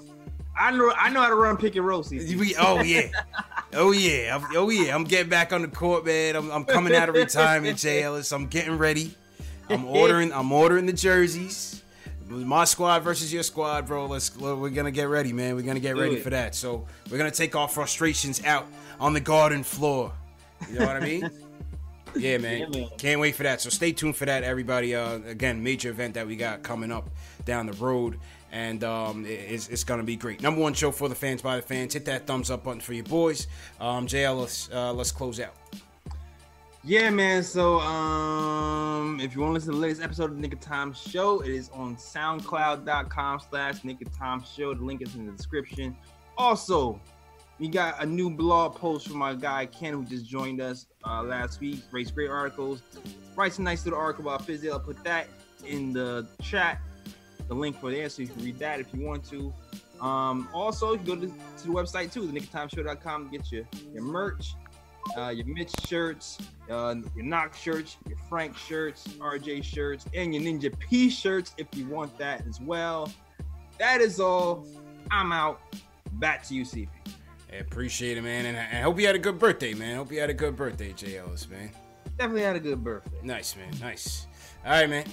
I 0.56 0.70
know 0.70 0.94
I 0.96 1.10
know 1.10 1.22
how 1.22 1.30
to 1.30 1.34
run 1.36 1.58
pick 1.58 1.76
and 1.76 1.84
roll. 1.84 2.04
CP. 2.04 2.36
We, 2.36 2.56
oh 2.56 2.82
yeah, 2.84 3.10
oh 3.74 3.92
yeah, 3.92 4.36
I'm, 4.38 4.56
oh 4.56 4.70
yeah. 4.70 4.94
I'm 4.94 5.04
getting 5.04 5.28
back 5.28 5.52
on 5.54 5.64
the 5.64 5.70
court, 5.70 6.06
man. 6.06 6.36
I'm, 6.36 6.52
I'm 6.52 6.66
coming 6.66 6.94
out 6.94 7.10
of 7.10 7.16
retirement, 7.16 7.80
Jay 7.80 8.04
Ellis. 8.04 8.32
I'm 8.32 8.46
getting 8.46 8.78
ready. 8.78 9.16
I'm 9.70 9.86
ordering. 9.88 10.32
I'm 10.32 10.52
ordering 10.52 10.86
the 10.86 10.94
jerseys. 10.94 11.82
My 12.30 12.64
squad 12.66 13.00
versus 13.02 13.34
your 13.34 13.42
squad, 13.42 13.88
bro. 13.88 14.06
Let's. 14.06 14.38
We're 14.38 14.70
gonna 14.70 14.92
get 14.92 15.06
ready, 15.06 15.34
man. 15.34 15.56
We're 15.56 15.64
gonna 15.64 15.80
get 15.80 15.96
Do 15.96 16.02
ready 16.02 16.18
it. 16.18 16.22
for 16.24 16.30
that. 16.30 16.54
So 16.54 16.86
we're 17.10 17.18
gonna 17.18 17.32
take 17.32 17.56
our 17.56 17.68
frustrations 17.68 18.44
out 18.46 18.68
on 19.00 19.14
the 19.14 19.20
garden 19.20 19.64
floor. 19.64 20.12
You 20.70 20.78
know 20.78 20.86
what 20.86 20.98
I 20.98 21.00
mean? 21.00 21.28
Yeah, 22.16 22.38
man. 22.38 22.60
Yeah, 22.60 22.68
man. 22.68 22.90
Can't 22.98 23.20
wait 23.20 23.36
for 23.36 23.44
that. 23.44 23.62
So 23.62 23.70
stay 23.70 23.92
tuned 23.92 24.16
for 24.16 24.26
that, 24.26 24.44
everybody. 24.44 24.96
Uh, 24.96 25.20
again, 25.26 25.64
major 25.64 25.90
event 25.90 26.14
that 26.16 26.28
we 26.28 26.36
got 26.36 26.64
coming 26.64 26.92
up 26.92 27.10
down 27.46 27.66
the 27.66 27.74
road, 27.74 28.20
and 28.52 28.84
um, 28.84 29.26
it's, 29.26 29.68
it's 29.70 29.84
gonna 29.84 30.04
be 30.04 30.16
great. 30.16 30.42
Number 30.42 30.62
one 30.62 30.74
show 30.74 30.92
for 30.92 31.10
the 31.10 31.16
fans 31.16 31.42
by 31.42 31.56
the 31.56 31.62
fans. 31.62 31.94
Hit 31.94 32.06
that 32.06 32.28
thumbs 32.28 32.52
up 32.52 32.64
button 32.64 32.82
for 32.82 32.94
your 32.94 33.06
boys. 33.06 33.48
Um, 33.80 34.08
JL, 34.08 34.42
let's 34.42 34.70
uh, 34.72 34.94
let's 34.94 35.12
close 35.12 35.40
out. 35.40 35.56
Yeah, 36.86 37.10
man. 37.12 37.44
So, 37.44 37.80
um, 37.80 39.22
if 39.22 39.34
you 39.34 39.40
want 39.40 39.52
to 39.52 39.54
listen 39.54 39.72
to 39.72 39.78
the 39.78 39.82
latest 39.82 40.02
episode 40.02 40.32
of 40.32 40.36
the 40.36 40.42
Knick 40.42 40.52
of 40.52 40.60
Time 40.60 40.94
Show, 40.94 41.40
it 41.40 41.50
is 41.50 41.70
on 41.74 41.96
SoundCloud.com 41.96 43.42
slash 43.50 43.86
Knick 43.86 44.02
of 44.02 44.14
Time 44.18 44.44
Show. 44.44 44.74
The 44.74 44.84
link 44.84 45.02
is 45.02 45.16
in 45.16 45.26
the 45.26 45.32
description. 45.32 45.96
Also, 46.38 47.00
we 47.60 47.68
got 47.68 48.02
a 48.02 48.06
new 48.06 48.30
blog 48.30 48.76
post 48.76 49.08
from 49.08 49.18
my 49.18 49.34
guy 49.34 49.66
Ken, 49.66 49.94
who 49.94 50.04
just 50.06 50.26
joined 50.26 50.62
us 50.62 50.88
uh, 51.06 51.24
last 51.24 51.60
week. 51.60 51.82
Writes 51.92 52.12
great 52.12 52.30
articles. 52.30 52.82
Writes 53.36 53.60
a 53.60 53.62
nice 53.62 53.86
little 53.86 54.00
article 54.00 54.28
about 54.28 54.46
Fizdale. 54.48 54.74
I'll 54.74 54.80
put 54.80 55.04
that 55.04 55.28
in 55.66 55.94
the 55.94 56.28
chat. 56.42 56.80
The 57.48 57.54
link 57.54 57.80
for 57.80 57.92
there, 57.92 58.08
so 58.10 58.22
you 58.22 58.30
can 58.30 58.44
read 58.44 58.60
that 58.60 58.80
if 58.80 58.94
you 58.94 59.06
want 59.06 59.26
to. 59.30 59.54
Um, 60.00 60.48
also, 60.54 60.94
you 60.94 60.98
can 60.98 61.06
go 61.06 61.16
to, 61.16 61.28
to 61.28 61.68
the 61.68 61.74
website 61.74 62.12
too, 62.12 62.26
the 62.26 62.40
nickoftimeshow.com 62.40 63.30
to 63.30 63.38
get 63.38 63.52
your, 63.52 63.66
your 63.94 64.04
merch 64.04 64.56
uh, 65.18 65.30
your 65.30 65.46
Mitch 65.46 65.72
shirts, 65.86 66.38
uh, 66.70 66.96
your 67.16 67.26
Knox 67.26 67.60
shirts, 67.60 67.98
your 68.08 68.18
Frank 68.30 68.58
shirts, 68.58 69.08
RJ 69.20 69.64
shirts, 69.64 70.06
and 70.14 70.34
your 70.34 70.44
Ninja 70.44 70.78
P 70.80 71.10
shirts 71.10 71.54
if 71.58 71.68
you 71.74 71.88
want 71.88 72.18
that 72.18 72.46
as 72.48 72.60
well. 72.62 73.12
That 73.80 74.02
is 74.02 74.20
all. 74.20 74.66
I'm 75.12 75.32
out. 75.32 75.62
Back 76.14 76.44
to 76.48 76.56
you, 76.56 76.64
CP. 76.64 76.88
I 77.54 77.58
appreciate 77.58 78.18
it, 78.18 78.24
man, 78.24 78.48
and 78.48 78.58
I, 78.58 78.82
hope 78.82 79.00
you 79.00 79.06
had 79.06 79.16
a 79.16 79.20
good 79.20 79.38
birthday, 79.38 79.76
man. 79.76 79.98
Hope 79.98 80.12
you 80.12 80.20
had 80.20 80.32
a 80.32 80.34
good 80.34 80.56
birthday, 80.56 80.92
J 80.92 81.18
Ellis, 81.18 81.48
man. 81.48 81.70
Definitely 82.18 82.42
had 82.42 82.56
a 82.56 82.60
good 82.60 82.84
birthday. 82.84 83.20
Nice, 83.22 83.56
man. 83.56 83.72
Nice. 83.80 84.26
All 84.66 84.72
right, 84.72 84.90
man. 84.90 85.06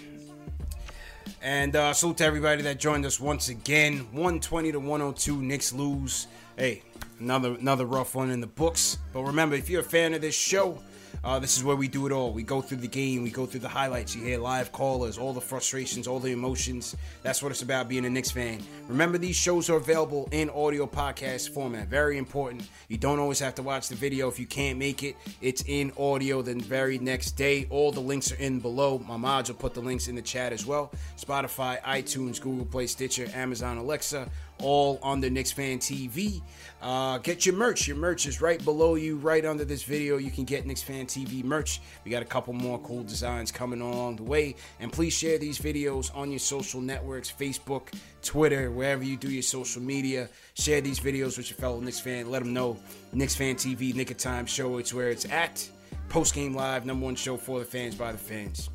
And 1.43 1.77
uh, 1.77 1.93
salute 1.93 2.17
to 2.19 2.25
everybody 2.25 2.63
that 2.63 2.79
joined 2.79 3.05
us 3.05 3.21
once 3.21 3.51
again. 3.51 4.07
120 4.13 4.73
to 4.73 4.81
102. 4.81 5.43
Knicks 5.43 5.75
lose. 5.75 6.29
Hey, 6.57 6.83
another 7.19 7.57
another 7.57 7.85
rough 7.85 8.15
one 8.15 8.31
in 8.31 8.41
the 8.41 8.47
books. 8.47 8.97
But 9.13 9.25
remember, 9.25 9.55
if 9.55 9.69
you're 9.69 9.83
a 9.83 9.85
fan 9.85 10.15
of 10.15 10.23
this 10.23 10.35
show, 10.35 10.79
Uh, 11.23 11.39
this 11.39 11.57
is 11.57 11.65
where 11.65 11.77
we 11.77 11.89
do 11.89 12.07
it 12.07 12.13
all. 12.13 12.33
We 12.33 12.43
go 12.43 12.61
through 12.61 12.79
the 12.79 12.89
game, 12.89 13.23
we 13.23 13.31
go 13.31 13.47
through 13.47 13.61
the 13.61 13.69
highlights. 13.69 14.15
You 14.15 14.23
hear 14.23 14.39
live 14.39 14.73
callers, 14.73 15.19
all 15.19 15.33
the 15.33 15.41
frustrations, 15.41 16.07
all 16.07 16.19
the 16.19 16.33
emotions. 16.33 16.97
That's 17.23 17.43
what 17.43 17.53
it's 17.53 17.63
about 17.63 17.89
being 17.89 18.05
a 18.05 18.11
Knicks 18.11 18.31
fan. 18.31 18.61
Remember, 18.89 19.19
these 19.19 19.37
shows 19.37 19.69
are 19.71 19.77
available 19.77 20.29
in 20.33 20.51
audio 20.51 20.87
podcast 20.87 21.51
format. 21.51 21.89
Very 21.89 22.19
important. 22.19 22.69
You 22.89 22.97
don't 22.97 23.19
always 23.19 23.39
have 23.41 23.55
to 23.57 23.63
watch 23.63 23.89
the 23.89 23.95
video 23.95 24.29
if 24.29 24.39
you 24.39 24.47
can't 24.47 24.79
make 24.79 25.03
it. 25.03 25.17
It's 25.41 25.63
in 25.67 25.93
audio 25.99 26.43
the 26.43 26.55
very 26.55 26.99
next 26.99 27.33
day. 27.33 27.67
All 27.71 27.93
the 27.93 28.01
links 28.01 28.33
are 28.33 28.37
in 28.37 28.61
below. 28.61 28.99
My 28.99 29.17
mods 29.17 29.51
will 29.51 29.57
put 29.57 29.75
the 29.75 29.81
links 29.81 30.09
in 30.09 30.15
the 30.15 30.23
chat 30.23 30.53
as 30.53 30.67
well. 30.67 30.93
Spotify, 31.19 31.81
iTunes, 31.83 32.41
Google 32.41 32.65
Play, 32.67 32.87
Stitcher, 32.87 33.29
Amazon, 33.35 33.77
Alexa 33.79 34.29
all 34.63 34.99
on 35.03 35.21
the 35.21 35.31
Knicks 35.31 35.53
Fan 35.53 35.79
TV. 35.79 36.43
Uh, 36.83 37.19
get 37.19 37.45
your 37.45 37.55
merch. 37.55 37.87
Your 37.87 37.97
merch 37.97 38.27
is 38.27 38.41
right 38.41 38.63
below 38.65 38.95
you, 38.95 39.17
right 39.17 39.45
under 39.45 39.65
this 39.65 39.83
video. 39.83 40.17
You 40.17 40.31
can 40.31 40.45
get 40.45 40.67
Knicks 40.67 40.83
Fan 40.83 41.07
TV 41.07 41.45
merch. 41.45 41.81
We 42.05 42.11
got 42.11 42.23
a 42.23 42.27
couple 42.27 42.53
more 42.53 42.79
cool 42.81 43.03
designs 43.03 43.53
coming 43.53 43.81
along 43.81 44.17
the 44.17 44.23
way. 44.23 44.57
And 44.81 44.93
please 44.93 45.13
share 45.13 45.39
these 45.39 45.59
videos 45.59 46.15
on 46.17 46.31
your 46.31 46.39
social 46.39 46.81
networks 46.81 47.31
Facebook, 47.31 47.93
Twitter, 48.23 48.71
wherever 48.71 49.05
you 49.05 49.17
do 49.17 49.31
your 49.31 49.43
social 49.43 49.83
media. 49.83 50.29
Share 50.55 50.81
these 50.81 51.01
videos 51.01 51.37
with 51.37 51.51
your 51.51 51.59
fellow 51.59 51.81
Knicks 51.81 52.01
fan. 52.01 52.31
Let 52.31 52.43
them 52.43 52.53
know 52.53 52.79
Knicks 53.13 53.35
Fan 53.35 53.57
TV, 53.57 53.95
Knick 53.95 54.11
of 54.11 54.17
Time 54.17 54.47
Show. 54.47 54.79
It's 54.79 54.95
where 54.95 55.11
it's 55.11 55.27
at. 55.27 55.69
Post 56.09 56.35
game 56.35 56.55
live, 56.55 56.87
number 56.87 57.05
one 57.05 57.15
show 57.15 57.37
for 57.37 57.59
the 57.61 57.65
fans 57.65 57.95
by 57.95 58.13
the 58.13 58.19
fans. 58.19 58.71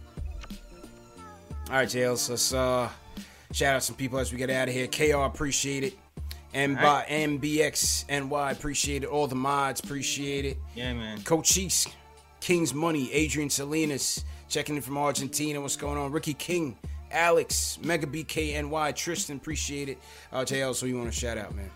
All 1.69 1.77
right, 1.77 1.89
Jails. 1.89 2.29
Let's 2.29 2.53
uh 2.53 2.89
Shout 3.51 3.75
out 3.75 3.83
some 3.83 3.95
people 3.95 4.19
as 4.19 4.31
we 4.31 4.37
get 4.37 4.49
out 4.49 4.67
of 4.67 4.73
here. 4.73 4.87
KR, 4.87 5.25
appreciate 5.25 5.83
it. 5.83 5.97
And 6.53 6.77
by 6.77 7.05
MBX 7.09 8.07
NY, 8.07 8.51
appreciate 8.51 9.03
it. 9.03 9.07
All 9.07 9.27
the 9.27 9.35
mods, 9.35 9.81
appreciate 9.81 10.45
it. 10.45 10.57
Yeah, 10.73 10.93
man. 10.93 11.21
Coach 11.23 11.57
King's 12.39 12.73
Money, 12.73 13.11
Adrian 13.11 13.49
Salinas, 13.49 14.23
checking 14.47 14.75
in 14.75 14.81
from 14.81 14.97
Argentina. 14.97 15.59
What's 15.59 15.75
going 15.75 15.97
on? 15.97 16.11
Ricky 16.13 16.33
King, 16.33 16.77
Alex, 17.11 17.77
Mega 17.83 18.07
BKNY, 18.07 18.95
Tristan, 18.95 19.37
appreciate 19.37 19.89
it. 19.89 19.97
Uh, 20.31 20.41
JL, 20.41 20.73
so 20.73 20.85
you 20.85 20.97
want 20.97 21.11
to 21.11 21.19
shout 21.19 21.37
out, 21.37 21.53
man? 21.55 21.69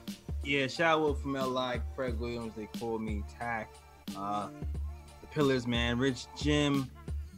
Yeah, 0.43 0.67
shout 0.67 1.01
out 1.01 1.21
from 1.21 1.33
LI, 1.33 1.81
Craig 1.95 2.17
Williams, 2.19 2.53
they 2.55 2.67
call 2.79 2.99
me 2.99 3.23
Tack. 3.37 3.73
Uh, 4.15 4.47
the 5.21 5.27
Pillars, 5.27 5.67
man. 5.67 5.97
Rich 5.97 6.27
Jim, 6.37 6.89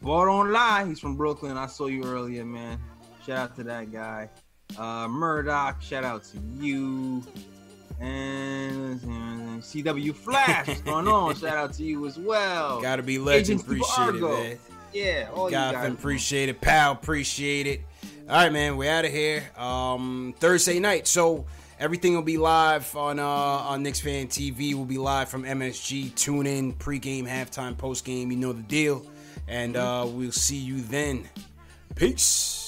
bought 0.02 0.28
on 0.28 0.52
lie. 0.52 0.86
He's 0.86 1.00
from 1.00 1.16
Brooklyn. 1.16 1.58
I 1.58 1.66
saw 1.66 1.88
you 1.88 2.04
earlier, 2.04 2.46
man. 2.46 2.80
Shout 3.26 3.38
out 3.38 3.56
to 3.58 3.64
that 3.64 3.92
guy. 3.92 4.30
Uh, 4.78 5.08
Murdoch, 5.08 5.82
shout 5.82 6.04
out 6.04 6.24
to 6.26 6.38
you. 6.60 7.24
And 8.00 9.00
CW 9.62 10.16
Flash, 10.16 10.68
what's 10.68 10.82
going 10.82 11.08
on? 11.08 11.36
Shout 11.40 11.56
out 11.56 11.74
to 11.74 11.84
you 11.84 12.08
as 12.08 12.18
well. 12.18 12.82
Gotta 12.82 13.04
be 13.04 13.20
legend, 13.20 13.62
appreciate 13.62 14.16
it, 14.16 14.22
man. 14.22 14.58
Yeah, 14.92 15.30
all 15.36 15.50
you 15.50 15.56
guys. 15.56 15.94
Appreciate 15.94 16.50
it. 16.50 16.60
Pal, 16.60 16.94
appreciate 16.94 17.68
it. 17.68 17.82
All 18.28 18.38
right, 18.38 18.52
man, 18.52 18.76
we're 18.76 18.92
out 18.92 19.06
of 19.06 19.12
here. 19.12 19.44
Um, 19.56 20.34
Thursday 20.40 20.80
night, 20.80 21.08
so 21.08 21.46
everything 21.80 22.16
will 22.16 22.24
be 22.24 22.38
live 22.38 22.96
on 22.96 23.20
uh 23.20 23.26
on 23.26 23.84
Knicks 23.84 24.00
Fan 24.00 24.28
TV. 24.28 24.74
We'll 24.74 24.86
be 24.86 24.98
live 24.98 25.30
from 25.30 25.44
MSG. 25.44 26.16
Tune 26.16 26.48
in, 26.48 26.74
pregame, 26.74 27.28
halftime, 27.28 27.76
postgame. 27.76 28.32
You 28.32 28.38
know 28.38 28.54
the 28.54 28.64
deal, 28.64 29.06
and 29.48 29.78
uh, 29.78 30.08
we'll 30.10 30.32
see 30.32 30.58
you 30.58 30.82
then. 30.82 31.30
Peace. 31.96 32.62